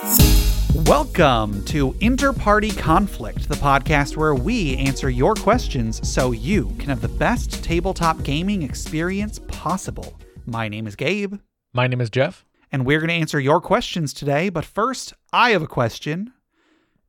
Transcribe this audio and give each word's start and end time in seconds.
Welcome 0.00 1.62
to 1.66 1.92
Interparty 2.00 2.76
Conflict, 2.78 3.46
the 3.50 3.54
podcast 3.56 4.16
where 4.16 4.34
we 4.34 4.74
answer 4.78 5.10
your 5.10 5.34
questions 5.34 6.08
so 6.08 6.32
you 6.32 6.74
can 6.78 6.88
have 6.88 7.02
the 7.02 7.08
best 7.08 7.62
tabletop 7.62 8.22
gaming 8.22 8.62
experience 8.62 9.40
possible. 9.48 10.18
My 10.46 10.68
name 10.68 10.86
is 10.86 10.96
Gabe, 10.96 11.34
My 11.74 11.86
name 11.86 12.00
is 12.00 12.08
Jeff. 12.08 12.46
and 12.72 12.86
we're 12.86 12.98
going 13.00 13.08
to 13.10 13.14
answer 13.14 13.38
your 13.38 13.60
questions 13.60 14.14
today. 14.14 14.48
But 14.48 14.64
first, 14.64 15.12
I 15.34 15.50
have 15.50 15.60
a 15.60 15.66
question. 15.66 16.32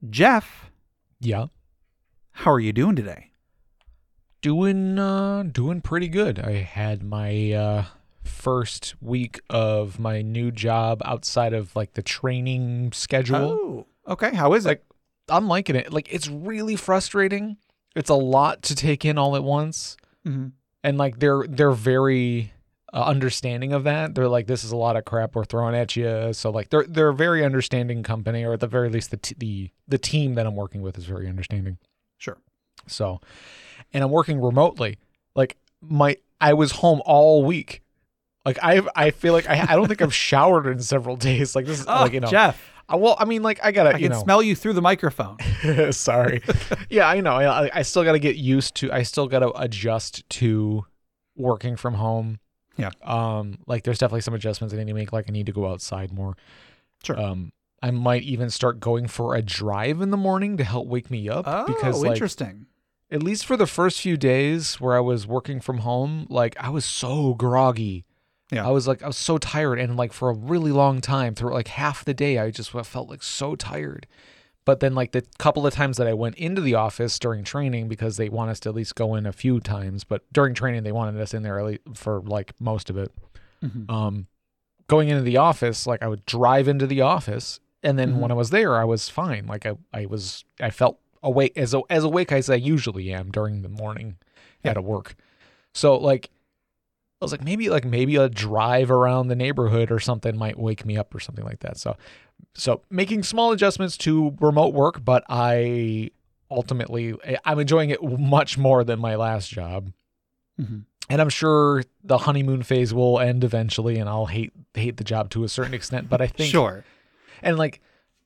Jeff, 0.10 0.70
Yeah. 1.22 1.46
how 2.34 2.52
are 2.52 2.60
you 2.60 2.74
doing 2.74 2.98
today? 2.98 3.32
Doing 4.42 5.00
uh 5.00 5.44
doing 5.44 5.80
pretty 5.80 6.10
good. 6.10 6.40
I 6.40 6.54
had 6.64 7.04
my 7.04 7.52
uh 7.54 7.86
first 8.24 8.96
week 9.02 9.40
of 9.50 10.00
my 10.00 10.22
new 10.22 10.52
job 10.52 11.02
outside 11.06 11.54
of 11.54 11.76
like 11.76 11.94
the 11.94 12.02
training 12.02 12.92
schedule. 12.94 13.86
Oh, 14.08 14.12
okay. 14.14 14.34
How 14.36 14.54
is 14.54 14.66
it? 14.66 14.84
I'm 15.30 15.48
liking 15.48 15.76
it. 15.76 15.92
Like 15.94 16.12
it's 16.14 16.28
really 16.28 16.76
frustrating. 16.76 17.58
It's 17.96 18.10
a 18.10 18.16
lot 18.16 18.62
to 18.64 18.76
take 18.76 19.06
in 19.06 19.18
all 19.18 19.36
at 19.36 19.44
once. 19.44 19.98
Mhm. 20.26 20.52
And 20.84 20.98
like 20.98 21.20
they're 21.20 21.46
they're 21.48 21.72
very 21.72 22.54
uh, 22.94 23.04
understanding 23.04 23.72
of 23.72 23.84
that. 23.86 24.16
They're 24.16 24.28
like 24.28 24.48
this 24.48 24.64
is 24.64 24.72
a 24.72 24.78
lot 24.78 24.96
of 24.98 25.06
crap 25.06 25.36
we're 25.36 25.46
throwing 25.46 25.76
at 25.76 25.96
you. 25.96 26.34
So 26.34 26.50
like 26.50 26.70
they're 26.70 26.86
they're 26.88 27.10
a 27.10 27.14
very 27.16 27.44
understanding 27.46 28.04
company 28.04 28.44
or 28.44 28.54
at 28.54 28.60
the 28.60 28.68
very 28.68 28.90
least 28.90 29.12
the 29.12 29.18
t- 29.18 29.36
the 29.38 29.70
the 29.88 29.98
team 29.98 30.36
that 30.36 30.46
I'm 30.46 30.56
working 30.56 30.82
with 30.82 30.98
is 30.98 31.06
very 31.06 31.28
understanding. 31.28 31.78
Sure. 32.18 32.38
So, 32.88 33.20
and 33.94 34.04
I'm 34.04 34.12
working 34.12 34.42
remotely. 34.42 34.98
Like 35.36 35.58
my, 35.82 36.18
I 36.40 36.54
was 36.54 36.72
home 36.74 37.02
all 37.06 37.44
week. 37.44 37.82
Like 38.46 38.58
I, 38.64 38.82
I 38.96 39.12
feel 39.12 39.34
like 39.34 39.48
I, 39.50 39.62
I 39.70 39.76
don't 39.76 39.88
think 39.88 40.02
I've 40.02 40.14
showered 40.14 40.68
in 40.68 40.80
several 40.82 41.16
days. 41.16 41.56
Like 41.56 41.66
this 41.66 41.80
is 41.80 41.86
Oh, 41.88 42.02
like 42.02 42.14
you 42.14 42.20
know. 42.20 42.28
Jeff, 42.28 42.60
I, 42.90 42.96
well, 42.96 43.16
I 43.20 43.26
mean, 43.26 43.44
like 43.44 43.60
I 43.64 43.72
gotta, 43.72 43.90
I 43.90 43.98
you 43.98 44.10
can 44.10 44.18
know. 44.18 44.24
smell 44.24 44.42
you 44.42 44.56
through 44.56 44.74
the 44.74 44.82
microphone. 44.82 45.38
sorry. 45.92 46.42
yeah, 46.90 47.08
I 47.08 47.22
know. 47.22 47.34
I, 47.36 47.70
I 47.74 47.82
still 47.84 48.04
got 48.04 48.14
to 48.14 48.20
get 48.20 48.36
used 48.38 48.76
to. 48.78 48.92
I 48.92 49.04
still 49.04 49.28
got 49.28 49.40
to 49.40 49.52
adjust 49.62 50.28
to 50.32 50.86
working 51.38 51.76
from 51.76 51.94
home. 51.96 52.40
Yeah. 52.78 52.90
Um. 53.04 53.60
Like 53.68 53.84
there's 53.84 54.00
definitely 54.00 54.22
some 54.22 54.34
adjustments 54.34 54.74
I 54.74 54.78
need 54.78 54.88
to 54.88 54.94
make. 54.94 55.14
Like 55.14 55.26
I 55.30 55.32
need 55.32 55.46
to 55.46 55.52
go 55.52 55.68
outside 55.68 56.12
more. 56.12 56.36
Sure. 57.04 57.20
Um. 57.20 57.52
I 57.84 57.90
might 57.92 58.22
even 58.24 58.50
start 58.52 58.80
going 58.80 59.08
for 59.08 59.34
a 59.36 59.42
drive 59.42 60.02
in 60.02 60.12
the 60.12 60.18
morning 60.18 60.58
to 60.58 60.64
help 60.64 60.88
wake 60.88 61.10
me 61.10 61.28
up 61.28 61.46
Oh, 61.48 61.66
because 61.66 62.02
like 62.04 62.12
interesting. 62.14 62.68
at 63.10 63.24
least 63.24 63.44
for 63.44 63.58
the 63.58 63.66
first 63.66 64.00
few 64.02 64.18
days 64.18 64.80
where 64.80 64.96
I 64.96 65.00
was 65.00 65.26
working 65.26 65.60
from 65.60 65.80
home, 65.80 66.28
like 66.30 66.56
I 66.60 66.70
was 66.70 66.86
so 66.86 67.34
groggy. 67.34 68.06
Yeah. 68.52 68.68
I 68.68 68.72
was 68.72 68.88
like 68.88 69.02
I 69.02 69.08
was 69.08 69.18
so 69.18 69.38
tired 69.38 69.80
and 69.80 69.96
like 69.96 70.12
for 70.14 70.30
a 70.30 70.34
really 70.34 70.72
long 70.72 71.00
time 71.02 71.36
through 71.36 71.54
like 71.54 71.70
half 71.70 72.04
the 72.06 72.14
day 72.14 72.38
I 72.38 72.52
just 72.52 72.72
felt 72.72 73.10
like 73.10 73.24
so 73.24 73.56
tired. 73.56 74.08
But 74.66 74.80
then 74.80 74.94
like 74.94 75.12
the 75.14 75.24
couple 75.40 75.66
of 75.66 75.74
times 75.74 75.98
that 75.98 76.06
I 76.08 76.14
went 76.14 76.36
into 76.36 76.62
the 76.62 76.76
office 76.76 77.18
during 77.18 77.44
training 77.44 77.88
because 77.88 78.18
they 78.18 78.30
want 78.30 78.52
us 78.52 78.60
to 78.62 78.70
at 78.70 78.76
least 78.76 78.94
go 78.96 79.16
in 79.16 79.26
a 79.26 79.32
few 79.32 79.60
times, 79.60 80.04
but 80.04 80.22
during 80.34 80.54
training 80.54 80.84
they 80.84 80.92
wanted 80.92 81.20
us 81.20 81.34
in 81.34 81.42
there 81.44 81.60
at 81.60 81.66
least 81.66 81.82
for 81.96 82.22
like 82.22 82.54
most 82.60 82.90
of 82.90 82.98
it. 82.98 83.12
Mhm. 83.64 83.90
Um 83.90 84.28
going 84.88 85.08
into 85.10 85.24
the 85.24 85.38
office, 85.38 85.88
like 85.88 86.04
I 86.04 86.08
would 86.08 86.26
drive 86.26 86.68
into 86.68 86.86
the 86.86 87.02
office 87.02 87.60
and 87.82 87.98
then 87.98 88.16
Mhm. 88.16 88.20
when 88.20 88.32
I 88.32 88.36
was 88.36 88.50
there 88.50 88.76
I 88.78 88.84
was 88.84 89.08
fine. 89.10 89.48
Like 89.48 89.66
I, 89.66 89.74
I 89.94 90.06
was 90.06 90.44
I 90.60 90.70
felt 90.72 91.00
awake 91.24 91.54
as 91.58 91.74
as 91.90 92.04
awake 92.04 92.32
as 92.34 92.50
I 92.50 92.56
usually 92.56 93.14
am 93.14 93.32
during 93.32 93.62
the 93.62 93.70
morning 93.70 94.18
Yeah. 94.64 94.72
at 94.72 94.84
work. 94.84 95.16
So 95.74 95.96
like 95.98 96.30
I 97.22 97.26
was 97.26 97.32
like 97.32 97.44
maybe 97.44 97.70
like 97.70 97.86
maybe 97.86 98.16
a 98.16 98.28
drive 98.30 98.90
around 98.90 99.28
the 99.28 99.36
neighborhood 99.36 99.92
or 99.92 100.00
something 100.00 100.36
might 100.38 100.58
wake 100.58 100.86
me 100.86 100.98
up 100.98 101.14
or 101.14 101.20
something 101.20 101.46
like 101.46 101.60
that. 101.60 101.78
So 101.78 101.96
so 102.56 102.82
making 102.90 103.24
small 103.24 103.52
adjustments 103.52 103.96
to 103.98 104.36
remote 104.40 104.74
work, 104.74 105.06
but 105.06 105.24
I 105.30 106.10
ultimately 106.50 107.14
I'm 107.46 107.60
enjoying 107.60 107.92
it 107.92 108.02
much 108.04 108.58
more 108.58 108.84
than 108.84 109.00
my 109.00 109.16
last 109.16 109.50
job. 109.50 109.92
Mhm. 110.60 110.86
And 111.10 111.22
I'm 111.22 111.30
sure 111.30 111.84
the 112.04 112.18
honeymoon 112.20 112.64
phase 112.64 112.94
will 112.94 113.20
end 113.20 113.44
eventually 113.44 113.98
and 114.00 114.10
I'll 114.10 114.26
hate 114.26 114.52
hate 114.74 114.98
the 114.98 115.04
job 115.04 115.30
to 115.32 115.44
a 115.44 115.50
certain 115.50 115.74
extent, 115.76 116.10
but 116.10 116.22
I 116.22 116.28
think 116.38 116.50
Sure. 116.52 116.84
and 117.44 117.58
like 117.58 117.82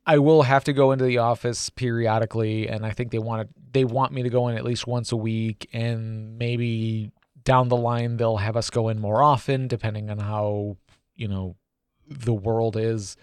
I 0.07 0.19
will 0.19 0.43
have 0.43 0.63
to 0.65 0.73
go 0.73 0.91
into 0.91 1.03
the 1.03 1.17
office 1.17 1.69
periodically 1.69 2.69
and 2.69 2.85
I 2.85 2.91
think 2.91 3.11
they 3.11 3.19
want 3.19 3.47
to 3.49 3.53
they 3.73 3.83
want 3.83 4.13
me 4.13 4.23
to 4.23 4.29
go 4.29 4.47
in 4.47 4.55
at 4.55 4.63
least 4.63 4.87
once 4.87 5.11
a 5.11 5.17
week 5.17 5.67
and 5.73 6.37
maybe 6.37 7.11
down 7.45 7.69
the 7.69 7.77
line 7.77 8.17
they'll 8.17 8.37
have 8.37 8.57
us 8.57 8.69
go 8.69 8.89
in 8.89 8.99
more 8.99 9.23
often 9.23 9.67
depending 9.67 10.09
on 10.09 10.19
how, 10.19 10.77
you 11.15 11.27
know, 11.27 11.55
the 12.07 12.33
world 12.33 12.75
is 12.75 13.15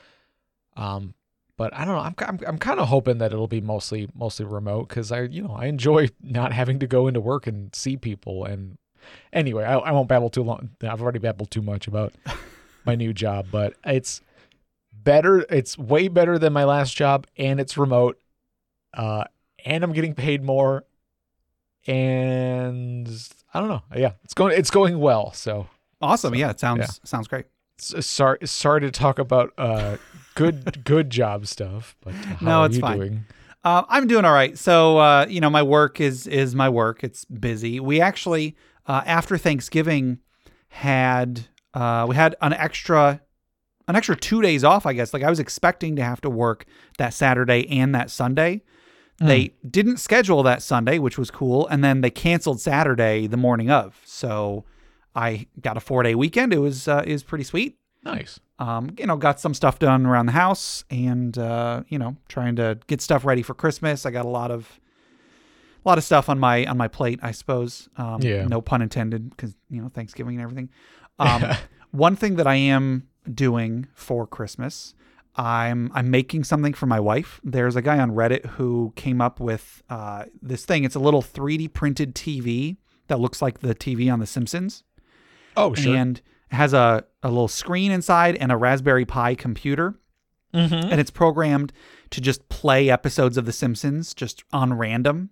um 0.76 1.14
but 1.58 1.72
I 1.74 1.84
don't 1.84 1.94
know. 1.94 2.00
I'm 2.00 2.14
I'm, 2.26 2.48
I'm 2.48 2.58
kind 2.58 2.80
of 2.80 2.88
hoping 2.88 3.18
that 3.18 3.32
it'll 3.32 3.46
be 3.46 3.60
mostly 3.60 4.08
mostly 4.14 4.46
remote 4.46 4.88
cuz 4.88 5.12
I 5.12 5.22
you 5.22 5.42
know, 5.42 5.54
I 5.54 5.66
enjoy 5.66 6.08
not 6.22 6.52
having 6.52 6.78
to 6.78 6.86
go 6.86 7.06
into 7.06 7.20
work 7.20 7.46
and 7.46 7.74
see 7.74 7.96
people 7.96 8.44
and 8.44 8.78
anyway, 9.32 9.64
I, 9.64 9.74
I 9.76 9.92
won't 9.92 10.08
babble 10.08 10.30
too 10.30 10.42
long. 10.42 10.70
I've 10.82 11.02
already 11.02 11.18
babbled 11.18 11.50
too 11.50 11.62
much 11.62 11.86
about 11.86 12.12
my 12.84 12.94
new 12.94 13.12
job, 13.12 13.46
but 13.50 13.74
it's 13.84 14.20
better. 14.92 15.40
It's 15.50 15.76
way 15.78 16.08
better 16.08 16.38
than 16.38 16.52
my 16.52 16.64
last 16.64 16.96
job, 16.96 17.26
and 17.36 17.60
it's 17.60 17.76
remote. 17.76 18.18
Uh, 18.94 19.24
and 19.64 19.84
I'm 19.84 19.92
getting 19.92 20.14
paid 20.14 20.42
more, 20.42 20.84
and 21.86 23.08
I 23.54 23.60
don't 23.60 23.68
know. 23.68 23.82
Yeah, 23.94 24.12
it's 24.24 24.34
going. 24.34 24.56
It's 24.58 24.70
going 24.70 24.98
well. 24.98 25.32
So 25.32 25.66
Awesome. 26.00 26.34
yeah, 26.34 26.50
it 26.50 26.58
sounds 26.60 26.80
yeah. 26.80 26.86
sounds 27.04 27.28
great. 27.28 27.46
sorry, 27.78 28.38
sorry 28.44 28.80
to 28.82 28.90
talk 28.90 29.18
about 29.18 29.52
uh 29.58 29.96
good 30.34 30.84
good 30.84 31.10
job 31.10 31.46
stuff, 31.46 31.96
but 32.02 32.14
how 32.14 32.36
No, 32.46 32.60
are 32.60 32.66
it's 32.66 32.76
you 32.76 32.80
fine. 32.80 32.98
doing? 32.98 33.24
Uh, 33.64 33.84
I'm 33.88 34.08
doing 34.08 34.24
all 34.24 34.32
right. 34.32 34.58
So, 34.58 34.98
uh, 34.98 35.26
you 35.28 35.40
know, 35.40 35.50
my 35.50 35.62
work 35.62 36.00
is 36.00 36.26
is 36.26 36.54
my 36.54 36.68
work. 36.68 37.04
It's 37.04 37.24
busy. 37.24 37.78
We 37.78 38.00
actually, 38.00 38.56
uh, 38.88 39.02
after 39.06 39.38
Thanksgiving, 39.38 40.19
had 40.69 41.46
uh, 41.74 42.06
we 42.08 42.16
had 42.16 42.34
an 42.40 42.52
extra 42.54 43.20
an 43.88 43.96
extra 43.96 44.16
two 44.16 44.42
days 44.42 44.64
off. 44.64 44.86
I 44.86 44.92
guess. 44.94 45.12
Like 45.14 45.22
I 45.22 45.30
was 45.30 45.38
expecting 45.38 45.94
to 45.96 46.02
have 46.02 46.20
to 46.22 46.30
work 46.30 46.64
that 46.98 47.14
Saturday 47.14 47.69
and 47.70 47.94
that 47.94 48.10
Sunday. 48.10 48.62
They 49.26 49.54
didn't 49.68 49.98
schedule 49.98 50.42
that 50.42 50.62
Sunday, 50.62 50.98
which 50.98 51.16
was 51.18 51.30
cool, 51.30 51.66
and 51.68 51.82
then 51.84 52.00
they 52.00 52.10
canceled 52.10 52.60
Saturday 52.60 53.26
the 53.26 53.36
morning 53.36 53.70
of. 53.70 54.00
So 54.04 54.64
I 55.14 55.46
got 55.60 55.76
a 55.76 55.80
four 55.80 56.02
day 56.02 56.14
weekend. 56.14 56.52
It 56.52 56.58
was 56.58 56.88
uh, 56.88 57.02
is 57.06 57.22
pretty 57.22 57.44
sweet 57.44 57.78
Nice. 58.04 58.40
um, 58.58 58.90
you 58.98 59.06
know, 59.06 59.16
got 59.16 59.38
some 59.38 59.54
stuff 59.54 59.78
done 59.78 60.06
around 60.06 60.26
the 60.26 60.32
house 60.32 60.84
and, 60.90 61.36
uh, 61.38 61.82
you 61.88 61.98
know, 61.98 62.16
trying 62.28 62.56
to 62.56 62.78
get 62.88 63.00
stuff 63.00 63.24
ready 63.24 63.42
for 63.42 63.54
Christmas. 63.54 64.04
I 64.06 64.10
got 64.10 64.24
a 64.24 64.28
lot 64.28 64.50
of, 64.50 64.80
a 65.84 65.88
lot 65.88 65.98
of 65.98 66.04
stuff 66.04 66.28
on 66.28 66.38
my, 66.38 66.64
on 66.66 66.76
my 66.76 66.88
plate, 66.88 67.20
I 67.22 67.30
suppose. 67.32 67.88
Um, 67.96 68.20
Yeah. 68.22 68.46
no 68.46 68.60
pun 68.60 68.82
intended 68.82 69.30
because, 69.30 69.54
you 69.70 69.80
know, 69.82 69.88
Thanksgiving 69.88 70.34
and 70.36 70.42
everything. 70.42 70.70
Um, 71.18 71.44
one 71.92 72.16
thing 72.16 72.36
that 72.36 72.46
I 72.46 72.54
am 72.54 73.06
doing 73.32 73.86
for 73.94 74.26
Christmas, 74.26 74.94
I'm, 75.37 75.91
I'm 75.94 76.10
making 76.10 76.44
something 76.44 76.75
for 76.75 76.87
my 76.87 77.00
wife. 77.00 77.41
There's 77.43 77.76
a 77.76 77.82
guy 77.82 77.98
on 77.98 78.12
Reddit 78.12 78.44
who 78.47 78.93
came 78.97 79.20
up 79.20 79.41
with, 79.41 79.82
uh, 79.88 80.25
this 80.41 80.65
thing. 80.65 80.84
It's 80.84 80.94
a 80.94 81.00
little 81.00 81.22
3D 81.22 81.72
printed 81.72 82.15
TV 82.15 82.76
that 83.09 83.19
looks 83.19 83.41
like 83.41 83.60
the 83.60 83.75
TV 83.75 84.12
on 84.12 84.20
The 84.20 84.26
Simpsons 84.26 84.84
Oh 85.56 85.75
sure. 85.75 85.97
and 85.97 86.20
it 86.50 86.54
has 86.54 86.72
a, 86.75 87.04
a 87.22 87.28
little 87.28 87.48
screen 87.48 87.91
inside 87.93 88.37
and 88.37 88.53
a 88.53 88.56
Raspberry 88.56 89.04
Pi 89.06 89.34
computer. 89.34 89.94
mm-hmm. 90.54 90.91
And 90.91 91.00
it's 91.00 91.10
programmed 91.10 91.72
to 92.10 92.20
just 92.20 92.49
play 92.50 92.91
episodes 92.91 93.37
of 93.38 93.47
The 93.47 93.53
Simpsons 93.53 94.12
just 94.14 94.44
on 94.53 94.75
random. 94.75 95.31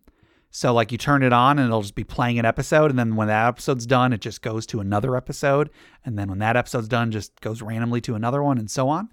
So, 0.53 0.72
like, 0.72 0.91
you 0.91 0.99
turn 0.99 1.22
it 1.22 1.32
on 1.32 1.59
and 1.59 1.69
it'll 1.69 1.82
just 1.82 1.94
be 1.94 2.05
playing 2.05 2.38
an 2.38 2.44
episode. 2.44 2.91
And 2.91 2.99
then 2.99 3.14
when 3.14 3.29
that 3.29 3.46
episode's 3.46 3.87
done, 3.87 4.12
it 4.12 4.20
just 4.20 4.43
goes 4.43 4.67
to 4.67 4.81
another 4.81 5.17
episode. 5.17 5.70
And 6.05 6.19
then 6.19 6.29
when 6.29 6.41
that 6.41 6.56
episode's 6.56 6.88
done, 6.88 7.12
just 7.12 7.41
goes 7.41 7.62
randomly 7.62 8.00
to 8.00 8.14
another 8.17 8.43
one 8.43 8.58
and 8.58 8.69
so 8.69 8.88
on. 8.88 9.11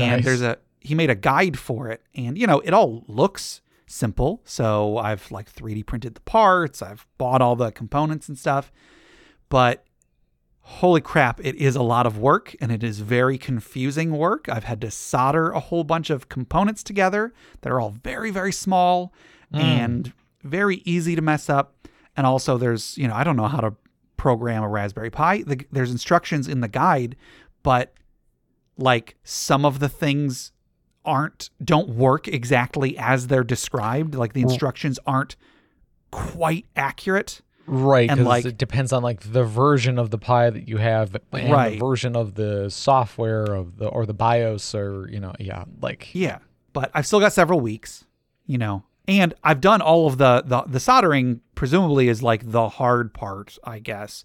And 0.00 0.16
Nice. 0.16 0.24
there's 0.24 0.42
a, 0.42 0.58
he 0.80 0.94
made 0.94 1.10
a 1.10 1.14
guide 1.14 1.58
for 1.58 1.88
it. 1.90 2.02
And, 2.14 2.38
you 2.38 2.46
know, 2.46 2.60
it 2.60 2.72
all 2.72 3.04
looks 3.08 3.60
simple. 3.86 4.42
So, 4.44 4.98
I've 4.98 5.30
like 5.30 5.52
3D 5.52 5.86
printed 5.86 6.14
the 6.14 6.20
parts, 6.22 6.82
I've 6.82 7.06
bought 7.18 7.42
all 7.42 7.56
the 7.56 7.72
components 7.72 8.28
and 8.28 8.38
stuff. 8.38 8.72
But 9.48 9.86
holy 10.68 11.00
crap, 11.00 11.40
it 11.44 11.54
is 11.54 11.76
a 11.76 11.82
lot 11.82 12.06
of 12.06 12.18
work 12.18 12.56
and 12.60 12.72
it 12.72 12.82
is 12.82 12.98
very 12.98 13.38
confusing 13.38 14.10
work. 14.10 14.48
I've 14.48 14.64
had 14.64 14.80
to 14.80 14.90
solder 14.90 15.50
a 15.50 15.60
whole 15.60 15.84
bunch 15.84 16.10
of 16.10 16.28
components 16.28 16.82
together 16.82 17.32
that 17.60 17.70
are 17.70 17.80
all 17.80 17.90
very, 17.90 18.32
very 18.32 18.52
small 18.52 19.12
mm. 19.54 19.60
and 19.60 20.12
very 20.42 20.82
easy 20.84 21.14
to 21.14 21.22
mess 21.22 21.48
up. 21.48 21.88
And 22.16 22.26
also, 22.26 22.58
there's, 22.58 22.98
you 22.98 23.06
know, 23.06 23.14
I 23.14 23.22
don't 23.22 23.36
know 23.36 23.46
how 23.46 23.60
to 23.60 23.74
program 24.16 24.64
a 24.64 24.68
Raspberry 24.68 25.10
Pi. 25.10 25.42
The, 25.42 25.64
there's 25.70 25.92
instructions 25.92 26.48
in 26.48 26.60
the 26.60 26.68
guide, 26.68 27.14
but 27.62 27.94
like 28.78 29.16
some 29.24 29.64
of 29.64 29.78
the 29.78 29.88
things 29.88 30.52
aren't 31.04 31.50
don't 31.64 31.88
work 31.90 32.26
exactly 32.28 32.96
as 32.98 33.28
they're 33.28 33.44
described 33.44 34.14
like 34.14 34.32
the 34.32 34.42
instructions 34.42 34.98
aren't 35.06 35.36
quite 36.10 36.66
accurate 36.76 37.40
Right, 37.68 38.08
And, 38.08 38.24
like- 38.24 38.44
it 38.44 38.58
depends 38.58 38.92
on 38.92 39.02
like 39.02 39.32
the 39.32 39.42
version 39.42 39.98
of 39.98 40.10
the 40.10 40.18
Pi 40.18 40.50
that 40.50 40.68
you 40.68 40.76
have, 40.76 41.16
and 41.32 41.50
Right. 41.50 41.72
the 41.72 41.84
version 41.84 42.14
of 42.14 42.34
the 42.36 42.70
software 42.70 43.42
of 43.42 43.78
the 43.78 43.88
or 43.88 44.06
the 44.06 44.14
BIOS, 44.14 44.72
or 44.72 45.08
you 45.10 45.18
know, 45.18 45.32
yeah, 45.40 45.64
like 45.82 46.14
Yeah, 46.14 46.38
but 46.72 46.92
I've 46.94 47.08
still 47.08 47.18
got 47.18 47.32
several 47.32 47.58
weeks, 47.58 48.04
you 48.46 48.56
know, 48.56 48.84
and 49.08 49.34
I've 49.42 49.60
done 49.60 49.80
all 49.82 50.06
of 50.06 50.16
the 50.16 50.44
the, 50.46 50.62
the 50.62 50.78
soldering. 50.78 51.40
Presumably, 51.56 52.06
is 52.06 52.22
like 52.22 52.48
the 52.52 52.68
hard 52.68 53.12
part, 53.12 53.58
I 53.64 53.80
guess. 53.80 54.22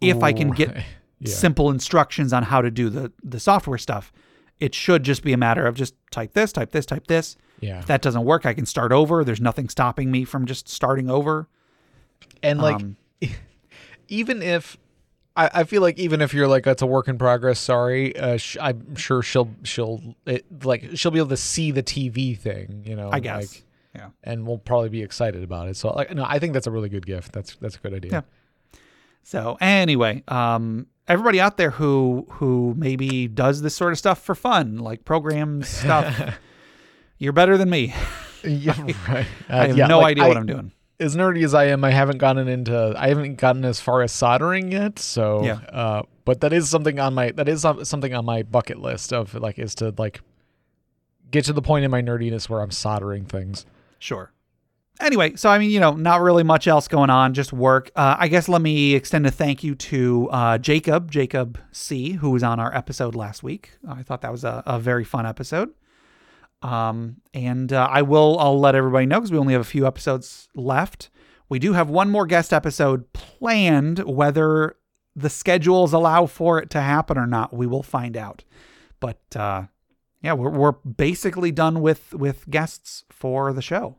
If 0.00 0.22
I 0.22 0.32
can 0.32 0.50
get. 0.52 0.82
Yeah. 1.20 1.34
simple 1.34 1.70
instructions 1.70 2.32
on 2.32 2.44
how 2.44 2.60
to 2.62 2.70
do 2.70 2.88
the 2.90 3.12
the 3.24 3.40
software 3.40 3.78
stuff, 3.78 4.12
it 4.60 4.74
should 4.74 5.02
just 5.02 5.22
be 5.22 5.32
a 5.32 5.36
matter 5.36 5.66
of 5.66 5.74
just 5.74 5.94
type 6.10 6.32
this, 6.32 6.52
type 6.52 6.70
this, 6.72 6.86
type 6.86 7.06
this. 7.08 7.36
yeah, 7.60 7.78
If 7.80 7.86
that 7.86 8.02
doesn't 8.02 8.24
work, 8.24 8.46
I 8.46 8.54
can 8.54 8.66
start 8.66 8.92
over. 8.92 9.24
There's 9.24 9.40
nothing 9.40 9.68
stopping 9.68 10.10
me 10.10 10.24
from 10.24 10.46
just 10.46 10.68
starting 10.68 11.10
over. 11.10 11.48
and 12.42 12.60
like 12.60 12.76
Um, 12.76 12.96
even 14.08 14.42
if 14.42 14.76
I, 15.36 15.50
I 15.54 15.64
feel 15.64 15.82
like 15.82 15.98
even 15.98 16.20
if 16.20 16.34
you're 16.34 16.48
like 16.48 16.66
it's 16.66 16.82
a 16.82 16.86
work 16.86 17.08
in 17.08 17.18
progress, 17.18 17.58
sorry, 17.60 18.16
uh, 18.16 18.36
sh- 18.36 18.56
I'm 18.60 18.96
sure 18.96 19.22
she'll 19.22 19.50
she'll 19.64 20.14
it, 20.26 20.44
like 20.64 20.90
she'll 20.94 21.10
be 21.12 21.18
able 21.18 21.28
to 21.30 21.36
see 21.36 21.70
the 21.70 21.82
TV 21.82 22.36
thing, 22.36 22.82
you 22.86 22.96
know. 22.96 23.10
I 23.12 23.20
guess. 23.20 23.54
like, 23.54 23.64
yeah. 23.94 24.08
and 24.24 24.46
we'll 24.46 24.58
probably 24.58 24.88
be 24.88 25.02
excited 25.02 25.42
about 25.42 25.68
it. 25.68 25.76
So 25.76 25.90
like, 25.90 26.12
no, 26.14 26.24
I 26.24 26.38
think 26.38 26.52
that's 26.54 26.66
a 26.66 26.70
really 26.70 26.88
good 26.88 27.06
gift. 27.06 27.32
That's 27.32 27.54
that's 27.56 27.76
a 27.76 27.78
good 27.78 27.94
idea. 27.94 28.10
Yeah. 28.12 28.78
So 29.22 29.56
anyway, 29.60 30.22
um, 30.28 30.86
everybody 31.08 31.40
out 31.40 31.56
there 31.56 31.70
who 31.70 32.26
who 32.32 32.74
maybe 32.76 33.26
does 33.26 33.62
this 33.62 33.74
sort 33.74 33.92
of 33.92 33.98
stuff 33.98 34.22
for 34.22 34.34
fun, 34.34 34.78
like 34.78 35.04
programs 35.04 35.68
stuff, 35.82 36.38
you're 37.18 37.32
better 37.32 37.56
than 37.58 37.70
me. 37.70 37.94
Yeah, 38.44 38.80
right. 39.08 39.26
Uh, 39.50 39.52
I 39.56 39.66
have 39.66 39.76
yeah, 39.76 39.88
no 39.88 39.98
like, 39.98 40.12
idea 40.12 40.24
I- 40.24 40.28
what 40.28 40.36
I'm 40.36 40.46
doing. 40.46 40.70
as 41.00 41.16
nerdy 41.16 41.42
as 41.44 41.54
I 41.54 41.64
am, 41.64 41.82
I 41.82 41.90
haven't 41.90 42.18
gotten 42.18 42.46
into 42.46 42.94
I 42.96 43.08
haven't 43.08 43.34
gotten 43.34 43.64
as 43.64 43.80
far 43.80 44.00
as 44.02 44.12
soldering 44.12 44.70
yet. 44.70 45.00
So, 45.00 45.42
Yeah. 45.44 45.54
uh, 45.72 46.02
but 46.24 46.40
that 46.42 46.52
is 46.52 46.68
something 46.70 47.00
on 47.00 47.14
my 47.14 47.32
that 47.32 47.48
is 47.48 47.62
something 47.62 48.14
on 48.14 48.24
my 48.24 48.44
bucket 48.44 48.78
list 48.78 49.12
of 49.12 49.34
like 49.34 49.58
is 49.58 49.74
to 49.76 49.92
like 49.98 50.20
get 51.32 51.46
to 51.46 51.52
the 51.52 51.60
point 51.62 51.84
in 51.84 51.90
my 51.90 52.00
nerdiness 52.00 52.48
where 52.48 52.60
I'm 52.60 52.70
soldering 52.70 53.24
things. 53.24 53.66
Sure. 53.98 54.30
Anyway, 55.00 55.36
so 55.36 55.48
I 55.48 55.58
mean, 55.58 55.70
you 55.70 55.78
know, 55.78 55.92
not 55.92 56.20
really 56.20 56.42
much 56.42 56.66
else 56.66 56.88
going 56.88 57.10
on, 57.10 57.32
just 57.32 57.52
work. 57.52 57.90
Uh, 57.94 58.16
I 58.18 58.26
guess 58.26 58.48
let 58.48 58.60
me 58.60 58.94
extend 58.94 59.26
a 59.26 59.30
thank 59.30 59.62
you 59.62 59.76
to 59.76 60.28
uh, 60.30 60.58
Jacob, 60.58 61.10
Jacob 61.10 61.58
C, 61.70 62.12
who 62.12 62.30
was 62.30 62.42
on 62.42 62.58
our 62.58 62.74
episode 62.74 63.14
last 63.14 63.42
week. 63.44 63.72
I 63.88 64.02
thought 64.02 64.22
that 64.22 64.32
was 64.32 64.42
a, 64.42 64.62
a 64.66 64.80
very 64.80 65.04
fun 65.04 65.24
episode. 65.24 65.70
Um, 66.62 67.18
and 67.32 67.72
uh, 67.72 67.86
I 67.88 68.02
will, 68.02 68.38
I'll 68.40 68.58
let 68.58 68.74
everybody 68.74 69.06
know 69.06 69.20
because 69.20 69.30
we 69.30 69.38
only 69.38 69.52
have 69.52 69.62
a 69.62 69.64
few 69.64 69.86
episodes 69.86 70.48
left. 70.56 71.10
We 71.48 71.60
do 71.60 71.74
have 71.74 71.88
one 71.88 72.10
more 72.10 72.26
guest 72.26 72.52
episode 72.52 73.12
planned. 73.12 74.00
Whether 74.00 74.76
the 75.14 75.30
schedules 75.30 75.92
allow 75.92 76.26
for 76.26 76.58
it 76.58 76.70
to 76.70 76.80
happen 76.80 77.16
or 77.16 77.26
not, 77.26 77.54
we 77.54 77.68
will 77.68 77.84
find 77.84 78.16
out. 78.16 78.42
But 78.98 79.20
uh, 79.36 79.66
yeah, 80.22 80.32
we're, 80.32 80.50
we're 80.50 80.72
basically 80.72 81.52
done 81.52 81.80
with 81.80 82.12
with 82.14 82.50
guests 82.50 83.04
for 83.10 83.52
the 83.52 83.62
show. 83.62 83.96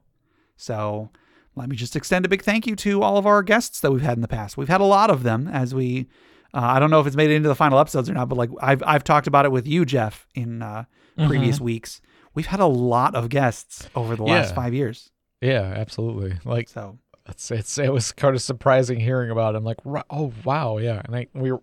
So 0.59 1.09
let 1.55 1.69
me 1.69 1.75
just 1.75 1.95
extend 1.95 2.25
a 2.25 2.29
big 2.29 2.43
thank 2.43 2.67
you 2.67 2.75
to 2.77 3.01
all 3.01 3.17
of 3.17 3.25
our 3.25 3.41
guests 3.41 3.79
that 3.79 3.91
we've 3.91 4.01
had 4.01 4.17
in 4.17 4.21
the 4.21 4.27
past. 4.27 4.57
We've 4.57 4.67
had 4.69 4.81
a 4.81 4.85
lot 4.85 5.09
of 5.09 5.23
them 5.23 5.47
as 5.47 5.73
we. 5.73 6.07
Uh, 6.53 6.61
I 6.61 6.79
don't 6.79 6.89
know 6.91 6.99
if 6.99 7.05
it's 7.07 7.15
made 7.15 7.29
it 7.31 7.35
into 7.35 7.47
the 7.49 7.55
final 7.55 7.77
episodes 7.79 8.09
or 8.09 8.13
not, 8.13 8.27
but 8.27 8.37
like 8.37 8.49
I've 8.61 8.83
I've 8.85 9.03
talked 9.03 9.27
about 9.27 9.45
it 9.45 9.51
with 9.51 9.67
you, 9.67 9.85
Jeff, 9.85 10.27
in 10.35 10.61
uh, 10.61 10.83
previous 11.27 11.59
weeks. 11.61 12.01
We've 12.33 12.47
had 12.47 12.59
a 12.59 12.65
lot 12.65 13.15
of 13.15 13.29
guests 13.29 13.87
over 13.95 14.15
the 14.15 14.23
last 14.23 14.49
Yeah. 14.49 14.55
five 14.55 14.73
years. 14.73 15.11
Yeah, 15.41 15.61
absolutely. 15.61 16.37
Like 16.45 16.67
So 16.67 16.97
it's 17.27 17.51
it's 17.51 17.77
it 17.77 17.93
was 17.93 18.11
kind 18.11 18.35
of 18.35 18.41
surprising 18.41 18.99
hearing 18.99 19.29
about. 19.31 19.53
It. 19.55 19.59
I'm 19.59 19.63
like, 19.63 19.77
oh 20.09 20.33
wow, 20.43 20.77
yeah. 20.77 21.01
And 21.05 21.15
I 21.15 21.27
we 21.33 21.51
were 21.51 21.61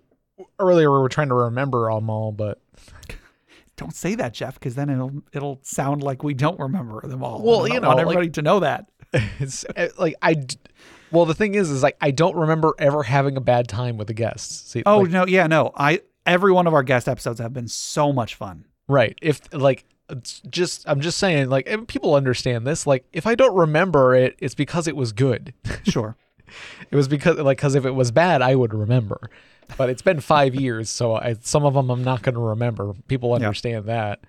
earlier 0.58 0.90
we 0.92 0.98
were 0.98 1.08
trying 1.08 1.28
to 1.28 1.34
remember 1.34 1.92
them 1.92 2.08
all, 2.08 2.30
but 2.32 2.60
don't 3.76 3.94
say 3.94 4.14
that, 4.16 4.32
Jeff, 4.32 4.54
because 4.54 4.74
then 4.74 4.88
it'll 4.90 5.22
it'll 5.32 5.58
sound 5.62 6.02
like 6.02 6.22
we 6.22 6.34
don't 6.34 6.58
remember 6.58 7.00
them 7.06 7.22
all. 7.22 7.42
Well, 7.42 7.66
you 7.66 7.74
want 7.74 7.82
know, 7.82 7.88
like- 7.90 8.00
everybody 8.00 8.30
to 8.30 8.42
know 8.42 8.60
that. 8.60 8.86
it's 9.38 9.64
uh, 9.64 9.88
like 9.98 10.14
I. 10.22 10.44
Well, 11.12 11.24
the 11.24 11.34
thing 11.34 11.54
is, 11.54 11.70
is 11.70 11.82
like 11.82 11.96
I 12.00 12.10
don't 12.10 12.34
remember 12.36 12.74
ever 12.78 13.02
having 13.04 13.36
a 13.36 13.40
bad 13.40 13.68
time 13.68 13.96
with 13.96 14.08
the 14.08 14.14
guests. 14.14 14.70
See, 14.72 14.82
Oh 14.84 15.00
like, 15.00 15.10
no, 15.10 15.26
yeah, 15.26 15.46
no. 15.46 15.70
I 15.76 16.00
every 16.26 16.52
one 16.52 16.66
of 16.66 16.74
our 16.74 16.82
guest 16.82 17.08
episodes 17.08 17.38
have 17.38 17.52
been 17.52 17.68
so 17.68 18.12
much 18.12 18.34
fun. 18.34 18.64
Right. 18.88 19.16
If 19.22 19.40
like 19.54 19.84
it's 20.10 20.40
just 20.50 20.84
I'm 20.88 21.00
just 21.00 21.18
saying 21.18 21.48
like 21.48 21.68
and 21.68 21.86
people 21.86 22.14
understand 22.14 22.66
this 22.66 22.86
like 22.86 23.04
if 23.12 23.26
I 23.26 23.34
don't 23.36 23.56
remember 23.56 24.14
it 24.14 24.36
it's 24.40 24.54
because 24.54 24.88
it 24.88 24.96
was 24.96 25.12
good. 25.12 25.54
Sure. 25.84 26.16
it 26.90 26.96
was 26.96 27.06
because 27.08 27.38
like 27.38 27.58
cuz 27.58 27.74
if 27.76 27.86
it 27.86 27.92
was 27.92 28.10
bad 28.10 28.42
I 28.42 28.54
would 28.56 28.74
remember. 28.74 29.30
But 29.76 29.90
it's 29.90 30.02
been 30.02 30.20
5 30.20 30.54
years 30.54 30.88
so 30.90 31.14
I, 31.16 31.34
some 31.40 31.64
of 31.64 31.74
them 31.74 31.90
I'm 31.90 32.04
not 32.04 32.22
going 32.22 32.34
to 32.34 32.40
remember. 32.40 32.92
People 33.08 33.32
understand 33.34 33.86
that. 33.86 34.20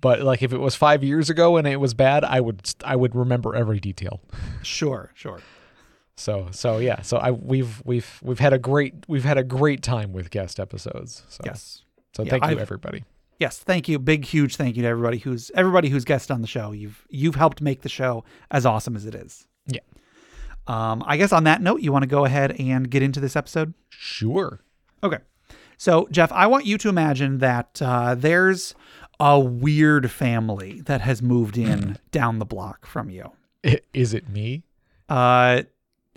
But 0.00 0.20
like 0.22 0.42
if 0.42 0.52
it 0.52 0.58
was 0.58 0.74
5 0.74 1.02
years 1.02 1.30
ago 1.30 1.56
and 1.56 1.66
it 1.66 1.76
was 1.80 1.94
bad 1.94 2.24
I 2.24 2.40
would 2.40 2.72
I 2.84 2.96
would 2.96 3.14
remember 3.14 3.54
every 3.54 3.80
detail. 3.80 4.20
sure, 4.62 5.10
sure. 5.14 5.40
So 6.16 6.48
so 6.50 6.78
yeah, 6.78 7.02
so 7.02 7.16
I 7.18 7.30
we've 7.30 7.80
we've 7.84 8.18
we've 8.22 8.40
had 8.40 8.52
a 8.52 8.58
great 8.58 8.94
we've 9.08 9.24
had 9.24 9.38
a 9.38 9.44
great 9.44 9.82
time 9.82 10.12
with 10.12 10.30
guest 10.30 10.58
episodes. 10.58 11.22
So 11.28 11.42
Yes. 11.44 11.82
so 12.14 12.24
Yeah, 12.24 12.30
thank 12.30 12.44
you 12.44 12.50
I've- 12.52 12.60
everybody. 12.60 13.04
Yes, 13.40 13.56
thank 13.58 13.88
you. 13.88 14.00
Big 14.00 14.24
huge 14.24 14.56
thank 14.56 14.76
you 14.76 14.82
to 14.82 14.88
everybody 14.88 15.18
who's 15.18 15.52
everybody 15.54 15.88
who's 15.90 16.04
guest 16.04 16.32
on 16.32 16.40
the 16.40 16.48
show. 16.48 16.72
You've 16.72 17.06
you've 17.08 17.36
helped 17.36 17.60
make 17.60 17.82
the 17.82 17.88
show 17.88 18.24
as 18.50 18.66
awesome 18.66 18.96
as 18.96 19.06
it 19.06 19.14
is. 19.14 19.46
Um, 20.68 21.02
I 21.06 21.16
guess 21.16 21.32
on 21.32 21.44
that 21.44 21.62
note, 21.62 21.80
you 21.80 21.92
want 21.92 22.02
to 22.04 22.08
go 22.08 22.24
ahead 22.24 22.52
and 22.60 22.88
get 22.90 23.02
into 23.02 23.20
this 23.20 23.34
episode? 23.34 23.74
Sure. 23.88 24.60
Okay. 25.02 25.18
So, 25.76 26.08
Jeff, 26.10 26.30
I 26.32 26.46
want 26.46 26.66
you 26.66 26.76
to 26.78 26.88
imagine 26.88 27.38
that 27.38 27.80
uh, 27.82 28.14
there's 28.14 28.74
a 29.18 29.40
weird 29.40 30.10
family 30.10 30.82
that 30.82 31.00
has 31.00 31.22
moved 31.22 31.56
in 31.56 31.98
down 32.10 32.38
the 32.38 32.44
block 32.44 32.86
from 32.86 33.10
you. 33.10 33.32
Is 33.94 34.14
it 34.14 34.28
me? 34.28 34.64
Uh, 35.08 35.62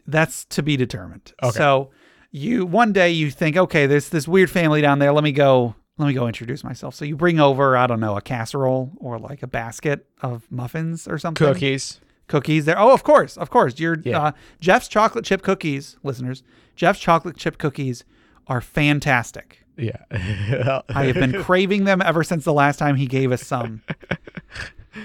that's 0.06 0.46
to 0.46 0.62
be 0.62 0.78
determined. 0.78 1.34
Okay. 1.42 1.58
So, 1.58 1.92
you 2.32 2.66
one 2.66 2.94
day 2.94 3.12
you 3.12 3.30
think, 3.30 3.58
okay, 3.58 3.86
there's 3.86 4.10
this 4.10 4.28
weird 4.28 4.50
family 4.50 4.82
down 4.82 5.00
there. 5.00 5.12
Let 5.12 5.24
me 5.24 5.32
go. 5.32 5.76
Let 5.98 6.08
me 6.08 6.14
go 6.14 6.26
introduce 6.26 6.64
myself. 6.64 6.96
So 6.96 7.06
you 7.06 7.16
bring 7.16 7.40
over, 7.40 7.78
I 7.78 7.86
don't 7.86 8.00
know, 8.00 8.18
a 8.18 8.22
casserole 8.22 8.92
or 8.98 9.20
like 9.20 9.44
a 9.44 9.48
basket 9.48 10.08
of 10.22 10.50
muffins 10.50 11.08
or 11.08 11.20
something. 11.20 11.46
Cookies. 11.46 12.00
Cookies 12.32 12.66
there. 12.66 12.80
Oh, 12.80 12.94
of 12.94 13.04
course, 13.04 13.38
of 13.38 13.50
course. 13.50 13.78
Your 13.80 13.98
Yeah. 14.04 14.20
uh, 14.20 14.32
Jeff's 14.60 14.88
chocolate 14.88 15.26
chip 15.26 15.42
cookies, 15.44 15.98
listeners. 16.02 16.44
Jeff's 16.76 17.00
chocolate 17.00 17.36
chip 17.38 17.58
cookies 17.58 18.04
are 18.48 18.62
fantastic. 18.62 19.60
Yeah. 19.78 19.98
I 20.90 21.06
have 21.06 21.16
been 21.16 21.44
craving 21.44 21.84
them 21.86 22.02
ever 22.02 22.24
since 22.24 22.44
the 22.46 22.54
last 22.54 22.78
time 22.80 22.96
he 22.96 23.06
gave 23.08 23.32
us 23.32 23.46
some. 23.46 23.82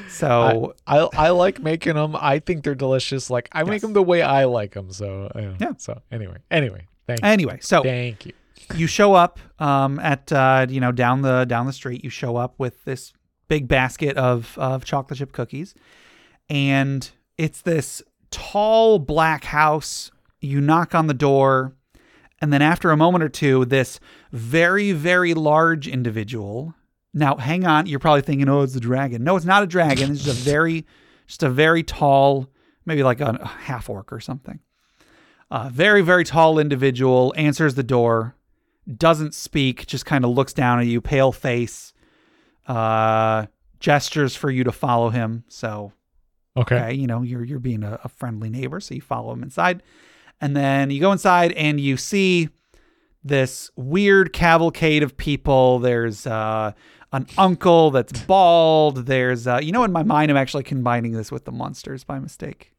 So 0.09 0.75
I 0.87 0.99
I 1.16 1.30
like 1.30 1.61
making 1.62 1.95
them. 1.95 2.16
I 2.18 2.40
think 2.40 2.64
they're 2.64 2.75
delicious. 2.75 3.30
Like 3.30 3.49
I 3.52 3.62
make 3.62 3.83
them 3.83 3.92
the 3.92 4.02
way 4.02 4.21
I 4.21 4.45
like 4.45 4.73
them. 4.75 4.90
So 4.90 5.30
uh, 5.33 5.54
Yeah. 5.61 5.75
So 5.78 6.02
anyway, 6.11 6.38
anyway, 6.50 6.87
thank 7.06 7.21
you. 7.23 7.28
anyway, 7.28 7.59
so 7.61 7.83
Thank 7.85 8.26
you. 8.26 8.33
you 8.75 8.88
show 8.88 9.14
up 9.14 9.38
um, 9.61 10.00
at 10.00 10.33
uh, 10.33 10.66
you 10.68 10.80
know 10.80 10.90
down 10.90 11.23
the 11.23 11.45
down 11.45 11.66
the 11.66 11.73
street. 11.73 12.02
You 12.02 12.11
show 12.11 12.35
up 12.37 12.54
with 12.59 12.85
this 12.85 13.12
big 13.47 13.68
basket 13.68 14.16
of 14.16 14.59
of 14.59 14.85
chocolate 14.85 15.18
chip 15.21 15.30
cookies, 15.30 15.73
and 16.50 17.09
it's 17.38 17.61
this 17.61 18.02
tall 18.31 18.99
black 18.99 19.45
house. 19.45 20.11
You 20.40 20.61
knock 20.61 20.95
on 20.95 21.07
the 21.07 21.14
door, 21.14 21.75
and 22.40 22.52
then 22.52 22.62
after 22.62 22.90
a 22.90 22.97
moment 22.97 23.25
or 23.25 23.28
two, 23.28 23.64
this 23.64 23.99
very 24.33 24.93
very 24.93 25.35
large 25.35 25.88
individual. 25.88 26.75
Now, 27.14 27.37
hang 27.37 27.66
on. 27.66 27.87
You're 27.87 27.99
probably 27.99 28.23
thinking, 28.23 28.49
"Oh, 28.49 28.62
it's 28.62 28.76
a 28.76 28.81
dragon." 28.81 29.25
No, 29.25 29.37
it's 29.37 29.47
not 29.47 29.62
a 29.62 29.66
dragon. 29.66 30.12
It's 30.12 30.25
just 30.25 30.40
a 30.40 30.50
very, 30.50 30.87
just 31.26 31.43
a 31.43 31.49
very 31.49 31.83
tall, 31.83 32.49
maybe 32.85 33.02
like 33.02 33.21
a 33.21 33.47
half 33.47 33.88
orc 33.88 34.12
or 34.12 34.21
something. 34.21 34.61
A 35.50 35.71
very 35.71 36.02
very 36.02 36.25
tall 36.25 36.59
individual 36.59 37.33
answers 37.37 37.75
the 37.75 37.83
door 37.83 38.35
doesn't 38.95 39.35
speak, 39.35 39.87
just 39.87 40.07
kind 40.07 40.25
of 40.25 40.31
looks 40.31 40.52
down 40.52 40.78
at 40.78 40.87
you, 40.87 41.00
pale 41.00 41.33
face, 41.33 41.93
uh, 42.69 43.47
gestures 43.81 44.37
for 44.37 44.50
you 44.50 44.64
to 44.64 44.73
follow 44.73 45.11
him. 45.11 45.45
So, 45.49 45.93
Okay. 46.56 46.76
okay, 46.76 46.94
you 46.94 47.06
know, 47.06 47.22
you're 47.22 47.44
you're 47.44 47.58
being 47.58 47.82
a, 47.84 47.98
a 48.04 48.08
friendly 48.08 48.48
neighbor, 48.50 48.80
so 48.80 48.94
you 48.94 49.00
follow 49.00 49.32
him 49.32 49.42
inside, 49.42 49.82
and 50.40 50.56
then 50.56 50.90
you 50.90 51.00
go 51.00 51.12
inside 51.12 51.52
and 51.52 51.78
you 51.80 51.96
see 51.96 52.48
this 53.25 53.70
weird 53.76 54.32
cavalcade 54.32 55.02
of 55.02 55.16
people. 55.16 55.78
There's 55.80 56.26
uh, 56.26 56.72
an 57.12 57.26
uncle 57.36 57.90
that's 57.90 58.12
bald. 58.26 59.06
There's, 59.06 59.46
uh, 59.46 59.58
you 59.62 59.72
know, 59.72 59.84
in 59.84 59.92
my 59.92 60.02
mind, 60.02 60.30
I'm 60.30 60.36
actually 60.36 60.62
combining 60.62 61.12
this 61.12 61.30
with 61.32 61.44
the 61.44 61.52
monsters 61.52 62.04
by 62.04 62.18
mistake. 62.20 62.72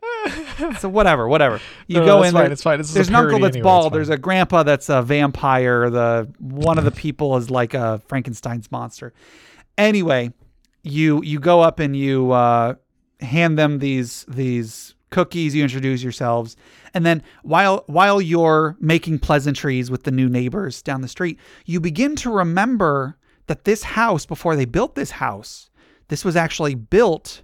so 0.78 0.88
whatever, 0.88 1.26
whatever. 1.28 1.60
You 1.86 2.00
No, 2.00 2.04
go 2.06 2.16
that's 2.20 2.28
in. 2.28 2.32
fine, 2.34 2.42
there- 2.44 2.52
it's 2.52 2.62
fine. 2.62 2.78
This 2.78 2.92
there's 2.92 3.08
an 3.08 3.14
uncle 3.14 3.38
that's 3.40 3.56
anyway, 3.56 3.64
bald. 3.64 3.92
There's 3.94 4.10
a 4.10 4.18
grandpa 4.18 4.62
that's 4.62 4.88
a 4.88 5.02
vampire. 5.02 5.90
The 5.90 6.30
one 6.38 6.78
of 6.78 6.84
the 6.84 6.90
people 7.04 7.36
is 7.36 7.50
like 7.50 7.74
a 7.74 8.00
Frankenstein's 8.08 8.70
monster. 8.70 9.12
Anyway, 9.76 10.32
you 10.82 11.22
you 11.22 11.38
go 11.40 11.60
up 11.60 11.78
and 11.78 11.96
you 11.96 12.30
uh, 12.32 12.74
hand 13.20 13.58
them 13.58 13.78
these 13.78 14.24
these 14.28 14.94
cookies, 15.10 15.54
you 15.54 15.62
introduce 15.62 16.02
yourselves, 16.02 16.56
and 16.94 17.04
then 17.06 17.22
while 17.42 17.84
while 17.86 18.20
you're 18.20 18.76
making 18.80 19.18
pleasantries 19.18 19.90
with 19.90 20.04
the 20.04 20.10
new 20.10 20.28
neighbors 20.28 20.82
down 20.82 21.00
the 21.00 21.08
street, 21.08 21.38
you 21.64 21.80
begin 21.80 22.16
to 22.16 22.30
remember 22.30 23.16
that 23.46 23.64
this 23.64 23.82
house 23.82 24.26
before 24.26 24.56
they 24.56 24.64
built 24.64 24.94
this 24.94 25.10
house, 25.10 25.70
this 26.08 26.24
was 26.24 26.36
actually 26.36 26.74
built 26.74 27.42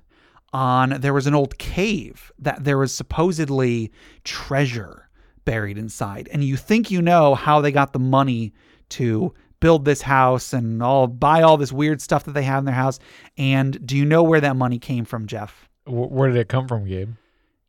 on 0.53 0.91
there 1.01 1.13
was 1.13 1.27
an 1.27 1.35
old 1.35 1.59
cave 1.59 2.33
that 2.39 2.63
there 2.63 2.79
was 2.79 2.95
supposedly 2.95 3.91
treasure 4.23 5.09
buried 5.45 5.77
inside. 5.77 6.29
And 6.33 6.45
you 6.45 6.57
think 6.57 6.91
you 6.91 7.03
know 7.03 7.35
how 7.35 7.61
they 7.61 7.73
got 7.73 7.93
the 7.93 7.99
money 7.99 8.55
to 8.91 9.35
build 9.65 9.87
this 9.87 10.03
house 10.03 10.53
and 10.53 10.83
all 10.83 11.07
buy 11.07 11.41
all 11.41 11.57
this 11.57 11.73
weird 11.73 11.99
stuff 12.03 12.25
that 12.25 12.33
they 12.33 12.43
have 12.43 12.59
in 12.59 12.65
their 12.67 12.75
house. 12.75 12.99
And 13.39 13.87
do 13.87 13.97
you 13.97 14.05
know 14.05 14.23
where 14.23 14.43
that 14.43 14.57
money 14.57 14.79
came 14.79 15.07
from, 15.07 15.27
Jeff? 15.27 15.71
Where 15.87 16.29
did 16.29 16.37
it 16.37 16.51
come 16.51 16.69
from, 16.69 16.85
Gabe? 16.85 17.15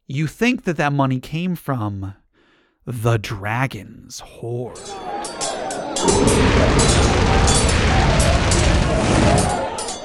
You 0.05 0.27
think 0.27 0.65
that 0.65 0.75
that 0.75 0.91
money 0.91 1.21
came 1.21 1.55
from 1.55 2.13
the 2.85 3.15
dragon's 3.15 4.19
hoard. 4.19 4.77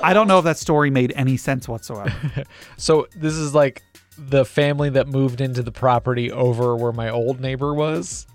I 0.01 0.13
don't 0.15 0.29
know 0.29 0.39
if 0.39 0.45
that 0.45 0.59
story 0.59 0.91
made 0.91 1.13
any 1.17 1.37
sense 1.37 1.67
whatsoever. 1.67 2.15
So 2.77 3.09
this 3.17 3.35
is 3.35 3.53
like 3.53 3.83
the 4.17 4.45
family 4.45 4.91
that 4.91 5.09
moved 5.09 5.41
into 5.41 5.65
the 5.65 5.73
property 5.73 6.31
over 6.31 6.77
where 6.77 6.93
my 6.93 7.11
old 7.11 7.41
neighbor 7.41 7.75
was. 7.75 8.29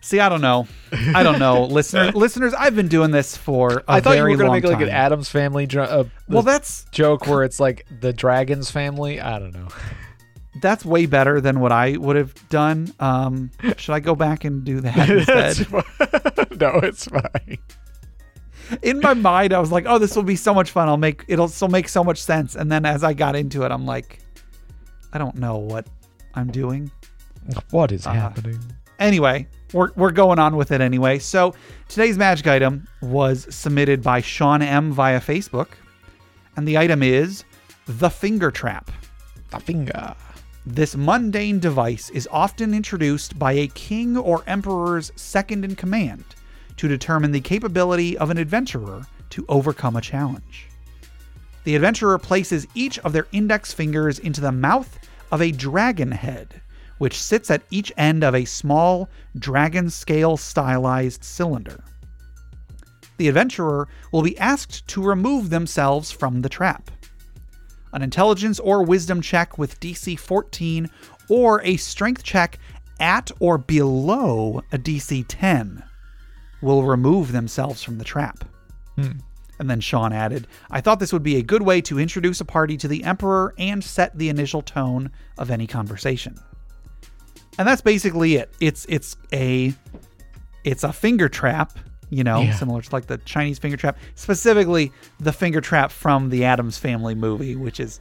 See, 0.00 0.20
I 0.20 0.28
don't 0.28 0.40
know. 0.40 0.66
I 0.92 1.22
don't 1.22 1.38
know, 1.38 1.64
listener, 1.70 2.12
listeners. 2.12 2.54
I've 2.54 2.76
been 2.76 2.88
doing 2.88 3.10
this 3.10 3.36
for 3.36 3.78
a 3.78 3.84
I 3.88 4.00
thought 4.00 4.16
you 4.16 4.22
were 4.22 4.30
gonna 4.36 4.44
long 4.50 4.56
make 4.60 4.64
like 4.64 4.80
an. 4.80 4.88
Addams 4.88 5.28
family 5.28 5.66
dr- 5.66 5.90
uh, 5.90 6.04
well, 6.28 6.42
that's 6.42 6.84
joke 6.92 7.26
where 7.26 7.42
it's 7.44 7.58
like 7.60 7.86
the 8.00 8.12
Dragons 8.12 8.70
family. 8.70 9.20
I 9.20 9.38
don't 9.38 9.52
know. 9.52 9.68
that's 10.62 10.84
way 10.84 11.06
better 11.06 11.40
than 11.40 11.60
what 11.60 11.72
I 11.72 11.96
would 11.96 12.16
have 12.16 12.32
done. 12.48 12.92
Um, 13.00 13.50
should 13.76 13.92
I 13.92 14.00
go 14.00 14.14
back 14.14 14.44
and 14.44 14.64
do 14.64 14.80
that 14.80 15.08
instead? 15.10 15.70
no, 16.60 16.78
it's 16.82 17.06
fine. 17.06 17.58
In 18.82 19.00
my 19.00 19.14
mind, 19.14 19.52
I 19.54 19.58
was 19.60 19.72
like, 19.72 19.84
"Oh, 19.86 19.98
this 19.98 20.14
will 20.14 20.22
be 20.22 20.36
so 20.36 20.52
much 20.54 20.70
fun. 20.70 20.88
I'll 20.88 20.96
make 20.96 21.24
it'll 21.28 21.48
still 21.48 21.68
make 21.68 21.88
so 21.88 22.04
much 22.04 22.22
sense." 22.22 22.54
And 22.54 22.70
then 22.70 22.84
as 22.86 23.02
I 23.02 23.14
got 23.14 23.34
into 23.34 23.62
it, 23.64 23.72
I'm 23.72 23.86
like, 23.86 24.20
"I 25.12 25.18
don't 25.18 25.36
know 25.36 25.56
what 25.58 25.86
I'm 26.34 26.50
doing." 26.50 26.90
What 27.70 27.92
is 27.92 28.06
Uh, 28.06 28.12
happening? 28.12 28.58
Anyway, 28.98 29.46
we're, 29.72 29.90
we're 29.96 30.10
going 30.10 30.38
on 30.38 30.56
with 30.56 30.72
it 30.72 30.80
anyway. 30.80 31.18
So 31.18 31.54
today's 31.88 32.18
magic 32.18 32.46
item 32.46 32.88
was 33.02 33.46
submitted 33.54 34.02
by 34.02 34.20
Sean 34.20 34.62
M 34.62 34.92
via 34.92 35.20
Facebook, 35.20 35.68
and 36.56 36.66
the 36.66 36.78
item 36.78 37.02
is 37.02 37.44
the 37.86 38.10
finger 38.10 38.50
trap. 38.50 38.90
The 39.50 39.60
finger. 39.60 40.14
This 40.66 40.96
mundane 40.96 41.60
device 41.60 42.10
is 42.10 42.28
often 42.30 42.74
introduced 42.74 43.38
by 43.38 43.52
a 43.52 43.68
king 43.68 44.16
or 44.16 44.44
emperor's 44.46 45.10
second 45.16 45.64
in 45.64 45.74
command 45.74 46.24
to 46.76 46.88
determine 46.88 47.32
the 47.32 47.40
capability 47.40 48.18
of 48.18 48.30
an 48.30 48.38
adventurer 48.38 49.06
to 49.30 49.46
overcome 49.48 49.96
a 49.96 50.00
challenge. 50.00 50.68
The 51.64 51.74
adventurer 51.74 52.18
places 52.18 52.66
each 52.74 52.98
of 53.00 53.12
their 53.12 53.26
index 53.32 53.72
fingers 53.72 54.18
into 54.18 54.40
the 54.40 54.52
mouth 54.52 54.98
of 55.32 55.42
a 55.42 55.52
dragon 55.52 56.12
head, 56.12 56.60
which 56.98 57.20
sits 57.20 57.50
at 57.50 57.62
each 57.70 57.92
end 57.96 58.22
of 58.22 58.34
a 58.34 58.44
small 58.44 59.08
dragon 59.38 59.88
scale 59.90 60.36
stylized 60.36 61.24
cylinder. 61.24 61.82
The 63.16 63.28
adventurer 63.28 63.88
will 64.12 64.22
be 64.22 64.38
asked 64.38 64.86
to 64.88 65.02
remove 65.02 65.50
themselves 65.50 66.10
from 66.10 66.42
the 66.42 66.48
trap 66.48 66.90
an 67.92 68.02
intelligence 68.02 68.60
or 68.60 68.82
wisdom 68.82 69.20
check 69.20 69.58
with 69.58 69.80
DC 69.80 70.18
14, 70.18 70.90
or 71.28 71.62
a 71.62 71.76
strength 71.76 72.22
check 72.22 72.58
at 73.00 73.30
or 73.40 73.58
below 73.58 74.62
a 74.72 74.78
DC 74.78 75.24
10 75.28 75.82
will 76.60 76.82
remove 76.82 77.32
themselves 77.32 77.82
from 77.82 77.98
the 77.98 78.04
trap. 78.04 78.44
Hmm. 78.96 79.12
And 79.60 79.68
then 79.68 79.80
Sean 79.80 80.12
added, 80.12 80.46
I 80.70 80.80
thought 80.80 81.00
this 81.00 81.12
would 81.12 81.22
be 81.22 81.36
a 81.36 81.42
good 81.42 81.62
way 81.62 81.80
to 81.82 81.98
introduce 81.98 82.40
a 82.40 82.44
party 82.44 82.76
to 82.76 82.88
the 82.88 83.02
Emperor 83.04 83.54
and 83.58 83.82
set 83.82 84.16
the 84.16 84.28
initial 84.28 84.62
tone 84.62 85.10
of 85.36 85.50
any 85.50 85.66
conversation. 85.66 86.36
And 87.58 87.66
that's 87.66 87.80
basically 87.82 88.36
it. 88.36 88.52
It's 88.60 88.86
it's 88.88 89.16
a 89.32 89.74
it's 90.64 90.84
a 90.84 90.92
finger 90.92 91.28
trap, 91.28 91.76
you 92.10 92.22
know, 92.24 92.40
Yeah. 92.42 92.54
similar 92.54 92.82
to 92.82 92.88
like 92.92 93.06
the 93.06 93.18
Chinese 93.18 93.58
finger 93.58 93.76
trap, 93.76 93.98
specifically 94.14 94.92
the 95.20 95.32
finger 95.32 95.60
trap 95.60 95.90
from 95.90 96.30
the 96.30 96.44
Addams 96.44 96.78
Family 96.78 97.14
movie, 97.14 97.56
which 97.56 97.80
is 97.80 98.00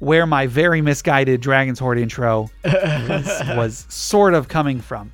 where 0.00 0.26
my 0.26 0.46
very 0.46 0.80
misguided 0.80 1.40
Dragon's 1.40 1.78
Hoard 1.78 1.98
intro 1.98 2.48
was, 2.64 3.42
was 3.56 3.86
sort 3.88 4.34
of 4.34 4.48
coming 4.48 4.80
from. 4.80 5.10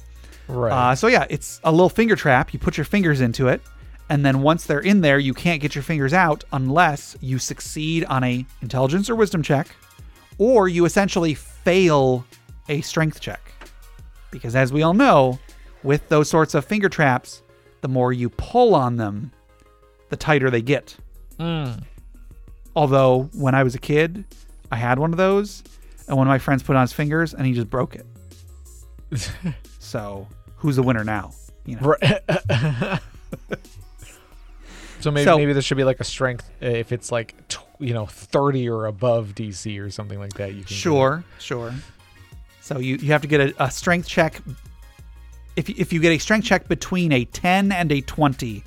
Right. 0.49 0.73
Uh, 0.91 0.95
so 0.95 1.07
yeah, 1.07 1.25
it's 1.31 1.61
a 1.65 1.71
little 1.71 1.89
finger 1.89 2.17
trap. 2.17 2.53
You 2.53 2.59
put 2.59 2.77
your 2.77 2.85
fingers 2.85 3.21
into 3.23 3.49
it, 3.49 3.63
and 4.11 4.27
then 4.27 4.43
once 4.43 4.67
they're 4.67 4.81
in 4.81 5.01
there, 5.01 5.19
you 5.19 5.33
can't 5.33 5.63
get 5.63 5.75
your 5.75 5.83
fingers 5.85 6.13
out 6.13 6.45
unless 6.53 7.17
you 7.23 7.39
succeed 7.39 8.05
on 8.07 8.25
a 8.25 8.45
intelligence 8.61 9.09
or 9.09 9.15
wisdom 9.17 9.43
check, 9.43 9.69
or 10.37 10.69
you 10.69 10.85
essentially 10.85 11.33
fail 11.33 12.27
a 12.69 12.81
strength 12.81 13.21
check. 13.21 13.53
Because 14.31 14.57
as 14.57 14.73
we 14.73 14.83
all 14.83 14.95
know, 14.95 15.39
with 15.83 16.09
those 16.09 16.29
sorts 16.29 16.55
of 16.55 16.65
finger 16.65 16.89
traps, 16.89 17.43
the 17.83 17.89
more 17.89 18.13
you 18.13 18.31
pull 18.31 18.75
on 18.75 18.97
them, 18.97 19.31
the 20.09 20.17
tighter 20.17 20.51
they 20.51 20.63
get. 20.63 20.97
Mm. 21.39 21.83
Although 22.75 23.29
when 23.35 23.55
I 23.55 23.63
was 23.63 23.75
a 23.75 23.79
kid, 23.79 24.25
I 24.73 24.77
had 24.77 24.99
one 24.99 25.13
of 25.13 25.17
those, 25.19 25.63
and 26.09 26.17
one 26.17 26.27
of 26.27 26.31
my 26.31 26.39
friends 26.39 26.63
put 26.63 26.75
on 26.77 26.83
his 26.83 26.93
fingers, 26.93 27.35
and 27.35 27.47
he 27.47 27.53
just 27.53 27.71
broke 27.71 27.95
it. 27.95 28.07
so 29.79 30.27
who's 30.57 30.77
the 30.77 30.83
winner 30.83 31.05
now? 31.05 31.33
You 31.67 31.77
know. 31.77 31.95
Right. 32.01 32.21
so 35.01 35.11
maybe 35.11 35.25
So- 35.25 35.37
maybe 35.39 35.53
this 35.53 35.65
should 35.65 35.77
be 35.77 35.85
like 35.85 36.01
a 36.01 36.05
strength 36.05 36.51
uh, 36.63 36.67
if 36.67 36.93
it's 36.93 37.13
like 37.13 37.35
you 37.79 37.93
know 37.93 38.07
30 38.07 38.69
or 38.69 38.87
above 38.87 39.35
DC 39.35 39.81
or 39.81 39.91
something 39.91 40.19
like 40.19 40.35
that. 40.35 40.55
You 40.55 40.65
can. 40.65 40.75
Sure, 40.75 41.25
sure. 41.39 41.75
So 42.65 42.79
you, 42.79 42.97
you 42.97 43.13
have 43.13 43.21
to 43.21 43.29
get 43.29 43.41
a, 43.43 43.65
a 43.65 43.71
strength 43.71 44.09
check. 44.09 44.41
If, 45.55 45.69
you- 45.69 45.75
if 45.77 45.93
you 45.93 46.01
get 46.01 46.13
a 46.13 46.19
strength 46.19 46.47
check 46.47 46.67
between 46.67 47.13
a 47.13 47.27
10 47.27 47.71
and 47.73 47.93
a 47.93 48.01
20, 48.01 48.65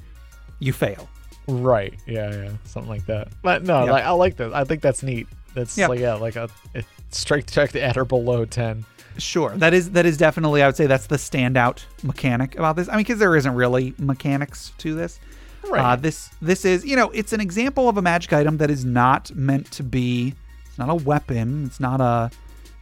you 0.59 0.71
fail. 0.71 1.09
Right. 1.47 1.95
Yeah. 2.05 2.29
Yeah. 2.31 2.49
Something 2.65 2.89
like 2.91 3.05
that. 3.07 3.29
But 3.41 3.63
no, 3.63 3.85
Yeah. 3.85 3.91
like 3.91 4.03
I 4.03 4.11
like 4.11 4.35
that. 4.37 4.53
I 4.53 4.63
think 4.65 4.81
that's 4.83 5.01
neat. 5.01 5.27
That's 5.55 5.75
Yeah. 5.77 5.87
like 5.87 5.99
yeah, 5.99 6.13
like 6.13 6.35
a, 6.35 6.47
a 6.75 6.83
strength 7.09 7.51
check 7.51 7.75
at 7.75 7.97
or 7.97 8.05
below 8.05 8.45
10. 8.45 8.85
Sure. 9.17 9.49
That 9.57 9.73
is 9.73 9.89
that 9.91 10.05
is 10.05 10.15
definitely 10.17 10.61
I 10.61 10.67
would 10.67 10.75
say 10.75 10.85
that's 10.85 11.07
the 11.07 11.15
standout 11.15 11.83
mechanic 12.03 12.55
about 12.55 12.75
this. 12.75 12.87
I 12.89 12.97
mean 12.97 13.05
cuz 13.05 13.17
there 13.17 13.35
isn't 13.35 13.55
really 13.55 13.95
mechanics 13.97 14.73
to 14.79 14.93
this. 14.93 15.19
Right. 15.67 15.81
Uh, 15.83 15.95
this 15.95 16.29
this 16.41 16.65
is, 16.65 16.85
you 16.85 16.95
know, 16.95 17.09
it's 17.11 17.33
an 17.33 17.41
example 17.41 17.89
of 17.89 17.97
a 17.97 18.01
magic 18.01 18.31
item 18.33 18.57
that 18.57 18.69
is 18.69 18.85
not 18.85 19.33
meant 19.35 19.71
to 19.71 19.83
be 19.83 20.35
it's 20.67 20.77
not 20.77 20.89
a 20.89 20.95
weapon, 20.95 21.65
it's 21.65 21.79
not 21.79 21.99
a 22.01 22.29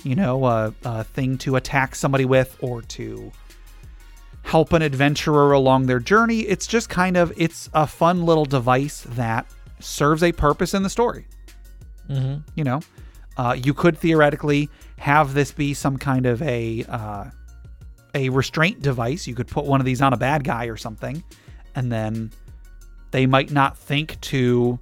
you 0.05 0.15
know, 0.15 0.45
a, 0.45 0.73
a 0.85 1.03
thing 1.03 1.37
to 1.39 1.55
attack 1.55 1.95
somebody 1.95 2.25
with 2.25 2.55
or 2.61 2.83
to 2.83 3.31
help 4.43 4.71
an 4.71 4.83
adventurer 4.83 5.51
along 5.51 5.87
their 5.87 5.99
journey. 5.99 6.41
It's 6.41 6.67
just 6.67 6.89
kind 6.89 7.17
of 7.17 7.33
it's 7.35 7.69
a 7.73 7.87
fun 7.87 8.23
little 8.23 8.45
device 8.45 9.01
that 9.09 9.47
serves 9.79 10.21
a 10.21 10.31
purpose 10.31 10.75
in 10.75 10.83
the 10.83 10.89
story. 10.89 11.25
mm-hmm. 12.07 12.41
You 12.53 12.63
know, 12.63 12.79
uh, 13.37 13.57
you 13.61 13.73
could 13.73 13.97
theoretically 13.97 14.69
have 14.97 15.33
this 15.33 15.51
be 15.51 15.73
some 15.73 15.97
kind 15.97 16.27
of 16.27 16.39
a 16.43 16.85
uh, 16.87 17.25
a 18.13 18.29
restraint 18.29 18.83
device. 18.83 19.25
You 19.25 19.33
could 19.33 19.47
put 19.47 19.65
one 19.65 19.81
of 19.81 19.85
these 19.87 20.03
on 20.03 20.13
a 20.13 20.17
bad 20.17 20.43
guy 20.43 20.65
or 20.65 20.77
something, 20.77 21.23
and 21.73 21.91
then 21.91 22.31
they 23.09 23.25
might 23.25 23.51
not 23.51 23.75
think 23.75 24.21
to 24.21 24.77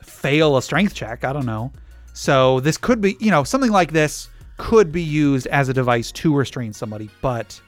fail 0.00 0.56
a 0.56 0.62
strength 0.62 0.94
check. 0.94 1.24
I 1.24 1.32
don't 1.32 1.46
know. 1.46 1.72
So 2.18 2.60
this 2.60 2.76
could 2.76 3.00
be, 3.00 3.16
you 3.20 3.30
know, 3.30 3.44
something 3.44 3.70
like 3.70 3.92
this 3.92 4.28
could 4.56 4.90
be 4.90 5.02
used 5.02 5.46
as 5.46 5.68
a 5.68 5.72
device 5.72 6.10
to 6.12 6.34
restrain 6.34 6.72
somebody, 6.72 7.08
but 7.22 7.60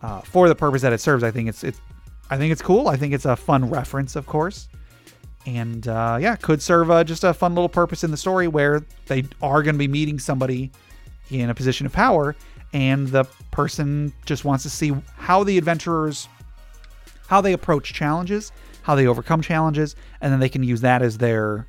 uh, 0.00 0.20
for 0.20 0.48
the 0.48 0.54
purpose 0.54 0.80
that 0.82 0.92
it 0.92 1.00
serves, 1.00 1.22
I 1.22 1.30
think 1.30 1.48
it's 1.48 1.62
it's 1.62 1.80
I 2.30 2.38
think 2.38 2.50
it's 2.50 2.62
cool. 2.62 2.88
I 2.88 2.96
think 2.96 3.12
it's 3.12 3.26
a 3.26 3.36
fun 3.36 3.68
reference, 3.68 4.16
of 4.16 4.26
course 4.26 4.68
and 5.46 5.88
uh, 5.88 6.18
yeah, 6.20 6.36
could 6.36 6.62
serve 6.62 6.90
uh, 6.90 7.04
just 7.04 7.24
a 7.24 7.34
fun 7.34 7.54
little 7.54 7.68
purpose 7.68 8.04
in 8.04 8.10
the 8.10 8.16
story 8.16 8.48
where 8.48 8.84
they 9.06 9.24
are 9.42 9.62
going 9.62 9.74
to 9.74 9.78
be 9.78 9.88
meeting 9.88 10.18
somebody 10.18 10.70
in 11.30 11.50
a 11.50 11.54
position 11.54 11.86
of 11.86 11.92
power, 11.92 12.34
and 12.72 13.08
the 13.08 13.24
person 13.50 14.12
just 14.24 14.44
wants 14.44 14.62
to 14.62 14.70
see 14.70 14.92
how 15.16 15.44
the 15.44 15.58
adventurers, 15.58 16.28
how 17.26 17.40
they 17.40 17.52
approach 17.52 17.92
challenges, 17.92 18.52
how 18.82 18.94
they 18.94 19.06
overcome 19.06 19.40
challenges, 19.40 19.96
and 20.20 20.32
then 20.32 20.40
they 20.40 20.48
can 20.48 20.62
use 20.62 20.80
that 20.80 21.02
as 21.02 21.18
their, 21.18 21.66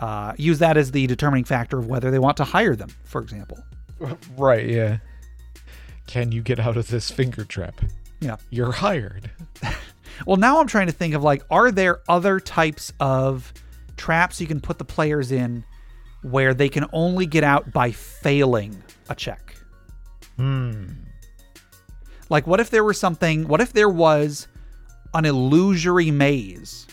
uh, 0.00 0.32
use 0.36 0.58
that 0.58 0.76
as 0.76 0.90
the 0.92 1.06
determining 1.06 1.44
factor 1.44 1.78
of 1.78 1.86
whether 1.86 2.10
they 2.10 2.18
want 2.18 2.36
to 2.38 2.44
hire 2.44 2.76
them, 2.76 2.90
for 3.04 3.20
example. 3.20 3.58
Right. 4.36 4.68
Yeah. 4.68 4.98
Can 6.06 6.30
you 6.30 6.42
get 6.42 6.60
out 6.60 6.76
of 6.76 6.88
this 6.88 7.10
finger 7.10 7.46
trap? 7.46 7.80
Yeah. 8.20 8.36
You're 8.50 8.72
hired. 8.72 9.30
Well, 10.24 10.38
now 10.38 10.60
I'm 10.60 10.66
trying 10.66 10.86
to 10.86 10.94
think 10.94 11.12
of 11.12 11.22
like, 11.22 11.42
are 11.50 11.70
there 11.70 12.00
other 12.08 12.40
types 12.40 12.90
of 13.00 13.52
traps 13.96 14.40
you 14.40 14.46
can 14.46 14.60
put 14.60 14.78
the 14.78 14.84
players 14.84 15.32
in 15.32 15.64
where 16.22 16.54
they 16.54 16.68
can 16.68 16.86
only 16.92 17.26
get 17.26 17.44
out 17.44 17.72
by 17.72 17.90
failing 17.92 18.82
a 19.08 19.14
check. 19.14 19.54
Hmm. 20.36 20.84
Like, 22.28 22.46
what 22.46 22.60
if 22.60 22.70
there 22.70 22.84
was 22.84 22.98
something, 22.98 23.46
what 23.46 23.60
if 23.60 23.72
there 23.72 23.88
was 23.88 24.48
an 25.14 25.24
illusory 25.24 26.10
maze 26.10 26.86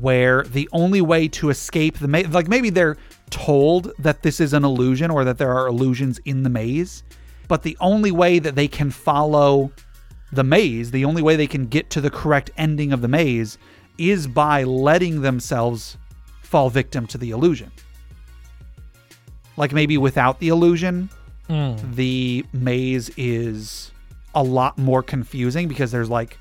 where 0.00 0.42
the 0.44 0.68
only 0.72 1.00
way 1.00 1.28
to 1.28 1.50
escape 1.50 1.98
the 1.98 2.08
maze, 2.08 2.28
like 2.28 2.48
maybe 2.48 2.70
they're 2.70 2.96
told 3.30 3.92
that 3.98 4.22
this 4.22 4.40
is 4.40 4.52
an 4.52 4.64
illusion 4.64 5.10
or 5.10 5.24
that 5.24 5.38
there 5.38 5.52
are 5.52 5.66
illusions 5.66 6.18
in 6.24 6.42
the 6.42 6.50
maze, 6.50 7.02
but 7.48 7.62
the 7.62 7.76
only 7.80 8.10
way 8.10 8.38
that 8.38 8.54
they 8.54 8.68
can 8.68 8.90
follow 8.90 9.70
the 10.32 10.44
maze, 10.44 10.90
the 10.90 11.04
only 11.04 11.22
way 11.22 11.36
they 11.36 11.46
can 11.46 11.66
get 11.66 11.90
to 11.90 12.00
the 12.00 12.10
correct 12.10 12.50
ending 12.56 12.92
of 12.92 13.00
the 13.00 13.08
maze 13.08 13.58
is 13.96 14.26
by 14.26 14.62
letting 14.62 15.22
themselves 15.22 15.96
fall 16.42 16.70
victim 16.70 17.06
to 17.06 17.18
the 17.18 17.30
illusion. 17.30 17.70
Like 19.56 19.72
maybe 19.72 19.98
without 19.98 20.38
the 20.40 20.48
illusion, 20.48 21.10
Mm. 21.48 21.94
the 21.94 22.44
maze 22.52 23.10
is 23.16 23.90
a 24.34 24.42
lot 24.42 24.76
more 24.76 25.02
confusing 25.02 25.66
because 25.66 25.90
there's 25.90 26.10
like 26.10 26.36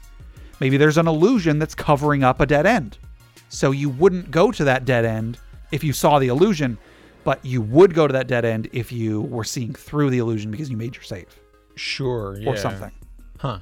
maybe 0.60 0.76
there's 0.76 0.98
an 0.98 1.08
illusion 1.08 1.60
that's 1.60 1.74
covering 1.74 2.26
up 2.26 2.42
a 2.42 2.46
dead 2.46 2.66
end. 2.66 2.98
So 3.50 3.72
you 3.72 3.90
wouldn't 3.90 4.32
go 4.32 4.52
to 4.52 4.64
that 4.66 4.86
dead 4.86 5.06
end 5.06 5.38
if 5.72 5.84
you 5.84 5.94
saw 5.94 6.20
the 6.20 6.28
illusion, 6.28 6.78
but 7.24 7.44
you 7.44 7.62
would 7.62 7.94
go 7.94 8.08
to 8.08 8.14
that 8.14 8.28
dead 8.28 8.46
end 8.46 8.70
if 8.74 8.92
you 8.92 9.22
were 9.22 9.44
seeing 9.44 9.74
through 9.74 10.10
the 10.10 10.18
illusion 10.20 10.52
because 10.52 10.70
you 10.70 10.78
made 10.78 10.96
your 10.96 11.04
save 11.04 11.28
Sure. 11.76 12.38
Yeah. 12.40 12.50
or 12.50 12.58
something. 12.58 12.92
Huh. 13.40 13.60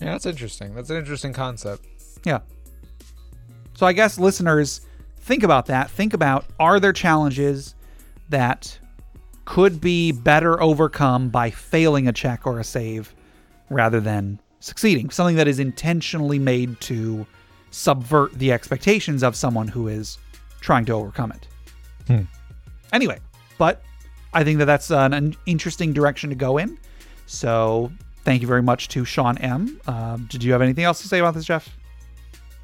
Yeah, 0.00 0.12
that's 0.12 0.26
interesting. 0.26 0.74
That's 0.74 0.90
an 0.90 0.96
interesting 0.96 1.32
concept. 1.32 1.86
Yeah. 2.24 2.40
So 3.74 3.86
I 3.86 3.92
guess 3.92 4.18
listeners 4.18 4.80
think 5.18 5.42
about 5.42 5.66
that. 5.66 5.90
Think 5.90 6.14
about 6.14 6.44
are 6.58 6.80
there 6.80 6.92
challenges 6.92 7.74
that 8.28 8.78
could 9.44 9.80
be 9.80 10.12
better 10.12 10.60
overcome 10.62 11.28
by 11.28 11.50
failing 11.50 12.08
a 12.08 12.12
check 12.12 12.46
or 12.46 12.58
a 12.58 12.64
save 12.64 13.14
rather 13.70 14.00
than 14.00 14.40
succeeding? 14.60 15.10
Something 15.10 15.36
that 15.36 15.48
is 15.48 15.58
intentionally 15.58 16.38
made 16.38 16.80
to 16.82 17.26
subvert 17.74 18.32
the 18.34 18.52
expectations 18.52 19.22
of 19.24 19.34
someone 19.34 19.66
who 19.66 19.88
is 19.88 20.18
trying 20.60 20.84
to 20.84 20.92
overcome 20.92 21.32
it. 21.32 21.48
Hmm. 22.06 22.22
Anyway, 22.92 23.18
but 23.58 23.82
I 24.32 24.44
think 24.44 24.58
that 24.60 24.66
that's 24.66 24.90
an, 24.90 25.12
an 25.12 25.34
interesting 25.46 25.92
direction 25.92 26.30
to 26.30 26.36
go 26.36 26.58
in. 26.58 26.78
So 27.26 27.90
thank 28.24 28.42
you 28.42 28.46
very 28.48 28.62
much 28.62 28.88
to 28.90 29.04
Sean 29.04 29.36
M. 29.38 29.80
Um, 29.88 30.26
did 30.30 30.44
you 30.44 30.52
have 30.52 30.62
anything 30.62 30.84
else 30.84 31.00
to 31.02 31.08
say 31.08 31.18
about 31.18 31.34
this, 31.34 31.44
Jeff? 31.44 31.68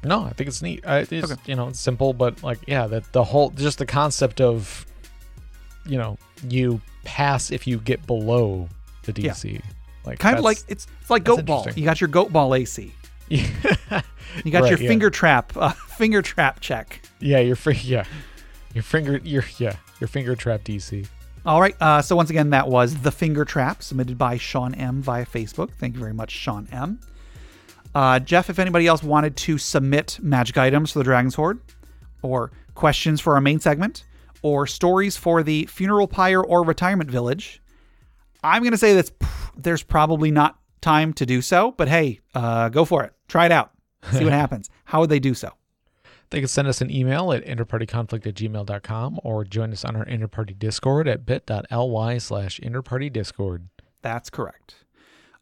No, 0.03 0.23
I 0.23 0.29
think 0.31 0.47
it's 0.47 0.61
neat. 0.61 0.85
I, 0.87 0.99
it's 0.99 1.11
Okay. 1.31 1.35
you 1.45 1.55
know 1.55 1.67
it's 1.67 1.79
simple, 1.79 2.13
but 2.13 2.41
like 2.41 2.59
yeah, 2.67 2.87
that 2.87 3.11
the 3.11 3.23
whole 3.23 3.49
just 3.51 3.77
the 3.77 3.85
concept 3.85 4.39
of 4.41 4.85
you 5.85 5.97
know 5.97 6.17
you 6.47 6.81
pass 7.03 7.51
if 7.51 7.67
you 7.67 7.77
get 7.79 8.07
below 8.07 8.67
the 9.03 9.21
Yeah. 9.21 9.31
DC. 9.31 9.61
Like 10.05 10.17
kind 10.19 10.37
of 10.37 10.43
like 10.43 10.57
it's 10.67 10.87
it's 11.01 11.09
like 11.09 11.23
goat 11.23 11.45
ball. 11.45 11.67
You 11.75 11.83
got 11.85 11.99
your 12.01 12.07
goat 12.07 12.31
ball 12.33 12.55
AC. 12.55 12.91
You 14.45 14.51
got 14.51 14.63
Right, 14.63 14.69
your 14.71 14.79
yeah. 14.79 14.87
finger 14.87 15.09
trap 15.09 15.53
uh, 15.55 15.69
finger 15.97 16.21
trap 16.21 16.59
check. 16.59 17.01
yeah, 17.19 17.39
your 17.39 17.55
fi- 17.55 17.71
yeah, 17.83 18.05
your 18.73 18.83
finger 18.83 19.19
your 19.23 19.43
yeah 19.57 19.75
your 19.99 20.07
finger 20.07 20.35
trap 20.35 20.61
DC. 20.63 21.07
All 21.45 21.59
right. 21.59 21.75
Uh, 21.81 22.01
so 22.03 22.15
once 22.15 22.29
again, 22.29 22.51
that 22.51 22.67
was 22.67 22.97
the 23.01 23.11
finger 23.11 23.45
trap 23.45 23.81
submitted 23.81 24.17
by 24.17 24.37
Sean 24.37 24.75
M 24.75 25.01
via 25.01 25.25
Facebook. 25.25 25.71
Thank 25.71 25.95
you 25.95 25.99
very 25.99 26.13
much, 26.13 26.29
Sean 26.31 26.67
M. 26.71 26.99
Uh, 27.95 28.19
Jeff, 28.19 28.49
if 28.49 28.59
anybody 28.59 28.87
else 28.87 29.03
wanted 29.03 29.35
to 29.37 29.57
submit 29.57 30.19
magic 30.21 30.57
items 30.57 30.91
for 30.91 30.99
the 30.99 31.03
Dragon's 31.03 31.35
Hoard, 31.35 31.59
or 32.21 32.51
questions 32.75 33.19
for 33.19 33.33
our 33.35 33.41
main 33.41 33.59
segment, 33.59 34.05
or 34.43 34.65
stories 34.67 35.17
for 35.17 35.43
the 35.43 35.65
funeral 35.65 36.07
pyre 36.07 36.41
or 36.43 36.63
retirement 36.63 37.09
village, 37.11 37.59
I'm 38.43 38.61
going 38.61 38.71
to 38.71 38.77
say 38.77 38.93
that 38.93 39.11
there's 39.57 39.83
probably 39.83 40.31
not 40.31 40.57
time 40.79 41.11
to 41.13 41.25
do 41.25 41.41
so. 41.41 41.71
But 41.71 41.87
hey, 41.89 42.19
uh, 42.33 42.69
go 42.69 42.85
for 42.85 43.03
it. 43.03 43.13
Try 43.27 43.45
it 43.47 43.51
out. 43.51 43.71
See 44.11 44.23
what 44.23 44.33
happens. 44.33 44.69
How 44.85 44.99
would 44.99 45.09
they 45.09 45.19
do 45.19 45.33
so? 45.33 45.51
They 46.31 46.39
can 46.39 46.47
send 46.47 46.67
us 46.67 46.79
an 46.81 46.89
email 46.89 47.33
at 47.33 47.45
interpartyconflict 47.45 48.25
at 48.25 48.35
gmail.com 48.35 49.19
or 49.23 49.43
join 49.43 49.71
us 49.73 49.83
on 49.83 49.97
our 49.97 50.05
interparty 50.05 50.57
discord 50.57 51.07
at 51.07 51.25
bit.ly 51.25 52.17
slash 52.19 52.59
interpartydiscord. 52.61 53.67
That's 54.01 54.29
correct. 54.29 54.75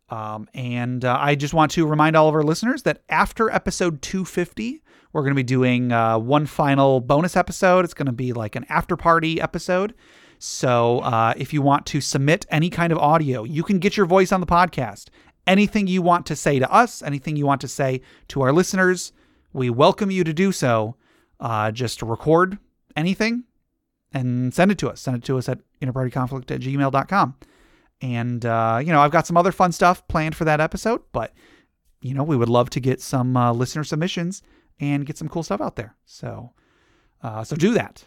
Um, 0.10 0.50
and 0.56 1.06
uh, 1.06 1.17
I 1.19 1.36
just 1.36 1.54
want 1.54 1.72
to 1.74 1.86
remind 1.86 2.15
all 2.15 2.28
of 2.28 2.34
our 2.34 2.41
listeners 2.41 2.82
that 2.84 3.04
after 3.10 3.52
episode 3.52 4.02
250, 4.02 4.82
we're 5.13 5.22
going 5.22 5.32
to 5.32 5.36
be 5.36 5.43
doing 5.43 5.91
uh, 5.91 6.17
one 6.17 6.48
final 6.48 7.00
bonus 7.00 7.38
episode. 7.38 7.86
It's 7.86 7.93
going 7.93 8.08
to 8.08 8.12
be 8.12 8.34
like 8.34 8.56
an 8.56 8.65
after 8.69 8.98
party 8.98 9.39
episode. 9.39 9.93
So 10.39 11.00
uh, 11.00 11.34
if 11.38 11.54
you 11.54 11.62
want 11.62 11.86
to 11.88 12.02
submit 12.02 12.45
any 12.50 12.69
kind 12.69 12.91
of 12.91 12.98
audio, 12.98 13.43
you 13.43 13.62
can 13.62 13.78
get 13.78 13.98
your 13.98 14.06
voice 14.06 14.32
on 14.32 14.39
the 14.39 14.48
podcast. 14.48 15.10
Anything 15.50 15.88
you 15.88 16.04
want 16.04 16.28
to 16.28 16.36
say 16.36 16.60
to 16.60 16.72
us, 16.72 17.02
anything 17.02 17.36
you 17.36 17.48
want 17.48 17.60
to 17.62 17.68
say 17.68 18.02
to 18.28 18.44
our 18.44 18.54
listeners, 18.54 19.14
we 19.52 19.72
welcome 19.72 20.12
you 20.12 20.24
to 20.24 20.32
do 20.32 20.52
so. 20.52 20.96
Uh, 21.40 21.72
just 21.72 22.04
record 22.04 22.60
anything 22.96 23.46
and 24.12 24.54
send 24.54 24.70
it 24.70 24.78
to 24.78 24.90
us. 24.90 25.02
Send 25.02 25.18
it 25.18 25.24
to 25.24 25.40
us 25.40 25.50
at 25.50 25.58
interpartyconflict 25.82 26.52
at 26.52 26.62
gmail.com. 26.62 27.36
And, 28.00 28.46
uh, 28.46 28.80
you 28.80 28.92
know, 28.92 29.02
I've 29.02 29.10
got 29.12 29.26
some 29.26 29.38
other 29.38 29.52
fun 29.52 29.72
stuff 29.72 30.08
planned 30.08 30.36
for 30.36 30.46
that 30.46 30.62
episode, 30.62 31.02
but, 31.14 31.34
you 32.00 32.14
know, 32.14 32.24
we 32.24 32.38
would 32.38 32.48
love 32.48 32.70
to 32.70 32.80
get 32.80 33.02
some 33.02 33.36
uh, 33.36 33.52
listener 33.52 33.84
submissions 33.84 34.44
and 34.80 35.04
get 35.04 35.18
some 35.18 35.30
cool 35.30 35.42
stuff 35.42 35.62
out 35.62 35.76
there. 35.76 35.96
So, 36.06 36.54
uh, 37.24 37.44
so 37.44 37.56
do 37.56 37.74
that. 37.74 38.06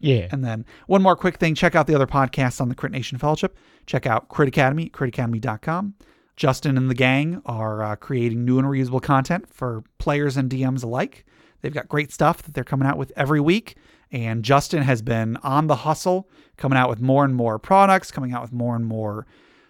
Yeah. 0.00 0.28
And 0.30 0.42
then 0.42 0.64
one 0.86 1.02
more 1.02 1.16
quick 1.16 1.36
thing 1.36 1.54
check 1.54 1.74
out 1.74 1.86
the 1.86 1.94
other 1.94 2.06
podcasts 2.06 2.62
on 2.62 2.70
the 2.70 2.74
Crit 2.74 2.92
Nation 2.92 3.18
Fellowship. 3.18 3.58
Check 3.84 4.06
out 4.06 4.28
Crit 4.28 4.48
Academy, 4.48 4.88
critacademy.com. 4.88 5.94
Justin 6.38 6.76
and 6.78 6.88
the 6.88 6.94
gang 6.94 7.42
are 7.44 7.82
uh, 7.82 7.96
creating 7.96 8.44
new 8.44 8.60
and 8.60 8.68
reusable 8.68 9.02
content 9.02 9.52
for 9.52 9.82
players 9.98 10.36
and 10.36 10.48
DMs 10.48 10.84
alike. 10.84 11.26
They've 11.60 11.74
got 11.74 11.88
great 11.88 12.12
stuff 12.12 12.42
that 12.44 12.54
they're 12.54 12.62
coming 12.62 12.86
out 12.86 12.96
with 12.96 13.12
every 13.16 13.40
week. 13.40 13.76
And 14.12 14.44
Justin 14.44 14.82
has 14.84 15.02
been 15.02 15.36
on 15.38 15.66
the 15.66 15.74
hustle, 15.74 16.30
coming 16.56 16.78
out 16.78 16.88
with 16.88 17.00
more 17.00 17.24
and 17.24 17.34
more 17.34 17.58
products, 17.58 18.12
coming 18.12 18.32
out 18.32 18.40
with 18.40 18.52
more 18.52 18.76
and 18.76 18.86
more 18.86 19.26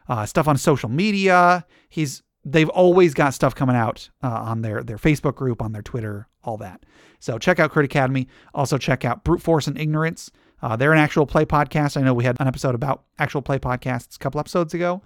uh, 0.09 0.27
stuff 0.27 0.47
on 0.47 0.59
social 0.59 0.91
media. 0.91 1.65
He's 1.89 2.23
they've 2.45 2.69
always 2.69 3.15
got 3.15 3.33
stuff 3.33 3.55
coming 3.55 3.75
out 3.75 4.11
uh, 4.23 4.29
on 4.29 4.61
their 4.61 4.83
their 4.83 4.99
Facebook 4.99 5.37
group, 5.37 5.63
on 5.63 5.73
their 5.73 5.83
Twitter, 5.83 6.29
all 6.45 6.59
that. 6.59 6.85
So 7.19 7.39
check 7.39 7.59
out 7.59 7.71
Crit 7.71 7.87
Academy. 7.87 8.29
Also 8.55 8.77
check 8.77 9.07
out 9.07 9.25
Brute 9.25 9.43
Force 9.43 9.67
and 9.67 9.79
Ignorance. 9.79 10.31
Uh, 10.61 10.77
they're 10.77 10.93
an 10.93 10.99
actual 10.99 11.25
play 11.25 11.47
podcast. 11.47 11.97
I 11.97 12.03
know 12.03 12.13
we 12.13 12.25
had 12.25 12.37
an 12.39 12.47
episode 12.47 12.75
about 12.75 13.05
actual 13.19 13.41
play 13.41 13.59
podcasts 13.59 14.17
a 14.17 14.19
couple 14.19 14.39
episodes 14.39 14.75
ago. 14.75 15.03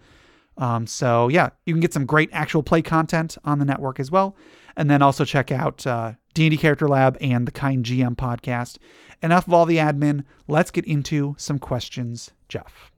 Um, 0.58 0.86
so 0.86 1.28
yeah, 1.28 1.50
you 1.66 1.74
can 1.74 1.80
get 1.80 1.92
some 1.92 2.06
great 2.06 2.30
actual 2.32 2.62
play 2.62 2.82
content 2.82 3.36
on 3.44 3.58
the 3.58 3.64
network 3.64 3.98
as 3.98 4.10
well. 4.10 4.36
And 4.76 4.90
then 4.90 5.02
also 5.02 5.24
check 5.24 5.52
out 5.52 5.86
uh, 5.86 6.12
D&D 6.34 6.56
Character 6.56 6.88
Lab 6.88 7.16
and 7.20 7.46
the 7.46 7.52
Kind 7.52 7.84
GM 7.84 8.16
podcast. 8.16 8.78
Enough 9.22 9.46
of 9.46 9.54
all 9.54 9.66
the 9.66 9.76
admin. 9.76 10.24
Let's 10.48 10.70
get 10.70 10.84
into 10.86 11.34
some 11.38 11.58
questions, 11.58 12.30
Jeff. 12.48 12.90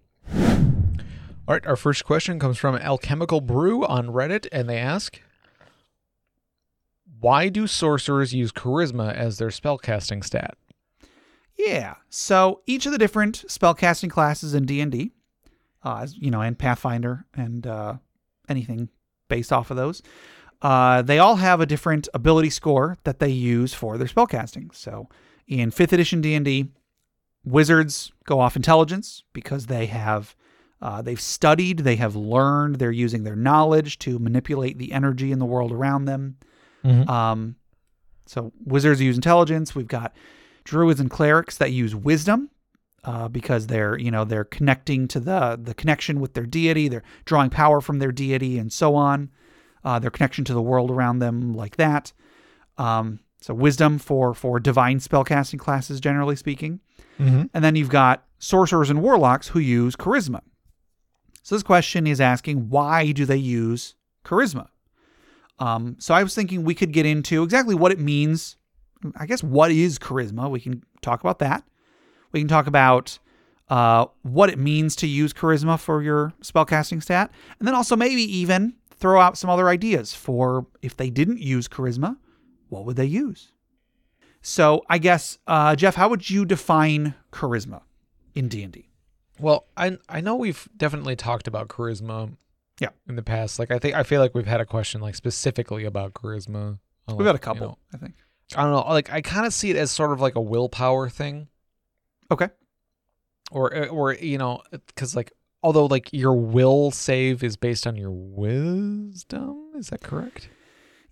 All 1.46 1.54
right, 1.54 1.66
our 1.66 1.76
first 1.76 2.04
question 2.04 2.38
comes 2.38 2.56
from 2.56 2.76
Alchemical 2.76 3.42
Brew 3.42 3.84
on 3.84 4.06
Reddit, 4.06 4.46
and 4.50 4.66
they 4.66 4.78
ask, 4.78 5.20
"Why 7.20 7.50
do 7.50 7.66
sorcerers 7.66 8.32
use 8.32 8.50
charisma 8.50 9.12
as 9.12 9.36
their 9.36 9.48
spellcasting 9.48 10.24
stat?" 10.24 10.56
Yeah. 11.58 11.96
So 12.08 12.62
each 12.66 12.86
of 12.86 12.92
the 12.92 12.98
different 12.98 13.44
spellcasting 13.48 14.10
classes 14.10 14.54
in 14.54 14.64
D 14.64 14.80
and 14.80 14.90
D, 14.90 15.12
uh, 15.84 15.98
as- 16.02 16.16
you 16.16 16.30
know, 16.30 16.40
and 16.40 16.58
Pathfinder 16.58 17.26
and 17.34 17.66
uh, 17.66 17.94
anything 18.48 18.88
based 19.28 19.52
off 19.52 19.70
of 19.70 19.76
those, 19.76 20.02
uh, 20.62 21.02
they 21.02 21.18
all 21.18 21.36
have 21.36 21.60
a 21.60 21.66
different 21.66 22.08
ability 22.14 22.50
score 22.50 22.96
that 23.04 23.18
they 23.18 23.28
use 23.28 23.74
for 23.74 23.98
their 23.98 24.06
spellcasting. 24.08 24.74
So 24.74 25.08
in 25.46 25.70
fifth 25.70 25.92
edition 25.92 26.20
D 26.20 26.34
and 26.34 26.44
D, 26.44 26.70
wizards 27.44 28.12
go 28.24 28.40
off 28.40 28.56
intelligence 28.56 29.24
because 29.32 29.66
they 29.66 29.86
have 29.86 30.34
uh, 30.82 31.00
they've 31.00 31.20
studied, 31.20 31.78
they 31.78 31.96
have 31.96 32.14
learned, 32.14 32.76
they're 32.76 32.90
using 32.90 33.24
their 33.24 33.36
knowledge 33.36 33.98
to 34.00 34.18
manipulate 34.18 34.76
the 34.76 34.92
energy 34.92 35.32
in 35.32 35.38
the 35.38 35.46
world 35.46 35.72
around 35.72 36.04
them. 36.04 36.36
Um, 37.08 37.56
so 38.26 38.52
wizards 38.64 39.00
use 39.00 39.16
intelligence. 39.16 39.74
We've 39.74 39.88
got 39.88 40.14
druids 40.64 41.00
and 41.00 41.10
clerics 41.10 41.56
that 41.58 41.72
use 41.72 41.94
wisdom 41.94 42.50
uh, 43.04 43.28
because 43.28 43.66
they're 43.66 43.98
you 43.98 44.10
know 44.10 44.24
they're 44.24 44.44
connecting 44.44 45.06
to 45.08 45.20
the 45.20 45.58
the 45.62 45.74
connection 45.74 46.20
with 46.20 46.34
their 46.34 46.46
deity. 46.46 46.88
They're 46.88 47.02
drawing 47.24 47.50
power 47.50 47.80
from 47.80 47.98
their 47.98 48.12
deity 48.12 48.58
and 48.58 48.72
so 48.72 48.94
on. 48.94 49.30
Uh, 49.84 49.98
their 49.98 50.10
connection 50.10 50.44
to 50.46 50.54
the 50.54 50.62
world 50.62 50.90
around 50.90 51.18
them, 51.18 51.52
like 51.52 51.76
that. 51.76 52.12
Um, 52.78 53.20
so 53.40 53.52
wisdom 53.52 53.98
for 53.98 54.32
for 54.32 54.58
divine 54.58 54.98
spellcasting 54.98 55.58
classes, 55.58 56.00
generally 56.00 56.36
speaking. 56.36 56.80
Mm-hmm. 57.20 57.44
And 57.52 57.64
then 57.64 57.76
you've 57.76 57.90
got 57.90 58.24
sorcerers 58.38 58.90
and 58.90 59.02
warlocks 59.02 59.48
who 59.48 59.58
use 59.58 59.96
charisma. 59.96 60.40
So 61.42 61.54
this 61.54 61.62
question 61.62 62.06
is 62.06 62.20
asking 62.20 62.70
why 62.70 63.12
do 63.12 63.26
they 63.26 63.36
use 63.36 63.94
charisma? 64.24 64.68
Um, 65.58 65.96
so 65.98 66.14
I 66.14 66.22
was 66.22 66.34
thinking 66.34 66.64
we 66.64 66.74
could 66.74 66.92
get 66.92 67.06
into 67.06 67.42
exactly 67.42 67.74
what 67.74 67.92
it 67.92 68.00
means. 68.00 68.56
I 69.16 69.26
guess 69.26 69.42
what 69.42 69.70
is 69.70 69.98
charisma? 69.98 70.50
We 70.50 70.60
can 70.60 70.82
talk 71.02 71.20
about 71.20 71.38
that. 71.40 71.62
We 72.34 72.40
can 72.40 72.48
talk 72.48 72.66
about 72.66 73.18
uh, 73.68 74.06
what 74.22 74.50
it 74.50 74.58
means 74.58 74.96
to 74.96 75.06
use 75.06 75.32
charisma 75.32 75.78
for 75.78 76.02
your 76.02 76.34
spellcasting 76.42 77.02
stat, 77.02 77.30
and 77.58 77.66
then 77.66 77.74
also 77.74 77.96
maybe 77.96 78.22
even 78.22 78.74
throw 78.90 79.20
out 79.20 79.38
some 79.38 79.48
other 79.48 79.68
ideas 79.68 80.14
for 80.14 80.66
if 80.82 80.96
they 80.96 81.10
didn't 81.10 81.38
use 81.38 81.68
charisma, 81.68 82.16
what 82.68 82.84
would 82.84 82.96
they 82.96 83.06
use? 83.06 83.52
So 84.42 84.84
I 84.90 84.98
guess, 84.98 85.38
uh, 85.46 85.76
Jeff, 85.76 85.94
how 85.94 86.08
would 86.08 86.28
you 86.28 86.44
define 86.44 87.14
charisma 87.32 87.82
in 88.34 88.48
D 88.48 88.62
and 88.62 88.72
D? 88.72 88.90
Well, 89.38 89.66
I 89.76 89.96
I 90.08 90.20
know 90.20 90.34
we've 90.34 90.68
definitely 90.76 91.16
talked 91.16 91.46
about 91.46 91.68
charisma. 91.68 92.36
Yeah. 92.80 92.88
In 93.08 93.14
the 93.14 93.22
past, 93.22 93.60
like 93.60 93.70
I 93.70 93.78
think 93.78 93.94
I 93.94 94.02
feel 94.02 94.20
like 94.20 94.34
we've 94.34 94.46
had 94.46 94.60
a 94.60 94.66
question 94.66 95.00
like 95.00 95.14
specifically 95.14 95.84
about 95.84 96.14
charisma. 96.14 96.78
We've 97.08 97.18
got 97.18 97.30
a 97.30 97.32
you 97.34 97.38
couple, 97.38 97.66
know, 97.68 97.78
I 97.94 97.98
think. 97.98 98.14
I 98.56 98.62
don't 98.64 98.72
know. 98.72 98.80
Like 98.92 99.12
I 99.12 99.20
kind 99.20 99.46
of 99.46 99.54
see 99.54 99.70
it 99.70 99.76
as 99.76 99.90
sort 99.90 100.12
of 100.12 100.20
like 100.20 100.34
a 100.34 100.40
willpower 100.40 101.08
thing, 101.08 101.48
Okay. 102.34 102.48
or 103.50 103.74
uh, 103.74 103.86
or 103.86 104.12
you 104.14 104.38
know, 104.38 104.62
because 104.70 105.14
like 105.16 105.32
although 105.62 105.86
like 105.86 106.10
your 106.12 106.34
will 106.34 106.90
save 106.90 107.42
is 107.42 107.56
based 107.56 107.86
on 107.86 107.96
your 107.96 108.10
wisdom, 108.12 109.70
is 109.76 109.88
that 109.88 110.02
correct? 110.02 110.48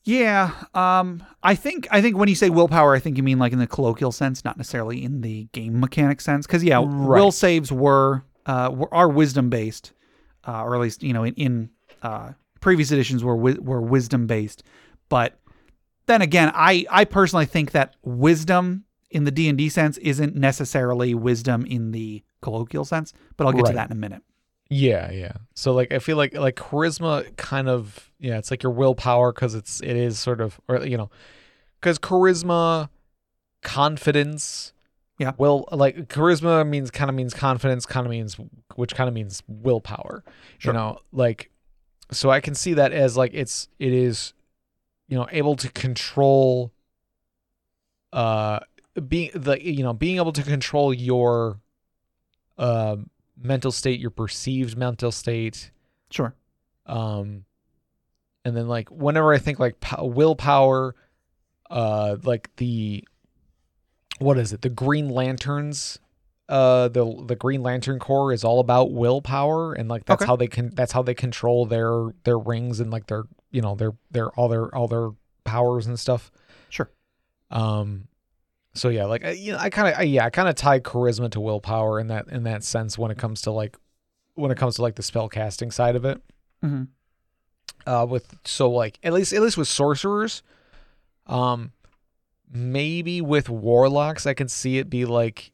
Yeah, 0.04 0.50
um, 0.74 1.22
I 1.44 1.54
think 1.54 1.86
I 1.90 2.02
think 2.02 2.16
when 2.16 2.28
you 2.28 2.34
say 2.34 2.50
willpower, 2.50 2.94
I 2.94 2.98
think 2.98 3.16
you 3.16 3.22
mean 3.22 3.38
like 3.38 3.52
in 3.52 3.58
the 3.60 3.66
colloquial 3.68 4.10
sense, 4.12 4.44
not 4.44 4.56
necessarily 4.56 5.02
in 5.04 5.20
the 5.20 5.44
game 5.52 5.78
mechanic 5.78 6.20
sense. 6.20 6.46
Because 6.46 6.64
yeah, 6.64 6.78
Right. 6.78 7.18
will 7.18 7.30
saves 7.32 7.70
were 7.70 8.24
uh 8.46 8.70
were, 8.74 8.92
are 8.92 9.08
wisdom 9.08 9.48
based, 9.48 9.92
uh, 10.46 10.62
or 10.64 10.74
at 10.74 10.80
least 10.80 11.02
you 11.04 11.12
know 11.12 11.22
in, 11.22 11.34
in 11.34 11.70
uh, 12.02 12.32
previous 12.60 12.90
editions 12.90 13.22
were 13.22 13.36
wi- 13.36 13.60
were 13.60 13.80
wisdom 13.80 14.26
based. 14.26 14.64
But 15.08 15.38
then 16.06 16.20
again, 16.20 16.50
I 16.52 16.84
I 16.90 17.04
personally 17.04 17.46
think 17.46 17.70
that 17.70 17.94
wisdom 18.02 18.84
in 19.12 19.24
the 19.24 19.30
D 19.30 19.48
and 19.48 19.56
D 19.56 19.68
sense 19.68 19.98
isn't 19.98 20.34
necessarily 20.34 21.14
wisdom 21.14 21.64
in 21.66 21.92
the 21.92 22.22
colloquial 22.40 22.84
sense. 22.84 23.12
But 23.36 23.46
I'll 23.46 23.52
get 23.52 23.66
to 23.66 23.72
that 23.72 23.90
in 23.90 23.92
a 23.92 24.00
minute. 24.00 24.22
Yeah, 24.68 25.10
yeah. 25.10 25.32
So 25.54 25.74
like 25.74 25.92
I 25.92 25.98
feel 25.98 26.16
like 26.16 26.34
like 26.34 26.56
charisma 26.56 27.36
kind 27.36 27.68
of 27.68 28.10
yeah, 28.18 28.38
it's 28.38 28.50
like 28.50 28.62
your 28.62 28.72
willpower 28.72 29.32
because 29.32 29.54
it's 29.54 29.80
it 29.82 29.96
is 29.96 30.18
sort 30.18 30.40
of 30.40 30.58
or 30.66 30.84
you 30.86 30.96
know 30.96 31.10
because 31.80 31.98
charisma, 31.98 32.88
confidence. 33.62 34.72
Yeah. 35.18 35.32
Well, 35.36 35.68
like 35.70 36.08
charisma 36.08 36.66
means 36.66 36.90
kind 36.90 37.10
of 37.10 37.14
means 37.14 37.34
confidence, 37.34 37.84
kind 37.84 38.06
of 38.06 38.10
means 38.10 38.38
which 38.74 38.94
kind 38.94 39.08
of 39.08 39.14
means 39.14 39.42
willpower. 39.46 40.24
Sure. 40.58 40.72
You 40.72 40.78
know, 40.78 40.98
like 41.12 41.50
so 42.10 42.30
I 42.30 42.40
can 42.40 42.54
see 42.54 42.74
that 42.74 42.92
as 42.92 43.16
like 43.16 43.32
it's 43.34 43.68
it 43.78 43.92
is 43.92 44.32
you 45.06 45.18
know 45.18 45.26
able 45.30 45.56
to 45.56 45.70
control 45.70 46.72
uh 48.12 48.60
being 49.08 49.30
the 49.34 49.62
you 49.64 49.82
know 49.82 49.92
being 49.92 50.16
able 50.16 50.32
to 50.32 50.42
control 50.42 50.92
your 50.92 51.60
um 52.58 53.08
mental 53.40 53.72
state, 53.72 53.98
your 54.00 54.10
perceived 54.10 54.76
mental 54.76 55.10
state, 55.10 55.70
Sure. 56.10 56.34
um, 56.86 57.44
and 58.44 58.56
then 58.56 58.68
like 58.68 58.88
whenever 58.90 59.32
I 59.32 59.38
think 59.38 59.58
like 59.58 59.80
pow- 59.80 60.04
willpower, 60.04 60.94
uh, 61.70 62.16
like 62.22 62.54
the 62.56 63.04
what 64.18 64.38
is 64.38 64.52
it? 64.52 64.62
The 64.62 64.68
Green 64.68 65.08
Lanterns, 65.08 65.98
uh, 66.48 66.88
the 66.88 67.24
the 67.26 67.34
Green 67.36 67.62
Lantern 67.62 67.98
Corps 67.98 68.32
is 68.32 68.44
all 68.44 68.60
about 68.60 68.92
willpower, 68.92 69.72
and 69.72 69.88
like 69.88 70.04
that's 70.04 70.22
Okay. 70.22 70.28
how 70.28 70.36
they 70.36 70.46
can 70.48 70.70
that's 70.74 70.92
how 70.92 71.02
they 71.02 71.14
control 71.14 71.64
their 71.66 72.10
their 72.24 72.38
rings 72.38 72.78
and 72.80 72.90
like 72.90 73.06
their 73.06 73.24
you 73.50 73.62
know 73.62 73.74
their 73.74 73.92
their 74.10 74.28
all 74.32 74.48
their 74.48 74.72
all 74.74 74.86
their 74.88 75.10
powers 75.44 75.86
and 75.86 75.98
stuff. 75.98 76.30
Sure. 76.68 76.90
Um, 77.50 78.06
so 78.74 78.88
yeah, 78.88 79.04
like 79.04 79.24
I, 79.24 79.30
you 79.32 79.52
know, 79.52 79.58
I 79.58 79.70
kind 79.70 79.94
of 79.94 80.04
yeah, 80.04 80.24
I 80.24 80.30
kind 80.30 80.48
of 80.48 80.54
tie 80.54 80.80
charisma 80.80 81.30
to 81.32 81.40
willpower 81.40 82.00
in 82.00 82.08
that 82.08 82.28
in 82.28 82.44
that 82.44 82.64
sense 82.64 82.96
when 82.98 83.10
it 83.10 83.18
comes 83.18 83.42
to 83.42 83.50
like 83.50 83.76
when 84.34 84.50
it 84.50 84.56
comes 84.56 84.76
to 84.76 84.82
like 84.82 84.96
the 84.96 85.02
spell 85.02 85.28
casting 85.28 85.70
side 85.70 85.96
of 85.96 86.04
it. 86.04 86.22
hmm 86.60 86.84
Uh, 87.86 88.06
with 88.08 88.38
so 88.44 88.70
like 88.70 88.98
at 89.02 89.12
least 89.12 89.32
at 89.32 89.42
least 89.42 89.58
with 89.58 89.68
sorcerers, 89.68 90.42
um, 91.26 91.72
maybe 92.50 93.20
with 93.20 93.48
warlocks, 93.50 94.26
I 94.26 94.34
can 94.34 94.48
see 94.48 94.78
it 94.78 94.88
be 94.88 95.04
like 95.04 95.52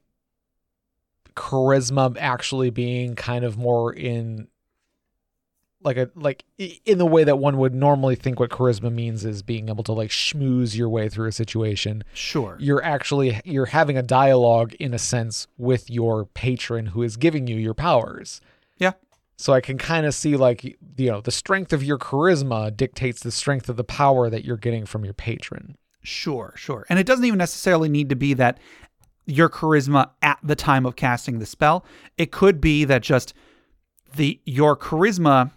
charisma 1.34 2.16
actually 2.18 2.70
being 2.70 3.14
kind 3.14 3.44
of 3.44 3.56
more 3.56 3.92
in 3.92 4.48
like 5.82 5.96
a 5.96 6.10
like 6.14 6.44
in 6.58 6.98
the 6.98 7.06
way 7.06 7.22
that 7.24 7.38
one 7.38 7.56
would 7.58 7.74
normally 7.74 8.16
think 8.16 8.40
what 8.40 8.50
charisma 8.50 8.92
means 8.92 9.24
is 9.24 9.42
being 9.42 9.68
able 9.68 9.84
to 9.84 9.92
like 9.92 10.10
schmooze 10.10 10.76
your 10.76 10.88
way 10.88 11.08
through 11.08 11.28
a 11.28 11.32
situation 11.32 12.02
Sure. 12.12 12.56
you're 12.58 12.82
actually 12.82 13.40
you're 13.44 13.66
having 13.66 13.96
a 13.96 14.02
dialogue 14.02 14.74
in 14.74 14.92
a 14.92 14.98
sense 14.98 15.46
with 15.56 15.88
your 15.88 16.26
patron 16.26 16.86
who 16.86 17.02
is 17.02 17.16
giving 17.16 17.46
you 17.46 17.56
your 17.56 17.74
powers. 17.74 18.40
Yeah. 18.78 18.92
So 19.36 19.52
I 19.52 19.60
can 19.60 19.78
kind 19.78 20.04
of 20.04 20.14
see 20.14 20.36
like 20.36 20.64
you 20.64 20.76
know 21.10 21.20
the 21.20 21.30
strength 21.30 21.72
of 21.72 21.84
your 21.84 21.98
charisma 21.98 22.76
dictates 22.76 23.22
the 23.22 23.30
strength 23.30 23.68
of 23.68 23.76
the 23.76 23.84
power 23.84 24.28
that 24.28 24.44
you're 24.44 24.56
getting 24.56 24.84
from 24.84 25.04
your 25.04 25.14
patron. 25.14 25.76
Sure, 26.02 26.54
sure. 26.56 26.86
And 26.88 26.98
it 26.98 27.06
doesn't 27.06 27.24
even 27.24 27.38
necessarily 27.38 27.88
need 27.88 28.08
to 28.08 28.16
be 28.16 28.34
that 28.34 28.58
your 29.26 29.48
charisma 29.48 30.10
at 30.22 30.38
the 30.42 30.56
time 30.56 30.86
of 30.86 30.96
casting 30.96 31.38
the 31.38 31.46
spell. 31.46 31.84
It 32.16 32.32
could 32.32 32.60
be 32.60 32.84
that 32.86 33.02
just 33.02 33.34
the 34.16 34.40
your 34.44 34.76
charisma 34.76 35.52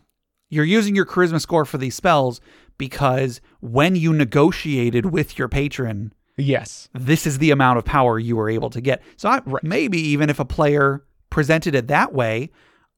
you're 0.51 0.65
using 0.65 0.95
your 0.95 1.05
charisma 1.07 1.41
score 1.41 1.65
for 1.65 1.79
these 1.79 1.95
spells 1.95 2.39
because 2.77 3.41
when 3.61 3.95
you 3.95 4.13
negotiated 4.13 5.07
with 5.07 5.39
your 5.39 5.47
patron, 5.47 6.13
Yes. 6.37 6.89
this 6.93 7.25
is 7.25 7.39
the 7.39 7.51
amount 7.51 7.79
of 7.79 7.85
power 7.85 8.19
you 8.19 8.35
were 8.35 8.49
able 8.49 8.69
to 8.69 8.81
get. 8.81 9.01
So 9.17 9.29
I, 9.29 9.41
Right. 9.45 9.63
maybe 9.63 9.99
even 9.99 10.29
if 10.29 10.39
a 10.39 10.45
player 10.45 11.03
presented 11.29 11.73
it 11.73 11.87
that 11.87 12.13
way, 12.13 12.51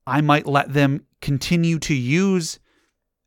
I 0.05 0.19
might 0.21 0.47
let 0.47 0.73
them 0.73 1.01
continue 1.21 1.79
to 1.79 1.93
use 1.93 2.59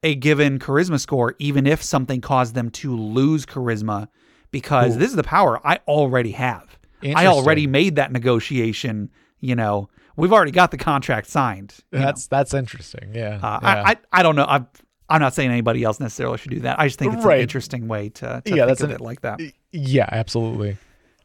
a 0.02 0.14
given 0.14 0.58
charisma 0.58 1.00
score, 1.00 1.34
even 1.38 1.66
if 1.66 1.82
something 1.82 2.20
caused 2.20 2.54
them 2.54 2.70
to 2.70 2.94
lose 2.96 3.46
charisma, 3.46 4.08
because 4.50 4.94
Ooh. 4.96 4.98
this 4.98 5.10
is 5.10 5.16
the 5.16 5.22
power 5.22 5.60
I 5.66 5.80
already 5.88 6.32
have. 6.32 6.78
I 7.02 7.26
already 7.26 7.66
made 7.66 7.96
that 7.96 8.12
negotiation. 8.12 9.10
You 9.40 9.54
know, 9.54 9.88
we've 10.16 10.32
already 10.32 10.50
got 10.52 10.70
the 10.70 10.76
contract 10.78 11.28
signed. 11.28 11.74
you 11.92 11.98
know. 11.98 12.04
That's 12.06 12.26
that's 12.26 12.54
interesting. 12.54 13.12
Yeah. 13.14 13.38
Uh, 13.42 13.58
yeah. 13.62 13.82
I, 13.86 13.90
I 13.92 13.96
I 14.12 14.22
don't 14.22 14.36
know. 14.36 14.46
I'm 14.48 14.66
I'm 15.08 15.20
not 15.20 15.34
saying 15.34 15.50
anybody 15.50 15.84
else 15.84 16.00
necessarily 16.00 16.38
should 16.38 16.50
do 16.50 16.60
that. 16.60 16.80
I 16.80 16.86
just 16.88 16.98
think 16.98 17.14
it's 17.14 17.24
Right. 17.24 17.36
an 17.36 17.42
interesting 17.42 17.86
way 17.88 18.08
to, 18.10 18.20
to 18.20 18.26
Yeah, 18.44 18.54
think 18.54 18.66
that's 18.66 18.80
of 18.80 18.90
an- 18.90 18.96
it 18.96 19.00
like 19.00 19.20
that. 19.20 19.40
yeah, 19.72 20.08
absolutely. 20.10 20.76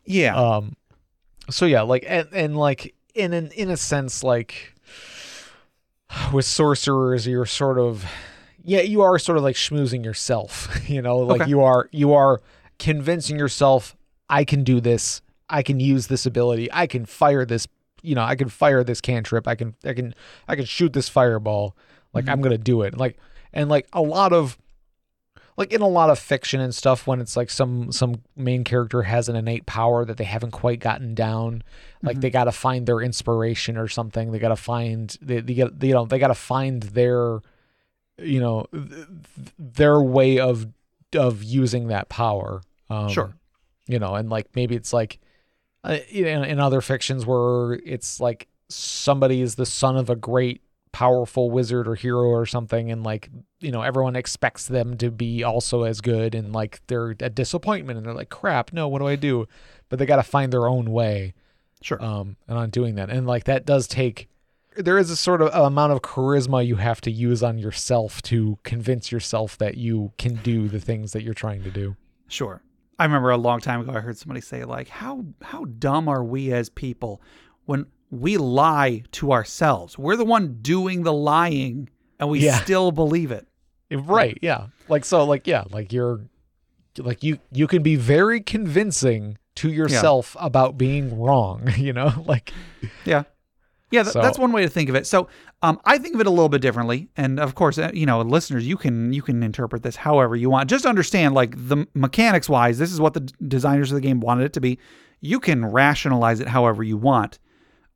Yeah. 0.05 0.35
Um 0.35 0.75
so 1.49 1.65
yeah, 1.65 1.81
like 1.81 2.05
and, 2.07 2.27
and 2.31 2.57
like 2.57 2.93
in 3.15 3.33
an 3.33 3.51
in 3.51 3.69
a 3.69 3.77
sense 3.77 4.23
like 4.23 4.73
with 6.33 6.45
sorcerers 6.45 7.25
you're 7.27 7.45
sort 7.45 7.77
of 7.79 8.05
yeah, 8.63 8.81
you 8.81 9.01
are 9.01 9.17
sort 9.17 9.37
of 9.39 9.43
like 9.43 9.55
schmoozing 9.55 10.03
yourself, 10.05 10.69
you 10.87 11.01
know, 11.01 11.17
like 11.19 11.41
Okay. 11.41 11.49
you 11.49 11.61
are 11.61 11.89
you 11.91 12.13
are 12.13 12.41
convincing 12.79 13.37
yourself 13.39 13.95
I 14.29 14.43
can 14.45 14.63
do 14.63 14.79
this. 14.79 15.21
I 15.49 15.61
can 15.63 15.79
use 15.81 16.07
this 16.07 16.25
ability. 16.25 16.69
I 16.71 16.87
can 16.87 17.05
fire 17.05 17.43
this, 17.43 17.67
you 18.01 18.15
know, 18.15 18.23
I 18.23 18.35
can 18.35 18.49
fire 18.49 18.83
this 18.83 19.01
cantrip. 19.01 19.47
I 19.47 19.55
can 19.55 19.75
I 19.83 19.93
can 19.93 20.13
I 20.47 20.55
can 20.55 20.65
shoot 20.65 20.93
this 20.93 21.09
fireball. 21.09 21.75
Like 22.13 22.27
I'm 22.27 22.41
going 22.41 22.51
to 22.51 22.57
do 22.57 22.81
it. 22.81 22.97
Like 22.97 23.17
and 23.53 23.69
like 23.69 23.87
a 23.93 24.01
lot 24.01 24.33
of 24.33 24.57
like 25.57 25.73
in 25.73 25.81
a 25.81 25.87
lot 25.87 26.09
of 26.09 26.17
fiction 26.17 26.59
and 26.61 26.73
stuff 26.73 27.05
when 27.07 27.19
it's 27.21 27.35
like 27.37 27.49
some 27.49 27.91
some 27.91 28.21
main 28.35 28.63
character 28.63 29.03
has 29.03 29.29
an 29.29 29.35
innate 29.35 29.65
power 29.65 30.05
that 30.05 30.17
they 30.17 30.23
haven't 30.23 30.51
quite 30.51 30.79
gotten 30.79 31.13
down 31.13 31.61
like 32.01 32.17
Mhm. 32.17 32.21
they 32.21 32.29
got 32.29 32.45
to 32.45 32.51
find 32.51 32.87
their 32.87 33.01
inspiration 33.01 33.77
or 33.77 33.87
something 33.87 34.31
they 34.31 34.39
got 34.39 34.49
to 34.49 34.55
find 34.55 35.15
they, 35.21 35.39
they 35.41 35.53
get 35.53 35.83
you 35.83 35.93
know 35.93 36.05
they 36.05 36.19
got 36.19 36.29
to 36.29 36.33
find 36.35 36.83
their 36.83 37.41
you 38.17 38.39
know 38.39 38.65
th- 38.71 38.87
th- 38.89 39.07
their 39.59 39.99
way 40.01 40.39
of 40.39 40.67
of 41.13 41.43
using 41.43 41.87
that 41.89 42.07
power 42.09 42.61
um 42.89 43.09
Sure. 43.09 43.33
you 43.87 43.99
know 43.99 44.15
and 44.15 44.29
like 44.29 44.47
maybe 44.55 44.75
it's 44.75 44.93
like 44.93 45.19
uh, 45.83 45.97
in, 46.09 46.43
in 46.43 46.59
other 46.59 46.81
fictions 46.81 47.25
where 47.25 47.73
it's 47.85 48.19
like 48.19 48.47
somebody 48.69 49.41
is 49.41 49.55
the 49.55 49.65
son 49.65 49.97
of 49.97 50.09
a 50.09 50.15
great 50.15 50.61
powerful 50.93 51.49
wizard 51.49 51.87
or 51.87 51.95
hero 51.95 52.27
or 52.27 52.45
something 52.45 52.91
and 52.91 53.01
like 53.03 53.29
you 53.61 53.71
know 53.71 53.81
everyone 53.81 54.15
expects 54.15 54.67
them 54.67 54.97
to 54.97 55.09
be 55.09 55.41
also 55.41 55.83
as 55.83 56.01
good 56.01 56.35
and 56.35 56.51
like 56.51 56.81
they're 56.87 57.11
a 57.21 57.29
disappointment 57.29 57.95
and 57.97 58.05
they're 58.05 58.13
like 58.13 58.29
crap 58.29 58.73
no 58.73 58.89
what 58.89 58.99
do 58.99 59.07
i 59.07 59.15
do 59.15 59.47
but 59.87 59.99
they 59.99 60.05
got 60.05 60.17
to 60.17 60.23
find 60.23 60.51
their 60.51 60.67
own 60.67 60.91
way 60.91 61.33
Sure. 61.81 62.03
um 62.03 62.35
and 62.47 62.57
on 62.57 62.69
doing 62.71 62.95
that 62.95 63.09
and 63.09 63.25
like 63.25 63.45
that 63.45 63.65
does 63.65 63.87
take 63.87 64.27
there 64.75 64.97
is 64.97 65.09
a 65.09 65.15
sort 65.15 65.41
of 65.41 65.53
amount 65.53 65.93
of 65.93 66.01
charisma 66.01 66.65
you 66.65 66.75
have 66.75 66.99
to 67.01 67.11
use 67.11 67.41
on 67.41 67.57
yourself 67.57 68.21
to 68.23 68.59
convince 68.63 69.13
yourself 69.13 69.57
that 69.59 69.77
you 69.77 70.11
can 70.17 70.35
do 70.43 70.67
the 70.67 70.79
things 70.79 71.13
that 71.13 71.23
you're 71.23 71.33
trying 71.33 71.63
to 71.63 71.71
do 71.71 71.95
Sure. 72.27 72.61
I 73.01 73.05
remember 73.05 73.31
a 73.31 73.37
long 73.37 73.59
time 73.61 73.81
ago 73.81 73.91
I 73.93 73.99
heard 73.99 74.17
somebody 74.17 74.41
say 74.41 74.63
like 74.63 74.87
how 74.87 75.25
how 75.41 75.65
dumb 75.65 76.07
are 76.07 76.23
we 76.23 76.53
as 76.53 76.69
people 76.69 77.21
when 77.65 77.87
we 78.11 78.37
lie 78.37 79.03
to 79.13 79.31
ourselves. 79.31 79.97
We're 79.97 80.15
the 80.17 80.25
one 80.25 80.59
doing 80.61 81.03
the 81.03 81.13
lying 81.13 81.89
and 82.19 82.29
we 82.29 82.39
Yeah. 82.41 82.59
still 82.59 82.91
believe 82.91 83.31
it. 83.31 83.47
right 83.91 84.37
yeah 84.41 84.67
like 84.87 85.03
so 85.03 85.25
like 85.25 85.47
yeah 85.47 85.63
like 85.71 85.91
you're 85.91 86.21
like 86.97 87.23
you 87.23 87.39
you 87.51 87.67
can 87.67 87.81
be 87.83 87.95
very 87.95 88.39
convincing 88.39 89.37
to 89.55 89.69
yourself 89.71 90.35
about 90.39 90.77
being 90.77 91.19
wrong, 91.19 91.69
you 91.77 91.91
know? 91.93 92.23
Like 92.25 92.53
Yeah. 93.05 93.23
Yeah, 93.91 94.03
th- 94.03 94.13
So- 94.13 94.21
that's 94.21 94.39
one 94.39 94.51
way 94.51 94.61
to 94.63 94.69
think 94.69 94.89
of 94.89 94.95
it. 94.95 95.05
So, 95.05 95.27
um, 95.61 95.79
I 95.85 95.97
think 95.97 96.15
of 96.15 96.21
it 96.21 96.27
a 96.27 96.31
little 96.31 96.49
bit 96.49 96.61
differently, 96.61 97.09
and 97.17 97.39
of 97.39 97.55
course, 97.55 97.77
uh, 97.77 97.91
you 97.93 98.05
know, 98.05 98.21
listeners, 98.21 98.65
you 98.67 98.77
can 98.77 99.13
you 99.13 99.21
can 99.21 99.43
interpret 99.43 99.83
this 99.83 99.95
however 99.97 100.35
you 100.35 100.49
want. 100.49 100.69
Just 100.69 100.85
understand, 100.85 101.35
like 101.35 101.53
the 101.67 101.85
mechanics 101.93 102.47
wise, 102.49 102.77
this 102.77 102.91
is 102.91 102.99
what 103.01 103.13
the 103.13 103.19
d- 103.21 103.33
designers 103.47 103.91
of 103.91 103.95
the 103.95 104.01
game 104.01 104.19
wanted 104.19 104.45
it 104.45 104.53
to 104.53 104.61
be. 104.61 104.79
You 105.19 105.39
can 105.39 105.65
rationalize 105.65 106.39
it 106.39 106.47
however 106.47 106.83
you 106.83 106.97
want. 106.97 107.37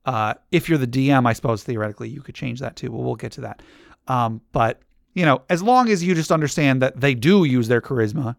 Uh, 0.06 0.36
if 0.52 0.70
you're 0.70 0.78
the 0.78 0.86
DM, 0.88 1.26
I 1.26 1.34
suppose 1.34 1.64
theoretically 1.64 2.10
you 2.10 2.22
could 2.22 2.36
change 2.36 2.60
that 2.60 2.76
too, 2.76 2.90
but 2.90 2.98
we'll 2.98 3.16
get 3.16 3.32
to 3.34 3.42
that. 3.42 3.62
Um, 4.08 4.42
but 4.52 4.82
you 5.16 5.26
know, 5.26 5.42
as 5.50 5.64
long 5.64 5.90
as 5.90 6.04
you 6.04 6.14
just 6.14 6.32
understand 6.32 6.82
that 6.82 7.00
they 7.00 7.16
do 7.16 7.46
use 7.46 7.68
their 7.70 7.82
charisma, 7.82 8.36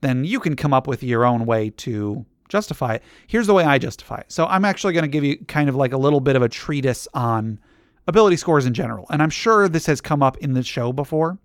then 0.00 0.24
you 0.24 0.40
can 0.40 0.56
come 0.56 0.72
up 0.74 0.86
with 0.88 1.02
your 1.02 1.24
own 1.24 1.44
way 1.46 1.70
to 1.70 2.24
justify 2.54 2.94
it. 2.94 3.02
Here's 3.26 3.48
the 3.48 3.54
way 3.54 3.64
I 3.64 3.78
justify 3.78 4.18
it. 4.18 4.30
So 4.30 4.46
I'm 4.46 4.64
actually 4.64 4.92
going 4.92 5.02
to 5.02 5.08
give 5.08 5.24
you 5.24 5.36
kind 5.46 5.68
of 5.68 5.74
like 5.74 5.92
a 5.92 5.96
little 5.96 6.20
bit 6.20 6.36
of 6.36 6.42
a 6.42 6.48
treatise 6.48 7.08
on 7.12 7.58
ability 8.06 8.36
scores 8.36 8.64
in 8.64 8.74
general. 8.74 9.06
And 9.10 9.20
I'm 9.20 9.30
sure 9.30 9.68
this 9.68 9.86
has 9.86 10.00
come 10.00 10.22
up 10.22 10.36
in 10.38 10.52
the 10.52 10.62
show 10.62 10.92
before, 10.92 11.36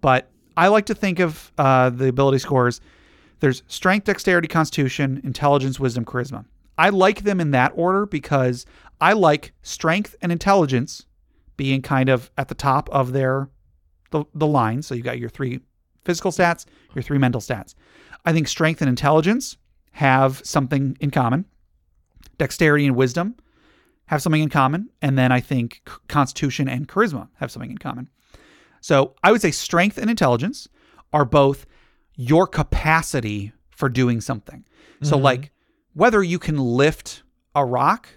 but 0.00 0.28
I 0.56 0.66
like 0.68 0.86
to 0.86 0.94
think 0.96 1.20
of 1.20 1.52
uh, 1.58 1.90
the 1.90 2.08
ability 2.08 2.38
scores. 2.38 2.80
There's 3.38 3.62
strength, 3.68 4.06
dexterity, 4.06 4.48
constitution, 4.48 5.20
intelligence, 5.22 5.78
wisdom, 5.78 6.04
charisma. 6.04 6.44
I 6.76 6.88
like 6.88 7.22
them 7.22 7.40
in 7.40 7.52
that 7.52 7.72
order 7.76 8.06
because 8.06 8.66
I 9.00 9.12
like 9.12 9.52
strength 9.62 10.16
and 10.22 10.32
intelligence 10.32 11.06
being 11.56 11.82
kind 11.82 12.08
of 12.08 12.32
at 12.36 12.48
the 12.48 12.54
top 12.54 12.88
of 12.90 13.12
their 13.12 13.48
the, 14.10 14.24
the 14.34 14.46
line. 14.46 14.82
So 14.82 14.94
you 14.94 15.02
got 15.02 15.18
your 15.18 15.30
three 15.30 15.60
physical 16.04 16.32
stats, 16.32 16.66
your 16.94 17.02
three 17.02 17.18
mental 17.18 17.40
stats. 17.40 17.74
I 18.24 18.32
think 18.32 18.48
strength 18.48 18.82
and 18.82 18.88
intelligence 18.88 19.56
have 19.92 20.40
something 20.44 20.96
in 21.00 21.10
common. 21.10 21.44
Dexterity 22.38 22.86
and 22.86 22.96
wisdom 22.96 23.36
have 24.06 24.22
something 24.22 24.42
in 24.42 24.48
common. 24.48 24.88
And 25.00 25.16
then 25.18 25.32
I 25.32 25.40
think 25.40 25.82
constitution 26.08 26.68
and 26.68 26.88
charisma 26.88 27.28
have 27.36 27.50
something 27.50 27.70
in 27.70 27.78
common. 27.78 28.08
So 28.80 29.14
I 29.22 29.30
would 29.32 29.40
say 29.40 29.50
strength 29.50 29.96
and 29.98 30.10
intelligence 30.10 30.68
are 31.12 31.24
both 31.24 31.66
your 32.16 32.46
capacity 32.46 33.52
for 33.70 33.88
doing 33.88 34.20
something. 34.20 34.64
So, 35.02 35.16
Mhm. 35.16 35.22
like 35.22 35.52
whether 35.94 36.22
you 36.22 36.38
can 36.38 36.56
lift 36.58 37.22
a 37.54 37.64
rock 37.64 38.08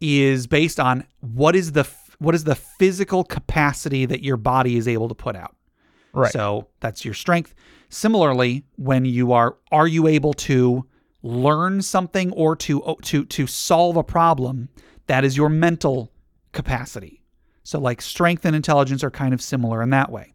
is 0.00 0.46
based 0.46 0.78
on 0.78 1.04
what 1.20 1.56
is 1.56 1.72
the 1.72 1.88
what 2.18 2.34
is 2.34 2.42
the 2.42 2.56
physical 2.56 3.22
capacity 3.22 4.04
that 4.04 4.24
your 4.24 4.36
body 4.36 4.76
is 4.76 4.88
able 4.88 5.08
to 5.08 5.14
put 5.14 5.36
out. 5.36 5.54
right. 6.12 6.32
So 6.32 6.66
that's 6.80 7.04
your 7.04 7.14
strength. 7.14 7.54
Similarly, 7.88 8.64
when 8.76 9.04
you 9.04 9.32
are 9.32 9.56
are 9.72 9.86
you 9.86 10.06
able 10.06 10.34
to 10.34 10.86
learn 11.22 11.82
something 11.82 12.32
or 12.32 12.56
to 12.56 12.96
to 13.02 13.24
to 13.24 13.46
solve 13.46 13.96
a 13.96 14.04
problem, 14.04 14.68
that 15.06 15.24
is 15.24 15.36
your 15.36 15.48
mental 15.48 16.12
capacity. 16.52 17.22
So 17.62 17.78
like 17.78 18.00
strength 18.00 18.44
and 18.44 18.56
intelligence 18.56 19.04
are 19.04 19.10
kind 19.10 19.34
of 19.34 19.42
similar 19.42 19.82
in 19.82 19.90
that 19.90 20.10
way. 20.10 20.32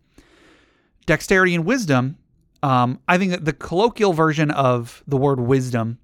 Dexterity 1.06 1.56
and 1.56 1.66
wisdom, 1.66 2.18
um, 2.62 3.00
I 3.08 3.18
think 3.18 3.32
that 3.32 3.46
the 3.46 3.54
colloquial 3.54 4.14
version 4.14 4.52
of 4.52 5.04
the 5.08 5.18
word 5.18 5.40
wisdom 5.40 6.00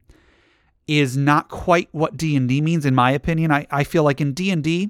is 0.88 1.16
not 1.16 1.50
quite 1.50 1.88
what 1.92 2.18
D&D 2.18 2.62
means 2.62 2.86
in 2.86 2.96
my 2.96 3.12
opinion. 3.12 3.52
I, 3.52 3.68
I 3.70 3.84
feel 3.84 4.04
like 4.04 4.20
in 4.20 4.34
D&D, 4.34 4.90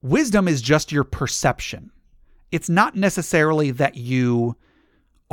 wisdom 0.00 0.48
is 0.48 0.62
just 0.62 0.90
your 0.90 1.04
perception 1.04 1.92
it's 2.52 2.68
not 2.68 2.94
necessarily 2.94 3.70
that 3.72 3.96
you 3.96 4.54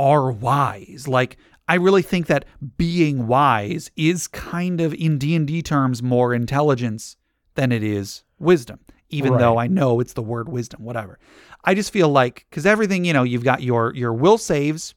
are 0.00 0.32
wise. 0.32 1.06
Like 1.06 1.36
I 1.68 1.74
really 1.74 2.02
think 2.02 2.26
that 2.26 2.46
being 2.78 3.26
wise 3.26 3.90
is 3.96 4.26
kind 4.26 4.80
of 4.80 4.94
in 4.94 5.18
D&D 5.18 5.62
terms 5.62 6.02
more 6.02 6.32
intelligence 6.32 7.16
than 7.54 7.70
it 7.70 7.82
is 7.84 8.24
wisdom. 8.38 8.80
Even 9.10 9.32
though 9.38 9.58
I 9.58 9.66
know 9.66 10.00
it's 10.00 10.12
the 10.12 10.22
word 10.22 10.48
wisdom, 10.48 10.84
whatever. 10.84 11.18
I 11.64 11.74
just 11.74 11.92
feel 11.92 12.08
like 12.08 12.46
cuz 12.50 12.64
everything, 12.64 13.04
you 13.04 13.12
know, 13.12 13.24
you've 13.24 13.44
got 13.44 13.62
your 13.62 13.92
your 13.94 14.14
will 14.14 14.38
saves 14.38 14.94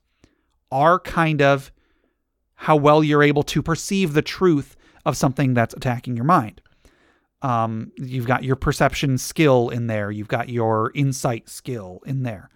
are 0.72 1.00
kind 1.00 1.42
of 1.42 1.72
how 2.56 2.76
well 2.76 3.04
you're 3.04 3.24
able 3.24 3.44
to 3.44 3.62
perceive 3.62 4.14
the 4.14 4.22
truth 4.22 4.78
of 5.06 5.18
something 5.18 5.54
that's 5.54 5.74
attacking 5.74 6.16
your 6.16 6.26
mind. 6.26 6.62
Um, 7.42 7.92
you've 7.98 8.28
got 8.28 8.44
your 8.44 8.56
perception 8.56 9.18
skill 9.18 9.70
in 9.70 9.88
there. 9.88 10.12
You've 10.12 10.30
got 10.30 10.48
your 10.48 10.92
insight 10.96 11.50
skill 11.50 12.02
in 12.06 12.24
there. 12.24 12.50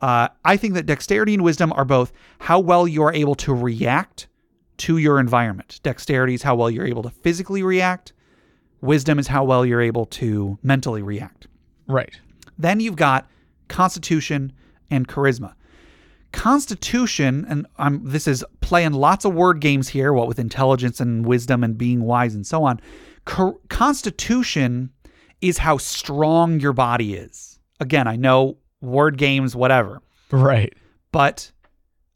Uh, 0.00 0.28
I 0.44 0.56
think 0.56 0.74
that 0.74 0.86
dexterity 0.86 1.34
and 1.34 1.42
wisdom 1.42 1.72
are 1.72 1.84
both 1.84 2.12
how 2.38 2.60
well 2.60 2.86
you're 2.86 3.12
able 3.12 3.34
to 3.36 3.54
react 3.54 4.28
to 4.78 4.98
your 4.98 5.18
environment. 5.18 5.80
Dexterity 5.82 6.34
is 6.34 6.42
how 6.42 6.54
well 6.54 6.70
you're 6.70 6.86
able 6.86 7.02
to 7.02 7.10
physically 7.10 7.62
react. 7.62 8.12
Wisdom 8.80 9.18
is 9.18 9.26
how 9.26 9.42
well 9.42 9.66
you're 9.66 9.80
able 9.80 10.06
to 10.06 10.58
mentally 10.62 11.02
react. 11.02 11.48
right. 11.86 12.18
Then 12.60 12.80
you've 12.80 12.96
got 12.96 13.28
constitution 13.68 14.52
and 14.90 15.06
charisma. 15.06 15.54
Constitution, 16.32 17.46
and 17.48 17.66
I'm 17.78 18.04
this 18.04 18.28
is 18.28 18.44
playing 18.60 18.92
lots 18.92 19.24
of 19.24 19.34
word 19.34 19.60
games 19.60 19.88
here, 19.88 20.12
what 20.12 20.28
with 20.28 20.38
intelligence 20.38 21.00
and 21.00 21.24
wisdom 21.24 21.64
and 21.64 21.78
being 21.78 22.02
wise 22.02 22.34
and 22.34 22.46
so 22.46 22.64
on. 22.64 22.80
Co- 23.24 23.60
constitution 23.68 24.90
is 25.40 25.58
how 25.58 25.78
strong 25.78 26.60
your 26.60 26.72
body 26.72 27.14
is. 27.14 27.58
Again, 27.80 28.06
I 28.06 28.16
know 28.16 28.58
word 28.80 29.16
games, 29.18 29.54
whatever, 29.56 30.00
Right. 30.30 30.72
but 31.12 31.50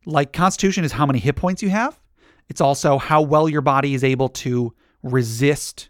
like 0.06 0.32
constitution 0.32 0.84
is 0.84 0.92
how 0.92 1.06
many 1.06 1.18
hit 1.18 1.36
points 1.36 1.62
you 1.62 1.70
have. 1.70 1.98
It's 2.48 2.60
also 2.60 2.98
how 2.98 3.22
well 3.22 3.48
your 3.48 3.60
body 3.62 3.94
is 3.94 4.04
able 4.04 4.28
to 4.30 4.74
resist 5.02 5.88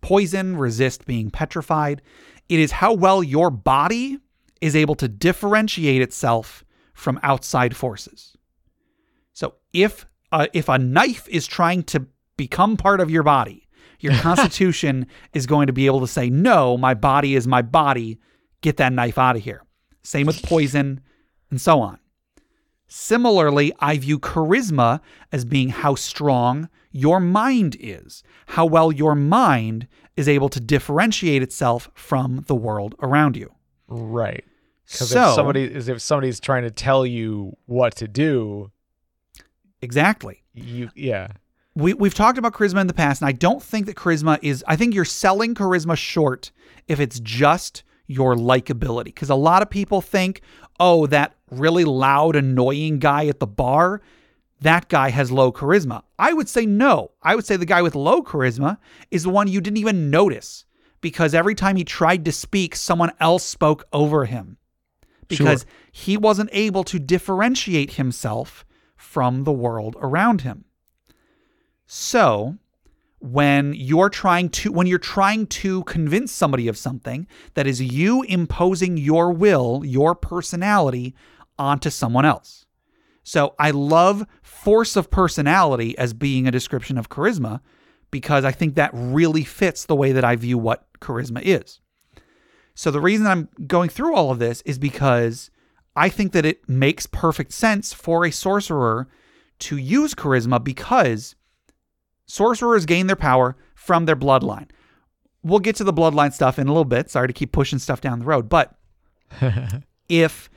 poison, 0.00 0.56
resist 0.56 1.06
being 1.06 1.30
petrified. 1.30 2.02
It 2.48 2.60
is 2.60 2.72
how 2.72 2.92
well 2.92 3.22
your 3.22 3.50
body 3.50 4.18
is 4.60 4.76
able 4.76 4.94
to 4.96 5.08
differentiate 5.08 6.02
itself 6.02 6.64
from 6.94 7.18
outside 7.22 7.76
forces. 7.76 8.36
So 9.32 9.54
if 9.72 10.06
uh, 10.32 10.46
if 10.52 10.68
a 10.68 10.78
knife 10.78 11.28
is 11.28 11.46
trying 11.46 11.82
to 11.84 12.06
become 12.36 12.76
part 12.76 13.00
of 13.00 13.10
your 13.10 13.22
body, 13.22 13.68
your 14.00 14.14
constitution 14.20 15.06
is 15.34 15.46
going 15.46 15.66
to 15.68 15.72
be 15.72 15.86
able 15.86 16.00
to 16.00 16.06
say, 16.06 16.30
"No, 16.30 16.76
my 16.76 16.94
body 16.94 17.34
is 17.34 17.46
my 17.46 17.62
body. 17.62 18.18
Get 18.60 18.76
that 18.78 18.92
knife 18.92 19.18
out 19.18 19.36
of 19.36 19.42
here." 19.42 19.62
Same 20.06 20.26
with 20.26 20.42
poison 20.42 21.00
and 21.50 21.60
so 21.60 21.80
on. 21.80 21.98
Similarly, 22.86 23.72
I 23.80 23.98
view 23.98 24.20
charisma 24.20 25.00
as 25.32 25.44
being 25.44 25.70
how 25.70 25.96
strong 25.96 26.68
your 26.92 27.18
mind 27.18 27.76
is, 27.80 28.22
how 28.46 28.66
well 28.66 28.92
your 28.92 29.16
mind 29.16 29.88
is 30.16 30.28
able 30.28 30.48
to 30.50 30.60
differentiate 30.60 31.42
itself 31.42 31.90
from 31.94 32.44
the 32.46 32.54
world 32.54 32.94
around 33.02 33.36
you. 33.36 33.52
Right. 33.88 34.44
Because 34.84 35.10
So, 35.10 35.30
if 35.30 35.34
somebody 35.34 35.64
is 35.64 35.88
if 35.88 36.00
somebody's 36.00 36.38
trying 36.38 36.62
to 36.62 36.70
tell 36.70 37.04
you 37.04 37.56
what 37.66 37.96
to 37.96 38.06
do, 38.06 38.70
exactly. 39.82 40.44
you 40.54 40.90
yeah. 40.94 41.28
We, 41.74 41.92
we've 41.92 42.14
talked 42.14 42.38
about 42.38 42.54
charisma 42.54 42.80
in 42.80 42.86
the 42.86 42.94
past, 42.94 43.20
and 43.20 43.28
I 43.28 43.32
don't 43.32 43.62
think 43.62 43.84
that 43.86 43.96
charisma 43.96 44.38
is, 44.40 44.64
I 44.66 44.76
think 44.76 44.94
you're 44.94 45.04
selling 45.04 45.54
charisma 45.54 45.94
short 45.94 46.50
if 46.88 47.00
it's 47.00 47.20
just 47.20 47.82
your 48.06 48.34
likability. 48.34 49.06
Because 49.06 49.30
a 49.30 49.34
lot 49.34 49.62
of 49.62 49.70
people 49.70 50.00
think, 50.00 50.40
oh, 50.78 51.06
that 51.06 51.34
really 51.50 51.84
loud, 51.84 52.36
annoying 52.36 52.98
guy 52.98 53.26
at 53.26 53.40
the 53.40 53.46
bar, 53.46 54.02
that 54.60 54.88
guy 54.88 55.10
has 55.10 55.30
low 55.30 55.52
charisma. 55.52 56.02
I 56.18 56.32
would 56.32 56.48
say 56.48 56.66
no. 56.66 57.12
I 57.22 57.34
would 57.34 57.46
say 57.46 57.56
the 57.56 57.66
guy 57.66 57.82
with 57.82 57.94
low 57.94 58.22
charisma 58.22 58.78
is 59.10 59.24
the 59.24 59.30
one 59.30 59.48
you 59.48 59.60
didn't 59.60 59.76
even 59.76 60.10
notice 60.10 60.64
because 61.00 61.34
every 61.34 61.54
time 61.54 61.76
he 61.76 61.84
tried 61.84 62.24
to 62.24 62.32
speak, 62.32 62.74
someone 62.74 63.12
else 63.20 63.44
spoke 63.44 63.84
over 63.92 64.24
him 64.24 64.56
because 65.28 65.66
he 65.92 66.16
wasn't 66.16 66.50
able 66.52 66.84
to 66.84 66.98
differentiate 66.98 67.92
himself 67.92 68.64
from 68.96 69.44
the 69.44 69.52
world 69.52 69.96
around 70.00 70.42
him. 70.42 70.64
So, 71.86 72.56
when 73.20 73.72
you're 73.74 74.10
trying 74.10 74.48
to 74.50 74.70
when 74.72 74.86
you're 74.86 74.98
trying 74.98 75.46
to 75.46 75.82
convince 75.84 76.32
somebody 76.32 76.68
of 76.68 76.76
something 76.76 77.26
that 77.54 77.66
is 77.66 77.80
you 77.80 78.22
imposing 78.24 78.96
your 78.96 79.32
will, 79.32 79.82
your 79.84 80.14
personality 80.14 81.14
onto 81.58 81.90
someone 81.90 82.24
else. 82.24 82.66
So, 83.22 83.54
I 83.58 83.72
love 83.72 84.24
force 84.42 84.94
of 84.94 85.10
personality 85.10 85.98
as 85.98 86.12
being 86.12 86.46
a 86.46 86.52
description 86.52 86.96
of 86.96 87.08
charisma 87.08 87.60
because 88.10 88.44
I 88.44 88.52
think 88.52 88.74
that 88.74 88.90
really 88.92 89.44
fits 89.44 89.84
the 89.84 89.96
way 89.96 90.12
that 90.12 90.24
I 90.24 90.36
view 90.36 90.58
what 90.58 90.86
charisma 91.00 91.42
is. 91.42 91.80
So 92.74 92.90
the 92.90 93.00
reason 93.00 93.26
I'm 93.26 93.48
going 93.66 93.88
through 93.88 94.14
all 94.14 94.30
of 94.30 94.38
this 94.38 94.60
is 94.62 94.78
because 94.78 95.50
I 95.96 96.10
think 96.10 96.32
that 96.32 96.44
it 96.44 96.68
makes 96.68 97.06
perfect 97.06 97.52
sense 97.52 97.92
for 97.92 98.24
a 98.24 98.30
sorcerer 98.30 99.08
to 99.60 99.78
use 99.78 100.14
charisma 100.14 100.62
because 100.62 101.34
sorcerers 102.26 102.86
gain 102.86 103.06
their 103.06 103.16
power 103.16 103.56
from 103.74 104.04
their 104.04 104.16
bloodline. 104.16 104.68
We'll 105.42 105.60
get 105.60 105.76
to 105.76 105.84
the 105.84 105.92
bloodline 105.92 106.32
stuff 106.32 106.58
in 106.58 106.66
a 106.66 106.70
little 106.70 106.84
bit. 106.84 107.10
Sorry 107.10 107.28
to 107.28 107.32
keep 107.32 107.52
pushing 107.52 107.78
stuff 107.78 108.00
down 108.00 108.18
the 108.18 108.24
road, 108.24 108.48
but 108.48 108.74
if 110.08 110.50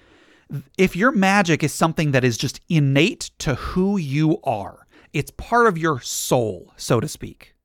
if 0.77 0.95
your 0.95 1.11
magic 1.11 1.63
is 1.63 1.73
something 1.73 2.11
that 2.11 2.23
is 2.23 2.37
just 2.37 2.59
innate 2.69 3.29
to 3.37 3.53
who 3.55 3.97
you 3.97 4.39
are, 4.43 4.87
it's 5.13 5.31
part 5.31 5.67
of 5.67 5.77
your 5.77 5.99
soul, 5.99 6.73
so 6.75 6.99
to 6.99 7.07
speak, 7.07 7.55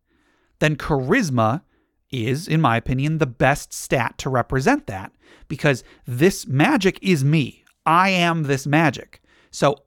then 0.58 0.76
charisma 0.76 1.62
is, 2.10 2.46
in 2.46 2.60
my 2.60 2.76
opinion, 2.76 3.18
the 3.18 3.26
best 3.26 3.72
stat 3.72 4.16
to 4.18 4.30
represent 4.30 4.86
that 4.86 5.12
because 5.48 5.82
this 6.06 6.46
magic 6.46 6.98
is 7.02 7.24
me. 7.24 7.64
I 7.86 8.10
am 8.10 8.44
this 8.44 8.66
magic. 8.66 9.20
So, 9.50 9.83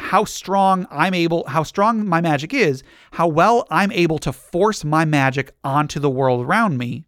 how 0.00 0.24
strong 0.24 0.86
I'm 0.90 1.12
able, 1.12 1.46
how 1.46 1.62
strong 1.62 2.08
my 2.08 2.22
magic 2.22 2.54
is, 2.54 2.82
how 3.12 3.28
well 3.28 3.66
I'm 3.70 3.92
able 3.92 4.18
to 4.20 4.32
force 4.32 4.82
my 4.82 5.04
magic 5.04 5.52
onto 5.62 6.00
the 6.00 6.08
world 6.08 6.44
around 6.44 6.78
me 6.78 7.04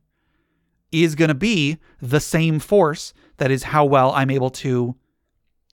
is 0.93 1.15
going 1.15 1.31
to 1.31 1.35
be 1.35 1.79
the 2.03 2.21
same 2.21 2.59
force 2.59 3.15
that 3.39 3.51
is 3.51 3.63
how 3.63 3.87
well 3.87 4.13
I'm 4.13 4.31
able 4.31 4.51
to 4.51 4.95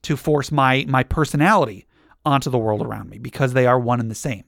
to 0.03 0.15
force 0.15 0.49
my 0.49 0.85
my 0.87 1.03
personality 1.03 1.85
onto 2.25 2.49
the 2.49 2.57
world 2.57 2.81
around 2.81 3.09
me 3.09 3.17
because 3.17 3.51
they 3.51 3.67
are 3.67 3.77
one 3.77 3.99
and 3.99 4.09
the 4.09 4.15
same. 4.15 4.45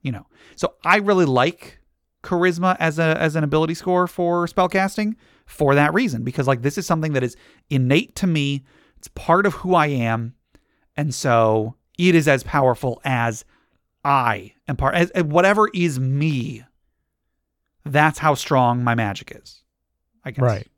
You 0.00 0.12
know. 0.12 0.26
So 0.54 0.74
I 0.84 0.98
really 0.98 1.24
like 1.24 1.80
charisma 2.22 2.76
as 2.78 3.00
a 3.00 3.20
as 3.20 3.34
an 3.34 3.42
ability 3.42 3.74
score 3.74 4.06
for 4.06 4.46
spellcasting 4.46 5.16
for 5.44 5.74
that 5.74 5.92
reason 5.92 6.22
because 6.22 6.46
like 6.46 6.62
this 6.62 6.78
is 6.78 6.86
something 6.86 7.14
that 7.14 7.24
is 7.24 7.36
innate 7.68 8.14
to 8.14 8.28
me. 8.28 8.64
It's 8.96 9.08
part 9.08 9.44
of 9.44 9.54
who 9.54 9.74
I 9.74 9.88
am. 9.88 10.34
And 10.98 11.14
so 11.14 11.76
it 11.96 12.14
is 12.14 12.28
as 12.28 12.42
powerful 12.42 13.00
as 13.04 13.44
I 14.04 14.52
am 14.66 14.76
part 14.76 14.96
as, 14.96 15.10
as 15.12 15.24
whatever 15.24 15.70
is 15.72 15.98
me. 15.98 16.64
That's 17.84 18.18
how 18.18 18.34
strong 18.34 18.84
my 18.84 18.94
magic 18.94 19.32
is. 19.34 19.62
I 20.24 20.32
guess. 20.32 20.42
Right. 20.42 20.68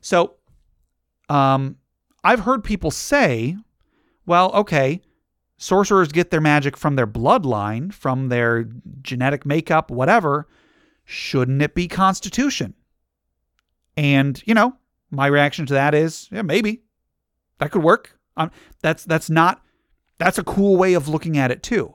So 0.00 0.36
um 1.28 1.76
I've 2.24 2.40
heard 2.40 2.62
people 2.62 2.92
say, 2.92 3.56
well, 4.26 4.52
okay, 4.52 5.02
sorcerers 5.58 6.12
get 6.12 6.30
their 6.30 6.40
magic 6.40 6.76
from 6.76 6.94
their 6.94 7.06
bloodline, 7.06 7.92
from 7.92 8.28
their 8.28 8.68
genetic 9.02 9.44
makeup, 9.44 9.90
whatever. 9.90 10.46
Shouldn't 11.04 11.62
it 11.62 11.74
be 11.74 11.88
constitution? 11.88 12.74
And, 13.96 14.40
you 14.46 14.54
know, 14.54 14.76
my 15.10 15.26
reaction 15.26 15.66
to 15.66 15.74
that 15.74 15.94
is, 15.94 16.28
yeah, 16.30 16.42
maybe. 16.42 16.82
That 17.58 17.72
could 17.72 17.82
work. 17.82 18.16
Um, 18.36 18.50
that's 18.80 19.04
that's 19.04 19.30
not 19.30 19.62
that's 20.18 20.38
a 20.38 20.44
cool 20.44 20.76
way 20.76 20.94
of 20.94 21.08
looking 21.08 21.36
at 21.38 21.50
it 21.50 21.62
too. 21.62 21.94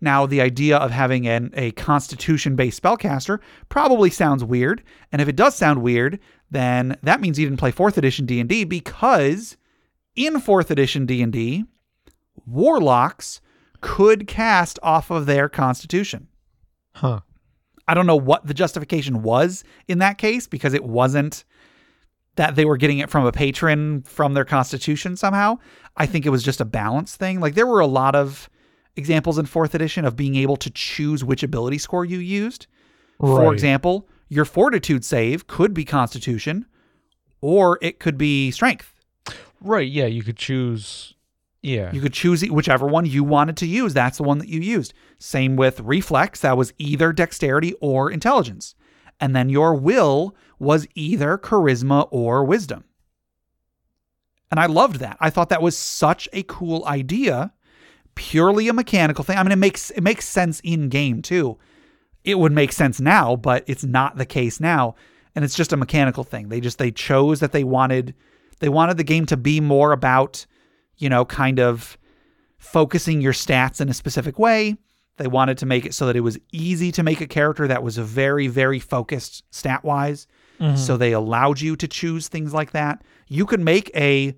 Now, 0.00 0.24
the 0.24 0.40
idea 0.40 0.78
of 0.78 0.90
having 0.90 1.28
an, 1.28 1.50
a 1.52 1.72
constitution 1.72 2.56
based 2.56 2.82
spellcaster 2.82 3.38
probably 3.68 4.08
sounds 4.10 4.42
weird, 4.42 4.82
and 5.12 5.20
if 5.20 5.28
it 5.28 5.36
does 5.36 5.54
sound 5.54 5.82
weird, 5.82 6.18
then 6.50 6.96
that 7.02 7.20
means 7.20 7.38
you 7.38 7.46
didn't 7.46 7.60
play 7.60 7.70
4th 7.70 7.98
edition 7.98 8.24
D&D 8.24 8.64
because 8.64 9.56
in 10.16 10.40
4th 10.40 10.70
edition 10.70 11.04
D&D, 11.04 11.64
warlocks 12.46 13.40
could 13.80 14.26
cast 14.26 14.78
off 14.82 15.10
of 15.10 15.26
their 15.26 15.48
constitution. 15.48 16.28
Huh. 16.94 17.20
I 17.86 17.94
don't 17.94 18.06
know 18.06 18.16
what 18.16 18.46
the 18.46 18.54
justification 18.54 19.22
was 19.22 19.64
in 19.86 19.98
that 19.98 20.18
case 20.18 20.46
because 20.46 20.74
it 20.74 20.84
wasn't 20.84 21.44
that 22.40 22.56
they 22.56 22.64
were 22.64 22.78
getting 22.78 23.00
it 23.00 23.10
from 23.10 23.26
a 23.26 23.32
patron 23.32 24.00
from 24.00 24.32
their 24.32 24.46
constitution 24.46 25.14
somehow. 25.14 25.58
I 25.98 26.06
think 26.06 26.24
it 26.24 26.30
was 26.30 26.42
just 26.42 26.58
a 26.58 26.64
balance 26.64 27.14
thing. 27.14 27.38
Like 27.38 27.54
there 27.54 27.66
were 27.66 27.80
a 27.80 27.86
lot 27.86 28.14
of 28.14 28.48
examples 28.96 29.36
in 29.36 29.44
4th 29.44 29.74
edition 29.74 30.06
of 30.06 30.16
being 30.16 30.36
able 30.36 30.56
to 30.56 30.70
choose 30.70 31.22
which 31.22 31.42
ability 31.42 31.76
score 31.76 32.06
you 32.06 32.16
used. 32.16 32.66
Right. 33.18 33.36
For 33.36 33.52
example, 33.52 34.08
your 34.30 34.46
fortitude 34.46 35.04
save 35.04 35.48
could 35.48 35.74
be 35.74 35.84
constitution 35.84 36.64
or 37.42 37.78
it 37.82 38.00
could 38.00 38.16
be 38.16 38.50
strength. 38.52 38.94
Right. 39.60 39.90
Yeah. 39.90 40.06
You 40.06 40.22
could 40.22 40.38
choose. 40.38 41.12
Yeah. 41.60 41.92
You 41.92 42.00
could 42.00 42.14
choose 42.14 42.42
whichever 42.44 42.86
one 42.86 43.04
you 43.04 43.22
wanted 43.22 43.58
to 43.58 43.66
use. 43.66 43.92
That's 43.92 44.16
the 44.16 44.22
one 44.22 44.38
that 44.38 44.48
you 44.48 44.60
used. 44.60 44.94
Same 45.18 45.56
with 45.56 45.78
reflex. 45.80 46.40
That 46.40 46.56
was 46.56 46.72
either 46.78 47.12
dexterity 47.12 47.74
or 47.82 48.10
intelligence. 48.10 48.74
And 49.20 49.36
then 49.36 49.50
your 49.50 49.74
will 49.74 50.34
was 50.60 50.86
either 50.94 51.36
charisma 51.36 52.06
or 52.12 52.44
wisdom. 52.44 52.84
And 54.50 54.60
I 54.60 54.66
loved 54.66 54.96
that. 54.96 55.16
I 55.20 55.30
thought 55.30 55.48
that 55.48 55.62
was 55.62 55.76
such 55.76 56.28
a 56.32 56.44
cool 56.44 56.84
idea. 56.86 57.52
Purely 58.14 58.68
a 58.68 58.72
mechanical 58.72 59.24
thing. 59.24 59.38
I 59.38 59.42
mean, 59.42 59.52
it 59.52 59.56
makes 59.56 59.90
it 59.90 60.02
makes 60.02 60.28
sense 60.28 60.60
in 60.60 60.88
game 60.88 61.22
too. 61.22 61.58
It 62.22 62.38
would 62.38 62.52
make 62.52 62.72
sense 62.72 63.00
now, 63.00 63.34
but 63.34 63.64
it's 63.66 63.84
not 63.84 64.16
the 64.16 64.26
case 64.26 64.60
now. 64.60 64.94
And 65.34 65.44
it's 65.44 65.54
just 65.54 65.72
a 65.72 65.76
mechanical 65.76 66.22
thing. 66.24 66.48
They 66.48 66.60
just 66.60 66.78
they 66.78 66.90
chose 66.90 67.40
that 67.40 67.52
they 67.52 67.64
wanted 67.64 68.14
they 68.60 68.68
wanted 68.68 68.96
the 68.96 69.04
game 69.04 69.26
to 69.26 69.36
be 69.36 69.60
more 69.60 69.92
about 69.92 70.46
you 71.00 71.08
know, 71.08 71.24
kind 71.24 71.58
of 71.58 71.98
focusing 72.58 73.20
your 73.20 73.32
stats 73.32 73.80
in 73.80 73.88
a 73.88 73.94
specific 73.94 74.38
way. 74.38 74.76
They 75.16 75.26
wanted 75.26 75.58
to 75.58 75.66
make 75.66 75.84
it 75.84 75.94
so 75.94 76.06
that 76.06 76.16
it 76.16 76.20
was 76.20 76.38
easy 76.52 76.92
to 76.92 77.02
make 77.02 77.20
a 77.20 77.26
character 77.26 77.66
that 77.66 77.82
was 77.82 77.98
very, 77.98 78.46
very 78.46 78.78
focused 78.78 79.42
stat 79.50 79.82
wise. 80.60 80.86
So 80.86 80.96
they 80.96 81.12
allowed 81.12 81.60
you 81.60 81.76
to 81.76 81.88
choose 81.88 82.28
things 82.28 82.52
like 82.52 82.72
that. 82.72 83.02
You 83.28 83.46
could 83.46 83.60
make 83.60 83.90
a, 83.94 84.36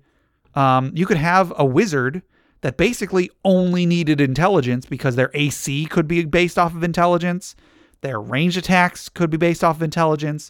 um, 0.55 0.91
you 0.95 1.05
could 1.05 1.17
have 1.17 1.53
a 1.57 1.65
wizard 1.65 2.21
that 2.61 2.77
basically 2.77 3.29
only 3.43 3.85
needed 3.85 4.21
intelligence 4.21 4.85
because 4.85 5.15
their 5.15 5.31
AC 5.33 5.85
could 5.87 6.07
be 6.07 6.23
based 6.25 6.57
off 6.57 6.73
of 6.73 6.83
intelligence. 6.83 7.55
Their 8.01 8.19
range 8.19 8.57
attacks 8.57 9.09
could 9.09 9.29
be 9.29 9.37
based 9.37 9.63
off 9.63 9.77
of 9.77 9.83
intelligence. 9.83 10.49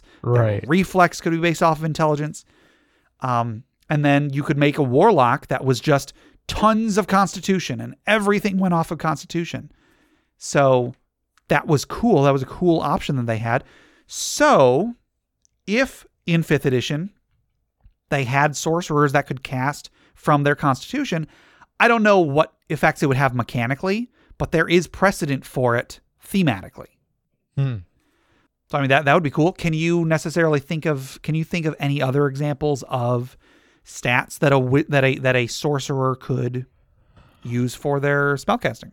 Their 0.60 0.68
reflex 0.68 1.20
could 1.20 1.32
be 1.32 1.38
based 1.38 1.62
off 1.62 1.78
of 1.78 1.84
intelligence. 1.84 2.44
Um, 3.20 3.64
and 3.90 4.04
then 4.04 4.32
you 4.32 4.42
could 4.42 4.58
make 4.58 4.78
a 4.78 4.82
warlock 4.82 5.48
that 5.48 5.64
was 5.64 5.80
just 5.80 6.12
tons 6.46 6.98
of 6.98 7.06
constitution 7.06 7.80
and 7.80 7.96
everything 8.06 8.58
went 8.58 8.74
off 8.74 8.90
of 8.90 8.98
constitution. 8.98 9.72
So 10.36 10.94
that 11.48 11.66
was 11.66 11.84
cool. 11.84 12.22
That 12.22 12.32
was 12.32 12.42
a 12.42 12.46
cool 12.46 12.80
option 12.80 13.16
that 13.16 13.26
they 13.26 13.38
had. 13.38 13.64
So 14.06 14.94
if 15.66 16.06
in 16.26 16.42
fifth 16.42 16.66
edition 16.66 17.10
they 18.10 18.24
had 18.24 18.56
sorcerers 18.56 19.12
that 19.12 19.26
could 19.26 19.42
cast 19.42 19.90
from 20.14 20.42
their 20.44 20.54
constitution, 20.54 21.26
I 21.80 21.88
don't 21.88 22.02
know 22.02 22.20
what 22.20 22.54
effects 22.68 23.02
it 23.02 23.06
would 23.06 23.16
have 23.16 23.34
mechanically, 23.34 24.10
but 24.38 24.52
there 24.52 24.68
is 24.68 24.86
precedent 24.86 25.44
for 25.44 25.76
it 25.76 26.00
thematically. 26.24 26.88
Hmm. 27.56 27.78
So 28.70 28.78
I 28.78 28.80
mean 28.80 28.90
that 28.90 29.04
that 29.04 29.14
would 29.14 29.22
be 29.22 29.30
cool. 29.30 29.52
Can 29.52 29.72
you 29.72 30.04
necessarily 30.04 30.60
think 30.60 30.86
of 30.86 31.20
can 31.22 31.34
you 31.34 31.44
think 31.44 31.66
of 31.66 31.76
any 31.78 32.00
other 32.00 32.26
examples 32.26 32.82
of 32.88 33.36
stats 33.84 34.38
that 34.38 34.52
a 34.52 34.84
that 34.88 35.04
a 35.04 35.18
that 35.18 35.36
a 35.36 35.46
sorcerer 35.46 36.16
could 36.16 36.66
use 37.42 37.74
for 37.74 38.00
their 38.00 38.34
spellcasting? 38.36 38.92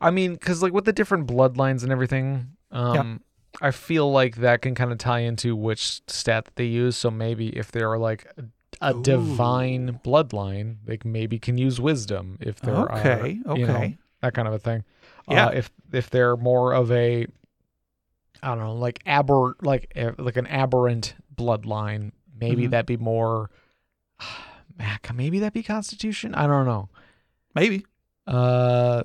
I 0.00 0.10
mean, 0.10 0.34
because 0.34 0.62
like 0.62 0.72
with 0.72 0.84
the 0.86 0.92
different 0.92 1.26
bloodlines 1.26 1.82
and 1.82 1.92
everything, 1.92 2.56
um, 2.70 3.20
I 3.60 3.70
feel 3.72 4.10
like 4.10 4.36
that 4.36 4.62
can 4.62 4.74
kind 4.74 4.92
of 4.92 4.98
tie 4.98 5.20
into 5.20 5.56
which 5.56 6.00
stat 6.06 6.44
that 6.46 6.56
they 6.56 6.64
use. 6.66 6.96
So 6.96 7.10
maybe 7.10 7.48
if 7.56 7.72
they're 7.72 7.98
like 7.98 8.26
a, 8.38 8.90
a 8.90 8.94
divine 8.94 10.00
bloodline, 10.04 10.76
they 10.84 10.98
maybe 11.04 11.38
can 11.38 11.58
use 11.58 11.80
wisdom. 11.80 12.38
If 12.40 12.60
they're 12.60 12.90
uh, 12.90 12.98
Okay, 12.98 13.38
know, 13.44 13.52
okay. 13.54 13.98
that 14.22 14.34
kind 14.34 14.46
of 14.48 14.54
a 14.54 14.58
thing. 14.58 14.84
Yeah. 15.28 15.46
Uh, 15.46 15.50
if 15.50 15.70
if 15.92 16.10
they're 16.10 16.36
more 16.36 16.72
of 16.74 16.90
a, 16.92 17.26
I 18.42 18.48
don't 18.48 18.58
know, 18.58 18.74
like 18.74 19.00
aber 19.06 19.56
like 19.62 19.92
uh, 19.96 20.12
like 20.18 20.36
an 20.36 20.46
aberrant 20.46 21.14
bloodline, 21.34 22.12
maybe 22.40 22.66
Mhm. 22.66 22.70
that'd 22.70 22.86
be 22.86 22.96
more. 22.96 23.50
Mac, 24.78 25.12
maybe 25.14 25.40
that'd 25.40 25.52
be 25.52 25.62
Constitution. 25.62 26.34
I 26.34 26.46
don't 26.46 26.64
know 26.64 26.88
Maybe. 27.54 27.84
uh 28.26 29.02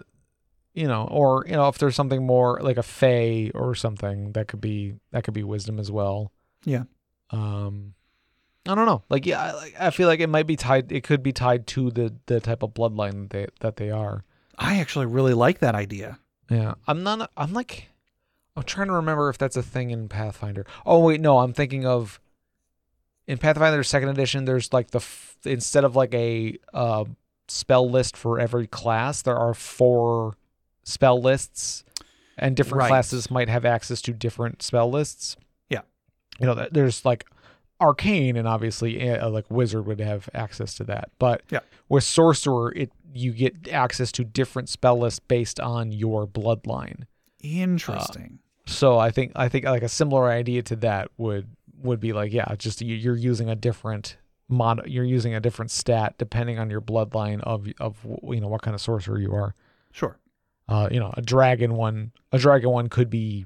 you 0.76 0.88
know 0.88 1.08
or 1.10 1.44
you 1.48 1.54
know 1.54 1.68
if 1.70 1.78
there's 1.80 1.96
something 1.96 2.26
more 2.26 2.60
like 2.62 2.78
a 2.78 2.84
fey 2.84 3.50
or 3.56 3.74
something 3.74 4.32
that 4.34 4.48
could 4.48 4.62
be 4.62 4.94
that 5.12 5.24
could 5.24 5.34
be 5.34 5.44
wisdom 5.44 5.80
as 5.80 5.90
well. 5.92 6.32
Yeah. 6.66 6.84
um 7.32 7.94
i 8.68 8.76
don't 8.76 8.86
know. 8.86 9.04
Like 9.10 9.26
yeah 9.26 9.42
I, 9.42 9.52
like, 9.54 9.76
I 9.80 9.90
feel 9.90 10.08
like 10.08 10.20
it 10.20 10.30
might 10.30 10.48
be 10.48 10.56
tied 10.56 10.92
it 10.92 11.04
could 11.04 11.24
be 11.24 11.32
tied 11.32 11.66
to 11.68 11.90
the 11.92 12.14
the 12.28 12.40
type 12.40 12.62
of 12.64 12.74
bloodline 12.74 13.24
that 13.24 13.30
they 13.32 13.48
that 13.62 13.76
they 13.78 13.90
are. 13.92 14.24
I 14.58 14.80
actually 14.80 15.06
really 15.08 15.34
like 15.34 15.60
that 15.60 15.76
idea. 15.76 16.20
yeah. 16.50 16.76
I'm 16.88 17.04
not 17.04 17.32
i'm 17.38 17.54
like 17.54 17.90
i'm 18.56 18.64
trying 18.64 18.88
to 18.88 18.94
remember 18.94 19.30
if 19.30 19.38
that's 19.38 19.58
a 19.58 19.64
thing 19.64 19.92
in 19.92 20.08
pathfinder. 20.10 20.66
Oh 20.86 21.00
wait 21.00 21.22
no 21.22 21.40
i'm 21.40 21.54
thinking 21.54 21.86
of 21.86 22.20
in 23.28 23.38
pathfinder 23.38 23.84
second 23.84 24.10
edition 24.10 24.46
there's 24.46 24.72
like 24.74 24.92
the 24.92 25.00
f- 25.00 25.38
instead 25.46 25.84
of 25.84 25.96
like 25.96 26.14
a 26.14 26.58
uh 26.74 27.06
spell 27.48 27.90
list 27.90 28.16
for 28.18 28.40
every 28.40 28.66
class 28.68 29.22
there 29.22 29.38
are 29.38 29.54
four 29.54 30.36
spell 30.86 31.22
lists 31.22 31.84
and 32.38 32.56
different 32.56 32.80
Right. 32.80 32.88
classes 32.88 33.30
might 33.30 33.50
have 33.50 33.66
access 33.66 34.02
to 34.04 34.14
different 34.14 34.62
spell 34.64 34.90
lists 34.90 35.36
Yeah. 35.70 35.82
you 36.40 36.46
know 36.46 36.68
there's 36.72 37.04
like 37.04 37.26
arcane 37.82 38.38
and 38.38 38.48
obviously 38.48 39.10
uh, 39.10 39.30
like 39.30 39.46
wizard 39.52 39.86
would 39.86 40.00
have 40.00 40.30
access 40.34 40.76
to 40.76 40.84
that 40.86 41.10
but 41.20 41.42
Yeah. 41.52 41.60
with 41.90 42.04
sorcerer 42.06 42.72
it 42.74 42.92
you 43.14 43.34
get 43.34 43.68
access 43.70 44.12
to 44.14 44.24
different 44.24 44.70
spell 44.70 44.98
lists 45.00 45.20
based 45.20 45.60
on 45.60 45.92
your 45.92 46.26
bloodline 46.26 47.04
Interesting. 47.44 48.40
so 48.66 48.98
i 48.98 49.12
think 49.12 49.32
i 49.36 49.48
think 49.50 49.66
like 49.66 49.84
a 49.84 49.90
similar 49.90 50.30
idea 50.30 50.62
to 50.64 50.76
that 50.78 51.10
would 51.18 51.48
would 51.82 52.00
be 52.00 52.14
like 52.14 52.32
yeah 52.34 52.54
just 52.58 52.82
you're 52.82 53.16
using 53.18 53.50
a 53.50 53.56
different 53.56 54.18
mod 54.48 54.82
you're 54.88 55.04
using 55.04 55.34
a 55.34 55.40
different 55.40 55.72
stat 55.72 56.16
depending 56.18 56.60
on 56.60 56.70
your 56.70 56.82
bloodline 56.82 57.42
of 57.42 57.68
of 57.80 57.98
you 58.24 58.40
know 58.42 58.48
what 58.48 58.62
kind 58.62 58.74
of 58.76 58.82
sorcerer 58.82 59.20
you 59.20 59.34
are 59.34 59.54
sure. 59.92 60.18
Uh, 60.68 60.90
you 60.92 61.00
know, 61.00 61.14
a 61.16 61.22
dragon 61.22 61.76
one, 61.76 62.12
a 62.32 62.40
dragon 62.40 62.70
one 62.72 62.90
could 62.90 63.10
be, 63.10 63.46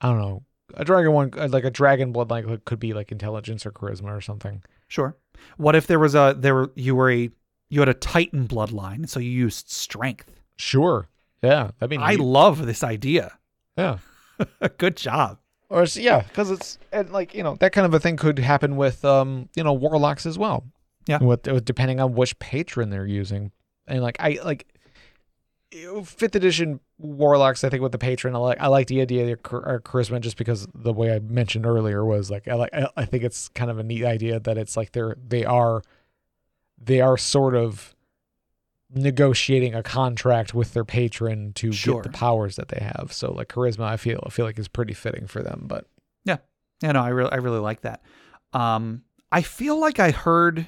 I 0.00 0.08
don't 0.08 0.18
know, 0.18 0.42
a 0.74 0.84
dragon 0.84 1.12
one 1.12 1.30
uh, 1.36 1.48
like 1.48 1.64
a 1.64 1.70
dragon 1.70 2.12
blood 2.12 2.30
like 2.30 2.64
could 2.64 2.80
be 2.80 2.92
like 2.92 3.12
intelligence 3.12 3.64
or 3.66 3.70
charisma 3.70 4.16
or 4.16 4.20
something. 4.20 4.62
Sure. 4.88 5.16
What 5.56 5.76
if 5.76 5.86
there 5.86 5.98
was 5.98 6.14
a 6.14 6.34
there 6.36 6.54
were 6.54 6.72
you 6.74 6.94
were 6.94 7.10
a 7.10 7.30
you 7.68 7.80
had 7.80 7.88
a 7.88 7.94
Titan 7.94 8.46
bloodline, 8.48 9.08
so 9.08 9.20
you 9.20 9.30
used 9.30 9.70
strength. 9.70 10.30
Sure. 10.56 11.08
Yeah, 11.42 11.70
I 11.80 11.86
mean, 11.86 12.00
I 12.00 12.14
love 12.14 12.66
this 12.66 12.84
idea. 12.84 13.38
yeah. 13.76 13.98
Good 14.78 14.96
job. 14.96 15.38
Or 15.68 15.84
it's, 15.84 15.96
yeah, 15.96 16.20
because 16.20 16.50
it's 16.50 16.78
and 16.92 17.10
like 17.10 17.34
you 17.34 17.42
know 17.42 17.56
that 17.60 17.72
kind 17.72 17.86
of 17.86 17.94
a 17.94 18.00
thing 18.00 18.16
could 18.16 18.38
happen 18.38 18.76
with 18.76 19.04
um 19.04 19.48
you 19.56 19.64
know 19.64 19.72
warlocks 19.72 20.26
as 20.26 20.38
well. 20.38 20.64
Yeah. 21.06 21.18
With, 21.22 21.46
with 21.46 21.64
depending 21.64 21.98
on 21.98 22.14
which 22.14 22.38
patron 22.38 22.90
they're 22.90 23.06
using, 23.06 23.52
and 23.86 24.02
like 24.02 24.16
I 24.20 24.38
like 24.44 24.66
fifth 26.04 26.34
edition 26.36 26.80
warlocks. 26.98 27.64
I 27.64 27.68
think 27.70 27.82
with 27.82 27.92
the 27.92 27.98
patron, 27.98 28.34
I 28.34 28.38
like 28.38 28.60
I 28.60 28.66
like 28.68 28.86
the 28.88 29.00
idea 29.00 29.22
of 29.22 29.26
their 29.26 29.36
char- 29.36 29.80
charisma 29.80 30.20
just 30.20 30.36
because 30.36 30.66
the 30.74 30.92
way 30.92 31.14
I 31.14 31.18
mentioned 31.20 31.66
earlier 31.66 32.04
was 32.04 32.30
like 32.30 32.46
I 32.48 32.54
like 32.54 32.74
I, 32.74 32.88
I 32.96 33.04
think 33.04 33.24
it's 33.24 33.48
kind 33.48 33.70
of 33.70 33.78
a 33.78 33.82
neat 33.82 34.04
idea 34.04 34.38
that 34.40 34.58
it's 34.58 34.76
like 34.76 34.92
they're 34.92 35.16
they 35.26 35.44
are 35.44 35.82
they 36.78 37.00
are 37.00 37.16
sort 37.16 37.54
of 37.54 37.94
negotiating 38.94 39.74
a 39.74 39.82
contract 39.82 40.52
with 40.52 40.74
their 40.74 40.84
patron 40.84 41.52
to 41.54 41.72
Sure. 41.72 42.02
get 42.02 42.12
the 42.12 42.18
powers 42.18 42.56
that 42.56 42.68
they 42.68 42.80
have. 42.84 43.08
So 43.12 43.32
like 43.32 43.48
charisma, 43.48 43.84
I 43.84 43.96
feel 43.96 44.22
I 44.26 44.30
feel 44.30 44.44
like 44.44 44.58
is 44.58 44.68
pretty 44.68 44.92
fitting 44.94 45.26
for 45.26 45.42
them. 45.42 45.64
But 45.66 45.86
yeah 46.24 46.38
Yeah, 46.82 46.92
no, 46.92 47.00
I 47.02 47.08
really 47.08 47.32
I 47.32 47.36
really 47.36 47.60
like 47.60 47.80
that. 47.82 48.02
Um 48.52 49.02
I 49.30 49.40
feel 49.40 49.80
like 49.80 49.98
I 49.98 50.10
heard 50.10 50.66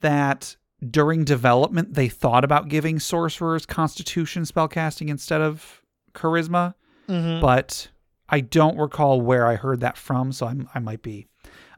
that 0.00 0.56
during 0.90 1.24
development 1.24 1.94
they 1.94 2.08
thought 2.08 2.44
about 2.44 2.68
giving 2.68 2.98
sorcerers 2.98 3.66
constitution 3.66 4.44
spellcasting 4.44 5.08
instead 5.08 5.40
of 5.40 5.82
charisma, 6.14 6.74
mm-hmm. 7.08 7.40
but 7.40 7.88
I 8.28 8.40
don't 8.40 8.78
recall 8.78 9.20
where 9.20 9.46
I 9.46 9.56
heard 9.56 9.80
that 9.80 9.96
from, 9.96 10.32
so 10.32 10.46
I'm, 10.46 10.68
I 10.74 10.78
might 10.78 11.02
be 11.02 11.26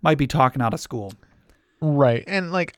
might 0.03 0.19
be 0.19 0.27
talking 0.27 0.63
out 0.63 0.75
of 0.75 0.81
school. 0.81 1.13
right, 1.81 2.25
and 2.27 2.53
like 2.53 2.77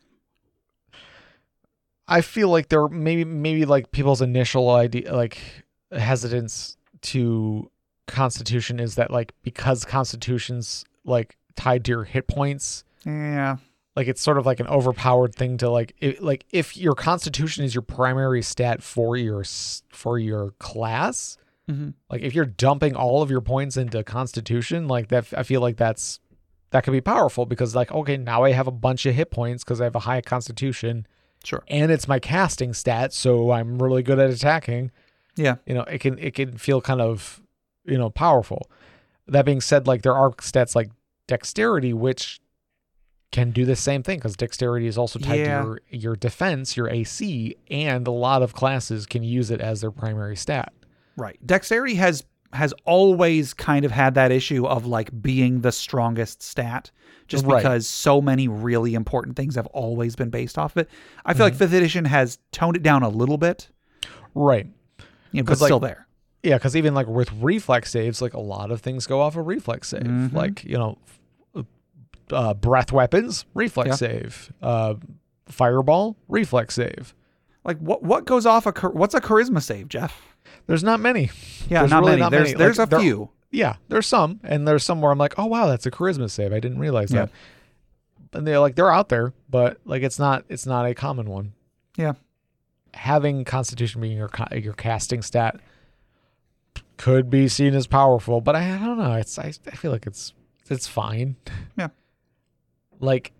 I 2.06 2.20
feel 2.20 2.48
like 2.48 2.68
there 2.68 2.88
maybe 2.88 3.24
maybe 3.24 3.64
like 3.64 3.90
people's 3.92 4.22
initial 4.22 4.70
idea 4.70 5.14
like 5.14 5.38
hesitance 5.90 6.76
to 7.02 7.70
constitution 8.06 8.80
is 8.80 8.96
that 8.96 9.10
like 9.10 9.32
because 9.42 9.84
constitution's 9.84 10.84
like 11.04 11.36
tied 11.56 11.84
to 11.84 11.90
your 11.90 12.04
hit 12.04 12.26
points 12.26 12.84
Yeah. 13.04 13.56
Like 13.96 14.08
it's 14.08 14.20
sort 14.22 14.38
of 14.38 14.46
like 14.46 14.60
an 14.60 14.66
overpowered 14.68 15.34
thing 15.34 15.58
to 15.58 15.68
like 15.70 15.94
it, 16.00 16.22
like 16.22 16.44
if 16.50 16.76
your 16.76 16.94
constitution 16.94 17.64
is 17.64 17.74
your 17.74 17.82
primary 17.82 18.42
stat 18.42 18.82
for 18.82 19.16
your 19.16 19.44
for 19.90 20.18
your 20.18 20.52
class 20.58 21.36
hmm 21.68 21.90
like 22.10 22.22
if 22.22 22.34
you're 22.34 22.44
dumping 22.44 22.96
all 22.96 23.22
of 23.22 23.30
your 23.30 23.40
points 23.40 23.76
into 23.76 24.02
constitution 24.02 24.88
like 24.88 25.08
that 25.08 25.26
i 25.36 25.42
feel 25.42 25.60
like 25.60 25.76
that's 25.76 26.18
that 26.70 26.82
could 26.84 26.90
be 26.92 27.00
powerful 27.00 27.46
because 27.46 27.74
like 27.76 27.92
okay 27.92 28.16
now 28.16 28.42
i 28.44 28.50
have 28.52 28.66
a 28.66 28.70
bunch 28.72 29.06
of 29.06 29.14
hit 29.14 29.30
points 29.30 29.62
because 29.62 29.80
i 29.80 29.84
have 29.84 29.94
a 29.94 30.00
high 30.00 30.20
constitution 30.20 31.06
Sure. 31.44 31.62
and 31.68 31.90
it's 31.92 32.06
my 32.08 32.18
casting 32.20 32.72
stat 32.72 33.12
so 33.12 33.50
i'm 33.52 33.80
really 33.82 34.02
good 34.02 34.18
at 34.18 34.30
attacking 34.30 34.90
Yeah. 35.36 35.56
you 35.66 35.74
know 35.74 35.82
it 35.82 35.98
can 35.98 36.18
it 36.18 36.34
can 36.34 36.56
feel 36.56 36.80
kind 36.80 37.00
of 37.00 37.40
you 37.84 37.98
know 37.98 38.10
powerful 38.10 38.68
that 39.28 39.44
being 39.44 39.60
said 39.60 39.86
like 39.86 40.02
there 40.02 40.14
are 40.16 40.30
stats 40.32 40.74
like 40.76 40.90
dexterity 41.28 41.92
which 41.92 42.40
can 43.32 43.50
do 43.50 43.64
the 43.64 43.74
same 43.74 44.02
thing 44.02 44.18
because 44.18 44.36
dexterity 44.36 44.86
is 44.86 44.96
also 44.96 45.18
tied 45.18 45.40
Yeah. 45.40 45.62
to 45.62 45.66
your 45.66 45.80
your 45.90 46.16
defense 46.16 46.76
your 46.76 46.88
ac 46.90 47.56
and 47.70 48.06
a 48.06 48.10
lot 48.10 48.42
of 48.42 48.54
classes 48.54 49.06
can 49.06 49.22
use 49.24 49.50
it 49.50 49.60
as 49.60 49.80
their 49.80 49.90
primary 49.90 50.36
stat 50.36 50.72
Right. 51.16 51.38
Dexterity 51.44 51.96
has 51.96 52.24
has 52.54 52.72
always 52.84 53.54
kind 53.54 53.84
of 53.86 53.90
had 53.90 54.14
that 54.14 54.30
issue 54.30 54.66
of 54.66 54.84
like 54.86 55.10
being 55.22 55.62
the 55.62 55.72
strongest 55.72 56.42
stat 56.42 56.90
just 57.26 57.46
Right. 57.46 57.62
because 57.62 57.86
so 57.86 58.20
many 58.20 58.46
really 58.48 58.92
important 58.94 59.36
things 59.36 59.54
have 59.54 59.66
always 59.68 60.14
been 60.16 60.28
based 60.28 60.58
off 60.58 60.76
of 60.76 60.82
it. 60.82 60.90
I 61.24 61.32
feel 61.32 61.46
like 61.46 61.54
5th 61.54 61.72
edition 61.72 62.04
has 62.04 62.38
toned 62.50 62.76
it 62.76 62.82
down 62.82 63.02
a 63.02 63.08
little 63.08 63.38
bit, 63.38 63.68
right 64.34 64.66
you 65.32 65.42
know, 65.42 65.46
but 65.46 65.60
like, 65.60 65.68
still 65.68 65.80
there. 65.80 66.06
Yeah, 66.42 66.56
because 66.58 66.76
even 66.76 66.94
like 66.94 67.06
with 67.06 67.32
reflex 67.40 67.90
saves, 67.90 68.20
like 68.20 68.34
a 68.34 68.40
lot 68.40 68.70
of 68.70 68.80
things 68.82 69.06
go 69.06 69.20
off 69.20 69.36
a 69.36 69.40
reflex 69.42 69.88
save. 69.88 70.02
Mhm. 70.02 70.32
Like 70.34 70.62
you 70.64 70.76
know, 70.76 70.98
uh, 72.32 72.54
breath 72.54 72.92
weapons, 72.92 73.44
reflex 73.54 73.88
Yeah. 73.88 73.94
save. 73.96 74.52
Uh, 74.62 74.94
fireball, 75.46 76.16
reflex 76.28 76.74
save. 76.74 77.14
Like 77.64 77.78
what 77.78 78.02
what 78.02 78.24
goes 78.24 78.46
off 78.46 78.66
a 78.66 78.72
what's 78.88 79.14
a 79.14 79.20
charisma 79.20 79.62
save, 79.62 79.88
Jeff? 79.88 80.20
There's 80.66 80.82
not 80.84 81.00
many. 81.00 81.30
Yeah, 81.68 81.80
There's 81.80 81.90
not 81.90 82.00
really 82.00 82.10
many. 82.12 82.20
not 82.20 82.30
there's 82.32 82.48
many. 82.48 82.58
there's 82.58 82.78
Like, 82.78 82.88
a 82.88 82.90
there- 82.90 83.00
few. 83.00 83.30
Yeah, 83.54 83.76
there's 83.88 84.06
some, 84.06 84.40
and 84.44 84.66
there's 84.66 84.82
some 84.82 85.02
where 85.02 85.12
I'm 85.12 85.18
like, 85.18 85.34
oh 85.38 85.44
wow, 85.46 85.66
that's 85.66 85.84
a 85.84 85.90
charisma 85.90 86.30
save. 86.30 86.52
I 86.54 86.58
didn't 86.60 86.78
realize 86.78 87.12
Yeah. 87.12 87.26
that. 87.26 88.38
And 88.38 88.46
they're 88.46 88.58
like 88.60 88.76
they're 88.76 88.90
out 88.90 89.10
there, 89.10 89.34
but 89.50 89.78
like 89.84 90.02
it's 90.02 90.18
not 90.18 90.44
it's 90.48 90.64
not 90.66 90.86
a 90.86 90.94
common 90.94 91.28
one. 91.28 91.52
Yeah. 91.96 92.14
Having 92.94 93.44
Constitution 93.44 94.00
being 94.00 94.16
your 94.16 94.30
your 94.52 94.72
casting 94.72 95.20
stat 95.22 95.60
could 96.96 97.28
be 97.30 97.48
seen 97.48 97.74
as 97.74 97.86
powerful, 97.86 98.40
but 98.40 98.54
I, 98.56 98.74
I 98.74 98.78
don't 98.78 98.98
know. 98.98 99.12
It's 99.14 99.38
I, 99.38 99.52
I 99.66 99.76
feel 99.76 99.90
like 99.90 100.06
it's 100.06 100.32
it's 100.70 100.86
fine. 100.86 101.36
Yeah. 101.76 101.88
Like 103.02 103.32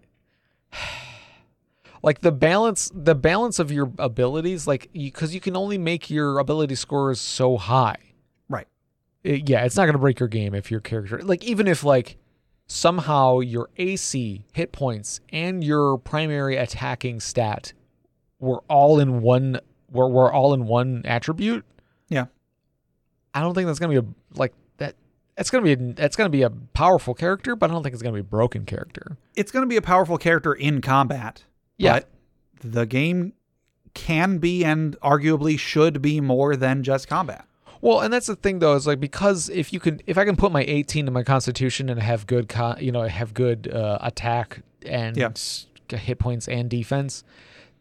like 2.02 2.20
the 2.20 2.32
balance 2.32 2.90
the 2.94 3.14
balance 3.14 3.58
of 3.58 3.70
your 3.70 3.90
abilities 3.98 4.66
like 4.66 4.90
because 4.92 5.34
you, 5.34 5.40
can 5.40 5.56
only 5.56 5.78
make 5.78 6.10
your 6.10 6.38
ability 6.38 6.74
scores 6.74 7.20
so 7.20 7.56
high 7.56 7.96
Right. 8.48 8.66
it- 9.22 9.48
yeah, 9.48 9.64
it's 9.64 9.76
not 9.76 9.84
going 9.84 9.94
to 9.94 9.98
break 10.00 10.18
your 10.20 10.28
game 10.28 10.54
if 10.54 10.70
your 10.70 10.80
character 10.80 11.20
like 11.22 11.44
even 11.44 11.68
if 11.68 11.84
like 11.84 12.16
somehow 12.66 13.38
your 13.40 13.68
AC 13.76 14.44
hit 14.52 14.72
points 14.72 15.20
and 15.32 15.62
your 15.62 15.96
primary 15.98 16.56
attacking 16.56 17.20
stat 17.20 17.72
were 18.40 18.62
all 18.68 18.98
in 18.98 19.20
one 19.22 19.60
were, 19.90 20.08
were 20.08 20.32
all 20.32 20.54
in 20.54 20.64
one 20.66 21.02
attribute. 21.04 21.64
Yeah. 22.08 22.26
I 23.34 23.40
don't 23.40 23.54
think 23.54 23.66
that's 23.66 23.78
going 23.78 23.94
to 23.94 24.02
be 24.02 24.08
a 24.08 24.38
like 24.38 24.54
it's 25.38 25.50
going 25.50 25.64
to 25.64 25.76
be 25.76 25.82
a, 25.90 25.92
that's 25.94 26.16
going 26.16 26.26
to 26.26 26.36
be 26.36 26.42
a 26.42 26.50
powerful 26.50 27.14
character, 27.14 27.56
but 27.56 27.70
I 27.70 27.72
don't 27.72 27.82
think 27.82 27.94
it's 27.94 28.02
going 28.02 28.14
to 28.14 28.22
be 28.22 28.26
a 28.26 28.30
broken 28.30 28.64
character. 28.64 29.16
It's 29.34 29.50
going 29.50 29.62
to 29.62 29.68
be 29.68 29.76
a 29.76 29.82
powerful 29.82 30.18
character 30.18 30.52
in 30.52 30.80
combat. 30.80 31.44
Yeah. 31.78 32.00
But 32.00 32.08
the 32.60 32.86
game 32.86 33.32
can 33.94 34.38
be 34.38 34.64
and 34.64 34.98
arguably 35.00 35.58
should 35.58 36.00
be 36.02 36.20
more 36.20 36.56
than 36.56 36.82
just 36.82 37.08
combat. 37.08 37.46
Well, 37.80 38.00
and 38.00 38.12
that's 38.12 38.26
the 38.28 38.36
thing 38.36 38.60
though 38.60 38.74
is 38.74 38.86
like 38.86 39.00
because 39.00 39.48
if 39.48 39.72
you 39.72 39.80
can 39.80 40.00
if 40.06 40.16
I 40.16 40.24
can 40.24 40.36
put 40.36 40.52
my 40.52 40.62
18 40.62 41.06
to 41.06 41.10
my 41.12 41.24
constitution 41.24 41.88
and 41.88 42.00
have 42.00 42.26
good 42.28 42.48
con, 42.48 42.76
you 42.80 42.92
know 42.92 43.02
have 43.02 43.34
good 43.34 43.66
uh, 43.72 43.98
attack 44.00 44.60
and 44.86 45.16
Yeah. 45.16 45.30
hit 45.98 46.18
points 46.20 46.46
and 46.46 46.70
defense, 46.70 47.24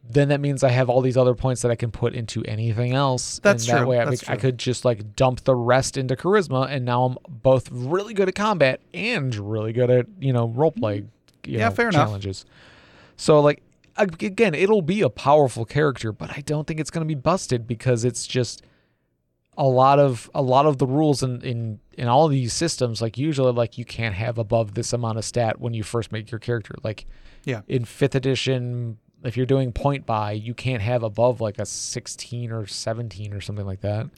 then 0.09 0.29
that 0.29 0.41
means 0.41 0.63
I 0.63 0.69
have 0.69 0.89
all 0.89 1.01
these 1.01 1.15
other 1.17 1.35
points 1.35 1.61
that 1.61 1.71
I 1.71 1.75
can 1.75 1.91
put 1.91 2.13
into 2.13 2.43
anything 2.45 2.93
else. 2.93 3.39
That's 3.43 3.65
and 3.67 3.73
that 3.73 3.81
true. 3.81 3.87
way 3.87 3.99
I, 3.99 4.05
That's 4.05 4.23
I 4.23 4.33
true. 4.33 4.37
could 4.41 4.57
just 4.57 4.83
like 4.83 5.15
dump 5.15 5.41
the 5.43 5.55
rest 5.55 5.95
into 5.97 6.15
charisma, 6.15 6.67
and 6.69 6.83
now 6.85 7.03
I'm 7.05 7.17
both 7.29 7.69
really 7.71 8.13
good 8.13 8.27
at 8.27 8.35
combat 8.35 8.81
and 8.93 9.33
really 9.35 9.73
good 9.73 9.89
at 9.89 10.07
you 10.19 10.33
know 10.33 10.47
role 10.47 10.71
play. 10.71 11.01
Mm. 11.01 11.07
You 11.45 11.57
Yeah, 11.59 11.69
know, 11.69 11.75
fair 11.75 11.89
enough. 11.89 12.07
challenges. 12.07 12.45
So 13.15 13.39
like 13.39 13.61
again, 13.97 14.53
it'll 14.55 14.81
be 14.81 15.01
a 15.01 15.09
powerful 15.09 15.65
character, 15.65 16.11
but 16.11 16.31
I 16.37 16.41
don't 16.41 16.65
think 16.65 16.79
it's 16.79 16.89
going 16.91 17.05
to 17.07 17.07
be 17.07 17.19
busted 17.19 17.67
because 17.67 18.03
it's 18.05 18.25
just 18.25 18.63
a 19.57 19.67
lot 19.67 19.99
of 19.99 20.29
a 20.33 20.41
lot 20.41 20.65
of 20.65 20.77
the 20.77 20.87
rules 20.87 21.21
in 21.21 21.41
in 21.41 21.79
in 21.97 22.07
all 22.07 22.27
these 22.29 22.53
systems 22.53 23.01
like 23.01 23.17
usually 23.17 23.51
like 23.51 23.77
you 23.77 23.83
can't 23.83 24.15
have 24.15 24.37
above 24.37 24.73
this 24.75 24.93
amount 24.93 25.17
of 25.17 25.25
stat 25.25 25.59
when 25.59 25.73
you 25.73 25.83
first 25.83 26.09
make 26.11 26.31
your 26.31 26.39
character 26.39 26.73
like 26.83 27.05
Yeah. 27.43 27.61
in 27.67 27.83
fifth 27.83 28.15
edition 28.15 28.97
if 29.23 29.37
you're 29.37 29.45
doing 29.45 29.71
point 29.71 30.05
buy 30.05 30.31
you 30.31 30.53
can't 30.53 30.81
have 30.81 31.03
above 31.03 31.39
like 31.41 31.59
a 31.59 31.65
16 31.65 32.51
or 32.51 32.65
17 32.65 33.33
or 33.33 33.41
something 33.41 33.65
like 33.65 33.81
that 33.81 34.09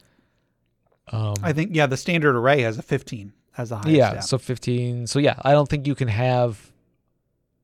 um 1.12 1.34
I 1.44 1.52
think 1.54 1.72
yeah, 1.76 1.86
the 1.88 1.98
standard 1.98 2.36
array 2.36 2.62
has 2.62 2.78
a 2.78 2.82
15 2.82 3.34
as 3.58 3.70
the 3.70 3.76
highest. 3.78 3.90
yeah 3.90 4.10
stat. 4.12 4.24
so 4.26 4.38
15 4.38 5.08
so 5.08 5.20
yeah 5.20 5.36
i 5.44 5.52
don't 5.52 5.70
think 5.70 5.86
you 5.86 5.94
can 5.96 6.08
have 6.08 6.72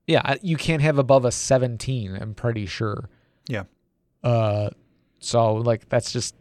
yeah 0.06 0.36
you 0.42 0.56
can't 0.56 0.82
have 0.82 0.98
above 0.98 1.24
a 1.24 1.32
17 1.32 2.14
i'm 2.20 2.34
pretty 2.34 2.66
sure 2.66 3.08
Yeah. 3.48 3.64
uh 4.22 4.70
so 5.18 5.54
like 5.54 5.88
that's 5.88 6.12
just 6.12 6.34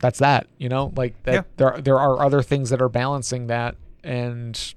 that's 0.00 0.18
that 0.18 0.48
you 0.58 0.68
know 0.68 0.92
like 0.96 1.14
that 1.22 1.32
Yeah. 1.34 1.42
there 1.56 1.80
there 1.80 1.98
are 1.98 2.20
other 2.22 2.42
things 2.42 2.68
that 2.70 2.82
are 2.82 2.88
balancing 2.90 3.46
that 3.46 3.76
and 4.02 4.74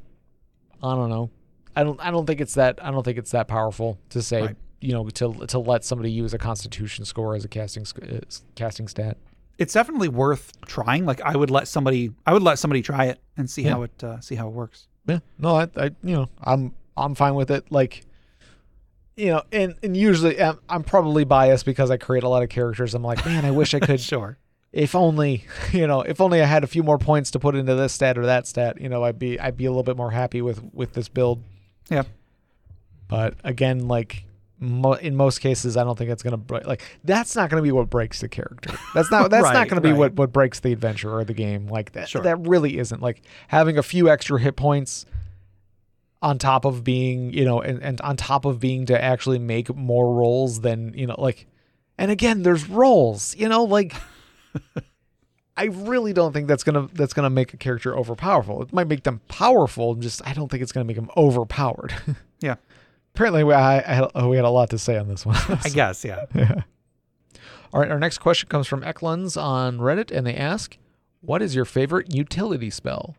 i 0.82 0.96
don't 0.96 1.10
know 1.10 1.30
i 1.76 1.84
don't 1.84 2.00
i 2.00 2.10
don't 2.12 2.26
think 2.26 2.40
it's 2.40 2.54
that 2.54 2.80
i 2.84 2.92
don't 2.92 3.04
think 3.04 3.18
it's 3.18 3.32
that 3.32 3.48
powerful 3.50 4.00
to 4.12 4.22
say 4.22 4.42
Right. 4.42 4.56
You 4.82 4.94
know 4.94 5.08
to 5.10 5.34
to 5.48 5.60
let 5.60 5.84
somebody 5.84 6.12
use 6.12 6.34
a 6.34 6.38
constitution 6.38 7.06
score 7.06 7.36
as 7.36 7.44
a 7.46 7.48
casting 7.48 7.86
uh, 8.02 8.20
casting 8.56 8.88
stat 8.88 9.18
it's 9.60 9.74
definitely 9.74 10.08
worth 10.08 10.54
trying. 10.68 11.08
Like 11.08 11.20
I 11.22 11.36
would 11.36 11.50
let 11.50 11.68
somebody, 11.68 12.12
I 12.28 12.34
would 12.34 12.44
let 12.44 12.60
somebody 12.60 12.84
try 12.84 13.06
it 13.06 13.20
and 13.38 13.50
see 13.50 13.64
Yeah. 13.64 13.72
how 13.72 13.82
it 13.82 14.04
uh, 14.04 14.20
see 14.20 14.36
how 14.36 14.48
it 14.50 14.54
works. 14.54 14.88
Yeah, 15.08 15.18
no, 15.40 15.56
I, 15.56 15.64
I, 15.76 15.86
you 16.04 16.16
know, 16.16 16.30
I'm, 16.44 16.76
I'm 16.96 17.16
fine 17.16 17.34
with 17.34 17.50
it. 17.50 17.72
Like, 17.72 18.06
you 19.16 19.32
know, 19.32 19.42
and 19.52 19.74
and 19.82 19.98
usually 19.98 20.40
I'm, 20.40 20.60
I'm 20.70 20.84
probably 20.84 21.24
biased 21.24 21.66
because 21.66 21.90
I 21.90 21.98
create 21.98 22.22
a 22.22 22.30
lot 22.30 22.44
of 22.44 22.50
characters. 22.50 22.94
I'm 22.94 23.02
like, 23.02 23.26
man, 23.26 23.46
I 23.46 23.50
wish 23.52 23.74
I 23.74 23.80
could, 23.88 24.00
Sure. 24.00 24.38
if 24.72 24.94
only 24.94 25.46
you 25.72 25.88
know 25.88 26.02
if 26.02 26.22
only 26.22 26.40
I 26.40 26.46
had 26.46 26.64
a 26.64 26.68
few 26.68 26.84
more 26.84 27.00
points 27.00 27.32
to 27.32 27.40
put 27.40 27.56
into 27.56 27.74
this 27.74 27.94
stat 27.94 28.16
or 28.20 28.28
that 28.28 28.46
stat, 28.46 28.80
you 28.80 28.90
know, 28.90 29.04
I'd 29.04 29.18
be 29.18 29.40
I'd 29.40 29.58
be 29.58 29.66
a 29.66 29.72
little 29.72 29.82
bit 29.82 29.98
more 29.98 30.12
happy 30.12 30.44
with 30.44 30.62
with 30.72 30.94
this 30.94 31.08
build. 31.10 31.42
Yeah. 31.90 32.04
But 33.08 33.34
again, 33.44 33.88
like 33.88 34.24
mo- 34.60 34.94
in 34.94 35.16
most 35.16 35.40
cases, 35.40 35.78
I 35.78 35.84
don't 35.84 35.98
think 35.98 36.10
it's 36.10 36.24
gonna 36.24 36.38
break. 36.38 36.66
Like 36.66 36.82
that's 37.04 37.36
not 37.36 37.50
gonna 37.50 37.62
be 37.62 37.72
what 37.72 37.90
breaks 37.90 38.22
the 38.22 38.28
character. 38.30 38.72
That's 38.94 39.12
not 39.12 39.30
that's 39.32 39.44
not 39.54 39.68
gonna 39.68 39.82
be 39.82 39.90
right. 39.92 39.98
what 39.98 40.14
what 40.14 40.32
breaks 40.32 40.60
the 40.60 40.72
adventure 40.72 41.12
or 41.16 41.24
the 41.24 41.34
game. 41.34 41.68
Like 41.68 41.92
that 41.94 42.10
Sure. 42.10 42.22
that 42.24 42.38
really 42.48 42.78
isn't. 42.78 43.02
Like 43.02 43.22
having 43.48 43.78
a 43.78 43.84
few 43.84 44.10
extra 44.10 44.40
hit 44.40 44.56
points 44.56 45.06
on 46.22 46.40
top 46.40 46.66
of 46.66 46.84
being 46.84 47.32
you 47.32 47.46
know 47.46 47.62
and, 47.62 47.82
and 47.84 48.02
on 48.02 48.18
top 48.18 48.44
of 48.46 48.60
being 48.60 48.88
to 48.88 49.02
actually 49.04 49.38
make 49.38 49.74
more 49.76 50.14
rolls 50.16 50.62
than 50.62 50.92
you 50.96 51.06
know 51.06 51.16
like 51.20 51.46
and 52.00 52.10
again 52.10 52.42
there's 52.42 52.68
rolls 52.68 53.36
you 53.38 53.48
know 53.48 53.64
like 53.64 53.94
i 55.58 55.66
really 55.66 56.14
don't 56.14 56.34
think 56.34 56.48
that's 56.48 56.64
gonna 56.64 56.88
that's 56.94 57.14
gonna 57.14 57.30
make 57.30 57.54
a 57.54 57.58
character 57.58 57.94
overpowerful 57.94 58.64
it 58.64 58.74
might 58.74 58.88
make 58.88 59.04
them 59.04 59.22
powerful 59.28 59.94
just 59.94 60.28
i 60.28 60.34
don't 60.34 60.50
think 60.50 60.64
it's 60.64 60.72
gonna 60.72 60.84
make 60.86 60.96
them 60.96 61.10
overpowered. 61.16 61.94
apparently 63.18 63.44
we, 63.44 63.54
I, 63.54 63.80
I 63.80 63.94
had, 63.96 64.12
oh, 64.14 64.30
we 64.30 64.36
had 64.36 64.46
a 64.46 64.50
lot 64.50 64.70
to 64.70 64.78
say 64.78 64.98
on 64.98 65.08
this 65.08 65.26
one 65.26 65.36
I 65.64 65.70
guess, 65.70 66.06
yeah. 66.06 66.26
yeah. 66.36 66.62
all 67.74 67.82
right 67.82 67.90
our 67.90 68.00
next 68.00 68.20
question 68.20 68.48
comes 68.48 68.68
from 68.68 68.82
eklunds 68.84 69.42
on 69.42 69.80
reddit 69.80 70.16
and 70.16 70.26
they 70.26 70.36
ask 70.36 70.78
what 71.22 71.42
is 71.42 71.56
your 71.56 71.66
favorite 71.66 72.14
utility 72.14 72.70
spell 72.70 73.16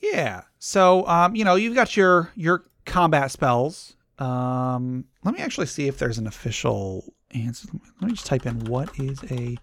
Yeah. 0.00 0.42
So, 0.58 1.06
um, 1.06 1.34
you 1.34 1.44
know, 1.44 1.56
you've 1.56 1.74
got 1.74 1.96
your 1.96 2.30
your 2.36 2.64
combat 2.86 3.30
spells. 3.30 3.96
Um, 4.18 5.04
let 5.24 5.34
me 5.34 5.40
actually 5.40 5.66
see 5.66 5.88
if 5.88 5.98
there's 5.98 6.18
an 6.18 6.26
official 6.26 7.12
answer. 7.32 7.68
Let 8.00 8.08
me 8.08 8.14
just 8.14 8.26
type 8.26 8.46
in 8.46 8.60
what 8.66 8.90
is 8.98 9.18
a 9.30 9.56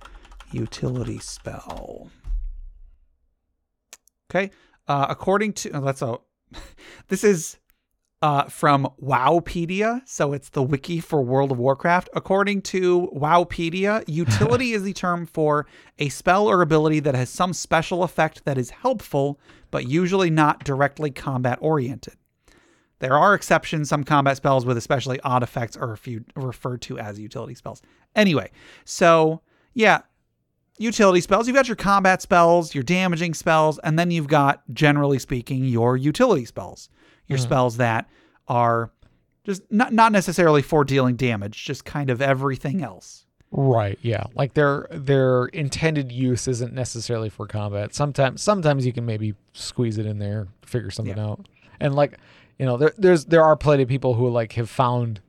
utility 0.52 1.20
spell. 1.20 2.12
Okay. 4.30 4.52
Uh, 4.88 5.06
according 5.10 5.54
to 5.54 5.72
oh, 5.72 5.82
that's 5.82 6.02
a 6.02 6.18
this 7.08 7.24
is 7.24 7.58
uh, 8.22 8.44
from 8.46 8.88
Wowpedia, 9.02 10.02
so 10.06 10.34
it's 10.34 10.50
the 10.50 10.62
wiki 10.62 11.00
for 11.00 11.22
World 11.24 11.52
of 11.52 11.58
Warcraft. 11.58 12.10
According 12.14 12.62
to 12.64 13.10
Wowpedia, 13.16 14.04
utility 14.08 14.74
is 14.74 14.84
the 14.84 14.94
term 14.94 15.26
for 15.26 15.66
a 15.98 16.10
spell 16.10 16.48
or 16.48 16.62
ability 16.62 17.00
that 17.00 17.16
has 17.16 17.30
some 17.30 17.54
special 17.54 18.04
effect 18.04 18.46
that 18.46 18.58
is 18.58 18.70
helpful, 18.70 19.40
but 19.72 19.88
usually 19.88 20.30
not 20.30 20.64
directly 20.64 21.10
combat 21.10 21.58
oriented. 21.62 22.14
There 23.00 23.18
are 23.18 23.34
exceptions. 23.34 23.90
Some 23.90 24.04
combat 24.04 24.38
spells 24.38 24.64
with 24.64 24.78
especially 24.78 25.20
odd 25.22 25.42
effects 25.42 25.76
are 25.76 25.88
refu- 25.88 26.24
referred 26.36 26.84
to 26.84 27.00
as 27.00 27.20
utility 27.20 27.56
spells. 27.56 27.82
Anyway, 28.16 28.52
so 28.86 29.42
yeah, 29.74 30.02
utility 30.78 31.22
spells. 31.22 31.48
You've 31.48 31.56
got 31.56 31.68
your 31.68 31.76
combat 31.76 32.22
spells, 32.22 32.76
your 32.76 32.84
damaging 32.84 33.34
spells, 33.34 33.80
and 33.80 33.98
then 33.98 34.12
you've 34.12 34.28
got, 34.28 34.62
generally 34.72 35.18
speaking, 35.18 35.66
your 35.66 35.98
utility 35.98 36.46
spells. 36.46 36.90
Your 37.32 37.40
hmm. 37.40 37.44
spells 37.44 37.78
that 37.78 38.08
are 38.48 38.92
just 39.44 39.64
not 39.72 39.92
not 39.94 40.12
necessarily 40.12 40.62
for 40.62 40.84
dealing 40.84 41.16
damage, 41.16 41.66
just 41.66 41.86
kind 41.86 42.10
of 42.10 42.22
everything 42.22 42.84
else. 42.84 43.26
Right, 43.54 44.00
yeah. 44.02 44.26
Like 44.34 44.54
their 44.54 44.88
their 44.92 45.46
intended 45.48 46.12
use 46.12 46.48
isn't 46.48 46.74
necessarily 46.74 47.30
for 47.30 47.48
combat. 47.48 47.94
Sometimes 47.94 48.42
sometimes 48.42 48.86
you 48.86 48.94
can 48.94 49.06
maybe 49.06 49.34
squeeze 49.54 49.98
it 49.98 50.06
in 50.06 50.20
there, 50.20 50.48
figure 50.66 50.92
something 50.92 51.18
Yeah. 51.18 51.26
out. 51.26 51.48
And 51.80 51.94
like, 51.96 52.18
you 52.58 52.66
know, 52.66 52.78
there 52.78 52.94
there's 52.98 53.26
there 53.26 53.44
are 53.44 53.58
plenty 53.58 53.84
of 53.84 53.90
people 53.90 54.14
who 54.14 54.30
like 54.30 54.54
have 54.54 54.70
found 54.70 55.20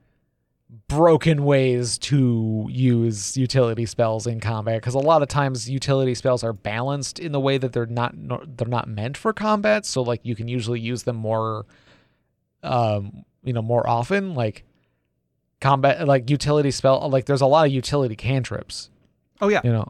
broken 0.89 1.45
ways 1.45 1.99
to 1.99 2.67
use 2.71 3.37
utility 3.37 3.87
spells 3.87 4.27
in 4.27 4.41
combat 4.41 4.81
because 4.81 4.95
a 4.95 4.99
lot 4.99 5.21
of 5.21 5.29
times 5.29 5.69
utility 5.69 6.15
spells 6.15 6.43
are 6.45 6.53
balanced 6.53 7.19
in 7.19 7.33
the 7.33 7.41
way 7.41 7.59
that 7.59 7.73
they're 7.73 7.87
not 7.87 8.15
they're 8.57 8.69
not 8.69 8.89
meant 8.89 9.17
for 9.17 9.35
combat 9.35 9.85
so 9.85 10.01
like 10.01 10.21
you 10.23 10.35
can 10.35 10.49
usually 10.49 10.81
use 10.81 11.03
them 11.03 11.17
more 11.17 11.67
um 12.63 13.25
you 13.43 13.53
know 13.53 13.63
more 13.63 13.87
often 13.89 14.35
like 14.35 14.65
combat 15.61 16.07
like 16.07 16.29
utility 16.29 16.71
spell 16.71 17.09
like 17.09 17.27
there's 17.27 17.41
a 17.41 17.47
lot 17.47 17.67
of 17.67 17.73
utility 17.73 18.17
cantrips. 18.17 18.91
Oh 19.41 19.49
yeah, 19.49 19.61
you 19.65 19.73
know? 19.73 19.89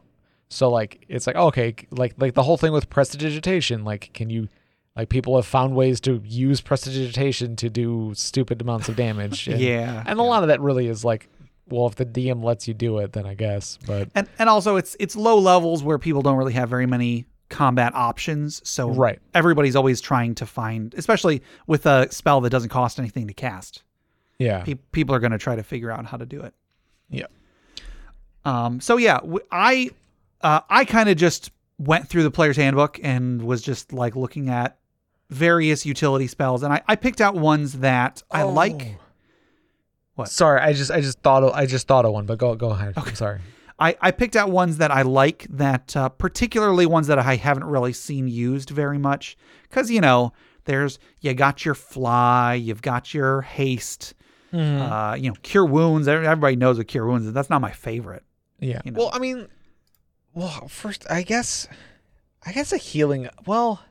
So 0.49 0.69
like 0.69 1.05
it's 1.09 1.27
like 1.27 1.35
okay 1.35 1.75
like 1.91 2.13
like 2.17 2.33
the 2.33 2.43
whole 2.43 2.57
thing 2.57 2.71
with 2.71 2.89
prestidigitation 2.89 3.83
like 3.83 4.11
can 4.13 4.29
you 4.29 4.47
like 4.95 5.09
people 5.09 5.35
have 5.35 5.45
found 5.45 5.75
ways 5.75 5.99
to 6.01 6.21
use 6.23 6.61
prestidigitation 6.61 7.55
to 7.57 7.69
do 7.69 8.13
stupid 8.15 8.61
amounts 8.61 8.87
of 8.89 8.95
damage. 8.95 9.47
And, 9.53 9.59
yeah. 9.59 10.03
and 10.05 10.19
a 10.19 10.23
lot 10.23 10.43
of 10.43 10.49
that 10.49 10.61
really 10.61 10.87
is 10.87 11.03
like 11.03 11.29
well 11.67 11.87
if 11.87 11.95
the 11.95 12.05
dm 12.05 12.43
lets 12.43 12.67
you 12.67 12.73
do 12.73 12.97
it 12.99 13.13
then 13.13 13.25
i 13.25 13.33
guess 13.35 13.79
but 13.87 14.09
and 14.15 14.27
and 14.37 14.49
also 14.49 14.75
it's 14.75 14.97
it's 14.99 15.15
low 15.15 15.39
levels 15.39 15.81
where 15.81 15.97
people 15.97 16.21
don't 16.21 16.35
really 16.37 16.53
have 16.53 16.69
very 16.69 16.85
many 16.85 17.25
combat 17.49 17.93
options. 17.95 18.61
So 18.67 18.89
Right. 18.89 19.19
everybody's 19.33 19.75
always 19.75 20.01
trying 20.01 20.35
to 20.35 20.45
find, 20.45 20.93
especially 20.95 21.41
with 21.67 21.85
a 21.85 22.11
spell 22.11 22.41
that 22.41 22.49
doesn't 22.49 22.69
cost 22.69 22.99
anything 22.99 23.27
to 23.27 23.33
cast. 23.33 23.83
yeah 24.39 24.63
Pe- 24.63 24.75
people 24.91 25.13
are 25.15 25.19
going 25.19 25.31
to 25.31 25.37
try 25.37 25.55
to 25.55 25.63
figure 25.63 25.91
out 25.91 26.05
how 26.05 26.17
to 26.17 26.25
do 26.25 26.41
it. 26.41 26.53
yeah 27.09 27.27
Um, 28.45 28.81
so 28.81 28.97
yeah, 28.97 29.17
w- 29.19 29.45
I 29.51 29.91
uh, 30.41 30.61
I 30.69 30.83
kind 30.85 31.07
of 31.09 31.15
just 31.17 31.51
went 31.77 32.07
through 32.09 32.23
the 32.23 32.31
player's 32.31 32.57
handbook 32.57 32.99
and 33.03 33.41
was 33.43 33.61
just 33.61 33.93
like 33.93 34.15
looking 34.15 34.49
at 34.49 34.77
various 35.29 35.85
utility 35.85 36.27
spells, 36.27 36.63
and 36.63 36.73
I, 36.73 36.81
I 36.87 36.95
picked 36.95 37.21
out 37.21 37.35
ones 37.35 37.79
that 37.79 38.21
I 38.31 38.43
like. 38.43 38.97
What? 40.15 40.29
sorry 40.29 40.61
i 40.61 40.73
just 40.73 40.91
i 40.91 41.01
just 41.01 41.19
thought 41.21 41.41
of 41.41 41.53
i 41.53 41.65
just 41.65 41.87
thought 41.87 42.05
of 42.05 42.13
one 42.13 42.27
but 42.27 42.37
go 42.37 42.53
go 42.53 42.69
ahead 42.69 42.93
i'm 42.97 43.15
sorry 43.15 43.39
I, 43.83 43.95
I 44.01 44.11
picked 44.11 44.35
out 44.35 44.49
ones 44.49 44.77
that 44.77 44.91
I 44.91 45.01
like 45.01 45.45
that 45.49 45.95
uh, 45.95 46.09
particularly 46.09 46.85
ones 46.85 47.07
that 47.07 47.19
I 47.19 47.35
haven't 47.35 47.65
really 47.65 47.93
seen 47.93 48.27
used 48.27 48.69
very 48.69 48.97
much 48.97 49.35
because 49.69 49.91
you 49.91 50.01
know 50.01 50.31
there's 50.65 50.99
you 51.21 51.33
got 51.33 51.65
your 51.65 51.75
fly 51.75 52.53
you've 52.53 52.81
got 52.81 53.13
your 53.13 53.41
haste 53.41 54.13
uh, 54.53 55.15
you 55.19 55.29
know 55.29 55.35
cure 55.41 55.65
wounds 55.65 56.07
everybody 56.07 56.55
knows 56.55 56.77
what 56.77 56.87
cure 56.87 57.05
wounds 57.07 57.25
is 57.27 57.33
that's 57.33 57.49
not 57.49 57.59
my 57.61 57.71
favorite 57.71 58.23
Yeah. 58.59 58.81
you 58.85 58.91
know. 58.91 58.99
Well, 58.99 59.11
I 59.13 59.19
mean, 59.19 59.47
well, 60.35 60.67
first, 60.67 61.05
I 61.09 61.23
guess, 61.23 61.67
I 62.45 62.51
guess 62.53 62.71
a 62.71 62.77
healing. 62.77 63.29
Well, 63.45 63.81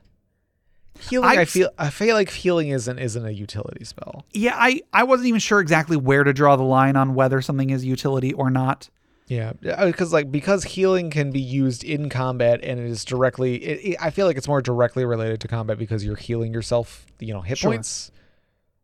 healing. 0.99 1.37
I 1.37 1.45
feel. 1.45 1.69
I 1.77 1.89
feel 1.89 2.15
like 2.15 2.29
healing 2.29 2.69
isn't 2.69 2.97
isn't 2.99 3.25
a 3.25 3.31
utility 3.31 3.83
spell. 3.85 4.25
yeah 4.31 4.55
I, 4.57 4.81
I 4.91 5.03
wasn't 5.03 5.27
even 5.27 5.39
sure 5.39 5.59
exactly 5.59 5.97
where 5.97 6.23
to 6.23 6.33
draw 6.33 6.55
the 6.55 6.63
line 6.63 6.95
on 6.95 7.13
whether 7.15 7.41
something 7.41 7.69
is 7.69 7.83
utility 7.85 8.31
or 8.33 8.49
not 8.49 8.89
Yeah, 9.27 9.53
because 9.61 10.11
like 10.11 10.31
because 10.31 10.63
healing 10.65 11.09
can 11.09 11.31
be 11.31 11.39
used 11.39 11.83
in 11.83 12.09
combat 12.09 12.59
and 12.63 12.79
it 12.79 12.85
is 12.85 13.05
directly. 13.05 13.55
It, 13.63 13.91
it- 13.93 13.97
I 14.01 14.09
feel 14.09 14.27
like 14.27 14.35
it's 14.37 14.47
more 14.47 14.61
directly 14.61 15.05
related 15.05 15.39
to 15.41 15.47
combat 15.47 15.77
because 15.77 16.03
you're 16.05 16.15
healing 16.17 16.53
yourself. 16.53 17.05
You 17.19 17.33
know, 17.33 17.41
hit 17.41 17.57
Sure. 17.57 17.71
points. 17.71 18.11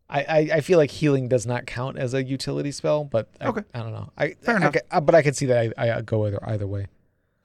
I, 0.09 0.21
I, 0.23 0.37
I 0.55 0.61
feel 0.61 0.79
like 0.79 0.89
healing 0.89 1.27
does 1.27 1.45
not 1.45 1.67
count 1.67 1.99
as 1.99 2.15
a 2.15 2.23
utility 2.23 2.71
spell, 2.71 3.03
but 3.03 3.29
I, 3.39 3.47
Okay. 3.49 3.61
I 3.75 3.79
don't 3.79 3.91
know. 3.91 4.11
I 4.17 4.33
Fair 4.41 4.55
I, 4.55 4.57
enough. 4.57 4.73
ca- 4.73 4.79
uh, 4.89 5.01
but 5.01 5.13
I 5.13 5.21
could 5.21 5.35
see 5.35 5.45
that 5.47 5.73
I, 5.77 5.97
I 5.97 6.01
go 6.01 6.25
either 6.25 6.39
either 6.49 6.65
way. 6.65 6.87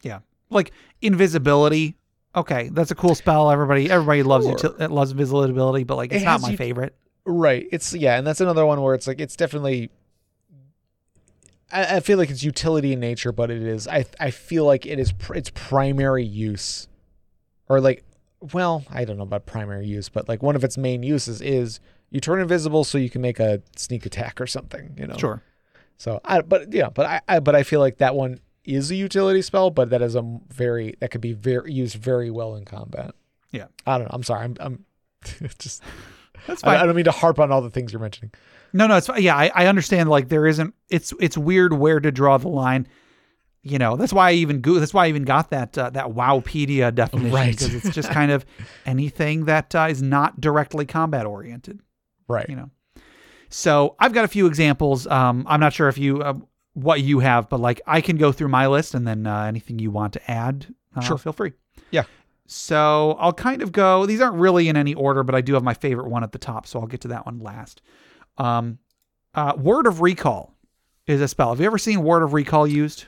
Yeah, 0.03 0.21
like 0.51 0.71
invisibility. 1.03 1.97
Okay, 2.37 2.69
that's 2.73 2.91
a 2.91 2.95
cool 2.95 3.15
spell. 3.15 3.51
Everybody, 3.51 3.91
everybody 3.91 4.23
loves 4.23 4.47
Sure. 4.47 4.55
util- 4.57 4.91
loves 4.91 5.11
invisibility, 5.13 5.85
but 5.85 5.97
like 5.97 6.13
it's 6.13 6.23
It 6.23 6.27
not 6.27 6.41
my 6.41 6.53
ut- 6.53 6.59
favorite. 6.59 6.95
Right. 7.27 7.67
It's 7.71 7.93
yeah, 7.95 8.19
and 8.19 8.27
that's 8.27 8.41
another 8.41 8.65
one 8.67 8.81
where 8.83 8.95
it's 8.95 9.07
like 9.07 9.21
it's 9.21 9.37
definitely. 9.37 9.91
I, 11.75 11.97
I 11.97 12.01
feel 12.01 12.17
like 12.17 12.31
it's 12.31 12.43
utility 12.43 12.93
in 12.93 13.01
nature, 13.01 13.33
but 13.33 13.51
it 13.51 13.63
is. 13.63 13.89
I 13.89 14.07
I 14.21 14.31
feel 14.31 14.65
like 14.65 14.87
it 14.87 14.99
is 14.99 15.13
pr- 15.13 15.35
its 15.35 15.51
primary 15.51 16.25
use, 16.25 16.89
or 17.69 17.81
like, 17.81 18.05
well, 18.53 18.85
I 18.89 19.05
don't 19.05 19.17
know 19.17 19.25
about 19.25 19.45
primary 19.45 19.87
use, 19.87 20.09
but 20.09 20.29
like 20.29 20.43
one 20.43 20.57
of 20.57 20.65
its 20.65 20.79
main 20.79 21.03
uses 21.03 21.43
is 21.43 21.81
you 22.11 22.21
turn 22.21 22.41
invisible 22.41 22.85
so 22.85 22.97
you 22.97 23.11
can 23.11 23.21
make 23.21 23.41
a 23.41 23.61
sneak 23.77 24.07
attack 24.07 24.41
or 24.41 24.47
something. 24.47 24.95
You 24.97 25.09
know. 25.09 25.17
Sure. 25.17 25.43
So 25.99 26.21
I 26.25 26.41
but 26.41 26.73
yeah, 26.73 26.91
but 26.91 27.07
I, 27.07 27.21
I 27.29 27.39
but 27.41 27.55
I 27.55 27.65
feel 27.65 27.81
like 27.81 27.99
that 27.99 28.15
one 28.15 28.39
is 28.65 28.91
a 28.91 28.95
utility 28.95 29.43
spell, 29.43 29.71
but 29.71 29.91
that 29.91 30.01
is 30.01 30.15
a 30.15 30.23
very 30.49 30.95
that 31.01 31.11
could 31.11 31.21
be 31.21 31.33
very 31.33 31.73
used 31.73 31.97
very 31.97 32.31
well 32.31 32.55
in 32.55 32.65
combat. 32.65 33.15
Yeah. 33.51 33.67
I 33.87 33.99
don't 33.99 34.07
know. 34.07 34.11
I'm 34.13 34.23
sorry. 34.23 34.45
I'm 34.45 34.57
I'm 34.61 34.85
just 35.59 35.83
That's 36.47 36.63
I, 36.65 36.67
fine. 36.67 36.81
I 36.81 36.87
don't 36.87 36.97
mean 36.97 37.05
to 37.07 37.11
harp 37.11 37.39
on 37.39 37.51
all 37.53 37.63
the 37.63 37.71
things 37.71 37.93
you're 37.93 38.01
mentioning. 38.01 38.33
No, 38.75 38.87
no, 38.89 38.97
it's. 38.97 39.09
Yeah, 39.19 39.37
I, 39.37 39.51
I 39.55 39.67
understand. 39.69 40.11
Like 40.11 40.29
there 40.29 40.47
isn't. 40.47 40.75
It's 40.91 41.15
it's 41.21 41.39
weird 41.39 41.73
where 41.73 42.01
to 42.01 42.11
draw 42.13 42.37
the 42.37 42.49
line. 42.49 42.87
You 43.63 43.79
know, 43.79 43.97
that's 43.97 44.13
why 44.13 44.29
I 44.31 44.33
even 44.35 44.61
go. 44.61 44.75
That's 44.81 44.93
why 44.93 45.07
I 45.07 45.09
even 45.09 45.25
got 45.25 45.49
that 45.51 45.79
uh, 45.79 45.89
that 45.91 46.09
Wowpedia 46.09 46.95
definition 46.95 47.33
Right. 47.33 47.57
because 47.57 47.75
it's 47.75 47.95
just 47.95 48.11
kind 48.21 48.31
of 48.33 48.45
anything 48.85 49.47
that 49.47 49.75
uh, 49.75 49.87
is 49.89 50.03
not 50.03 50.41
directly 50.41 50.85
combat 50.85 51.25
oriented. 51.25 51.81
Right. 52.29 52.47
You 52.49 52.57
know. 52.57 52.71
So 53.49 53.95
I've 54.01 54.13
got 54.13 54.25
a 54.25 54.29
few 54.29 54.47
examples. 54.47 55.07
Um, 55.07 55.47
I'm 55.49 55.61
not 55.61 55.73
sure 55.73 55.89
if 55.89 55.97
you 55.97 56.21
uh, 56.23 56.35
what 56.73 57.01
you 57.01 57.21
have, 57.21 57.49
but 57.49 57.61
like 57.61 57.81
I 57.87 58.01
can 58.01 58.17
go 58.17 58.33
through 58.33 58.49
my 58.49 58.67
list 58.67 58.95
and 58.95 59.07
then 59.07 59.27
uh, 59.27 59.45
anything 59.45 59.79
you 59.79 59.93
want 59.93 60.13
to 60.15 60.31
add, 60.31 60.67
uh, 60.97 61.01
Sure. 61.01 61.17
feel 61.17 61.33
free. 61.33 61.53
Yeah. 61.93 62.03
So 62.47 63.17
I'll 63.21 63.33
kind 63.33 63.63
of 63.63 63.73
go. 63.73 64.05
These 64.05 64.21
aren't 64.21 64.37
really 64.37 64.69
in 64.69 64.77
any 64.77 64.93
order, 64.95 65.23
but 65.23 65.35
I 65.35 65.41
do 65.41 65.55
have 65.55 65.63
my 65.63 65.75
favorite 65.75 66.09
one 66.09 66.23
at 66.25 66.33
the 66.33 66.39
top, 66.39 66.67
so 66.67 66.81
I'll 66.81 66.87
get 66.87 67.01
to 67.03 67.09
that 67.09 67.25
one 67.25 67.39
last. 67.39 67.81
Um, 68.37 68.79
uh, 69.35 69.55
Word 69.57 69.87
of 69.87 70.01
Recall 70.01 70.55
is 71.07 71.21
a 71.21 71.29
spell. 71.29 71.51
Have 71.51 71.61
you 71.61 71.67
ever 71.67 71.79
seen 71.79 72.03
Word 72.03 72.23
of 72.23 72.33
Recall 72.33 72.67
used? 72.67 73.05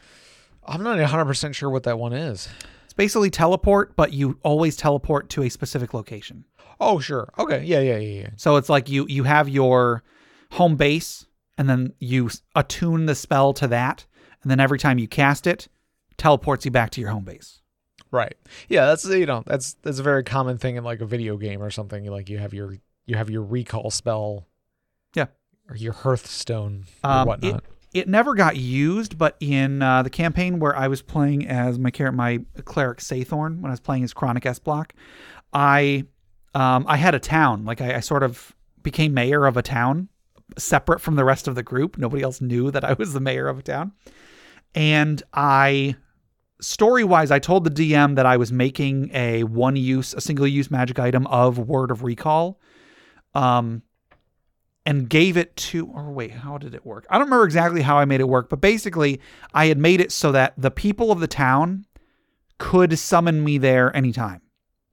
I'm 0.64 0.82
not 0.82 0.98
100% 0.98 1.54
sure 1.54 1.70
what 1.70 1.84
that 1.84 1.98
one 1.98 2.12
is. 2.12 2.48
It's 2.84 2.92
basically 2.92 3.30
teleport, 3.30 3.94
but 3.96 4.12
you 4.12 4.38
always 4.42 4.76
teleport 4.76 5.28
to 5.30 5.42
a 5.42 5.48
specific 5.48 5.94
location. 5.94 6.44
Oh, 6.80 6.98
sure. 6.98 7.32
Okay. 7.38 7.64
Yeah, 7.64 7.80
yeah, 7.80 7.96
yeah, 7.96 8.20
yeah. 8.20 8.28
So 8.36 8.56
it's 8.56 8.68
like 8.68 8.88
you 8.88 9.06
you 9.08 9.24
have 9.24 9.48
your 9.48 10.02
home 10.52 10.76
base, 10.76 11.26
and 11.56 11.68
then 11.68 11.92
you 11.98 12.30
attune 12.54 13.06
the 13.06 13.14
spell 13.14 13.52
to 13.54 13.68
that, 13.68 14.04
and 14.42 14.50
then 14.50 14.60
every 14.60 14.78
time 14.78 14.98
you 14.98 15.08
cast 15.08 15.46
it, 15.46 15.68
teleports 16.18 16.64
you 16.64 16.70
back 16.70 16.90
to 16.90 17.00
your 17.00 17.10
home 17.10 17.24
base. 17.24 17.62
Right. 18.10 18.36
Yeah, 18.68 18.86
that's 18.86 19.04
you 19.06 19.26
know, 19.26 19.42
that's 19.46 19.74
that's 19.82 19.98
a 19.98 20.02
very 20.02 20.22
common 20.22 20.58
thing 20.58 20.76
in 20.76 20.84
like 20.84 21.00
a 21.00 21.06
video 21.06 21.36
game 21.36 21.62
or 21.62 21.70
something. 21.70 22.04
Like 22.06 22.28
you 22.28 22.38
have 22.38 22.52
your 22.52 22.76
you 23.06 23.16
have 23.16 23.30
your 23.30 23.42
recall 23.42 23.90
spell. 23.90 24.46
Or 25.68 25.76
your 25.76 25.92
Hearthstone 25.92 26.84
or 27.04 27.10
Um, 27.10 27.26
whatnot. 27.26 27.64
It 27.94 28.08
never 28.08 28.34
got 28.34 28.56
used, 28.56 29.16
but 29.16 29.36
in 29.40 29.80
uh, 29.80 30.02
the 30.02 30.10
campaign 30.10 30.58
where 30.58 30.76
I 30.76 30.86
was 30.86 31.00
playing 31.00 31.46
as 31.48 31.78
my 31.78 31.90
char- 31.90 32.12
my 32.12 32.40
cleric 32.64 32.98
Saythorn, 32.98 33.60
when 33.60 33.66
I 33.66 33.72
was 33.72 33.80
playing 33.80 34.04
as 34.04 34.12
Chronic 34.12 34.44
S 34.44 34.58
Block, 34.58 34.92
I 35.52 36.04
um, 36.54 36.84
I 36.88 36.96
had 36.96 37.14
a 37.14 37.18
town. 37.18 37.64
Like 37.64 37.80
I, 37.80 37.96
I 37.96 38.00
sort 38.00 38.22
of 38.22 38.54
became 38.82 39.14
mayor 39.14 39.46
of 39.46 39.56
a 39.56 39.62
town, 39.62 40.08
separate 40.58 41.00
from 41.00 41.16
the 41.16 41.24
rest 41.24 41.48
of 41.48 41.54
the 41.54 41.62
group. 41.62 41.96
Nobody 41.96 42.22
else 42.22 42.40
knew 42.42 42.70
that 42.70 42.84
I 42.84 42.92
was 42.92 43.14
the 43.14 43.20
mayor 43.20 43.48
of 43.48 43.58
a 43.58 43.62
town, 43.62 43.92
and 44.74 45.22
I 45.32 45.96
story 46.60 47.04
wise, 47.04 47.30
I 47.30 47.38
told 47.38 47.64
the 47.64 47.70
DM 47.70 48.16
that 48.16 48.26
I 48.26 48.36
was 48.36 48.52
making 48.52 49.10
a 49.14 49.44
one 49.44 49.76
use, 49.76 50.12
a 50.12 50.20
single 50.20 50.46
use 50.46 50.70
magic 50.70 50.98
item 50.98 51.26
of 51.28 51.58
Word 51.58 51.90
of 51.90 52.02
Recall. 52.02 52.60
Um, 53.34 53.82
and 54.86 55.10
gave 55.10 55.36
it 55.36 55.54
to 55.56 55.86
or 55.88 56.10
wait 56.10 56.30
how 56.30 56.56
did 56.56 56.74
it 56.74 56.86
work? 56.86 57.06
I 57.10 57.18
don't 57.18 57.26
remember 57.26 57.44
exactly 57.44 57.82
how 57.82 57.98
i 57.98 58.04
made 58.04 58.20
it 58.20 58.28
work 58.28 58.48
but 58.48 58.60
basically 58.60 59.20
i 59.52 59.66
had 59.66 59.78
made 59.78 60.00
it 60.00 60.12
so 60.12 60.32
that 60.32 60.54
the 60.56 60.70
people 60.70 61.12
of 61.12 61.20
the 61.20 61.26
town 61.26 61.84
could 62.58 62.98
summon 62.98 63.44
me 63.44 63.58
there 63.58 63.94
anytime 63.94 64.40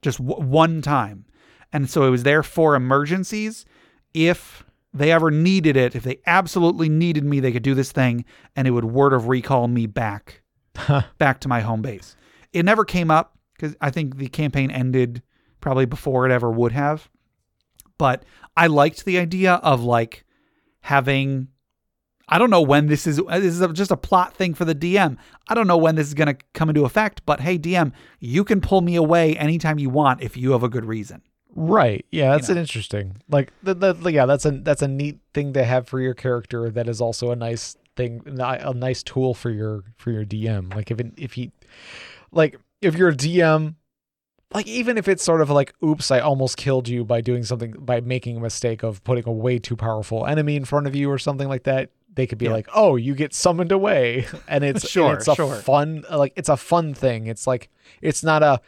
just 0.03 0.19
w- 0.19 0.47
one 0.47 0.81
time. 0.81 1.25
And 1.71 1.89
so 1.89 2.03
it 2.03 2.11
was 2.11 2.21
there 2.21 2.43
for 2.43 2.75
emergencies. 2.75 3.65
If 4.13 4.63
they 4.93 5.11
ever 5.11 5.31
needed 5.31 5.75
it 5.75 5.95
if 5.95 6.03
they 6.03 6.19
absolutely 6.27 6.87
needed 6.87 7.23
me 7.23 7.39
they 7.39 7.51
could 7.51 7.63
do 7.63 7.73
this 7.73 7.91
thing 7.91 8.23
and 8.55 8.67
it 8.67 8.71
would 8.71 8.85
word 8.85 9.11
of 9.11 9.27
recall 9.27 9.67
me 9.67 9.87
back 9.87 10.43
back 11.17 11.39
to 11.39 11.47
my 11.47 11.61
home 11.61 11.81
base. 11.81 12.15
It 12.51 12.63
never 12.63 12.85
came 12.85 13.09
up 13.09 13.37
because 13.55 13.75
i 13.81 13.89
think 13.89 14.17
the 14.17 14.27
campaign 14.27 14.69
ended 14.69 15.23
probably 15.61 15.85
before 15.85 16.27
it 16.27 16.31
ever 16.31 16.51
would 16.51 16.73
have 16.73 17.09
but 18.03 18.25
I 18.57 18.67
liked 18.67 19.05
the 19.05 19.17
idea 19.17 19.53
of 19.63 19.81
like 19.81 20.25
having 20.81 21.47
I 22.27 22.37
don't 22.37 22.49
know 22.49 22.61
when 22.61 22.87
this 22.87 23.07
is 23.07 23.17
uh, 23.17 23.39
this 23.39 23.57
is 23.57 23.65
just 23.71 23.91
a 23.91 23.95
plot 23.95 24.35
thing 24.35 24.53
for 24.53 24.65
the 24.65 24.75
DM. 24.75 25.15
I 25.47 25.55
don't 25.55 25.67
know 25.67 25.77
when 25.77 25.95
this 25.95 26.07
is 26.07 26.13
going 26.13 26.27
to 26.27 26.37
come 26.51 26.67
into 26.67 26.83
effect, 26.83 27.25
but 27.25 27.39
hey 27.39 27.57
DM, 27.57 27.93
you 28.19 28.43
can 28.43 28.59
pull 28.59 28.81
me 28.81 28.97
away 28.97 29.37
anytime 29.37 29.79
you 29.79 29.89
want 29.89 30.21
if 30.21 30.35
you 30.35 30.51
have 30.51 30.63
a 30.63 30.67
good 30.67 30.83
reason. 30.83 31.21
Right. 31.55 32.05
Yeah, 32.11 32.31
that's 32.31 32.49
know. 32.49 32.55
an 32.55 32.57
interesting. 32.59 33.21
Like 33.29 33.53
the, 33.63 33.73
the, 33.73 34.11
yeah, 34.11 34.25
that's 34.25 34.43
a 34.43 34.51
that's 34.51 34.81
a 34.81 34.87
neat 34.89 35.19
thing 35.33 35.53
to 35.53 35.63
have 35.63 35.87
for 35.87 36.01
your 36.01 36.13
character. 36.13 36.69
That 36.69 36.89
is 36.89 36.99
also 36.99 37.31
a 37.31 37.37
nice 37.37 37.77
thing, 37.95 38.21
a 38.25 38.73
nice 38.73 39.01
tool 39.01 39.33
for 39.33 39.49
your 39.49 39.85
for 39.95 40.11
your 40.11 40.25
DM. 40.25 40.75
Like 40.75 40.91
if 40.91 40.99
it, 40.99 41.13
if 41.15 41.33
he, 41.33 41.53
like 42.33 42.59
if 42.81 42.97
you're 42.97 43.09
a 43.09 43.15
DM, 43.15 43.75
like 44.53 44.67
even 44.67 44.97
if 44.97 45.07
it's 45.07 45.23
sort 45.23 45.41
of 45.41 45.49
like, 45.49 45.73
oops, 45.83 46.11
I 46.11 46.19
almost 46.19 46.57
killed 46.57 46.87
you 46.87 47.03
by 47.05 47.21
doing 47.21 47.43
something 47.43 47.71
by 47.79 48.01
making 48.01 48.37
a 48.37 48.39
mistake 48.39 48.83
of 48.83 49.03
putting 49.03 49.27
a 49.27 49.31
way 49.31 49.59
too 49.59 49.75
powerful 49.75 50.25
enemy 50.25 50.55
in 50.55 50.65
front 50.65 50.87
of 50.87 50.95
you 50.95 51.09
or 51.09 51.17
something 51.17 51.47
like 51.47 51.63
that. 51.63 51.89
They 52.15 52.27
could 52.27 52.37
be 52.37 52.45
Yeah. 52.45 52.51
like, 52.51 52.67
"Oh, 52.75 52.95
you 52.95 53.15
get 53.15 53.33
summoned 53.33 53.71
away," 53.71 54.27
and 54.47 54.63
it's 54.63 54.87
Sure, 54.87 55.09
and 55.09 55.17
it's 55.17 55.27
a 55.27 55.35
sure. 55.35 55.55
fun 55.55 56.03
like 56.11 56.33
it's 56.35 56.49
a 56.49 56.57
fun 56.57 56.93
thing. 56.93 57.27
It's 57.27 57.47
like 57.47 57.69
it's 58.01 58.23
not 58.23 58.43
a, 58.43 58.61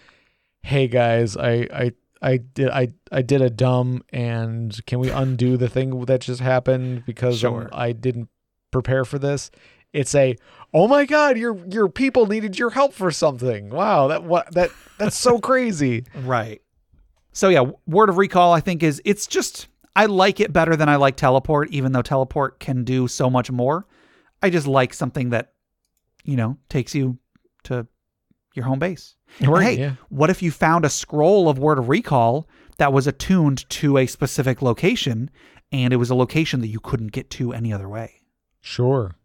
hey 0.64 0.88
guys, 0.88 1.38
I 1.38 1.68
I 1.72 1.92
I 2.22 2.38
did 2.38 2.70
I 2.70 2.90
I 3.12 3.22
did 3.22 3.42
a 3.42 3.50
dumb 3.52 4.04
and 4.12 4.84
can 4.88 4.98
we 5.00 5.10
undo 5.12 5.58
the 5.58 5.70
thing 5.70 6.06
that 6.06 6.22
just 6.22 6.42
happened 6.42 7.06
because 7.06 7.38
Sure. 7.40 7.70
I 7.72 7.92
didn't 7.92 8.30
prepare 8.72 9.06
for 9.06 9.20
this. 9.20 9.52
It's 9.96 10.14
a 10.14 10.36
oh 10.74 10.88
my 10.88 11.06
god, 11.06 11.38
your 11.38 11.58
your 11.68 11.88
people 11.88 12.28
needed 12.28 12.60
your 12.60 12.70
help 12.70 12.94
for 12.94 13.12
something. 13.12 13.70
Wow, 13.70 14.08
that 14.10 14.24
what 14.24 14.52
that 14.54 14.72
that's 14.98 15.18
so 15.18 15.40
crazy. 15.40 16.04
Right. 16.16 16.62
So 17.32 17.50
yeah, 17.50 17.72
word 17.86 18.10
of 18.10 18.18
recall 18.18 18.54
I 18.54 18.60
think 18.62 18.82
is 18.82 19.02
it's 19.06 19.28
just 19.28 19.68
I 19.96 20.06
like 20.06 20.40
it 20.40 20.54
better 20.54 20.76
than 20.76 20.90
I 20.90 20.96
like 20.98 21.16
teleport 21.16 21.70
even 21.72 21.92
though 21.92 22.02
teleport 22.02 22.60
can 22.60 22.84
do 22.84 23.08
so 23.08 23.30
much 23.30 23.52
more. 23.52 23.86
I 24.42 24.50
just 24.50 24.68
like 24.68 24.94
something 24.94 25.30
that 25.32 25.54
you 26.24 26.36
know 26.36 26.58
takes 26.70 26.94
you 26.94 27.18
to 27.64 27.88
your 28.54 28.66
home 28.66 28.80
base. 28.80 29.16
And 29.40 29.58
hey, 29.58 29.78
yeah. 29.78 29.94
what 30.10 30.30
if 30.30 30.42
you 30.42 30.52
found 30.52 30.86
a 30.86 30.90
scroll 30.90 31.50
of 31.50 31.60
word 31.60 31.78
of 31.78 31.90
recall 31.90 32.48
that 32.78 32.94
was 32.94 33.08
attuned 33.08 33.70
to 33.70 33.98
a 33.98 34.06
specific 34.06 34.62
location 34.62 35.30
and 35.72 35.94
it 35.94 35.98
was 35.98 36.10
a 36.10 36.16
location 36.16 36.62
that 36.62 36.68
you 36.68 36.80
couldn't 36.80 37.12
get 37.12 37.30
to 37.32 37.54
any 37.54 37.74
other 37.74 37.90
way, 37.90 38.22
Sure. 38.62 39.16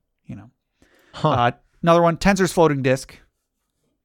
You 1.15 1.21
know? 1.25 1.31
Huh. 1.31 1.31
Uh, 1.31 1.51
another 1.83 2.03
one, 2.03 2.17
Tenser's 2.17 2.53
floating 2.53 2.83
disk. 2.83 3.19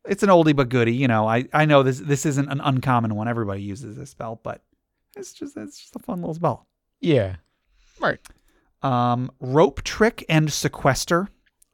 It's 0.08 0.22
an 0.24 0.30
oldie 0.30 0.56
but 0.56 0.70
goodie, 0.70 0.96
you 0.96 1.08
know. 1.08 1.28
I, 1.28 1.46
I 1.52 1.66
know 1.66 1.82
this 1.82 2.00
this 2.00 2.26
isn't 2.26 2.50
an 2.52 2.62
uncommon 2.62 3.16
one. 3.16 3.28
Everybody 3.28 3.64
uses 3.64 3.96
this 3.98 4.12
spell, 4.12 4.40
but 4.44 4.62
it's 5.16 5.34
just 5.34 5.58
it's 5.58 5.80
just 5.80 5.96
a 5.96 6.00
fun 6.00 6.20
little 6.22 6.36
spell. 6.36 6.68
yeah. 7.02 7.38
Right. 8.00 8.20
Um, 8.84 9.32
rope 9.40 9.82
trick 9.84 10.24
and 10.30 10.52
sequester 10.52 11.30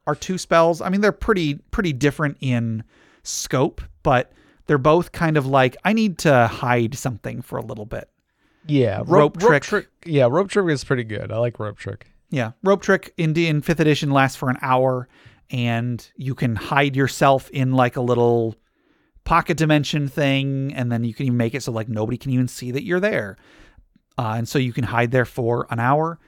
are 0.07 0.15
two 0.15 0.38
spells. 0.38 0.79
I 0.82 0.89
mean, 0.89 1.01
they're 1.01 1.11
pretty 1.11 1.55
pretty 1.55 1.93
different 1.93 2.38
in 2.39 2.84
scope, 3.23 3.82
but 4.03 4.32
they're 4.67 4.77
both 4.77 5.11
kind 5.11 5.36
of 5.36 5.45
like 5.47 5.75
I 5.84 5.91
need 5.93 6.19
to 6.19 6.47
hide 6.47 6.95
something 6.95 7.41
for 7.41 7.57
a 7.57 7.65
little 7.65 7.86
bit. 7.86 8.09
Yeah. 8.67 9.01
Rope 9.05 9.39
trick. 9.39 9.88
Yeah, 10.05 10.27
rope 10.29 10.49
trick 10.49 10.69
is 10.69 10.84
pretty 10.84 11.03
good. 11.03 11.32
I 11.32 11.38
like 11.39 11.59
rope 11.59 11.77
trick. 11.77 12.11
Yeah, 12.32 12.51
rope 12.63 12.82
trick 12.82 13.13
in 13.17 13.36
in 13.36 13.61
fifth 13.61 13.82
edition 13.82 14.09
lasts 14.09 14.38
for 14.38 14.49
an 14.49 14.57
hour, 14.61 15.07
and 15.51 16.09
you 16.15 16.34
can 16.34 16.55
hide 16.55 16.95
yourself 16.95 17.49
in 17.49 17.73
like 17.73 17.97
a 17.97 18.01
little 18.01 18.55
pocket 19.25 19.57
dimension 19.57 20.07
thing, 20.07 20.73
and 20.73 20.89
then 20.91 21.03
you 21.03 21.13
can 21.13 21.25
even 21.27 21.38
make 21.38 21.53
it 21.53 21.61
so 21.61 21.73
like 21.73 21.89
nobody 21.89 22.17
can 22.17 22.32
even 22.32 22.47
see 22.47 22.71
that 22.71 22.84
you're 22.84 23.01
there, 23.01 23.38
uh, 24.17 24.36
and 24.38 24.47
so 24.47 24.57
you 24.57 24.71
can 24.71 24.86
hide 24.86 25.11
there 25.11 25.25
for 25.25 25.67
an 25.69 25.79
hour. 25.79 26.19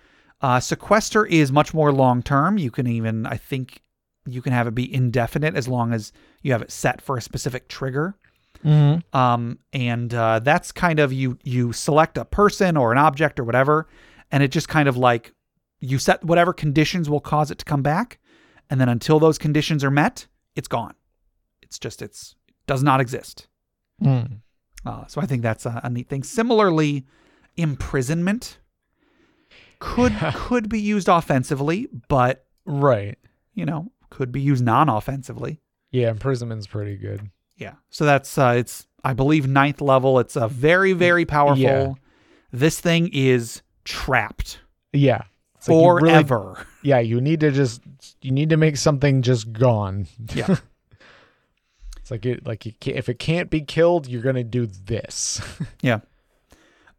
Uh, 0.41 0.59
sequester 0.59 1.25
is 1.25 1.53
much 1.53 1.73
more 1.73 1.93
long 1.93 2.21
term. 2.21 2.57
You 2.57 2.69
can 2.69 2.85
even 2.85 3.25
I 3.25 3.37
think 3.37 3.81
you 4.25 4.41
can 4.41 4.51
have 4.51 4.67
it 4.67 4.75
be 4.75 4.93
indefinite 4.93 5.55
as 5.55 5.69
long 5.69 5.93
as 5.93 6.11
you 6.41 6.51
have 6.51 6.61
it 6.61 6.71
set 6.71 7.01
for 7.01 7.17
a 7.17 7.21
specific 7.21 7.69
trigger. 7.69 8.15
Mm-hmm. 8.63 9.17
um, 9.17 9.59
and 9.73 10.13
uh, 10.13 10.39
that's 10.39 10.71
kind 10.71 10.99
of 10.99 11.11
you 11.11 11.37
you 11.43 11.73
select 11.73 12.17
a 12.17 12.23
person 12.23 12.77
or 12.77 12.93
an 12.93 12.97
object 12.97 13.37
or 13.37 13.43
whatever 13.43 13.89
and 14.31 14.41
it 14.41 14.51
just 14.51 14.69
kind 14.69 14.87
of 14.87 14.95
like 14.95 15.33
you 15.83 15.97
set 15.99 16.23
whatever 16.23 16.53
conditions 16.53 17.09
will 17.09 17.19
cause 17.19 17.51
it 17.51 17.57
to 17.59 17.65
come 17.65 17.81
back 17.81 18.19
and 18.69 18.79
then 18.79 18.89
until 18.89 19.19
those 19.19 19.37
conditions 19.37 19.83
are 19.83 19.91
met 19.91 20.27
it's 20.55 20.67
gone 20.67 20.93
it's 21.61 21.77
just 21.79 22.01
it's 22.01 22.35
it 22.47 22.55
does 22.67 22.83
not 22.83 22.99
exist 23.01 23.47
Mm. 24.01 24.39
uh, 24.85 25.05
so 25.07 25.21
i 25.21 25.25
think 25.25 25.41
that's 25.43 25.65
a, 25.65 25.79
a 25.83 25.89
neat 25.89 26.09
thing 26.09 26.23
similarly 26.23 27.05
imprisonment 27.57 28.59
could 29.79 30.13
could 30.33 30.69
be 30.69 30.79
used 30.79 31.07
offensively 31.09 31.87
but 32.07 32.45
Right. 32.65 33.17
you 33.53 33.65
know 33.65 33.91
could 34.09 34.31
be 34.31 34.41
used 34.41 34.63
non-offensively 34.63 35.59
Yeah, 35.91 36.09
imprisonment's 36.11 36.67
pretty 36.67 36.97
good. 36.97 37.29
Yeah. 37.57 37.73
So 37.89 38.05
that's 38.05 38.37
uh 38.37 38.53
it's 38.57 38.87
I 39.03 39.13
believe 39.13 39.47
ninth 39.47 39.81
level. 39.81 40.19
It's 40.19 40.35
a 40.35 40.47
very, 40.47 40.93
very 40.93 41.25
powerful. 41.25 41.61
Yeah. 41.61 41.93
This 42.51 42.79
thing 42.79 43.09
is 43.11 43.61
trapped 43.83 44.59
Yeah. 44.93 45.23
It's 45.63 45.69
like 45.69 45.81
you 45.81 45.91
really- 45.93 46.09
forever. 46.09 46.67
yeah, 46.81 46.99
you 46.99 47.21
need 47.21 47.39
to 47.39 47.51
just 47.51 47.81
you 48.21 48.31
need 48.31 48.49
to 48.49 48.57
make 48.57 48.75
something 48.77 49.21
just 49.21 49.53
gone. 49.53 50.07
Yeah. 50.35 50.57
It's 51.97 52.11
like 52.11 52.25
it 52.25 52.45
like 52.45 52.65
you 52.65 52.73
can't, 52.81 52.97
if 52.97 53.07
it 53.07 53.17
can't 53.17 53.49
be 53.49 53.61
killed, 53.61 54.07
you're 54.07 54.21
gonna 54.21 54.43
do 54.43 54.65
this. 54.65 55.41
yeah. 55.81 55.99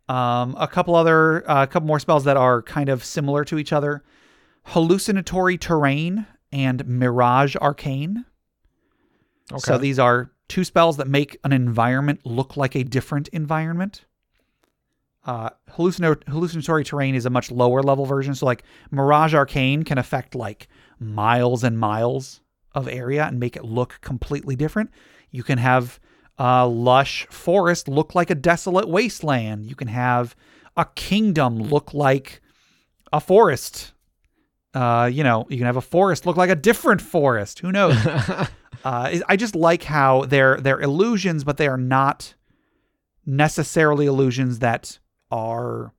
Um, 0.08 0.56
a 0.58 0.66
couple 0.66 0.94
other, 0.94 1.48
uh, 1.50 1.64
a 1.64 1.66
couple 1.66 1.86
more 1.86 1.98
spells 1.98 2.24
that 2.24 2.38
are 2.38 2.62
kind 2.62 2.88
of 2.88 3.04
similar 3.04 3.44
to 3.44 3.58
each 3.58 3.70
other: 3.70 4.02
hallucinatory 4.64 5.58
terrain 5.58 6.26
and 6.52 6.86
mirage 6.86 7.54
arcane. 7.56 8.24
Okay. 9.52 9.60
So 9.60 9.76
these 9.76 9.98
are 9.98 10.30
two 10.48 10.64
spells 10.64 10.96
that 10.96 11.06
make 11.08 11.36
an 11.44 11.52
environment 11.52 12.20
look 12.24 12.56
like 12.56 12.74
a 12.74 12.82
different 12.82 13.28
environment. 13.28 14.06
Uh, 15.24 15.50
hallucino- 15.70 16.22
hallucinatory 16.28 16.84
terrain 16.84 17.14
is 17.14 17.24
a 17.24 17.30
much 17.30 17.50
lower 17.50 17.82
level 17.82 18.04
version. 18.04 18.34
So, 18.34 18.46
like 18.46 18.62
Mirage 18.90 19.34
Arcane 19.34 19.82
can 19.82 19.98
affect 19.98 20.34
like 20.34 20.68
miles 20.98 21.64
and 21.64 21.78
miles 21.78 22.40
of 22.74 22.88
area 22.88 23.24
and 23.24 23.40
make 23.40 23.56
it 23.56 23.64
look 23.64 23.98
completely 24.00 24.56
different. 24.56 24.90
You 25.30 25.42
can 25.42 25.58
have 25.58 25.98
a 26.38 26.66
lush 26.66 27.26
forest 27.30 27.88
look 27.88 28.14
like 28.14 28.30
a 28.30 28.34
desolate 28.34 28.88
wasteland. 28.88 29.66
You 29.66 29.74
can 29.74 29.88
have 29.88 30.34
a 30.76 30.84
kingdom 30.94 31.58
look 31.58 31.94
like 31.94 32.42
a 33.12 33.20
forest. 33.20 33.92
Uh, 34.74 35.08
you 35.12 35.22
know, 35.22 35.46
you 35.48 35.56
can 35.56 35.66
have 35.66 35.76
a 35.76 35.80
forest 35.80 36.26
look 36.26 36.36
like 36.36 36.50
a 36.50 36.56
different 36.56 37.00
forest. 37.00 37.60
Who 37.60 37.72
knows? 37.72 37.96
Uh, 38.84 39.18
I 39.30 39.36
just 39.36 39.56
like 39.56 39.84
how 39.84 40.26
they're 40.26 40.58
they're 40.58 40.80
illusions, 40.80 41.42
but 41.42 41.56
they 41.56 41.68
are 41.68 41.78
not 41.78 42.34
necessarily 43.24 44.04
illusions 44.04 44.58
that 44.58 44.98
are 45.30 45.92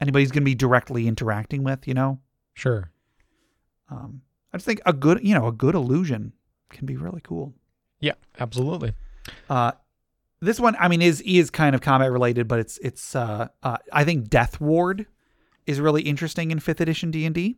anybody's 0.00 0.30
going 0.30 0.42
to 0.42 0.46
be 0.46 0.54
directly 0.54 1.06
interacting 1.08 1.64
with. 1.64 1.86
You 1.88 1.94
know, 1.94 2.20
Sure. 2.54 2.90
um, 3.90 4.22
I 4.52 4.56
just 4.56 4.66
think 4.66 4.80
a 4.86 4.92
good 4.92 5.20
you 5.22 5.34
know 5.34 5.46
a 5.46 5.52
good 5.52 5.74
illusion 5.74 6.32
can 6.70 6.86
be 6.86 6.96
really 6.96 7.20
cool. 7.22 7.54
Yeah, 8.00 8.14
absolutely. 8.38 8.92
Uh, 9.48 9.72
this 10.40 10.60
one, 10.60 10.76
I 10.78 10.88
mean, 10.88 11.02
is 11.02 11.20
is 11.22 11.50
kind 11.50 11.74
of 11.74 11.80
combat 11.80 12.12
related, 12.12 12.46
but 12.48 12.58
it's 12.58 12.78
it's. 12.78 13.16
Uh, 13.16 13.48
uh, 13.62 13.78
I 13.92 14.04
think 14.04 14.28
Death 14.28 14.60
Ward 14.60 15.06
is 15.66 15.80
really 15.80 16.02
interesting 16.02 16.50
in 16.50 16.60
fifth 16.60 16.80
edition 16.80 17.10
D 17.10 17.24
and 17.24 17.34
D. 17.34 17.56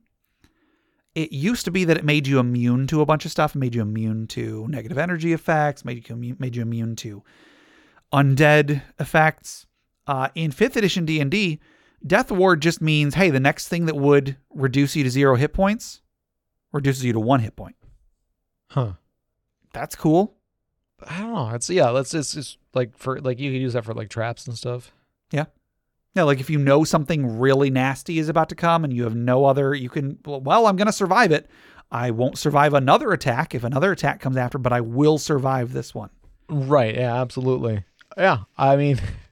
It 1.14 1.32
used 1.32 1.64
to 1.64 1.70
be 1.72 1.84
that 1.84 1.96
it 1.96 2.04
made 2.04 2.26
you 2.28 2.38
immune 2.38 2.86
to 2.88 3.00
a 3.00 3.06
bunch 3.06 3.24
of 3.24 3.32
stuff, 3.32 3.54
made 3.56 3.74
you 3.74 3.82
immune 3.82 4.28
to 4.28 4.66
negative 4.68 4.96
energy 4.98 5.32
effects, 5.32 5.84
made 5.84 6.08
you 6.08 6.36
made 6.38 6.54
you 6.54 6.62
immune 6.62 6.94
to 6.96 7.24
undead 8.12 8.82
effects. 8.98 9.66
Uh, 10.08 10.28
in 10.34 10.50
fifth 10.50 10.76
edition 10.76 11.04
D 11.04 11.20
and 11.20 11.30
D, 11.30 11.60
Death 12.04 12.32
Ward 12.32 12.62
just 12.62 12.80
means, 12.80 13.14
hey, 13.14 13.30
the 13.30 13.38
next 13.38 13.68
thing 13.68 13.86
that 13.86 13.96
would 13.96 14.36
reduce 14.50 14.96
you 14.96 15.04
to 15.04 15.10
zero 15.10 15.36
hit 15.36 15.52
points 15.52 16.00
reduces 16.72 17.04
you 17.04 17.12
to 17.12 17.20
one 17.20 17.40
hit 17.40 17.54
point. 17.54 17.76
Huh. 18.70 18.94
That's 19.72 19.94
cool. 19.94 20.34
I 21.06 21.20
don't 21.20 21.34
know. 21.34 21.50
It's 21.50 21.70
yeah. 21.70 21.90
Let's 21.90 22.14
it's 22.14 22.32
just 22.32 22.58
like 22.74 22.96
for 22.96 23.20
like 23.20 23.38
you 23.38 23.52
could 23.52 23.60
use 23.60 23.74
that 23.74 23.84
for 23.84 23.94
like 23.94 24.08
traps 24.08 24.46
and 24.46 24.56
stuff. 24.56 24.90
Yeah. 25.30 25.44
Yeah, 26.14 26.22
like 26.24 26.40
if 26.40 26.50
you 26.50 26.58
know 26.58 26.84
something 26.84 27.38
really 27.38 27.70
nasty 27.70 28.18
is 28.18 28.28
about 28.28 28.48
to 28.48 28.54
come 28.54 28.82
and 28.82 28.92
you 28.92 29.04
have 29.04 29.14
no 29.14 29.44
other, 29.44 29.74
you 29.74 29.88
can, 29.88 30.18
well, 30.24 30.66
I'm 30.66 30.74
going 30.74 30.86
to 30.86 30.92
survive 30.92 31.30
it. 31.30 31.48
I 31.92 32.10
won't 32.10 32.38
survive 32.38 32.74
another 32.74 33.12
attack 33.12 33.54
if 33.54 33.62
another 33.62 33.92
attack 33.92 34.18
comes 34.20 34.36
after, 34.36 34.58
but 34.58 34.72
I 34.72 34.80
will 34.80 35.18
survive 35.18 35.72
this 35.72 35.94
one. 35.94 36.10
Right. 36.48 36.94
Yeah. 36.94 37.20
Absolutely. 37.20 37.84
Yeah. 38.16 38.38
I 38.56 38.76
mean, 38.76 38.98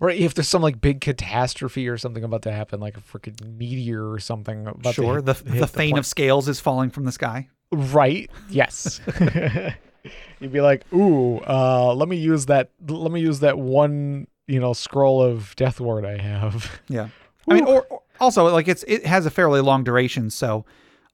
or 0.00 0.10
if 0.10 0.34
there's 0.34 0.48
some 0.48 0.62
like 0.62 0.80
big 0.80 1.00
catastrophe 1.00 1.88
or 1.88 1.98
something 1.98 2.24
about 2.24 2.42
to 2.42 2.52
happen, 2.52 2.80
like 2.80 2.96
a 2.96 3.00
freaking 3.00 3.56
meteor 3.56 4.10
or 4.10 4.18
something. 4.18 4.66
About 4.66 4.94
sure, 4.94 5.16
hit- 5.16 5.26
the, 5.26 5.34
hit 5.34 5.60
the 5.60 5.66
Thane 5.66 5.90
pla- 5.92 5.98
of 6.00 6.06
Scales 6.06 6.48
is 6.48 6.60
falling 6.60 6.90
from 6.90 7.04
the 7.04 7.12
sky. 7.12 7.48
Right. 7.72 8.30
Yes. 8.48 9.00
You'd 10.40 10.52
be 10.52 10.60
like, 10.60 10.90
ooh, 10.92 11.38
uh, 11.38 11.94
let 11.94 12.08
me 12.08 12.16
use 12.16 12.46
that. 12.46 12.70
Let 12.86 13.10
me 13.10 13.20
use 13.20 13.40
that 13.40 13.58
one, 13.58 14.26
you 14.46 14.60
know, 14.60 14.72
scroll 14.72 15.22
of 15.22 15.54
Death 15.56 15.80
Ward 15.80 16.04
I 16.04 16.20
have. 16.20 16.80
Yeah. 16.88 17.08
I 17.48 17.54
mean, 17.54 17.64
or, 17.64 17.86
or 17.88 18.02
also 18.20 18.46
like 18.48 18.68
it's 18.68 18.84
it 18.88 19.06
has 19.06 19.24
a 19.26 19.30
fairly 19.30 19.60
long 19.60 19.84
duration, 19.84 20.30
so 20.30 20.64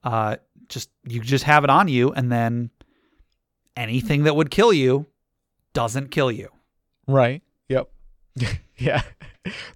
uh, 0.02 0.36
just 0.68 0.88
you 1.04 1.20
just 1.20 1.44
have 1.44 1.64
it 1.64 1.70
on 1.70 1.88
you, 1.88 2.12
and 2.12 2.32
then 2.32 2.70
anything 3.76 4.24
that 4.24 4.34
would 4.34 4.50
kill 4.50 4.72
you 4.72 5.06
doesn't 5.74 6.10
kill 6.10 6.32
you. 6.32 6.48
Right. 7.06 7.42
Yeah. 8.78 9.02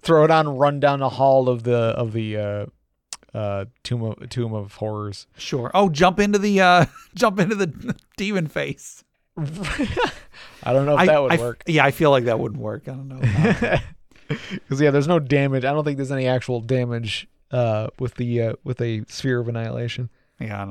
Throw 0.01 0.25
it 0.25 0.31
on. 0.31 0.57
Run 0.57 0.79
down 0.79 0.99
the 0.99 1.09
hall 1.09 1.47
of 1.47 1.63
the 1.63 1.75
of 1.77 2.11
the 2.13 2.37
uh, 2.37 2.65
uh, 3.33 3.65
tomb 3.83 4.03
of 4.03 4.29
tomb 4.29 4.53
of 4.53 4.73
horrors. 4.75 5.27
Sure. 5.37 5.71
Oh, 5.73 5.89
jump 5.89 6.19
into 6.19 6.39
the 6.39 6.59
uh, 6.59 6.85
jump 7.15 7.39
into 7.39 7.55
the 7.55 7.95
demon 8.17 8.47
face. 8.47 9.03
I 9.37 10.73
don't 10.73 10.85
know 10.85 10.95
if 10.95 10.99
I- 11.01 11.05
that 11.07 11.21
would 11.21 11.31
I 11.33 11.37
work. 11.37 11.63
Yeah, 11.67 11.85
I 11.85 11.91
feel 11.91 12.11
like 12.11 12.25
that 12.25 12.39
wouldn't 12.39 12.61
work. 12.61 12.87
I 12.87 12.91
don't 12.91 13.07
know. 13.07 13.77
Because 14.27 14.81
yeah, 14.81 14.91
there's 14.91 15.07
no 15.07 15.19
damage. 15.19 15.63
I 15.63 15.71
don't 15.71 15.83
think 15.85 15.97
there's 15.97 16.11
any 16.11 16.27
actual 16.27 16.59
damage 16.59 17.27
uh, 17.51 17.87
with 17.99 18.15
the 18.15 18.41
uh, 18.41 18.53
with 18.63 18.81
a 18.81 19.05
sphere 19.07 19.39
of 19.39 19.47
annihilation. 19.47 20.09
Yeah, 20.39 20.61
I 20.61 20.65
don't 20.65 20.69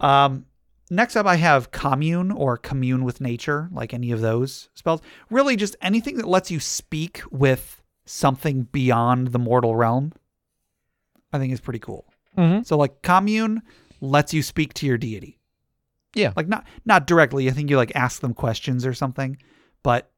know. 0.00 0.06
Um, 0.06 0.46
next 0.90 1.16
up, 1.16 1.26
I 1.26 1.36
have 1.36 1.70
commune 1.70 2.30
or 2.30 2.56
commune 2.56 3.04
with 3.04 3.20
nature, 3.20 3.68
like 3.72 3.92
any 3.94 4.10
of 4.12 4.20
those 4.20 4.68
spells. 4.74 5.00
Really, 5.30 5.56
just 5.56 5.76
anything 5.80 6.16
that 6.16 6.28
lets 6.28 6.50
you 6.50 6.60
speak 6.60 7.22
with 7.30 7.82
something 8.04 8.62
beyond 8.64 9.28
the 9.28 9.38
mortal 9.38 9.76
realm. 9.76 10.12
I 11.32 11.38
think 11.38 11.52
is 11.52 11.60
pretty 11.60 11.80
cool. 11.80 12.06
Mm-hmm. 12.38 12.62
So, 12.62 12.76
like 12.76 13.02
commune 13.02 13.62
lets 14.00 14.32
you 14.32 14.42
speak 14.42 14.74
to 14.74 14.86
your 14.86 14.98
deity. 14.98 15.38
Yeah. 16.14 16.32
like 16.34 16.48
not 16.48 16.66
not 16.86 17.06
directly. 17.06 17.48
I 17.48 17.52
think 17.52 17.68
you 17.68 17.76
like 17.76 17.92
ask 17.94 18.22
them 18.22 18.32
questions 18.32 18.86
or 18.86 18.94
something, 18.94 19.36
but 19.82 20.10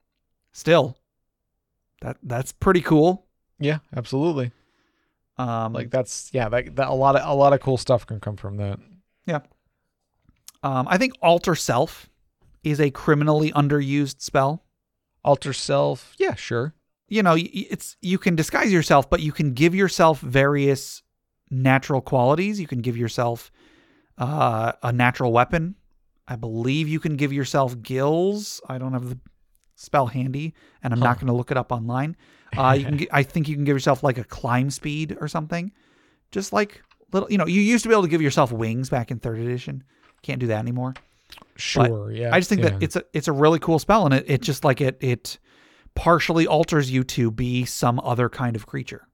still, 0.53 0.97
that 2.03 2.19
that's 2.23 2.53
pretty 2.53 2.83
cool. 2.83 3.27
Yeah, 3.59 3.79
absolutely. 3.97 4.53
Um, 5.39 5.73
Like 5.73 5.91
that's 5.91 6.31
yeah, 6.33 6.49
that, 6.49 6.77
that 6.77 6.89
a 6.89 6.95
lot 6.95 7.17
of 7.17 7.29
a 7.29 7.35
lot 7.35 7.53
of 7.53 7.61
cool 7.61 7.77
stuff 7.77 8.07
can 8.07 8.21
come 8.21 8.37
from 8.37 8.59
that. 8.59 8.79
Um, 10.63 10.87
I 10.89 10.99
think 10.99 11.13
alter 11.23 11.55
self 11.55 12.09
is 12.63 12.81
a 12.81 12.91
criminally 12.91 13.51
underused 13.53 14.21
spell. 14.21 14.65
Alter 15.25 15.53
self. 15.53 16.15
Yeah, 16.19 16.35
sure. 16.35 16.75
you 17.09 17.23
know, 17.23 17.37
it's 17.39 17.97
you 18.03 18.19
can 18.19 18.37
disguise 18.37 18.73
yourself, 18.73 19.09
but 19.09 19.21
you 19.21 19.33
can 19.33 19.53
give 19.55 19.75
yourself 19.75 20.21
various 20.21 21.03
natural 21.51 22.01
qualities. 22.01 22.61
You 22.61 22.67
can 22.67 22.81
give 22.81 22.97
yourself 22.97 23.51
uh, 24.19 24.73
a 24.83 24.93
natural 24.93 25.33
weapon. 25.33 25.75
I 26.27 26.37
believe 26.37 26.89
you 26.89 27.01
can 27.01 27.17
give 27.17 27.33
yourself 27.33 27.81
gills. 27.83 28.61
I 28.69 28.77
don't 28.77 28.93
have 28.93 29.09
the 29.09 29.19
spell 29.77 30.07
handy, 30.07 30.55
and 30.83 30.93
I'm 30.93 31.01
not 31.01 31.17
going 31.17 31.29
to 31.29 31.33
look 31.33 31.51
it 31.51 31.57
up 31.57 31.73
online. 31.73 32.17
Uh, 32.57 32.77
you 32.79 32.85
can, 32.85 33.07
I 33.13 33.23
think 33.23 33.49
you 33.49 33.55
can 33.55 33.65
give 33.65 33.77
yourself 33.77 34.03
like 34.03 34.19
a 34.19 34.25
climb 34.25 34.71
speed 34.71 35.17
or 35.21 35.29
something. 35.29 35.73
Just 36.31 36.53
like 36.53 36.83
little, 37.13 37.31
you 37.31 37.39
know, 37.39 37.47
you 37.47 37.63
used 37.63 37.83
to 37.85 37.89
be 37.89 37.95
able 37.95 38.03
to 38.03 38.09
give 38.09 38.21
yourself 38.21 38.53
wings 38.53 38.91
back 38.91 39.11
in 39.11 39.19
third 39.19 39.39
edition. 39.39 39.85
Can't 40.23 40.41
do 40.41 40.47
that 40.49 40.59
anymore. 40.59 40.95
Sure. 41.57 42.11
yeah. 42.11 42.35
I 42.35 42.39
just 42.41 42.49
think 42.49 42.63
yeah. 42.63 42.71
that 42.71 42.83
it's 42.83 42.97
a 42.97 43.05
it's 43.13 43.29
a 43.29 43.33
really 43.33 43.59
cool 43.59 43.79
spell, 43.79 44.05
and 44.05 44.15
it 44.15 44.25
it 44.29 44.43
just 44.43 44.65
like 44.65 44.81
it 44.81 44.97
it 45.01 45.39
partially 45.95 46.47
alters 46.47 46.91
you 46.91 47.03
to 47.05 47.31
be 47.31 47.65
some 47.65 48.01
other 48.01 48.29
kind 48.29 48.55
of 48.57 48.67
creature. 48.67 49.07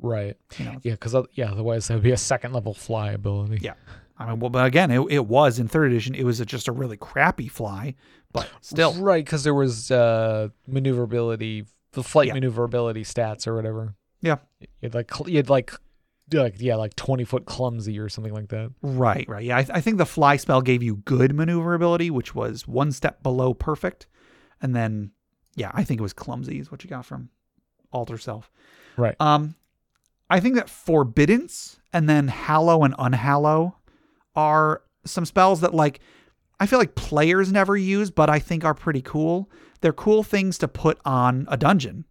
right. 0.00 0.36
You 0.58 0.64
know, 0.64 0.80
Yeah, 0.82 0.92
because 0.92 1.14
yeah, 1.32 1.50
otherwise 1.52 1.86
that 1.88 1.94
would 1.94 2.02
be 2.02 2.10
a 2.12 2.16
second 2.16 2.52
level 2.52 2.74
fly 2.74 3.12
ability. 3.12 3.58
Yeah. 3.62 3.74
I 4.18 4.28
mean, 4.30 4.38
well, 4.40 4.50
but 4.50 4.64
again, 4.64 4.90
it, 4.90 5.00
it 5.10 5.26
was 5.26 5.58
in 5.58 5.66
third 5.68 5.90
edition. 5.90 6.14
It 6.14 6.24
was 6.24 6.38
a, 6.40 6.44
just 6.46 6.68
a 6.68 6.72
really 6.72 6.96
crappy 6.96 7.48
fly, 7.48 7.94
but 8.32 8.48
still, 8.60 8.94
Right, 8.94 9.24
because 9.24 9.42
there 9.44 9.54
was 9.54 9.90
uh 9.90 10.48
maneuverability, 10.66 11.64
the 11.92 12.02
flight 12.02 12.28
Yeah. 12.28 12.34
maneuverability 12.34 13.02
stats 13.04 13.46
or 13.46 13.54
whatever. 13.54 13.94
Yeah. 14.20 14.36
You'd 14.80 14.94
like 14.94 15.10
you'd 15.26 15.48
like 15.50 15.72
like 16.32 16.56
yeah, 16.58 16.76
like 16.76 16.96
twenty 16.96 17.24
foot 17.24 17.46
clumsy 17.46 17.98
or 17.98 18.08
something 18.08 18.32
like 18.32 18.48
that. 18.48 18.72
right, 18.82 19.28
right. 19.28 19.44
Yeah, 19.44 19.58
I, 19.58 19.66
I 19.74 19.80
think 19.80 19.98
the 19.98 20.06
fly 20.06 20.36
spell 20.36 20.62
gave 20.62 20.82
you 20.82 20.96
good 20.96 21.34
maneuverability, 21.34 22.10
which 22.10 22.34
was 22.34 22.66
one 22.66 22.92
step 22.92 23.22
below 23.22 23.54
perfect, 23.54 24.06
and 24.60 24.74
then 24.74 25.10
yeah, 25.56 25.70
I 25.74 25.84
think 25.84 26.00
it 26.00 26.02
was 26.02 26.12
clumsy 26.12 26.58
is 26.58 26.70
what 26.70 26.82
you 26.82 26.90
got 26.90 27.04
from 27.04 27.30
alter 27.92 28.18
self. 28.18 28.50
Right. 28.96 29.16
Um, 29.20 29.54
I 30.30 30.40
think 30.40 30.54
that 30.56 30.68
forbiddance 30.68 31.78
and 31.92 32.08
then 32.08 32.28
hallow 32.28 32.82
and 32.82 32.94
unhallow 32.98 33.76
are 34.34 34.82
some 35.04 35.24
spells 35.24 35.60
that 35.60 35.74
like 35.74 36.00
I 36.58 36.66
feel 36.66 36.78
like 36.78 36.94
players 36.94 37.52
never 37.52 37.76
use, 37.76 38.10
but 38.10 38.30
I 38.30 38.38
think 38.38 38.64
are 38.64 38.74
pretty 38.74 39.02
cool. 39.02 39.50
They're 39.80 39.92
cool 39.92 40.22
things 40.22 40.56
to 40.58 40.68
put 40.68 40.98
on 41.04 41.46
a 41.50 41.56
dungeon. 41.56 42.04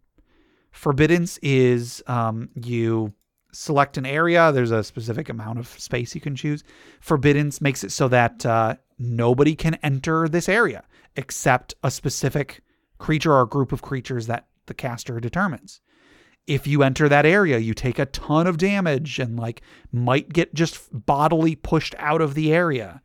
Forbiddance 0.70 1.38
is 1.42 2.02
um, 2.06 2.50
you 2.54 3.14
select 3.54 3.96
an 3.96 4.06
area. 4.06 4.52
There's 4.52 4.70
a 4.70 4.84
specific 4.84 5.28
amount 5.28 5.58
of 5.58 5.68
space 5.68 6.14
you 6.14 6.20
can 6.20 6.36
choose. 6.36 6.64
Forbiddance 7.00 7.60
makes 7.60 7.84
it 7.84 7.92
so 7.92 8.08
that 8.08 8.44
uh, 8.44 8.76
nobody 8.98 9.54
can 9.54 9.74
enter 9.76 10.28
this 10.28 10.48
area 10.48 10.84
except 11.16 11.74
a 11.82 11.90
specific 11.90 12.60
creature 12.98 13.32
or 13.32 13.46
group 13.46 13.72
of 13.72 13.82
creatures 13.82 14.26
that 14.26 14.46
the 14.66 14.74
caster 14.74 15.20
determines 15.20 15.80
if 16.46 16.66
you 16.66 16.82
enter 16.82 17.08
that 17.08 17.26
area, 17.26 17.58
you 17.58 17.74
take 17.74 17.98
a 17.98 18.06
ton 18.06 18.46
of 18.46 18.58
damage 18.58 19.18
and 19.18 19.38
like 19.38 19.62
might 19.92 20.32
get 20.32 20.54
just 20.54 20.88
bodily 20.92 21.56
pushed 21.56 21.94
out 21.98 22.20
of 22.20 22.34
the 22.34 22.52
area. 22.52 23.00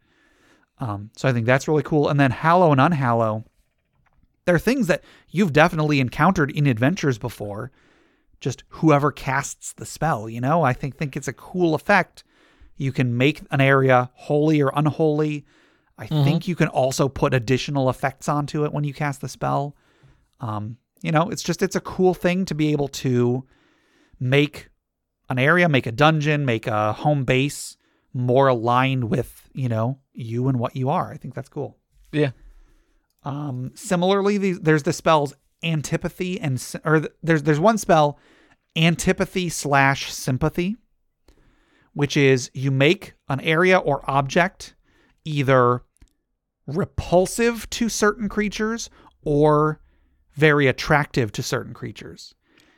Um, 0.79 1.11
so 1.15 1.27
I 1.27 1.33
think 1.33 1.45
that's 1.45 1.67
really 1.67 1.83
cool. 1.83 2.09
And 2.09 2.19
then 2.19 2.31
Hallow 2.31 2.71
and 2.71 2.81
Unhallow, 2.81 3.45
they're 4.45 4.59
things 4.59 4.87
that 4.87 5.03
you've 5.29 5.53
definitely 5.53 5.99
encountered 5.99 6.51
in 6.51 6.67
adventures 6.67 7.17
before. 7.17 7.71
Just 8.39 8.63
whoever 8.69 9.11
casts 9.11 9.73
the 9.73 9.85
spell, 9.85 10.29
you 10.29 10.39
know, 10.39 10.63
I 10.63 10.73
think 10.73 10.97
think 10.97 11.17
it's 11.17 11.27
a 11.27 11.33
cool 11.33 11.75
effect. 11.75 12.23
You 12.77 12.91
can 12.91 13.17
make 13.17 13.41
an 13.51 13.59
area 13.59 14.09
holy 14.13 14.61
or 14.61 14.71
unholy. 14.73 15.45
I 15.97 16.07
think 16.07 16.47
you 16.47 16.55
can 16.55 16.69
also 16.69 17.09
put 17.09 17.33
additional 17.33 17.89
effects 17.89 18.29
onto 18.29 18.63
it 18.63 18.71
when 18.71 18.85
you 18.85 18.93
cast 18.93 19.19
the 19.19 19.27
spell. 19.27 19.75
Um, 20.39 20.77
you 21.01 21.11
know, 21.11 21.29
it's 21.29 21.43
just 21.43 21.61
it's 21.61 21.75
a 21.75 21.81
cool 21.81 22.13
thing 22.13 22.45
to 22.45 22.55
be 22.55 22.71
able 22.71 22.87
to 22.87 23.45
make 24.17 24.69
an 25.29 25.39
area, 25.39 25.67
make 25.67 25.85
a 25.85 25.91
dungeon, 25.91 26.45
make 26.45 26.67
a 26.67 26.93
home 26.93 27.25
base 27.25 27.75
more 28.13 28.47
aligned 28.47 29.09
with, 29.09 29.49
you 29.53 29.67
know, 29.69 29.99
you 30.13 30.47
and 30.47 30.57
what 30.57 30.75
you 30.75 30.89
are. 30.89 31.11
I 31.11 31.17
think 31.17 31.35
that's 31.35 31.49
cool. 31.49 31.77
Yeah. 32.13 32.31
Um, 33.23 33.71
similarly, 33.75 34.37
these, 34.37 34.59
there's 34.61 34.83
the 34.83 34.93
spells 34.93 35.33
antipathy 35.63 36.39
and 36.39 36.63
or 36.85 37.07
there's 37.21 37.43
there's 37.43 37.59
one 37.59 37.77
spell 37.77 38.19
antipathy 38.75 39.49
slash 39.49 40.13
sympathy, 40.13 40.77
which 41.93 42.15
is 42.15 42.49
you 42.53 42.71
make 42.71 43.13
an 43.27 43.39
area 43.41 43.77
or 43.77 44.09
object 44.09 44.75
either 45.25 45.83
repulsive 46.67 47.69
to 47.71 47.89
certain 47.89 48.29
creatures 48.29 48.89
or 49.23 49.81
very 50.33 50.67
attractive 50.67 51.31
to 51.33 51.43
certain 51.43 51.73
creatures. 51.73 52.33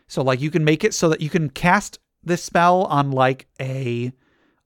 So 0.07 0.21
like 0.21 0.41
you 0.41 0.49
can 0.49 0.63
make 0.63 0.83
it 0.83 0.93
so 0.93 1.09
that 1.09 1.21
you 1.21 1.29
can 1.29 1.49
cast 1.49 1.99
this 2.23 2.43
spell 2.43 2.83
on 2.85 3.11
like 3.11 3.47
a 3.59 4.11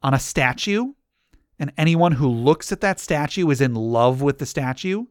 on 0.01 0.13
a 0.13 0.19
statue 0.19 0.93
and 1.59 1.71
anyone 1.77 2.13
who 2.13 2.27
looks 2.27 2.71
at 2.71 2.81
that 2.81 2.99
statue 2.99 3.49
is 3.49 3.61
in 3.61 3.75
love 3.75 4.21
with 4.21 4.39
the 4.39 4.45
statue 4.45 5.05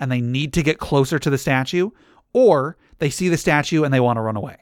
and 0.00 0.10
they 0.10 0.20
need 0.20 0.52
to 0.54 0.62
get 0.62 0.78
closer 0.78 1.18
to 1.18 1.30
the 1.30 1.38
statue 1.38 1.90
or 2.34 2.76
they 2.98 3.08
see 3.08 3.30
the 3.30 3.38
statue 3.38 3.84
and 3.84 3.94
they 3.94 4.00
want 4.00 4.18
to 4.18 4.20
run 4.20 4.36
away. 4.36 4.58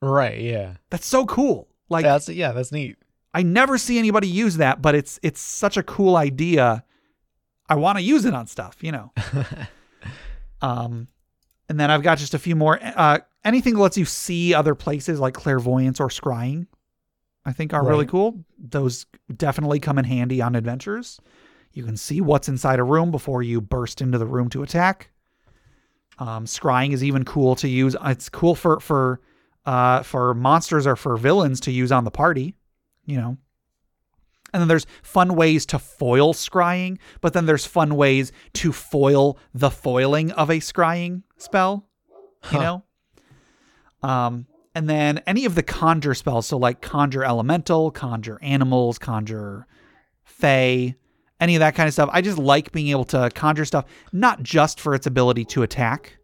Right. 0.00 0.40
Yeah. 0.40 0.74
That's 0.90 1.06
so 1.06 1.24
cool. 1.26 1.68
Like 1.88 2.02
That's 2.02 2.28
yeah. 2.28 2.50
That's 2.50 2.72
neat. 2.72 2.96
I 3.32 3.42
never 3.42 3.78
see 3.78 3.98
anybody 3.98 4.26
use 4.26 4.56
that, 4.56 4.82
but 4.82 4.96
it's 4.96 5.20
it's 5.22 5.40
such 5.40 5.76
a 5.76 5.82
cool 5.84 6.16
idea. 6.16 6.84
I 7.68 7.76
want 7.76 7.98
to 7.98 8.04
use 8.04 8.24
it 8.24 8.34
on 8.34 8.46
stuff, 8.46 8.76
you 8.80 8.92
know. 8.92 9.12
um, 10.60 11.06
and 11.68 11.78
then 11.80 11.90
I've 11.90 12.02
got 12.02 12.18
just 12.18 12.34
a 12.34 12.38
few 12.38 12.56
more. 12.56 12.78
Uh, 12.82 13.20
anything 13.44 13.74
that 13.74 13.80
lets 13.80 13.96
you 13.96 14.04
see 14.04 14.52
other 14.52 14.74
places, 14.74 15.20
like 15.20 15.34
clairvoyance 15.34 16.00
or 16.00 16.08
scrying, 16.08 16.66
I 17.44 17.52
think 17.52 17.72
are 17.72 17.86
really 17.86 18.06
cool. 18.06 18.44
Those 18.58 19.06
definitely 19.34 19.80
come 19.80 19.98
in 19.98 20.04
handy 20.04 20.42
on 20.42 20.54
adventures. 20.54 21.20
You 21.72 21.84
can 21.84 21.96
see 21.96 22.20
what's 22.20 22.48
inside 22.48 22.78
a 22.78 22.84
room 22.84 23.10
before 23.10 23.42
you 23.42 23.60
burst 23.60 24.02
into 24.02 24.18
the 24.18 24.26
room 24.26 24.50
to 24.50 24.62
attack. 24.62 25.10
Um, 26.18 26.44
scrying 26.44 26.92
is 26.92 27.02
even 27.02 27.24
cool 27.24 27.54
to 27.56 27.68
use. 27.68 27.96
It's 28.04 28.28
cool 28.28 28.54
for 28.54 28.80
for 28.80 29.20
uh, 29.66 30.02
for 30.02 30.34
monsters 30.34 30.86
or 30.86 30.96
for 30.96 31.16
villains 31.16 31.60
to 31.60 31.70
use 31.72 31.90
on 31.92 32.04
the 32.04 32.10
party. 32.10 32.54
You 33.06 33.16
know, 33.16 33.36
and 34.52 34.60
then 34.60 34.68
there's 34.68 34.86
fun 35.02 35.34
ways 35.34 35.66
to 35.66 35.78
foil 35.78 36.34
scrying, 36.34 36.98
but 37.20 37.32
then 37.32 37.46
there's 37.46 37.66
fun 37.66 37.96
ways 37.96 38.30
to 38.54 38.72
foil 38.72 39.38
the 39.54 39.70
foiling 39.70 40.30
of 40.32 40.50
a 40.50 40.58
scrying 40.60 41.22
spell. 41.38 41.86
You 42.50 42.58
Huh. 42.58 42.82
know? 44.02 44.08
Um, 44.08 44.46
and 44.74 44.88
then 44.88 45.18
any 45.26 45.44
of 45.44 45.54
the 45.54 45.62
conjure 45.62 46.14
spells, 46.14 46.46
so 46.46 46.56
like 46.56 46.80
conjure 46.80 47.24
elemental, 47.24 47.90
conjure 47.90 48.38
animals, 48.42 48.98
conjure 48.98 49.66
fey, 50.24 50.96
any 51.42 51.56
of 51.56 51.60
that 51.60 51.74
kind 51.74 51.88
of 51.88 51.92
stuff. 51.92 52.08
I 52.12 52.20
just 52.20 52.38
like 52.38 52.70
being 52.70 52.88
able 52.88 53.04
to 53.06 53.28
conjure 53.34 53.64
stuff, 53.64 53.84
not 54.12 54.44
just 54.44 54.78
for 54.78 54.94
its 54.94 55.08
ability 55.08 55.44
to 55.46 55.64
attack, 55.64 56.18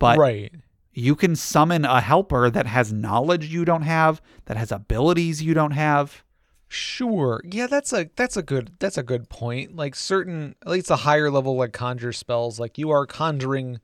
but 0.00 0.18
right. 0.18 0.52
you 0.92 1.14
can 1.14 1.36
summon 1.36 1.84
a 1.84 2.00
helper 2.00 2.50
that 2.50 2.66
has 2.66 2.92
knowledge 2.92 3.46
you 3.46 3.64
don't 3.64 3.82
have, 3.82 4.20
that 4.46 4.56
has 4.56 4.72
abilities 4.72 5.40
you 5.40 5.54
don't 5.54 5.70
have. 5.70 6.24
Sure. 6.66 7.40
Yeah, 7.44 7.68
that's 7.68 7.92
a 7.92 8.10
that's 8.16 8.36
a 8.36 8.42
good 8.42 8.72
that's 8.78 8.98
a 8.98 9.02
good 9.02 9.30
point. 9.30 9.76
Like 9.76 9.94
certain 9.94 10.56
at 10.66 10.72
least 10.72 10.90
a 10.90 10.96
higher 10.96 11.30
level 11.30 11.56
like 11.56 11.72
conjure 11.72 12.12
spells, 12.12 12.58
like 12.58 12.76
you 12.76 12.90
are 12.90 13.06
conjuring 13.06 13.80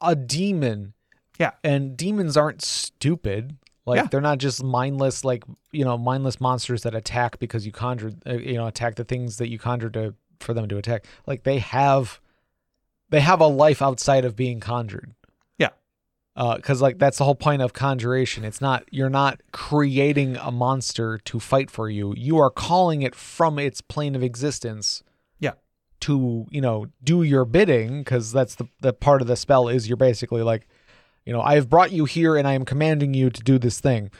a 0.00 0.16
demon. 0.16 0.94
Yeah. 1.38 1.52
And 1.62 1.96
demons 1.96 2.36
aren't 2.36 2.62
stupid. 2.62 3.58
Like 3.86 3.98
Yeah. 3.98 4.06
they're 4.10 4.20
not 4.20 4.38
just 4.38 4.62
mindless 4.64 5.24
like, 5.24 5.44
you 5.70 5.84
know, 5.84 5.96
mindless 5.96 6.40
monsters 6.40 6.82
that 6.82 6.94
attack 6.94 7.38
because 7.38 7.64
you 7.64 7.72
conjured 7.72 8.16
uh, 8.26 8.34
you 8.34 8.54
know, 8.54 8.66
attack 8.66 8.96
the 8.96 9.04
things 9.04 9.36
that 9.38 9.48
you 9.48 9.58
conjured 9.58 9.94
to 9.94 10.14
for 10.40 10.52
them 10.52 10.68
to 10.68 10.76
attack. 10.76 11.06
Like 11.26 11.44
they 11.44 11.58
have 11.60 12.20
they 13.10 13.20
have 13.20 13.40
a 13.40 13.46
life 13.46 13.80
outside 13.80 14.24
of 14.24 14.34
being 14.34 14.58
conjured. 14.60 15.14
Yeah. 15.58 15.68
because 16.56 16.82
like 16.82 16.98
that's 16.98 17.18
the 17.18 17.24
whole 17.24 17.36
point 17.36 17.62
of 17.62 17.72
conjuration. 17.72 18.44
It's 18.44 18.60
not 18.60 18.84
you're 18.90 19.08
not 19.08 19.40
creating 19.52 20.36
a 20.36 20.50
monster 20.50 21.18
to 21.18 21.38
fight 21.40 21.70
for 21.70 21.88
you. 21.88 22.12
You 22.16 22.38
are 22.38 22.50
calling 22.50 23.02
it 23.02 23.14
from 23.14 23.58
its 23.58 23.80
plane 23.80 24.14
of 24.16 24.22
existence. 24.22 25.02
Yeah. 25.38 25.52
To 26.00 26.46
you 26.50 26.60
know 26.60 26.86
do 27.04 27.22
your 27.22 27.44
bidding 27.44 28.00
because 28.00 28.32
that's 28.32 28.56
the 28.56 28.66
the 28.80 28.92
part 28.92 29.22
of 29.22 29.28
the 29.28 29.36
spell 29.36 29.68
is 29.68 29.88
you're 29.88 29.96
basically 29.96 30.42
like, 30.42 30.66
you 31.26 31.32
know, 31.32 31.40
I 31.42 31.56
have 31.56 31.68
brought 31.68 31.92
you 31.92 32.04
here 32.06 32.36
and 32.36 32.46
I 32.48 32.54
am 32.54 32.64
commanding 32.64 33.12
you 33.12 33.28
to 33.30 33.42
do 33.42 33.58
this 33.58 33.80
thing. 33.80 34.10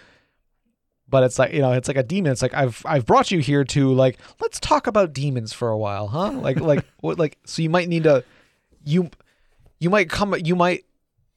But 1.08 1.22
it's 1.22 1.38
like 1.38 1.52
you 1.52 1.60
know, 1.60 1.72
it's 1.72 1.86
like 1.88 1.96
a 1.96 2.02
demon. 2.02 2.32
It's 2.32 2.42
like 2.42 2.52
I've 2.54 2.82
I've 2.84 3.06
brought 3.06 3.30
you 3.30 3.38
here 3.38 3.62
to 3.64 3.94
like 3.94 4.18
let's 4.40 4.58
talk 4.58 4.86
about 4.88 5.12
demons 5.12 5.52
for 5.52 5.68
a 5.68 5.78
while, 5.78 6.08
huh? 6.08 6.32
Like 6.32 6.58
like 6.60 6.84
what 7.00 7.18
like 7.18 7.38
so 7.46 7.62
you 7.62 7.70
might 7.70 7.88
need 7.88 8.02
to 8.02 8.24
you 8.84 9.10
you 9.78 9.88
might 9.88 10.10
come 10.10 10.34
you 10.44 10.56
might 10.56 10.84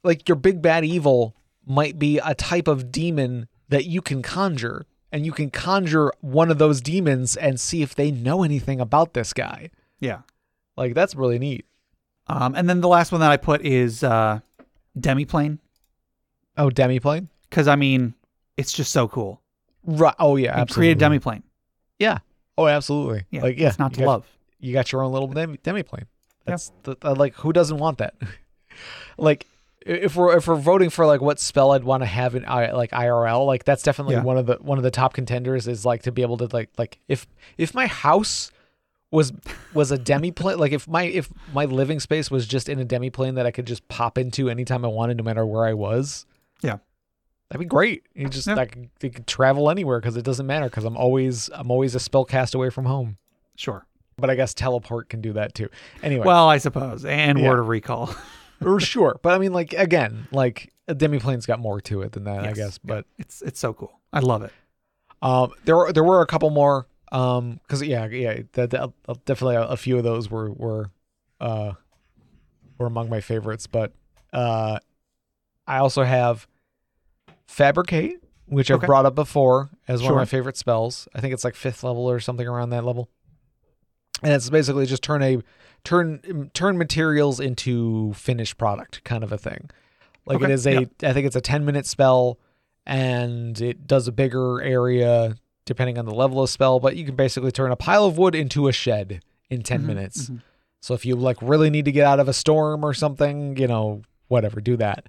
like 0.04 0.28
your 0.28 0.38
big 0.38 0.62
bad 0.62 0.84
evil 0.86 1.36
might 1.68 2.00
be 2.00 2.18
a 2.18 2.34
type 2.34 2.68
of 2.68 2.92
demon 2.92 3.48
that 3.70 3.86
you 3.86 4.02
can 4.02 4.24
conjure 4.24 4.88
and 5.12 5.24
you 5.26 5.32
can 5.32 5.52
conjure 5.52 6.12
one 6.22 6.50
of 6.50 6.58
those 6.58 6.82
demons 6.82 7.36
and 7.36 7.60
see 7.60 7.84
if 7.84 7.94
they 7.94 8.10
know 8.10 8.42
anything 8.44 8.80
about 8.80 9.14
this 9.14 9.34
guy 9.34 9.70
Yeah. 10.00 10.22
like 10.78 10.96
that's 10.96 11.14
really 11.16 11.38
neat 11.38 11.66
Um, 12.28 12.56
and 12.56 12.68
then 12.70 12.82
the 12.82 12.88
last 12.88 13.12
one 13.12 13.22
that 13.22 13.30
I 13.32 13.38
put 13.38 13.62
is 13.64 14.04
uh, 14.04 14.40
Demiplane, 15.00 15.60
oh 16.58 16.70
demiplane 16.70 17.28
because 17.50 17.68
I 17.68 17.76
mean, 17.76 18.14
it's 18.58 18.72
just 18.74 18.92
so 18.92 19.08
cool. 19.08 19.42
right 19.86 20.16
oh 20.20 20.36
yeah 20.36 20.56
You 20.56 20.62
absolutely 20.62 20.96
create 20.96 21.02
a 21.02 21.20
Demiplane. 21.20 21.44
yeah 21.98 22.20
oh 22.58 22.68
absolutely 22.68 23.24
Yeah, 23.32 23.42
like 23.44 23.58
yeah 23.58 23.70
it's 23.70 23.80
not 23.80 23.94
to 23.94 24.02
got, 24.02 24.08
love. 24.08 24.28
you 24.60 24.74
got 24.74 24.92
your 24.92 25.04
own 25.04 25.12
little 25.14 25.28
demi 25.30 25.58
demiplane 25.58 26.06
that's 26.46 26.72
the, 26.84 26.96
uh, 27.04 27.14
like 27.16 27.34
who 27.36 27.54
doesn't 27.54 27.78
want 27.78 27.98
that 28.00 28.16
like 29.18 29.46
if 29.86 30.16
we're 30.16 30.36
if 30.38 30.48
we're 30.48 30.56
voting 30.56 30.90
for 30.90 31.06
like 31.06 31.22
what 31.22 31.40
spell 31.40 31.72
I'd 31.72 31.84
want 31.86 32.04
to 32.04 32.08
have 32.08 32.36
in 32.36 32.44
I, 32.46 32.72
like 32.72 32.92
IRL, 32.92 33.46
like 33.48 33.64
that's 33.64 33.82
definitely 33.82 34.16
Yeah. 34.16 34.24
one 34.24 34.38
of 34.38 34.46
the 34.46 34.58
one 34.62 34.78
of 34.78 34.84
the 34.84 34.92
top 34.92 35.14
contenders 35.14 35.68
is 35.68 35.86
like 35.86 36.04
to 36.04 36.12
be 36.12 36.22
able 36.22 36.38
to 36.38 36.50
like 36.52 36.70
like 36.78 37.00
if 37.08 37.26
if 37.58 37.74
my 37.74 37.88
house 37.88 38.52
was 39.12 39.34
was 39.74 39.92
a 39.92 39.98
demi 39.98 40.32
plane 40.32 40.58
like 40.60 40.72
if 40.72 40.88
my 40.88 41.04
if 41.04 41.30
my 41.54 41.66
living 41.66 42.00
space 42.00 42.30
was 42.30 42.46
just 42.46 42.70
in 42.70 42.78
a 42.80 42.86
demi 42.86 43.10
plane 43.10 43.36
that 43.36 43.46
I 43.46 43.52
could 43.52 43.66
just 43.66 43.88
pop 43.88 44.18
into 44.18 44.50
anytime 44.50 44.86
I 44.86 44.88
wanted 44.88 45.18
no 45.18 45.24
matter 45.24 45.46
where 45.46 45.66
I 45.66 45.74
was. 45.74 46.26
Yeah. 46.62 46.78
That'd 47.50 47.60
be 47.60 47.66
great. 47.66 48.04
You 48.14 48.30
just 48.30 48.46
Yeah. 48.48 48.64
you 49.02 49.10
could 49.10 49.26
travel 49.26 49.70
anywhere 49.72 50.00
because 50.00 50.16
it 50.16 50.24
doesn't 50.24 50.46
matter 50.46 50.66
because 50.66 50.86
I'm 50.86 50.96
always 50.98 51.50
I'm 51.54 51.72
always 51.72 51.96
a 51.96 52.00
spell 52.00 52.24
cast 52.26 52.54
away 52.54 52.70
from 52.70 52.86
home. 52.86 53.18
Sure. 53.56 53.86
But 54.18 54.30
I 54.30 54.36
guess 54.36 54.54
teleport 54.54 55.10
can 55.10 55.22
do 55.22 55.34
that 55.34 55.56
too. 55.56 55.70
Anyway, 56.04 56.26
Well, 56.26 56.48
I 56.48 56.58
suppose, 56.60 57.04
and 57.06 57.40
Yeah. 57.40 57.50
Word 57.50 57.60
of 57.60 57.68
Recall. 57.70 58.14
or 58.64 58.80
sure. 58.80 59.20
But 59.24 59.34
I 59.34 59.40
mean, 59.40 59.54
like 59.54 59.74
again, 59.74 60.28
like 60.32 60.72
a 60.88 60.94
demiplane's 60.94 61.46
got 61.48 61.60
more 61.60 61.82
to 61.82 62.02
it 62.04 62.12
than 62.12 62.26
that, 62.26 62.46
I 62.46 62.52
guess. 62.52 62.78
But 62.78 63.06
it's 63.18 63.42
it's 63.42 63.60
so 63.60 63.74
cool. 63.74 64.00
I 64.14 64.20
love 64.20 64.44
it. 64.44 64.52
um, 65.24 65.52
there 65.66 65.76
were 65.78 65.92
there 65.92 66.04
were 66.04 66.22
a 66.22 66.28
couple 66.28 66.50
more. 66.52 66.86
Um, 67.12 67.60
because 67.64 67.82
yeah, 67.84 68.06
yeah, 68.08 68.42
that, 68.54 68.70
that- 68.72 69.26
definitely 69.26 69.56
a, 69.56 69.64
a 69.64 69.78
few 69.78 69.98
of 69.98 70.04
those 70.04 70.30
were 70.30 70.52
were, 70.52 70.92
uh, 71.40 71.74
were 72.78 72.88
among 72.88 73.10
my 73.10 73.22
favorites. 73.22 73.68
But 73.68 73.94
uh, 74.34 74.80
I 75.68 75.78
also 75.80 76.04
have 76.04 76.48
fabricate, 77.48 78.24
which 78.46 78.72
I've 78.72 78.86
brought 78.86 79.06
up 79.06 79.16
before 79.16 79.70
as 79.88 80.02
one 80.02 80.12
of 80.12 80.18
my 80.18 80.26
favorite 80.26 80.58
spells. 80.58 81.08
I 81.14 81.22
think 81.22 81.34
it's 81.34 81.44
like 81.44 81.56
fifth 81.56 81.84
level 81.84 82.10
or 82.10 82.20
something 82.20 82.48
around 82.48 82.70
that 82.72 82.86
level. 82.86 83.10
And 84.22 84.34
it's 84.34 84.50
basically 84.50 84.86
just 84.86 85.02
turn 85.04 85.22
a 85.24 85.42
turn 85.84 86.52
turn 86.54 86.78
materials 86.78 87.40
into 87.40 88.14
finished 88.14 88.58
product 88.58 89.04
kind 89.04 89.24
of 89.24 89.32
a 89.32 89.38
thing. 89.38 89.70
Like 90.26 90.42
it 90.42 90.50
Okay, 90.50 90.50
is 90.50 90.68
a 90.68 90.88
I 91.04 91.14
yeah. 91.14 91.14
think 91.14 91.26
it's 91.26 91.36
a 91.38 91.42
10 91.42 91.66
minute 91.66 91.86
spell 91.86 92.40
and 92.86 93.60
it 93.62 93.88
does 93.88 94.08
a 94.08 94.12
bigger 94.12 94.62
area 94.62 95.38
depending 95.70 96.00
on 96.00 96.06
the 96.06 96.14
level 96.16 96.42
of 96.42 96.50
spell, 96.50 96.80
but 96.80 96.96
you 96.96 97.06
can 97.06 97.16
basically 97.16 97.52
turn 97.52 97.72
a 97.72 97.76
pile 97.76 98.06
of 98.06 98.18
wood 98.18 98.34
into 98.34 98.68
a 98.68 98.72
shed 98.72 99.22
in 99.52 99.62
10 99.62 99.84
Mhm, 99.84 99.86
minutes. 99.86 100.30
mhm. 100.32 100.42
So 100.82 100.96
if 100.96 101.06
you 101.06 101.16
like 101.16 101.38
really 101.44 101.70
need 101.70 101.86
to 101.86 101.92
get 101.92 102.08
out 102.08 102.20
of 102.20 102.28
a 102.28 102.34
storm 102.34 102.84
or 102.84 102.96
something, 102.96 103.56
you 103.56 103.68
know, 103.68 104.02
whatever, 104.30 104.60
do 104.62 104.76
that. 104.78 105.06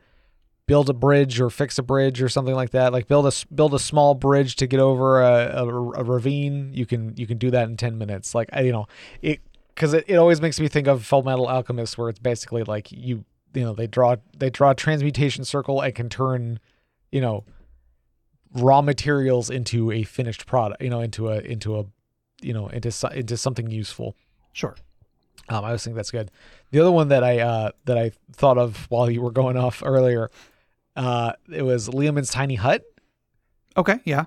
Build 0.66 0.90
a 0.90 0.92
bridge 0.92 1.40
or 1.40 1.48
fix 1.48 1.78
a 1.78 1.82
bridge 1.82 2.20
or 2.20 2.28
something 2.28 2.54
like 2.54 2.70
that. 2.72 2.92
Like 2.92 3.08
build 3.08 3.26
a 3.26 3.32
build 3.54 3.72
a 3.72 3.78
small 3.78 4.14
bridge 4.14 4.54
to 4.56 4.66
get 4.66 4.80
over 4.80 5.22
a, 5.22 5.64
a, 5.64 5.66
a 5.66 6.04
ravine. 6.04 6.72
You 6.74 6.84
can 6.84 7.14
you 7.16 7.26
can 7.26 7.38
do 7.38 7.50
that 7.52 7.68
in 7.70 7.78
ten 7.78 7.96
minutes. 7.96 8.34
Like 8.34 8.50
I, 8.52 8.60
you 8.60 8.72
know, 8.72 8.86
it 9.22 9.40
because 9.74 9.94
it, 9.94 10.04
it 10.08 10.16
always 10.16 10.42
makes 10.42 10.60
me 10.60 10.68
think 10.68 10.86
of 10.86 11.06
Full 11.06 11.22
Metal 11.22 11.48
Alchemist, 11.48 11.96
where 11.96 12.10
it's 12.10 12.18
basically 12.20 12.62
like 12.64 12.92
you 12.92 13.24
you 13.54 13.64
know 13.64 13.72
they 13.72 13.86
draw 13.86 14.16
they 14.36 14.50
draw 14.50 14.70
a 14.72 14.74
transmutation 14.74 15.44
circle 15.44 15.80
and 15.80 15.94
can 15.94 16.08
turn 16.10 16.60
you 17.10 17.20
know 17.22 17.44
raw 18.54 18.82
materials 18.82 19.50
into 19.50 19.90
a 19.90 20.02
finished 20.02 20.46
product. 20.46 20.82
You 20.82 20.90
know, 20.90 21.00
into 21.00 21.28
a 21.28 21.38
into 21.40 21.78
a 21.78 21.84
you 22.42 22.52
know 22.52 22.68
into 22.68 22.90
into 23.14 23.36
something 23.36 23.70
useful. 23.70 24.16
Sure. 24.52 24.76
Um, 25.48 25.64
I 25.64 25.72
was 25.72 25.82
think 25.84 25.96
that's 25.96 26.10
good. 26.10 26.30
The 26.70 26.80
other 26.80 26.92
one 26.92 27.08
that 27.08 27.24
I 27.24 27.40
uh, 27.40 27.70
that 27.86 27.98
I 27.98 28.12
thought 28.32 28.58
of 28.58 28.86
while 28.90 29.10
you 29.10 29.20
were 29.22 29.32
going 29.32 29.56
off 29.56 29.82
earlier, 29.84 30.30
uh, 30.96 31.32
it 31.52 31.62
was 31.62 31.88
Leomund's 31.88 32.30
Tiny 32.30 32.54
Hut, 32.56 32.84
Okay. 33.76 33.98
Yeah. 34.04 34.26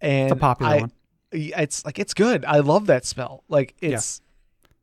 and 0.00 0.24
It's 0.30 0.32
a 0.32 0.36
popular 0.36 0.72
I- 0.72 0.80
one. 0.80 0.92
It's 1.30 1.84
like 1.84 1.98
it's 1.98 2.14
good. 2.14 2.44
I 2.46 2.60
love 2.60 2.86
that 2.86 3.04
spell. 3.04 3.44
Like 3.48 3.74
it's 3.82 4.22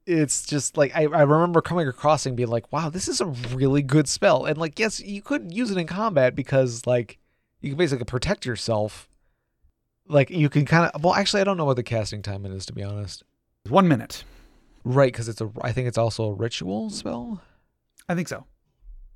it's 0.05 0.45
just 0.45 0.77
like 0.77 0.95
I, 0.95 1.01
I 1.05 1.23
remember 1.23 1.59
coming 1.61 1.87
across 1.87 2.27
and 2.27 2.35
being 2.37 2.49
like, 2.49 2.71
wow, 2.71 2.89
this 2.91 3.07
is 3.07 3.19
a 3.21 3.25
really 3.25 3.81
good 3.81 4.07
spell. 4.07 4.45
And 4.45 4.55
like, 4.57 4.77
yes, 4.77 4.99
you 4.99 5.23
could 5.23 5.51
use 5.51 5.71
it 5.71 5.77
in 5.79 5.87
combat 5.87 6.35
because 6.35 6.85
like 6.85 7.17
you 7.65 7.71
can 7.71 7.77
basically 7.77 8.05
protect 8.05 8.45
yourself. 8.45 9.09
Like 10.07 10.29
you 10.29 10.49
can 10.49 10.65
kind 10.65 10.91
of 10.93 11.03
well, 11.03 11.15
actually, 11.15 11.41
I 11.41 11.43
don't 11.45 11.57
know 11.57 11.65
what 11.65 11.77
the 11.77 11.83
casting 11.83 12.21
time 12.21 12.45
it 12.45 12.51
is 12.51 12.65
to 12.67 12.73
be 12.73 12.83
honest. 12.83 13.23
One 13.67 13.87
minute. 13.87 14.23
Right, 14.83 15.11
because 15.11 15.27
it's 15.27 15.41
a. 15.41 15.51
I 15.61 15.71
think 15.71 15.87
it's 15.87 15.97
also 15.97 16.25
a 16.25 16.33
ritual 16.33 16.91
spell. 16.91 17.41
I 18.07 18.13
think 18.13 18.27
so. 18.27 18.45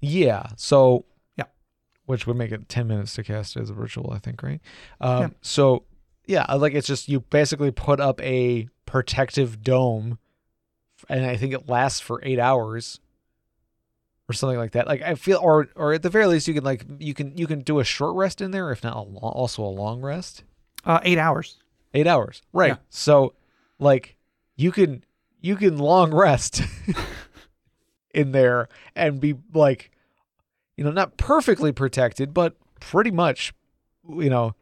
Yeah. 0.01 0.47
So. 0.57 1.05
Yeah. 1.37 1.43
Which 2.07 2.25
would 2.25 2.37
make 2.37 2.51
it 2.51 2.67
ten 2.67 2.87
minutes 2.87 3.13
to 3.15 3.23
cast 3.23 3.55
as 3.55 3.69
a 3.69 3.75
ritual. 3.75 4.11
I 4.11 4.17
think. 4.17 4.41
Right. 4.41 4.61
Um, 4.99 5.21
Yeah. 5.21 5.27
So. 5.41 5.83
Yeah, 6.25 6.51
like 6.53 6.73
it's 6.73 6.85
just 6.87 7.07
you 7.09 7.21
basically 7.21 7.71
put 7.71 7.99
up 7.99 8.21
a 8.21 8.67
protective 8.85 9.63
dome, 9.63 10.19
and 11.07 11.25
I 11.25 11.35
think 11.37 11.53
it 11.53 11.67
lasts 11.67 11.99
for 11.99 12.19
eight 12.23 12.37
hours, 12.37 12.99
or 14.29 14.33
something 14.33 14.57
like 14.57 14.71
that. 14.71 14.87
Like 14.87 15.01
I 15.01 15.15
feel, 15.15 15.39
or 15.41 15.67
or 15.75 15.93
at 15.93 16.03
the 16.03 16.09
very 16.09 16.27
least, 16.27 16.47
you 16.47 16.53
can 16.53 16.63
like 16.63 16.85
you 16.99 17.13
can 17.13 17.35
you 17.37 17.47
can 17.47 17.61
do 17.61 17.79
a 17.79 17.83
short 17.83 18.15
rest 18.15 18.41
in 18.41 18.51
there, 18.51 18.71
if 18.71 18.83
not 18.83 18.95
a 18.95 19.01
long, 19.01 19.31
also 19.33 19.63
a 19.63 19.65
long 19.65 20.01
rest. 20.01 20.43
Uh, 20.85 20.99
eight 21.03 21.17
hours. 21.17 21.57
Eight 21.93 22.07
hours. 22.07 22.41
Right. 22.53 22.69
Yeah. 22.69 22.77
So 22.89 23.33
like 23.79 24.17
you 24.55 24.71
can 24.71 25.03
you 25.41 25.55
can 25.55 25.77
long 25.77 26.13
rest 26.13 26.61
in 28.13 28.31
there 28.31 28.69
and 28.95 29.19
be 29.19 29.35
like 29.53 29.91
you 30.77 30.85
know, 30.85 30.91
not 30.91 31.17
perfectly 31.17 31.73
protected, 31.73 32.33
but 32.33 32.55
pretty 32.79 33.11
much 33.11 33.53
you 34.07 34.29
know, 34.29 34.55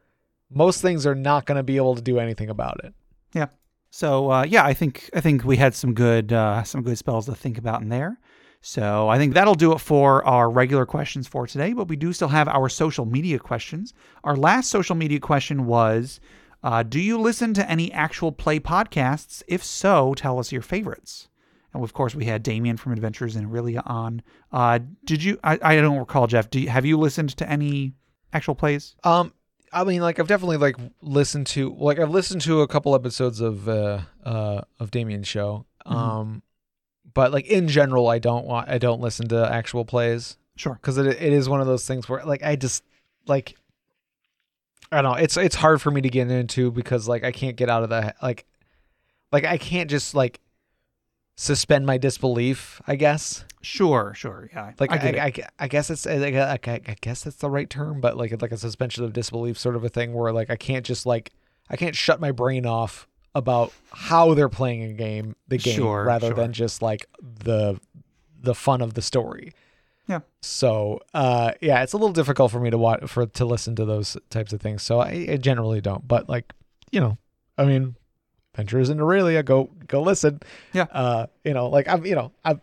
most 0.50 0.82
things 0.82 1.06
are 1.06 1.16
not 1.16 1.46
going 1.46 1.58
to 1.58 1.64
be 1.64 1.78
able 1.78 1.96
to 1.96 2.02
do 2.02 2.20
anything 2.20 2.50
about 2.50 2.84
it. 2.84 2.94
Yeah. 3.34 3.48
So 3.92 4.32
uh, 4.32 4.44
yeah, 4.44 4.66
I 4.66 4.74
think 4.74 5.10
I 5.14 5.22
think 5.22 5.44
we 5.44 5.58
had 5.58 5.76
some 5.76 5.94
good 5.94 6.32
uh, 6.32 6.64
some 6.64 6.84
good 6.84 6.98
spells 6.98 7.26
to 7.26 7.36
think 7.36 7.58
about 7.58 7.82
in 7.82 7.90
there. 7.90 8.20
So 8.68 9.08
I 9.08 9.18
think 9.18 9.34
that'll 9.34 9.56
do 9.56 9.72
it 9.72 9.78
for 9.80 10.26
our 10.26 10.50
regular 10.50 10.86
questions 10.86 11.26
for 11.26 11.48
today. 11.48 11.72
But 11.72 11.88
we 11.88 11.96
do 11.96 12.12
still 12.12 12.28
have 12.28 12.50
our 12.50 12.68
social 12.68 13.06
media 13.06 13.40
questions. 13.40 13.94
Our 14.26 14.36
last 14.36 14.70
social 14.70 14.94
media 14.94 15.22
question 15.22 15.68
was, 15.68 16.20
uh, 16.64 16.84
"Do 16.84 17.00
you 17.00 17.18
listen 17.18 17.54
to 17.54 17.72
any 17.72 17.94
actual 17.94 18.34
play 18.34 18.60
podcasts? 18.60 19.42
If 19.48 19.64
so, 19.64 20.14
tell 20.16 20.38
us 20.38 20.52
your 20.52 20.62
favorites." 20.62 21.30
And 21.74 21.82
of 21.82 21.94
course, 21.94 22.14
we 22.14 22.26
had 22.26 22.44
Damien 22.44 22.76
from 22.76 22.92
Adventures 22.92 23.38
in 23.38 23.46
Aurelia 23.46 23.84
on. 23.86 24.22
Uh, 24.52 24.80
did 25.06 25.24
you? 25.24 25.40
I, 25.46 25.58
I 25.62 25.76
don't 25.78 25.98
recall, 25.98 26.28
Jeff. 26.28 26.50
Do 26.50 26.60
you, 26.60 26.68
have 26.68 26.86
you 26.86 26.98
listened 26.98 27.38
to 27.38 27.50
any 27.50 27.94
actual 28.34 28.54
plays? 28.56 28.98
Um 29.06 29.32
I 29.72 29.86
mean 29.86 30.02
like 30.02 30.20
I've 30.20 30.28
definitely 30.28 30.58
like 30.58 30.76
listened 31.02 31.48
to 31.48 31.74
like 31.80 32.00
I've 32.00 32.10
listened 32.10 32.42
to 32.42 32.62
a 32.62 32.68
couple 32.68 32.94
episodes 32.96 33.40
of 33.40 33.70
uh 33.70 34.02
uh 34.26 34.62
of 34.78 34.92
Damien's 34.92 35.28
show. 35.30 35.66
Mhm. 35.86 35.96
Um 35.96 36.44
but 37.18 37.32
like 37.32 37.48
in 37.48 37.68
general 37.68 38.08
I 38.10 38.20
don't 38.20 38.46
want 38.46 38.70
I 38.70 38.78
don't 38.78 39.02
listen 39.02 39.28
to 39.30 39.52
actual 39.52 39.84
plays. 39.84 40.38
Sure. 40.56 40.76
because 40.76 41.00
it, 41.00 41.08
it 41.08 41.34
is 41.34 41.50
one 41.50 41.62
of 41.62 41.68
those 41.68 41.86
things 41.86 42.08
where 42.08 42.24
like 42.24 42.44
I 42.44 42.56
just 42.56 42.84
like 43.26 43.56
I 44.92 45.02
don't 45.02 45.12
know 45.12 45.18
it's 45.18 45.36
it's 45.36 45.56
hard 45.56 45.82
for 45.82 45.90
me 45.90 46.02
to 46.02 46.10
get 46.10 46.30
into 46.30 46.70
because 46.72 47.08
like 47.08 47.24
I 47.24 47.32
can't 47.32 47.56
get 47.56 47.70
out 47.70 47.82
of 47.82 47.90
the 47.90 48.14
like 48.22 48.46
like 49.32 49.46
I 49.46 49.58
can't 49.58 49.90
just 49.90 50.14
like 50.14 50.40
suspend 51.36 51.88
my 51.88 51.98
disbelief 51.98 52.82
I 52.86 52.96
guess 52.96 53.44
Sure. 53.64 54.14
Sure. 54.16 54.50
Yeah. 54.54 54.74
like 54.80 54.92
I 54.92 54.96
I. 54.96 55.26
I, 55.26 55.34
I 55.58 55.68
guess 55.68 55.90
it's 55.90 56.06
I, 56.06 56.14
I, 56.14 56.54
I 56.54 56.60
I 56.66 56.96
guess 57.02 57.24
that's 57.24 57.38
the 57.38 57.50
right 57.50 57.70
term 57.70 58.00
but 58.00 58.16
like 58.16 58.40
like 58.40 58.52
a 58.52 58.58
suspension 58.58 59.04
of 59.04 59.14
disbelief 59.14 59.58
sort 59.58 59.76
of 59.76 59.84
a 59.84 59.90
thing 59.90 60.14
where 60.14 60.32
like 60.32 60.52
I 60.52 60.56
can't 60.56 60.86
just 60.86 61.08
like 61.08 61.32
I 61.68 61.78
can't 61.78 61.96
shut 61.96 62.22
my 62.22 62.32
brain 62.32 62.68
off 62.68 63.08
about 63.36 63.72
how 63.92 64.34
they're 64.34 64.50
playing 64.50 64.84
a 64.84 64.94
game 64.94 65.36
the 65.48 65.58
game 65.58 65.76
Sure, 65.76 66.04
rather 66.06 66.28
sure. 66.28 66.36
than 66.36 66.54
just 66.54 66.82
like 66.82 67.06
the 67.22 67.80
the 68.42 68.56
fun 68.56 68.82
of 68.82 68.94
the 68.94 69.02
story 69.02 69.52
Yeah. 70.08 70.20
so 70.42 71.02
uh 71.14 71.52
yeah 71.62 71.84
it's 71.84 71.94
a 71.94 71.98
little 71.98 72.14
difficult 72.14 72.52
for 72.52 72.60
me 72.60 72.70
to 72.70 72.78
watch 72.78 73.04
for 73.10 73.26
to 73.26 73.46
listen 73.46 73.76
to 73.76 73.86
those 73.86 74.18
types 74.30 74.54
of 74.54 74.62
things 74.62 74.82
so 74.84 75.00
I, 75.00 75.28
I 75.32 75.38
generally 75.38 75.82
don't 75.82 76.08
but 76.08 76.28
like 76.30 76.52
you 76.92 77.00
know 77.00 77.18
I 77.58 77.66
mean 77.66 77.96
Adventures 78.54 78.90
in 78.90 79.00
Aurelia 79.00 79.44
go 79.44 79.70
go 79.88 80.02
listen 80.02 80.40
Yeah. 80.74 80.88
uh 80.92 81.28
you 81.44 81.54
know 81.54 81.68
like 81.70 81.88
I'm 81.88 82.06
you 82.06 82.16
know 82.16 82.32
I 82.46 82.60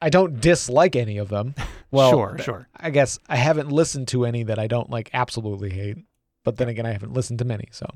I 0.00 0.10
don't 0.10 0.40
dislike 0.40 0.94
any 0.94 1.16
of 1.18 1.28
them 1.30 1.54
well 1.90 2.10
sure. 2.10 2.36
Sure. 2.38 2.68
I 2.76 2.90
guess 2.90 3.18
I 3.28 3.36
haven't 3.36 3.72
listened 3.72 4.08
to 4.08 4.24
any 4.26 4.42
that 4.44 4.58
I 4.58 4.66
don't 4.66 4.90
like 4.90 5.10
absolutely 5.14 5.70
hate 5.70 5.96
but 6.44 6.56
then 6.58 6.68
again 6.68 6.86
I 6.86 6.92
haven't 6.92 7.12
listened 7.12 7.38
to 7.40 7.44
many 7.44 7.68
so 7.72 7.86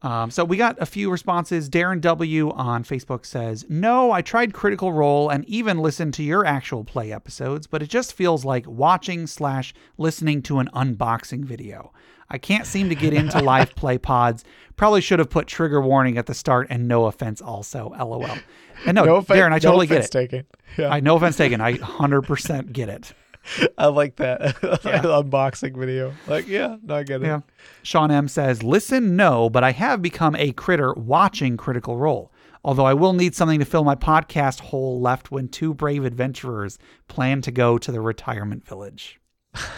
Um, 0.00 0.30
so 0.30 0.44
we 0.44 0.56
got 0.56 0.80
a 0.80 0.86
few 0.86 1.10
responses. 1.10 1.68
Darren 1.68 2.00
W 2.00 2.50
on 2.52 2.84
Facebook 2.84 3.26
says, 3.26 3.66
No, 3.68 4.12
I 4.12 4.22
tried 4.22 4.52
Critical 4.54 4.92
Role 4.92 5.28
and 5.28 5.44
even 5.46 5.78
listened 5.78 6.14
to 6.14 6.22
your 6.22 6.44
actual 6.46 6.84
play 6.84 7.12
episodes, 7.12 7.66
but 7.66 7.82
it 7.82 7.88
just 7.88 8.12
feels 8.12 8.44
like 8.44 8.64
watching 8.68 9.26
slash 9.26 9.74
listening 9.96 10.40
to 10.42 10.60
an 10.60 10.68
unboxing 10.72 11.44
video. 11.44 11.92
I 12.30 12.38
can't 12.38 12.66
seem 12.66 12.90
to 12.90 12.94
get 12.94 13.12
into 13.12 13.38
live 13.42 13.74
play 13.74 13.98
pods. 13.98 14.44
Probably 14.76 15.00
should 15.00 15.18
have 15.18 15.30
put 15.30 15.48
trigger 15.48 15.80
warning 15.80 16.16
at 16.16 16.26
the 16.26 16.34
start 16.34 16.68
and 16.70 16.86
no 16.86 17.06
offense 17.06 17.40
also. 17.42 17.88
LOL. 17.98 18.38
And 18.86 18.94
no, 18.94 19.16
offen- 19.16 19.36
Darren, 19.36 19.52
I 19.52 19.58
totally 19.58 19.88
get 19.88 20.04
it. 20.04 20.10
taken. 20.12 20.46
Yeah, 20.76 20.90
I 20.90 21.00
no 21.00 21.16
offense 21.16 21.36
taken. 21.36 21.60
I 21.60 21.72
100% 21.74 22.72
get 22.72 22.88
it. 22.88 23.12
I 23.78 23.86
like 23.86 24.16
that 24.16 24.40
Yeah. 24.84 25.02
unboxing 25.02 25.76
video. 25.76 26.12
Like, 26.26 26.48
yeah, 26.48 26.76
no, 26.82 26.96
I 26.96 27.02
get 27.02 27.22
it. 27.22 27.26
Yeah. 27.26 27.40
Sean 27.82 28.10
M 28.10 28.28
says, 28.28 28.62
Listen, 28.62 29.16
no, 29.16 29.48
but 29.48 29.64
I 29.64 29.72
have 29.72 30.02
become 30.02 30.34
a 30.36 30.52
critter 30.52 30.92
watching 30.94 31.56
Critical 31.56 31.96
Role. 31.96 32.32
Although 32.64 32.84
I 32.86 32.94
will 32.94 33.12
need 33.12 33.34
something 33.34 33.60
to 33.60 33.64
fill 33.64 33.84
my 33.84 33.94
podcast 33.94 34.60
hole 34.60 35.00
left 35.00 35.30
when 35.30 35.48
two 35.48 35.72
brave 35.72 36.04
adventurers 36.04 36.78
plan 37.06 37.40
to 37.42 37.50
go 37.52 37.78
to 37.78 37.92
the 37.92 38.00
retirement 38.00 38.66
village. 38.66 39.20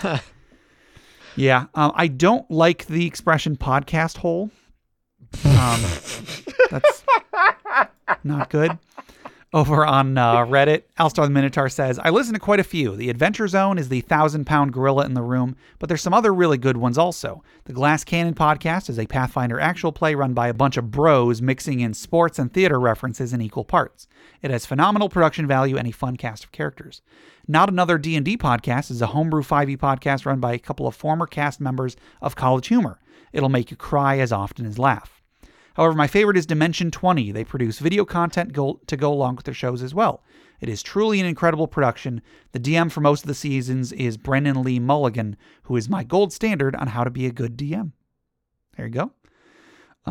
yeah. 1.36 1.66
Um, 1.74 1.92
I 1.94 2.08
don't 2.08 2.50
like 2.50 2.86
the 2.86 3.06
expression 3.06 3.56
podcast 3.56 4.16
hole. 4.18 4.50
Um, 5.44 5.80
that's 6.70 7.04
not 8.24 8.50
good. 8.50 8.76
Over 9.52 9.84
on 9.84 10.16
uh, 10.16 10.46
Reddit, 10.46 10.84
Alstar 10.96 11.26
the 11.26 11.32
Minotaur 11.32 11.68
says, 11.68 11.98
I 11.98 12.10
listen 12.10 12.34
to 12.34 12.38
quite 12.38 12.60
a 12.60 12.64
few. 12.64 12.94
The 12.94 13.10
Adventure 13.10 13.48
Zone 13.48 13.78
is 13.78 13.88
the 13.88 14.00
thousand 14.02 14.44
pound 14.44 14.72
gorilla 14.72 15.04
in 15.06 15.14
the 15.14 15.22
room, 15.22 15.56
but 15.80 15.88
there's 15.88 16.02
some 16.02 16.14
other 16.14 16.32
really 16.32 16.56
good 16.56 16.76
ones 16.76 16.96
also. 16.96 17.42
The 17.64 17.72
Glass 17.72 18.04
Cannon 18.04 18.34
podcast 18.34 18.88
is 18.88 18.96
a 18.96 19.06
Pathfinder 19.06 19.58
actual 19.58 19.90
play 19.90 20.14
run 20.14 20.34
by 20.34 20.46
a 20.46 20.54
bunch 20.54 20.76
of 20.76 20.92
bros 20.92 21.42
mixing 21.42 21.80
in 21.80 21.94
sports 21.94 22.38
and 22.38 22.52
theater 22.52 22.78
references 22.78 23.32
in 23.32 23.42
equal 23.42 23.64
parts. 23.64 24.06
It 24.40 24.52
has 24.52 24.66
phenomenal 24.66 25.08
production 25.08 25.48
value 25.48 25.76
and 25.76 25.88
a 25.88 25.92
fun 25.92 26.16
cast 26.16 26.44
of 26.44 26.52
characters. 26.52 27.02
Not 27.48 27.68
Another 27.68 27.98
D&D 27.98 28.36
podcast 28.36 28.88
is 28.88 29.02
a 29.02 29.08
homebrew 29.08 29.42
5e 29.42 29.76
podcast 29.78 30.26
run 30.26 30.38
by 30.38 30.52
a 30.52 30.60
couple 30.60 30.86
of 30.86 30.94
former 30.94 31.26
cast 31.26 31.60
members 31.60 31.96
of 32.22 32.36
College 32.36 32.68
Humor. 32.68 33.00
It'll 33.32 33.48
make 33.48 33.72
you 33.72 33.76
cry 33.76 34.18
as 34.20 34.30
often 34.30 34.64
as 34.64 34.78
laugh. 34.78 35.19
However, 35.74 35.94
my 35.94 36.06
favorite 36.06 36.36
is 36.36 36.46
Dimension 36.46 36.90
20. 36.90 37.32
They 37.32 37.44
produce 37.44 37.78
video 37.78 38.04
content 38.04 38.52
go- 38.52 38.80
to 38.86 38.96
go 38.96 39.12
along 39.12 39.36
with 39.36 39.44
their 39.44 39.54
shows 39.54 39.82
as 39.82 39.94
well. 39.94 40.22
It 40.60 40.68
is 40.68 40.82
truly 40.82 41.20
an 41.20 41.26
incredible 41.26 41.68
production. 41.68 42.20
The 42.52 42.60
DM 42.60 42.90
for 42.90 43.00
most 43.00 43.22
of 43.22 43.28
the 43.28 43.34
seasons 43.34 43.92
is 43.92 44.16
Brennan 44.16 44.62
Lee 44.62 44.78
Mulligan, 44.78 45.36
who 45.64 45.76
is 45.76 45.88
my 45.88 46.04
gold 46.04 46.32
standard 46.32 46.76
on 46.76 46.88
how 46.88 47.04
to 47.04 47.10
be 47.10 47.26
a 47.26 47.32
good 47.32 47.56
DM. 47.56 47.92
There 48.76 48.86
you 48.86 48.92
go. 48.92 49.12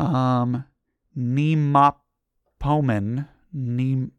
Um, 0.00 0.64
Nemapomen, 1.16 1.94
Nem- 3.52 4.12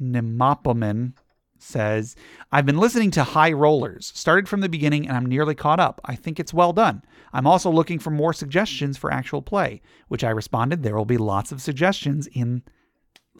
Nemapomen 0.00 1.12
says, 1.58 2.16
I've 2.52 2.66
been 2.66 2.78
listening 2.78 3.10
to 3.12 3.24
High 3.24 3.52
Rollers, 3.52 4.12
started 4.14 4.48
from 4.48 4.60
the 4.60 4.68
beginning, 4.68 5.06
and 5.06 5.16
I'm 5.16 5.26
nearly 5.26 5.54
caught 5.54 5.80
up. 5.80 6.00
I 6.04 6.14
think 6.14 6.38
it's 6.38 6.54
well 6.54 6.72
done. 6.72 7.02
I'm 7.32 7.46
also 7.46 7.70
looking 7.70 7.98
for 7.98 8.10
more 8.10 8.32
suggestions 8.32 8.96
for 8.96 9.12
actual 9.12 9.42
play, 9.42 9.80
which 10.08 10.24
I 10.24 10.30
responded, 10.30 10.82
there 10.82 10.96
will 10.96 11.04
be 11.04 11.18
lots 11.18 11.52
of 11.52 11.60
suggestions 11.60 12.26
in 12.28 12.62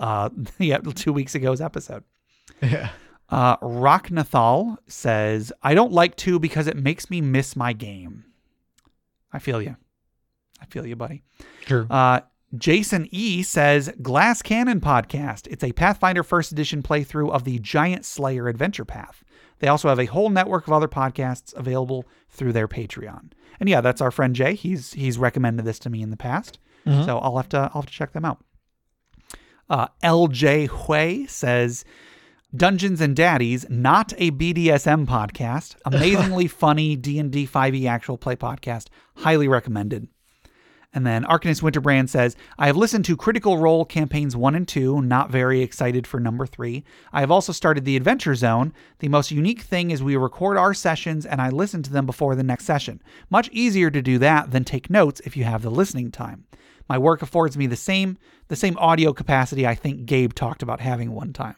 uh, 0.00 0.30
yeah, 0.58 0.78
two 0.78 1.12
weeks 1.12 1.34
ago's 1.34 1.60
episode. 1.60 2.04
Yeah. 2.62 2.90
Uh, 3.30 3.56
Rocknathal 3.58 4.78
says, 4.86 5.52
I 5.62 5.74
don't 5.74 5.92
like 5.92 6.16
to 6.16 6.38
because 6.38 6.66
it 6.66 6.76
makes 6.76 7.10
me 7.10 7.20
miss 7.20 7.56
my 7.56 7.72
game. 7.72 8.24
I 9.32 9.38
feel 9.38 9.60
you. 9.60 9.76
I 10.60 10.64
feel 10.66 10.86
you, 10.86 10.96
buddy. 10.96 11.22
True. 11.66 11.86
Uh, 11.88 12.20
Jason 12.56 13.06
E 13.10 13.42
says 13.42 13.90
Glass 14.00 14.40
Cannon 14.40 14.80
podcast. 14.80 15.46
It's 15.50 15.62
a 15.64 15.72
Pathfinder 15.72 16.22
first 16.22 16.50
edition 16.50 16.82
playthrough 16.82 17.30
of 17.30 17.44
the 17.44 17.58
Giant 17.58 18.06
Slayer 18.06 18.48
adventure 18.48 18.86
path. 18.86 19.22
They 19.58 19.68
also 19.68 19.88
have 19.88 19.98
a 20.00 20.06
whole 20.06 20.30
network 20.30 20.66
of 20.66 20.72
other 20.72 20.88
podcasts 20.88 21.54
available 21.54 22.06
through 22.30 22.52
their 22.54 22.68
Patreon. 22.68 23.32
And 23.60 23.68
yeah, 23.68 23.80
that's 23.80 24.00
our 24.00 24.10
friend 24.10 24.34
Jay. 24.34 24.54
He's 24.54 24.92
he's 24.94 25.18
recommended 25.18 25.64
this 25.66 25.78
to 25.80 25.90
me 25.90 26.00
in 26.00 26.10
the 26.10 26.16
past, 26.16 26.58
Mhm. 26.86 27.04
so 27.04 27.18
I'll 27.18 27.36
have 27.36 27.48
to 27.50 27.58
I'll 27.74 27.82
have 27.82 27.86
to 27.86 27.92
check 27.92 28.12
them 28.12 28.24
out. 28.24 28.42
Uh, 29.68 29.88
LJ 30.02 30.68
Hui 30.68 31.26
says 31.26 31.84
Dungeons 32.56 33.02
and 33.02 33.14
Daddies, 33.14 33.66
not 33.68 34.14
a 34.16 34.30
BDSM 34.30 35.06
podcast. 35.06 35.74
Amazingly 35.84 36.46
funny 36.46 36.96
D&D 36.96 37.46
5e 37.46 37.74
E 37.74 37.86
actual 37.88 38.16
play 38.16 38.36
podcast. 38.36 38.86
Highly 39.16 39.48
recommended. 39.48 40.08
And 40.94 41.06
then 41.06 41.24
Arcanist 41.24 41.60
Winterbrand 41.60 42.08
says, 42.08 42.34
I 42.58 42.66
have 42.66 42.76
listened 42.76 43.04
to 43.04 43.16
Critical 43.16 43.58
Role 43.58 43.84
campaigns 43.84 44.34
one 44.34 44.54
and 44.54 44.66
two, 44.66 45.02
not 45.02 45.30
very 45.30 45.60
excited 45.60 46.06
for 46.06 46.18
number 46.18 46.46
three. 46.46 46.82
I 47.12 47.20
have 47.20 47.30
also 47.30 47.52
started 47.52 47.84
the 47.84 47.96
Adventure 47.96 48.34
Zone. 48.34 48.72
The 49.00 49.08
most 49.08 49.30
unique 49.30 49.60
thing 49.60 49.90
is 49.90 50.02
we 50.02 50.16
record 50.16 50.56
our 50.56 50.72
sessions 50.72 51.26
and 51.26 51.42
I 51.42 51.50
listen 51.50 51.82
to 51.82 51.92
them 51.92 52.06
before 52.06 52.34
the 52.34 52.42
next 52.42 52.64
session. 52.64 53.02
Much 53.28 53.50
easier 53.52 53.90
to 53.90 54.00
do 54.00 54.18
that 54.18 54.50
than 54.50 54.64
take 54.64 54.88
notes 54.88 55.20
if 55.26 55.36
you 55.36 55.44
have 55.44 55.62
the 55.62 55.70
listening 55.70 56.10
time. 56.10 56.46
my 56.88 56.96
work 56.96 57.20
affords 57.20 57.56
me 57.58 57.66
the 57.66 57.76
same 57.76 58.16
the 58.48 58.56
same 58.56 58.76
audio 58.78 59.12
capacity 59.12 59.66
I 59.66 59.74
think 59.74 60.06
Gabe 60.06 60.32
talked 60.32 60.62
about 60.62 60.80
having 60.80 61.12
one 61.12 61.34
time. 61.34 61.56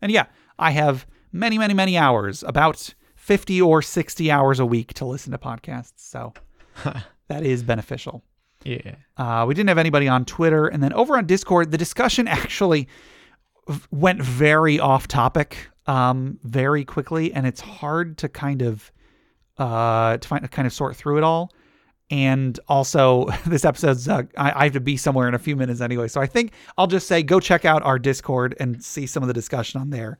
And 0.00 0.10
yeah, 0.10 0.26
I 0.58 0.72
have 0.72 1.06
many, 1.30 1.58
many, 1.58 1.74
many 1.74 1.96
hours, 1.96 2.42
about 2.42 2.92
50 3.14 3.62
or 3.62 3.82
60 3.82 4.30
hours 4.32 4.58
a 4.58 4.66
week 4.66 4.94
to 4.94 5.04
listen 5.04 5.30
to 5.30 5.38
podcasts. 5.38 5.92
So 5.96 6.34
that 7.28 7.46
is 7.46 7.62
beneficial. 7.62 8.24
Yeah. 8.64 8.94
Uh, 9.16 9.44
we 9.46 9.54
didn't 9.54 9.68
have 9.68 9.78
anybody 9.78 10.08
on 10.08 10.24
Twitter. 10.24 10.66
And 10.66 10.82
then 10.82 10.92
over 10.92 11.16
on 11.16 11.26
Discord, 11.26 11.70
the 11.70 11.78
discussion 11.78 12.28
actually 12.28 12.88
went 13.90 14.20
very 14.20 14.80
off 14.80 15.08
topic 15.08 15.68
um, 15.86 16.38
very 16.42 16.84
quickly. 16.84 17.32
And 17.32 17.46
it's 17.46 17.60
hard 17.60 18.18
to 18.18 18.28
kind 18.28 18.62
of 18.62 18.90
uh, 19.58 20.16
to 20.16 20.28
find 20.28 20.50
kind 20.50 20.66
of 20.66 20.72
sort 20.72 20.96
through 20.96 21.18
it 21.18 21.24
all. 21.24 21.52
And 22.10 22.58
also, 22.68 23.26
this 23.46 23.64
episode's 23.64 24.08
uh, 24.08 24.22
I, 24.36 24.52
I 24.52 24.64
have 24.64 24.72
to 24.72 24.80
be 24.80 24.96
somewhere 24.96 25.28
in 25.28 25.34
a 25.34 25.38
few 25.38 25.56
minutes 25.56 25.80
anyway. 25.80 26.08
So 26.08 26.20
I 26.20 26.26
think 26.26 26.52
I'll 26.76 26.86
just 26.86 27.06
say 27.06 27.22
go 27.22 27.40
check 27.40 27.64
out 27.64 27.82
our 27.82 27.98
Discord 27.98 28.54
and 28.60 28.82
see 28.82 29.06
some 29.06 29.22
of 29.22 29.28
the 29.28 29.34
discussion 29.34 29.80
on 29.80 29.90
there 29.90 30.18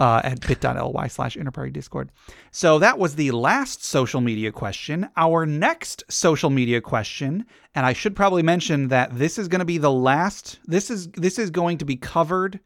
uh, 0.00 0.22
at 0.24 0.40
bit.ly 0.40 1.06
slash 1.08 1.36
interparty 1.36 1.72
discord. 1.72 2.10
So 2.50 2.78
that 2.78 2.98
was 2.98 3.14
the 3.14 3.30
last 3.32 3.84
social 3.84 4.22
media 4.22 4.50
question. 4.50 5.10
Our 5.14 5.44
next 5.44 6.04
social 6.08 6.48
media 6.48 6.80
question, 6.80 7.44
and 7.74 7.84
I 7.84 7.92
should 7.92 8.16
probably 8.16 8.42
mention 8.42 8.88
that 8.88 9.16
this 9.16 9.38
is 9.38 9.46
going 9.46 9.58
to 9.58 9.66
be 9.66 9.76
the 9.76 9.92
last. 9.92 10.58
This 10.66 10.90
is 10.90 11.08
this 11.08 11.38
is 11.38 11.50
going 11.50 11.78
to 11.78 11.84
be 11.84 11.96
covered 11.96 12.60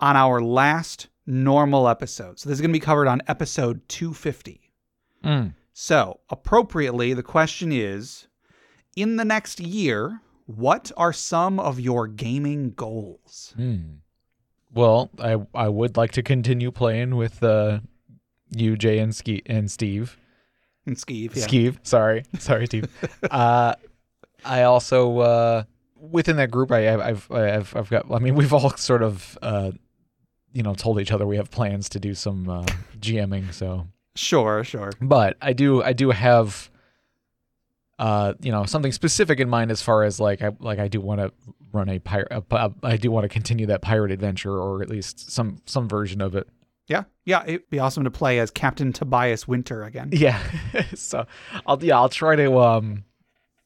on 0.00 0.16
our 0.16 0.40
last 0.40 1.08
normal 1.26 1.88
episode. 1.88 2.40
So 2.40 2.48
this 2.48 2.56
is 2.56 2.62
going 2.62 2.72
to 2.72 2.80
be 2.80 2.84
covered 2.84 3.06
on 3.06 3.20
episode 3.28 3.86
250. 3.88 4.72
Mm. 5.22 5.54
So 5.74 6.20
appropriately, 6.30 7.12
the 7.12 7.22
question 7.22 7.70
is: 7.70 8.28
In 8.96 9.16
the 9.16 9.26
next 9.26 9.60
year, 9.60 10.22
what 10.46 10.90
are 10.96 11.12
some 11.12 11.60
of 11.60 11.78
your 11.78 12.06
gaming 12.08 12.70
goals? 12.70 13.52
Hmm. 13.56 13.96
Well, 14.72 15.10
I 15.18 15.36
I 15.54 15.68
would 15.68 15.96
like 15.96 16.12
to 16.12 16.22
continue 16.22 16.70
playing 16.70 17.16
with 17.16 17.42
uh, 17.42 17.80
you, 18.50 18.76
Jay, 18.76 18.98
and 18.98 19.14
Ski 19.14 19.42
and 19.46 19.70
Steve. 19.70 20.16
And 20.86 20.96
Skeeve, 20.96 21.36
yeah. 21.36 21.44
Sorry, 21.82 22.24
sorry, 22.38 22.66
Steve. 22.66 22.86
uh, 23.30 23.74
I 24.44 24.62
also 24.62 25.18
uh, 25.18 25.62
within 25.98 26.36
that 26.36 26.50
group, 26.50 26.70
I, 26.72 26.94
I've 26.94 27.30
I've 27.30 27.76
I've 27.76 27.90
got. 27.90 28.10
I 28.10 28.18
mean, 28.18 28.34
we've 28.34 28.52
all 28.52 28.70
sort 28.76 29.02
of 29.02 29.36
uh, 29.42 29.72
you 30.52 30.62
know 30.62 30.74
told 30.74 31.00
each 31.00 31.12
other 31.12 31.26
we 31.26 31.36
have 31.36 31.50
plans 31.50 31.88
to 31.90 32.00
do 32.00 32.14
some 32.14 32.48
uh, 32.48 32.64
GMing. 32.98 33.52
So, 33.52 33.86
Sure, 34.16 34.64
sure. 34.64 34.92
but 35.00 35.36
I 35.42 35.52
do 35.52 35.82
I 35.82 35.92
do 35.92 36.10
have. 36.10 36.70
Uh, 37.98 38.34
you 38.40 38.52
know 38.52 38.64
something 38.64 38.92
specific 38.92 39.40
in 39.40 39.48
mind 39.48 39.70
as 39.72 39.82
far 39.82 40.04
as 40.04 40.20
like 40.20 40.40
I 40.42 40.52
like 40.60 40.78
I 40.78 40.86
do 40.88 41.00
want 41.00 41.20
to 41.20 41.32
run 41.72 41.88
a 41.88 41.98
pirate. 41.98 42.30
I 42.82 42.96
do 42.96 43.10
want 43.10 43.24
to 43.24 43.28
continue 43.28 43.66
that 43.66 43.82
pirate 43.82 44.12
adventure 44.12 44.56
or 44.56 44.82
at 44.82 44.88
least 44.88 45.30
some 45.32 45.60
some 45.66 45.88
version 45.88 46.20
of 46.20 46.36
it. 46.36 46.48
Yeah, 46.86 47.04
yeah, 47.24 47.42
it'd 47.46 47.68
be 47.70 47.80
awesome 47.80 48.04
to 48.04 48.10
play 48.10 48.38
as 48.38 48.50
Captain 48.50 48.92
Tobias 48.92 49.46
Winter 49.48 49.82
again. 49.82 50.10
Yeah. 50.12 50.40
so 50.94 51.26
I'll 51.66 51.82
yeah 51.82 51.96
I'll 51.96 52.08
try 52.08 52.36
to 52.36 52.58
um 52.60 53.04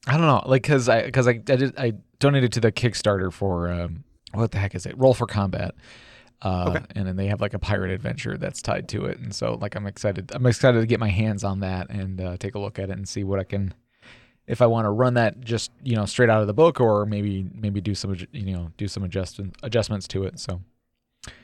I 0.07 0.13
don't 0.17 0.27
know 0.27 0.43
like 0.47 0.63
because 0.63 0.89
I 0.89 1.03
because 1.05 1.29
I, 1.29 1.33
I 1.33 1.35
did 1.35 1.79
I 1.79 1.93
donated 2.19 2.53
to 2.55 2.61
the 2.61 2.73
Kickstarter 2.73 3.31
for 3.33 3.71
um 3.71 4.03
what 4.33 4.51
the 4.53 4.59
heck 4.59 4.75
is 4.75 4.87
it 4.87 4.97
Roll 4.97 5.13
for 5.15 5.27
Combat. 5.27 5.75
Uh, 6.41 6.65
Okay. 6.75 6.85
and 6.97 7.07
then 7.07 7.15
they 7.17 7.27
have 7.29 7.41
like 7.41 7.55
a 7.55 7.59
pirate 7.59 7.93
adventure 7.93 8.37
that's 8.37 8.61
tied 8.63 8.89
to 8.89 9.05
it, 9.05 9.19
and 9.21 9.33
so 9.33 9.55
like 9.61 9.77
I'm 9.77 9.87
excited. 9.87 10.33
I'm 10.35 10.45
excited 10.47 10.81
to 10.81 10.87
get 10.87 10.99
my 10.99 11.11
hands 11.11 11.45
on 11.45 11.61
that 11.61 11.89
and 11.91 12.21
uh, 12.21 12.37
take 12.39 12.57
a 12.57 12.59
look 12.59 12.81
at 12.81 12.91
it 12.91 12.97
and 12.97 13.09
see 13.09 13.23
what 13.23 13.39
I 13.39 13.45
can, 13.45 13.73
if 14.47 14.61
I 14.61 14.67
want 14.67 14.87
to 14.87 14.91
run 14.91 15.15
that 15.15 15.41
just 15.41 15.71
you 15.83 15.97
know 15.97 16.05
straight 16.07 16.31
out 16.31 16.41
of 16.41 16.47
the 16.47 16.55
book, 16.55 16.81
or 16.81 17.07
maybe 17.07 17.47
maybe 17.55 17.81
do 17.81 17.95
some 17.95 18.17
you 18.33 18.53
know 18.57 18.71
do 18.77 18.89
some 18.89 19.03
adjust 19.05 19.41
adjustments 19.63 20.09
to 20.09 20.25
it. 20.25 20.39
So, 20.39 20.61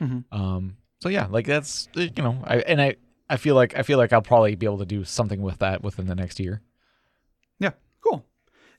Mhm. 0.01 0.25
um, 0.31 0.77
so 1.01 1.09
yeah, 1.09 1.27
like 1.29 1.45
that's 1.45 1.87
uh, 1.97 2.01
you 2.01 2.23
know 2.23 2.41
I 2.45 2.57
and 2.59 2.81
I 2.81 2.95
I 3.29 3.37
feel 3.37 3.55
like 3.55 3.77
I 3.77 3.83
feel 3.83 3.97
like 3.97 4.11
I'll 4.13 4.21
probably 4.21 4.55
be 4.55 4.65
able 4.65 4.79
to 4.79 4.85
do 4.85 5.03
something 5.03 5.41
with 5.41 5.59
that 5.59 5.83
within 5.83 6.07
the 6.07 6.15
next 6.15 6.39
year. 6.39 6.61
Yeah, 7.59 7.71
cool. 8.01 8.25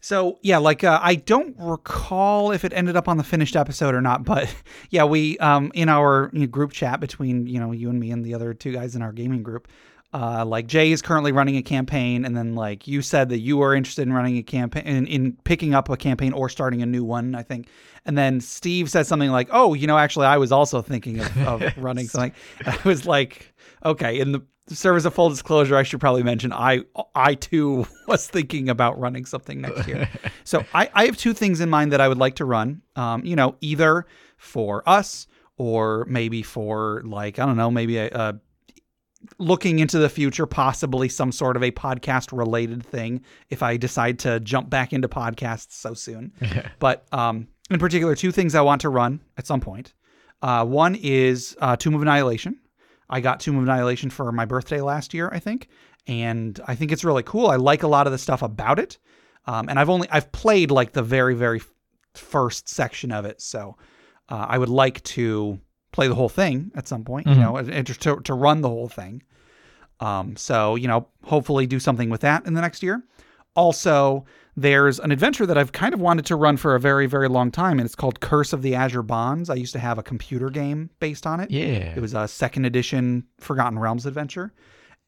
So 0.03 0.39
yeah, 0.43 0.59
like 0.59 0.83
uh, 0.85 0.99
I 1.03 1.15
don't 1.15 1.55
recall 1.59 2.53
if 2.53 2.65
it 2.65 2.73
ended 2.73 2.97
up 2.97 3.07
on 3.09 3.17
the 3.19 3.25
finished 3.25 3.55
episode 3.57 3.95
or 3.95 4.01
not, 4.01 4.25
but 4.25 4.55
yeah, 4.91 5.05
we 5.05 5.39
um 5.39 5.71
in 5.75 5.89
our 5.89 6.31
you 6.33 6.41
know, 6.41 6.47
group 6.47 6.73
chat 6.73 7.01
between 7.01 7.47
you 7.47 7.61
know 7.61 7.73
you 7.73 7.91
and 7.91 8.01
me 8.01 8.11
and 8.11 8.25
the 8.25 8.35
other 8.35 8.55
two 8.55 8.73
guys 8.73 8.97
in 8.97 9.03
our 9.03 9.13
gaming 9.13 9.43
group, 9.43 9.69
uh 10.13 10.45
like 10.45 10.67
Jay 10.67 10.93
is 10.93 11.03
currently 11.03 11.33
running 11.33 11.57
a 11.57 11.63
campaign, 11.63 12.25
and 12.25 12.37
then 12.37 12.55
like 12.55 12.87
you 12.89 13.03
said 13.03 13.29
that 13.29 13.39
you 13.41 13.57
were 13.57 13.75
interested 13.75 14.03
in 14.03 14.13
running 14.13 14.37
a 14.37 14.43
campaign 14.43 14.85
in, 14.85 15.07
in 15.07 15.33
picking 15.45 15.75
up 15.75 15.89
a 15.89 15.97
campaign 15.97 16.33
or 16.33 16.49
starting 16.49 16.83
a 16.83 16.87
new 16.87 17.05
one, 17.05 17.35
I 17.35 17.43
think, 17.43 17.69
and 18.05 18.17
then 18.17 18.41
Steve 18.41 18.91
said 18.91 19.07
something 19.07 19.31
like, 19.31 19.49
oh, 19.51 19.75
you 19.75 19.87
know, 19.87 19.99
actually 19.99 20.27
I 20.27 20.37
was 20.37 20.53
also 20.53 20.83
thinking 20.83 21.21
of, 21.21 21.39
of 21.47 21.77
running 21.77 22.09
something, 22.09 22.33
and 22.65 22.69
I 22.69 22.79
was 22.89 23.07
like, 23.07 23.55
okay, 23.85 24.19
in 24.19 24.33
the 24.33 24.43
service 24.75 25.05
of 25.05 25.15
full 25.15 25.29
disclosure, 25.29 25.77
I 25.77 25.83
should 25.83 26.01
probably 26.01 26.23
mention 26.23 26.53
I 26.53 26.83
I 27.15 27.35
too 27.35 27.87
was 28.07 28.27
thinking 28.29 28.69
about 28.69 28.99
running 28.99 29.27
something 29.27 29.61
next 29.61 29.87
year. 29.89 30.09
so 30.45 30.65
I, 30.75 30.91
I 30.95 31.07
have 31.07 31.17
two 31.17 31.33
things 31.33 31.61
in 31.61 31.71
mind 31.71 31.93
that 31.93 32.01
I 32.01 32.09
would 32.09 32.19
like 32.19 32.37
to 32.37 32.45
run. 32.45 32.83
Um, 32.97 33.25
you 33.25 33.37
know, 33.37 33.57
either 33.61 34.07
for 34.37 34.89
us 34.89 35.27
or 35.57 36.07
maybe 36.09 36.43
for 36.43 37.03
like 37.05 37.39
I 37.39 37.47
don't 37.47 37.57
know, 37.57 37.71
maybe 37.71 37.99
a, 37.99 38.09
a 38.09 38.41
looking 39.39 39.79
into 39.79 39.99
the 39.99 40.09
future, 40.09 40.47
possibly 40.47 41.09
some 41.09 41.33
sort 41.33 41.57
of 41.57 41.63
a 41.63 41.71
podcast 41.71 42.37
related 42.37 42.85
thing. 42.85 43.23
If 43.49 43.63
I 43.63 43.77
decide 43.77 44.19
to 44.21 44.41
jump 44.41 44.71
back 44.71 44.93
into 44.93 45.09
podcasts 45.09 45.73
so 45.73 45.95
soon, 45.95 46.33
but 46.79 47.07
um, 47.13 47.49
in 47.71 47.79
particular, 47.79 48.15
two 48.15 48.33
things 48.33 48.55
I 48.55 48.61
want 48.63 48.81
to 48.83 48.89
run 48.89 49.21
at 49.37 49.47
some 49.47 49.61
point. 49.61 49.95
Uh, 50.43 50.65
one 50.65 50.95
is 50.95 51.57
uh, 51.61 51.77
Tomb 51.77 51.95
of 51.95 52.03
Annihilation. 52.03 52.59
I 53.09 53.21
got 53.21 53.41
Tomb 53.41 53.57
of 53.57 53.65
Annihilation 53.65 54.11
for 54.11 54.31
my 54.33 54.45
birthday 54.45 54.81
last 54.81 55.13
year, 55.13 55.29
I 55.33 55.39
think, 55.39 55.69
and 56.07 56.59
I 56.67 56.75
think 56.75 56.93
it's 56.93 57.05
really 57.05 57.23
cool. 57.23 57.49
I 57.49 57.57
like 57.57 57.83
a 57.83 57.89
lot 57.89 58.07
of 58.07 58.13
the 58.13 58.19
stuff 58.19 58.43
about 58.43 58.79
it, 58.79 58.99
um, 59.47 59.69
and 59.69 59.79
I've 59.79 59.91
only 59.91 60.09
I've 60.11 60.33
played 60.33 60.71
like 60.71 60.93
the 60.93 61.03
very 61.03 61.35
very 61.35 61.61
first 62.15 62.69
section 62.69 63.13
of 63.13 63.25
it, 63.25 63.41
so 63.41 63.77
uh, 64.29 64.47
I 64.49 64.59
would 64.59 64.69
like 64.69 65.03
to 65.05 65.61
play 65.93 66.09
the 66.09 66.15
whole 66.15 66.29
thing 66.29 66.71
at 66.75 66.87
some 66.89 67.05
point, 67.05 67.27
you 67.27 67.35
Mhm. 67.35 67.39
know, 67.41 67.57
and 67.57 67.87
to 67.87 68.21
to 68.21 68.35
run 68.35 68.61
the 68.61 68.69
whole 68.69 68.89
thing. 68.89 69.23
Um, 70.01 70.37
so 70.37 70.77
you 70.77 70.89
know, 70.89 71.09
hopefully 71.25 71.67
do 71.67 71.79
something 71.79 72.09
with 72.11 72.21
that 72.23 72.47
in 72.47 72.55
the 72.55 72.61
next 72.61 72.83
year. 72.83 73.03
Also, 73.57 74.25
there's 74.57 75.01
an 75.01 75.11
adventure 75.11 75.45
that 75.47 75.59
I've 75.59 75.73
kind 75.73 75.93
of 75.93 76.01
wanted 76.01 76.25
to 76.27 76.37
run 76.37 76.57
for 76.57 76.75
a 76.75 76.81
very, 76.81 77.07
very 77.07 77.29
long 77.29 77.51
time, 77.51 77.79
and 77.79 77.87
it's 77.87 77.95
called 77.97 78.21
Curse 78.21 78.53
of 78.53 78.63
the 78.63 78.75
Azure 78.75 79.03
Bonds. 79.03 79.51
I 79.51 79.55
used 79.55 79.73
to 79.73 79.79
have 79.81 79.99
a 79.99 80.03
computer 80.03 80.51
game 80.51 80.91
based 81.01 81.27
on 81.27 81.41
it. 81.41 81.51
Yeah. 81.51 81.95
It 81.97 82.01
was 82.01 82.15
a 82.15 82.29
second 82.29 82.65
edition 82.65 83.25
Forgotten 83.41 83.79
Realms 83.79 84.07
adventure. 84.07 84.53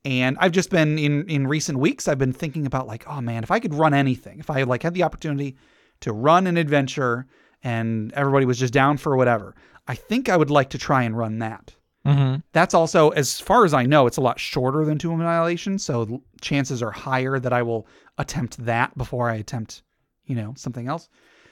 And 0.05 0.37
I've 0.41 0.51
just 0.53 0.71
been 0.71 0.99
in 0.99 1.25
in 1.29 1.47
recent 1.47 1.79
weeks, 1.79 2.09
I've 2.09 2.19
been 2.19 2.33
thinking 2.33 2.67
about 2.67 2.89
like, 2.89 3.05
oh 3.09 3.21
man, 3.21 3.45
if 3.45 3.53
I 3.53 3.61
could 3.61 3.73
run 3.75 3.95
anything, 3.95 4.41
if 4.41 4.51
I 4.51 4.65
like 4.65 4.83
had 4.83 4.95
the 4.95 5.05
opportunity 5.05 5.57
to 6.01 6.13
run 6.13 6.49
an 6.49 6.57
adventure 6.57 7.27
and 7.63 8.13
everybody 8.15 8.45
was 8.45 8.59
just 8.59 8.73
down 8.73 8.97
for 8.97 9.17
whatever, 9.17 9.55
I 9.87 9.95
think 9.95 10.29
I 10.29 10.37
would 10.37 10.51
like 10.51 10.71
to 10.71 10.79
try 10.79 11.03
and 11.03 11.17
run 11.17 11.39
that. 11.41 11.75
mm-hmm. 12.07 12.41
That's 12.53 12.75
also, 12.75 13.11
as 13.11 13.41
far 13.41 13.65
as 13.65 13.75
I 13.75 13.85
know, 13.85 14.07
it's 14.07 14.17
a 14.17 14.23
lot 14.23 14.39
shorter 14.39 14.85
than 14.85 14.99
Tomb 14.99 15.15
of 15.15 15.21
Annihilation, 15.21 15.79
so 15.79 16.23
chances 16.41 16.83
are 16.83 16.91
higher 16.91 17.39
that 17.39 17.53
I 17.53 17.63
will 17.63 17.87
attempt 18.19 18.65
that 18.65 18.97
before 18.97 19.29
I 19.29 19.37
attempt, 19.37 19.83
you 20.27 20.37
know, 20.37 20.55
something 20.57 20.87
else. 20.87 21.09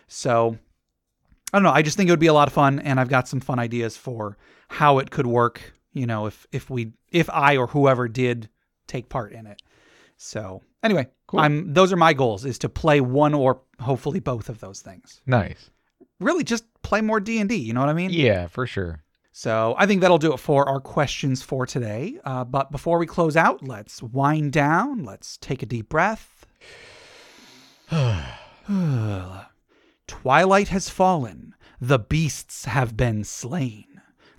So 0.06 0.58
I 1.52 1.58
don't 1.58 1.64
know. 1.64 1.70
I 1.70 1.82
just 1.82 1.96
think 1.96 2.08
it 2.08 2.12
would 2.12 2.20
be 2.20 2.28
a 2.28 2.34
lot 2.34 2.48
of 2.48 2.54
fun, 2.54 2.78
and 2.80 3.00
I've 3.00 3.08
got 3.08 3.28
some 3.28 3.40
fun 3.40 3.58
ideas 3.58 3.96
for 3.96 4.36
how 4.68 4.98
it 4.98 5.10
could 5.10 5.26
work. 5.26 5.72
You 5.92 6.06
know, 6.06 6.26
if 6.26 6.46
if 6.52 6.70
we 6.70 6.92
if 7.10 7.28
I 7.30 7.56
or 7.56 7.66
whoever 7.66 8.06
did 8.06 8.48
take 8.86 9.08
part 9.08 9.32
in 9.32 9.46
it. 9.46 9.60
So 10.16 10.62
anyway, 10.82 11.08
Cool. 11.26 11.40
I'm 11.40 11.72
those 11.72 11.92
are 11.92 11.96
my 11.96 12.12
goals: 12.12 12.44
is 12.44 12.58
to 12.58 12.68
play 12.68 13.00
one 13.00 13.34
or 13.34 13.62
hopefully 13.80 14.20
both 14.20 14.48
of 14.48 14.60
those 14.60 14.80
things. 14.80 15.20
Nice. 15.26 15.70
Really, 16.20 16.44
just 16.44 16.64
play 16.82 17.00
more 17.00 17.18
D 17.18 17.40
and 17.40 17.48
D. 17.48 17.56
You 17.56 17.72
know 17.72 17.80
what 17.80 17.88
I 17.88 17.94
mean? 17.94 18.10
Yeah, 18.10 18.46
for 18.46 18.66
sure. 18.66 19.02
So 19.32 19.74
I 19.78 19.86
think 19.86 20.00
that'll 20.00 20.18
do 20.18 20.34
it 20.34 20.40
for 20.40 20.68
our 20.68 20.80
questions 20.80 21.42
for 21.42 21.64
today. 21.64 22.18
Uh, 22.24 22.44
but 22.44 22.70
before 22.70 22.98
we 22.98 23.06
close 23.06 23.36
out, 23.36 23.66
let's 23.66 24.02
wind 24.02 24.52
down. 24.52 25.04
Let's 25.04 25.36
take 25.38 25.62
a 25.62 25.66
deep 25.66 25.88
breath. 25.88 26.46
Twilight 30.06 30.68
has 30.68 30.90
fallen. 30.90 31.54
The 31.80 31.98
beasts 31.98 32.66
have 32.66 32.96
been 32.96 33.24
slain. 33.24 33.86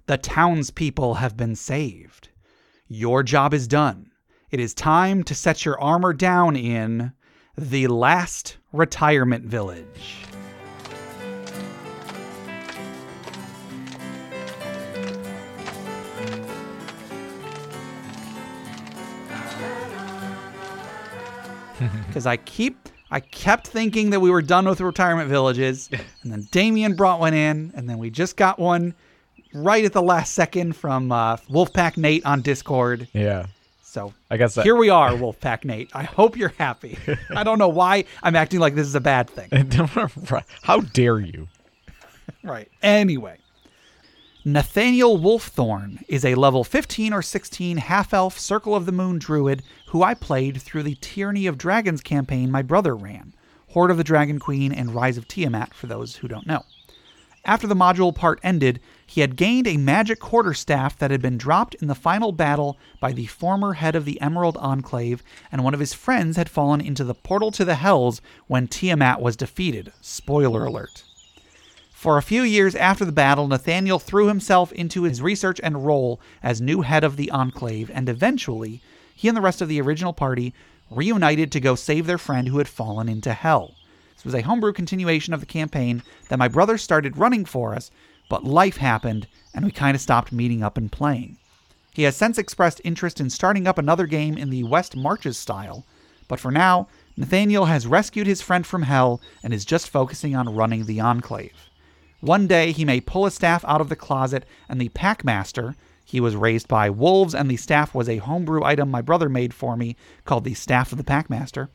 The 0.06 0.18
townspeople 0.18 1.16
have 1.16 1.36
been 1.36 1.56
saved. 1.56 2.30
Your 2.88 3.24
job 3.24 3.54
is 3.54 3.68
done. 3.68 4.12
It 4.52 4.60
is 4.60 4.74
time 4.74 5.24
to 5.24 5.34
set 5.34 5.66
your 5.66 5.80
armor 5.82 6.14
down 6.14 6.56
in 6.56 7.14
the 7.58 7.88
last 7.88 8.58
retirement 8.74 9.46
village. 9.46 10.26
because 22.08 22.26
I 22.26 22.38
keep 22.38 22.90
I 23.12 23.20
kept 23.20 23.68
thinking 23.68 24.12
that 24.12 24.22
we 24.22 24.32
were 24.32 24.42
done 24.42 24.66
with 24.68 24.80
retirement 24.80 25.30
villages, 25.30 25.90
and 26.24 26.32
then 26.32 26.48
Damien 26.52 26.96
brought 26.96 27.20
one 27.20 27.34
in, 27.34 27.74
and 27.76 27.90
then 27.90 27.98
we 27.98 28.10
just 28.10 28.38
got 28.38 28.58
one 28.58 28.96
right 29.54 29.84
at 29.84 29.92
the 29.92 30.02
last 30.02 30.34
second 30.34 30.76
from 30.76 31.12
uh, 31.12 31.36
Wolfpack 31.50 31.98
Nate 31.98 32.26
on 32.26 32.42
Discord. 32.42 33.08
Yeah. 33.14 33.48
So 33.84 34.14
I 34.30 34.38
guess 34.38 34.56
that, 34.56 34.64
here 34.64 34.78
we 34.78 34.90
are, 34.90 35.12
Wolfpack 35.12 35.66
Nate. 35.66 35.90
I 35.94 36.04
hope 36.04 36.38
you're 36.38 36.54
happy. 36.58 36.98
I 37.36 37.44
don't 37.44 37.60
know 37.60 37.68
why 37.68 38.06
I'm 38.24 38.38
acting 38.38 38.62
like 38.62 38.74
this 38.74 38.88
is 38.88 38.96
a 38.96 39.02
bad 39.02 39.30
thing. 39.30 39.50
How 40.62 40.80
dare 40.80 41.20
you? 41.20 41.50
Right. 42.42 42.70
Anyway, 42.82 43.38
Nathaniel 44.44 45.20
Wolfthorn 45.20 46.04
is 46.08 46.26
a 46.26 46.34
level 46.34 46.64
15 46.64 47.14
or 47.14 47.22
16 47.22 47.78
half 47.78 48.12
elf 48.12 48.40
Circle 48.40 48.76
of 48.76 48.88
the 48.88 48.92
Moon 48.92 49.20
druid 49.20 49.62
who 49.90 50.02
I 50.02 50.16
played 50.16 50.60
through 50.60 50.82
the 50.82 50.98
Tyranny 51.00 51.46
of 51.46 51.60
Dragons 51.60 52.02
campaign 52.02 52.50
my 52.50 52.64
brother 52.64 52.96
ran, 52.96 53.36
Hoard 53.68 53.92
of 53.92 53.98
the 53.98 54.04
Dragon 54.04 54.40
Queen 54.40 54.72
and 54.72 54.96
Rise 54.96 55.16
of 55.16 55.28
Tiamat, 55.28 55.76
for 55.76 55.86
those 55.86 56.16
who 56.16 56.28
don't 56.28 56.48
know. 56.48 56.66
After 57.46 57.68
the 57.68 57.76
module 57.76 58.16
part 58.16 58.40
ended, 58.42 58.80
he 59.06 59.22
had 59.22 59.36
gained 59.36 59.68
a 59.68 59.78
magic 59.78 60.20
quarterstaff 60.20 60.98
that 60.98 61.12
had 61.12 61.22
been 61.22 61.38
dropped 61.38 61.76
in 61.76 61.88
the 61.88 61.94
final 61.94 62.32
battle 62.32 62.80
by 63.00 63.12
the 63.12 63.28
former 63.28 63.74
head 63.74 63.96
of 63.96 64.06
the 64.06 64.20
Emerald 64.22 64.58
Enclave, 64.58 65.22
and 65.52 65.64
one 65.64 65.76
of 65.76 65.80
his 65.80 65.94
friends 65.94 66.36
had 66.36 66.50
fallen 66.50 66.82
into 66.82 67.04
the 67.04 67.14
portal 67.14 67.52
to 67.52 67.64
the 67.64 67.76
Hells 67.76 68.22
when 68.48 68.68
Tiamat 68.68 69.22
was 69.22 69.36
defeated. 69.36 69.94
Spoiler 70.02 70.66
alert. 70.66 71.04
For 72.02 72.18
a 72.18 72.24
few 72.24 72.42
years 72.42 72.74
after 72.74 73.06
the 73.06 73.12
battle, 73.12 73.48
Nathaniel 73.48 74.00
threw 74.00 74.28
himself 74.28 74.72
into 74.72 75.04
his 75.04 75.22
research 75.22 75.60
and 75.62 75.86
role 75.86 76.20
as 76.42 76.60
new 76.60 76.82
head 76.82 77.04
of 77.04 77.16
the 77.16 77.30
Enclave, 77.30 77.92
and 77.94 78.10
eventually, 78.10 78.82
he 79.16 79.28
and 79.28 79.38
the 79.38 79.42
rest 79.42 79.62
of 79.62 79.68
the 79.68 79.80
original 79.80 80.12
party 80.12 80.52
reunited 80.90 81.52
to 81.52 81.60
go 81.60 81.76
save 81.76 82.08
their 82.08 82.18
friend 82.18 82.48
who 82.48 82.58
had 82.58 82.68
fallen 82.68 83.08
into 83.08 83.34
hell. 83.34 83.76
This 84.16 84.26
was 84.26 84.34
a 84.34 84.42
homebrew 84.42 84.74
continuation 84.74 85.32
of 85.32 85.42
the 85.42 85.46
campaign 85.46 86.02
that 86.30 86.40
my 86.40 86.48
brother 86.48 86.80
started 86.80 87.18
running 87.18 87.46
for 87.46 87.76
us, 87.76 87.92
but 88.30 88.44
life 88.44 88.78
happened 88.78 89.28
and 89.54 89.64
we 89.64 89.70
kind 89.70 89.94
of 89.94 90.02
stopped 90.02 90.32
meeting 90.32 90.64
up 90.64 90.78
and 90.80 90.92
playing. 90.92 91.38
He 91.94 92.02
has 92.02 92.16
since 92.16 92.40
expressed 92.40 92.82
interest 92.84 93.22
in 93.22 93.30
starting 93.30 93.68
up 93.68 93.78
another 93.78 94.08
game 94.08 94.40
in 94.40 94.50
the 94.50 94.64
West 94.64 94.96
Marches 94.96 95.38
style, 95.38 95.86
but 96.28 96.40
for 96.40 96.50
now, 96.50 96.88
Nathaniel 97.16 97.66
has 97.66 97.86
rescued 97.86 98.26
his 98.26 98.42
friend 98.42 98.66
from 98.66 98.82
hell 98.82 99.22
and 99.44 99.54
is 99.54 99.66
just 99.66 99.88
focusing 99.88 100.36
on 100.36 100.56
running 100.56 100.88
the 100.88 101.00
Enclave. 101.00 101.70
One 102.22 102.48
day 102.48 102.72
he 102.72 102.86
may 102.86 103.02
pull 103.02 103.26
a 103.26 103.32
staff 103.32 103.66
out 103.68 103.82
of 103.82 103.90
the 103.90 103.96
closet, 103.96 104.46
and 104.70 104.80
the 104.80 104.90
Packmaster, 104.90 105.76
he 106.06 106.20
was 106.20 106.36
raised 106.36 106.68
by 106.68 106.90
wolves, 106.90 107.36
and 107.36 107.50
the 107.50 107.58
staff 107.58 107.94
was 107.94 108.08
a 108.08 108.18
homebrew 108.18 108.64
item 108.64 108.90
my 108.90 109.02
brother 109.02 109.28
made 109.28 109.54
for 109.54 109.76
me 109.76 109.96
called 110.24 110.44
the 110.44 110.54
Staff 110.54 110.92
of 110.92 110.98
the 110.98 111.04
Packmaster. 111.04 111.70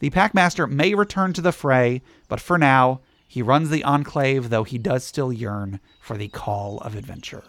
The 0.00 0.10
Packmaster 0.10 0.68
may 0.68 0.94
return 0.94 1.32
to 1.34 1.40
the 1.40 1.52
fray, 1.52 2.02
but 2.28 2.40
for 2.40 2.58
now, 2.58 3.00
he 3.28 3.42
runs 3.42 3.70
the 3.70 3.84
Enclave, 3.84 4.50
though 4.50 4.64
he 4.64 4.76
does 4.76 5.04
still 5.04 5.32
yearn 5.32 5.80
for 6.00 6.16
the 6.16 6.28
call 6.28 6.78
of 6.78 6.96
adventure. 6.96 7.44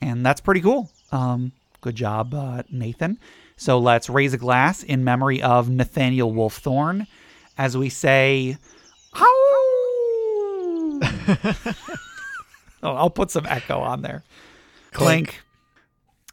And 0.00 0.24
that's 0.24 0.40
pretty 0.40 0.62
cool. 0.62 0.90
Um, 1.12 1.52
good 1.82 1.94
job, 1.94 2.32
uh, 2.32 2.62
Nathan. 2.70 3.18
So 3.56 3.78
let's 3.78 4.08
raise 4.08 4.32
a 4.32 4.38
glass 4.38 4.82
in 4.82 5.04
memory 5.04 5.42
of 5.42 5.68
Nathaniel 5.68 6.32
Wolfthorn 6.32 7.06
as 7.60 7.76
we 7.76 7.90
say! 7.90 8.56
oh, 12.82 12.94
I'll 12.94 13.10
put 13.10 13.30
some 13.30 13.46
echo 13.46 13.80
on 13.80 14.02
there. 14.02 14.24
Clink. 14.92 15.28
Clink. 15.28 15.42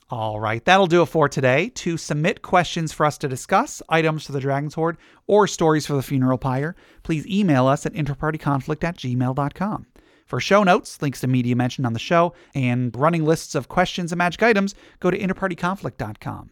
All 0.09 0.39
right, 0.39 0.63
that'll 0.63 0.87
do 0.87 1.01
it 1.01 1.07
for 1.07 1.27
today. 1.27 1.69
To 1.75 1.97
submit 1.97 2.41
questions 2.41 2.93
for 2.93 3.05
us 3.05 3.17
to 3.17 3.27
discuss, 3.27 3.81
items 3.89 4.25
for 4.25 4.31
the 4.31 4.39
Dragon's 4.39 4.75
Hoard, 4.75 4.97
or 5.27 5.47
stories 5.47 5.85
for 5.85 5.93
the 5.95 6.01
Funeral 6.01 6.37
Pyre, 6.37 6.77
please 7.03 7.27
email 7.27 7.67
us 7.67 7.85
at 7.85 7.93
interpartyconflict 7.93 8.85
at 8.85 8.97
gmail.com. 8.97 9.85
For 10.25 10.39
show 10.39 10.63
notes, 10.63 11.01
links 11.01 11.19
to 11.21 11.27
media 11.27 11.57
mentioned 11.57 11.85
on 11.85 11.91
the 11.91 11.99
show, 11.99 12.33
and 12.55 12.95
running 12.95 13.25
lists 13.25 13.53
of 13.53 13.67
questions 13.67 14.13
and 14.13 14.17
magic 14.17 14.43
items, 14.43 14.75
go 15.01 15.11
to 15.11 15.17
interpartyconflict.com. 15.17 16.51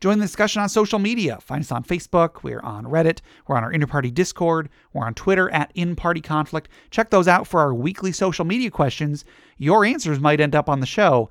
Join 0.00 0.18
the 0.18 0.24
discussion 0.24 0.62
on 0.62 0.68
social 0.68 0.98
media. 0.98 1.38
Find 1.40 1.62
us 1.62 1.72
on 1.72 1.84
Facebook. 1.84 2.42
We're 2.42 2.60
on 2.60 2.84
Reddit. 2.84 3.20
We're 3.46 3.56
on 3.56 3.64
our 3.64 3.72
Interparty 3.72 4.12
Discord. 4.12 4.68
We're 4.92 5.06
on 5.06 5.14
Twitter 5.14 5.50
at 5.50 5.74
InPartyConflict. 5.74 6.66
Check 6.90 7.10
those 7.10 7.28
out 7.28 7.46
for 7.46 7.60
our 7.60 7.74
weekly 7.74 8.12
social 8.12 8.44
media 8.44 8.70
questions. 8.70 9.24
Your 9.56 9.84
answers 9.84 10.20
might 10.20 10.40
end 10.40 10.54
up 10.54 10.68
on 10.68 10.80
the 10.80 10.86
show 10.86 11.30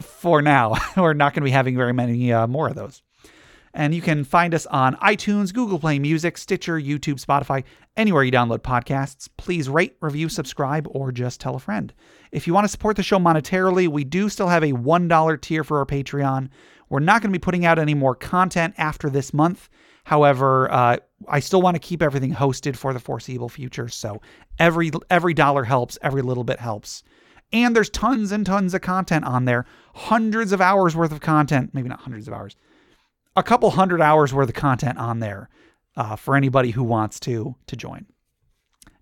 for 0.00 0.42
now. 0.42 0.76
We're 0.96 1.14
not 1.14 1.34
going 1.34 1.42
to 1.42 1.46
be 1.46 1.50
having 1.50 1.76
very 1.76 1.92
many 1.92 2.32
uh, 2.32 2.46
more 2.46 2.68
of 2.68 2.74
those. 2.74 3.02
And 3.74 3.94
you 3.94 4.02
can 4.02 4.24
find 4.24 4.54
us 4.54 4.66
on 4.66 4.96
iTunes, 4.96 5.52
Google 5.52 5.78
Play 5.78 5.98
Music, 5.98 6.38
Stitcher, 6.38 6.80
YouTube, 6.80 7.24
Spotify, 7.24 7.64
anywhere 7.96 8.24
you 8.24 8.32
download 8.32 8.60
podcasts. 8.60 9.28
Please 9.36 9.68
rate, 9.68 9.96
review, 10.00 10.28
subscribe, 10.28 10.88
or 10.90 11.12
just 11.12 11.40
tell 11.40 11.54
a 11.54 11.60
friend. 11.60 11.92
If 12.32 12.46
you 12.46 12.54
want 12.54 12.64
to 12.64 12.68
support 12.68 12.96
the 12.96 13.02
show 13.02 13.18
monetarily, 13.18 13.88
we 13.88 14.04
do 14.04 14.28
still 14.28 14.48
have 14.48 14.62
a 14.62 14.72
$1 14.72 15.40
tier 15.40 15.64
for 15.64 15.78
our 15.78 15.86
Patreon. 15.86 16.48
We're 16.88 17.00
not 17.00 17.22
going 17.22 17.32
to 17.32 17.38
be 17.38 17.42
putting 17.42 17.66
out 17.66 17.78
any 17.78 17.94
more 17.94 18.14
content 18.14 18.74
after 18.78 19.10
this 19.10 19.34
month. 19.34 19.68
However, 20.04 20.72
uh, 20.72 20.96
I 21.28 21.40
still 21.40 21.60
want 21.60 21.74
to 21.74 21.80
keep 21.80 22.00
everything 22.00 22.32
hosted 22.32 22.76
for 22.76 22.94
the 22.94 23.00
foreseeable 23.00 23.50
future. 23.50 23.88
So 23.88 24.22
every 24.58 24.90
every 25.10 25.34
dollar 25.34 25.64
helps, 25.64 25.98
every 26.00 26.22
little 26.22 26.44
bit 26.44 26.60
helps. 26.60 27.02
And 27.52 27.74
there's 27.74 27.90
tons 27.90 28.32
and 28.32 28.44
tons 28.44 28.74
of 28.74 28.80
content 28.80 29.24
on 29.24 29.44
there. 29.44 29.64
Hundreds 29.94 30.52
of 30.52 30.60
hours 30.60 30.94
worth 30.96 31.12
of 31.12 31.20
content, 31.20 31.70
maybe 31.74 31.88
not 31.88 32.00
hundreds 32.00 32.28
of 32.28 32.34
hours, 32.34 32.56
a 33.38 33.42
couple 33.42 33.70
hundred 33.70 34.02
hours 34.02 34.34
worth 34.34 34.48
of 34.48 34.54
content 34.54 34.98
on 34.98 35.20
there 35.20 35.48
uh, 35.96 36.16
for 36.16 36.36
anybody 36.36 36.72
who 36.72 36.82
wants 36.82 37.20
to 37.20 37.54
to 37.66 37.76
join. 37.76 38.06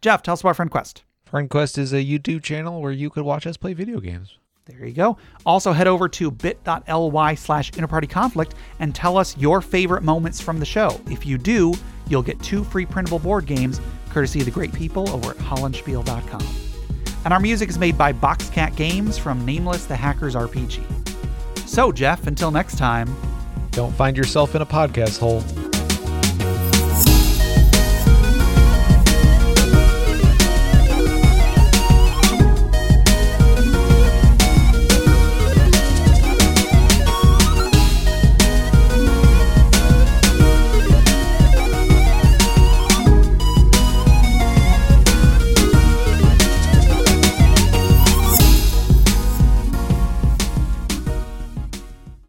Jeff, 0.03 0.23
tell 0.23 0.35
us 0.35 0.43
about 0.43 0.57
FriendQuest. 0.57 1.03
FriendQuest 1.31 1.79
is 1.79 1.93
a 1.93 2.05
YouTube 2.05 2.43
channel 2.43 2.81
where 2.81 2.93
you 2.93 3.11
could 3.11 3.25
watch 3.25 3.47
us 3.47 3.57
play 3.57 3.73
video 3.73 3.99
games. 3.99 4.39
There 4.67 4.85
you 4.85 4.93
go. 4.93 5.17
Also, 5.45 5.73
head 5.73 5.87
over 5.87 6.09
to 6.09 6.31
bit.ly 6.31 7.35
slash 7.37 7.71
interpartyconflict 7.73 8.53
and 8.81 8.95
tell 8.95 9.17
us 9.17 9.37
your 9.39 9.61
favorite 9.61 10.03
moments 10.03 10.41
from 10.41 10.59
the 10.59 10.67
show. 10.67 11.01
If 11.07 11.25
you 11.25 11.39
do, 11.39 11.73
you'll 12.09 12.23
get 12.23 12.41
two 12.43 12.65
free 12.65 12.85
printable 12.85 13.21
board 13.21 13.47
games 13.47 13.81
courtesy 14.11 14.41
of 14.41 14.45
the 14.45 14.51
great 14.51 14.73
people 14.73 15.09
over 15.11 15.31
at 15.31 15.37
hollandspiel.com. 15.37 16.47
And 17.25 17.33
our 17.33 17.41
music 17.41 17.69
is 17.69 17.79
made 17.79 17.97
by 17.97 18.13
Boxcat 18.13 18.77
Games 18.77 19.19
from 19.19 19.45
Nameless 19.45 19.87
the 19.87 19.97
Hackers 19.97 20.35
RPG. 20.35 20.83
So, 21.67 21.91
Jeff, 21.93 22.27
until 22.27 22.51
next 22.51 22.77
time, 22.79 23.15
don't 23.77 23.93
find 23.93 24.17
yourself 24.17 24.55
in 24.55 24.63
a 24.63 24.67
podcast 24.67 25.19
hole. 25.19 25.76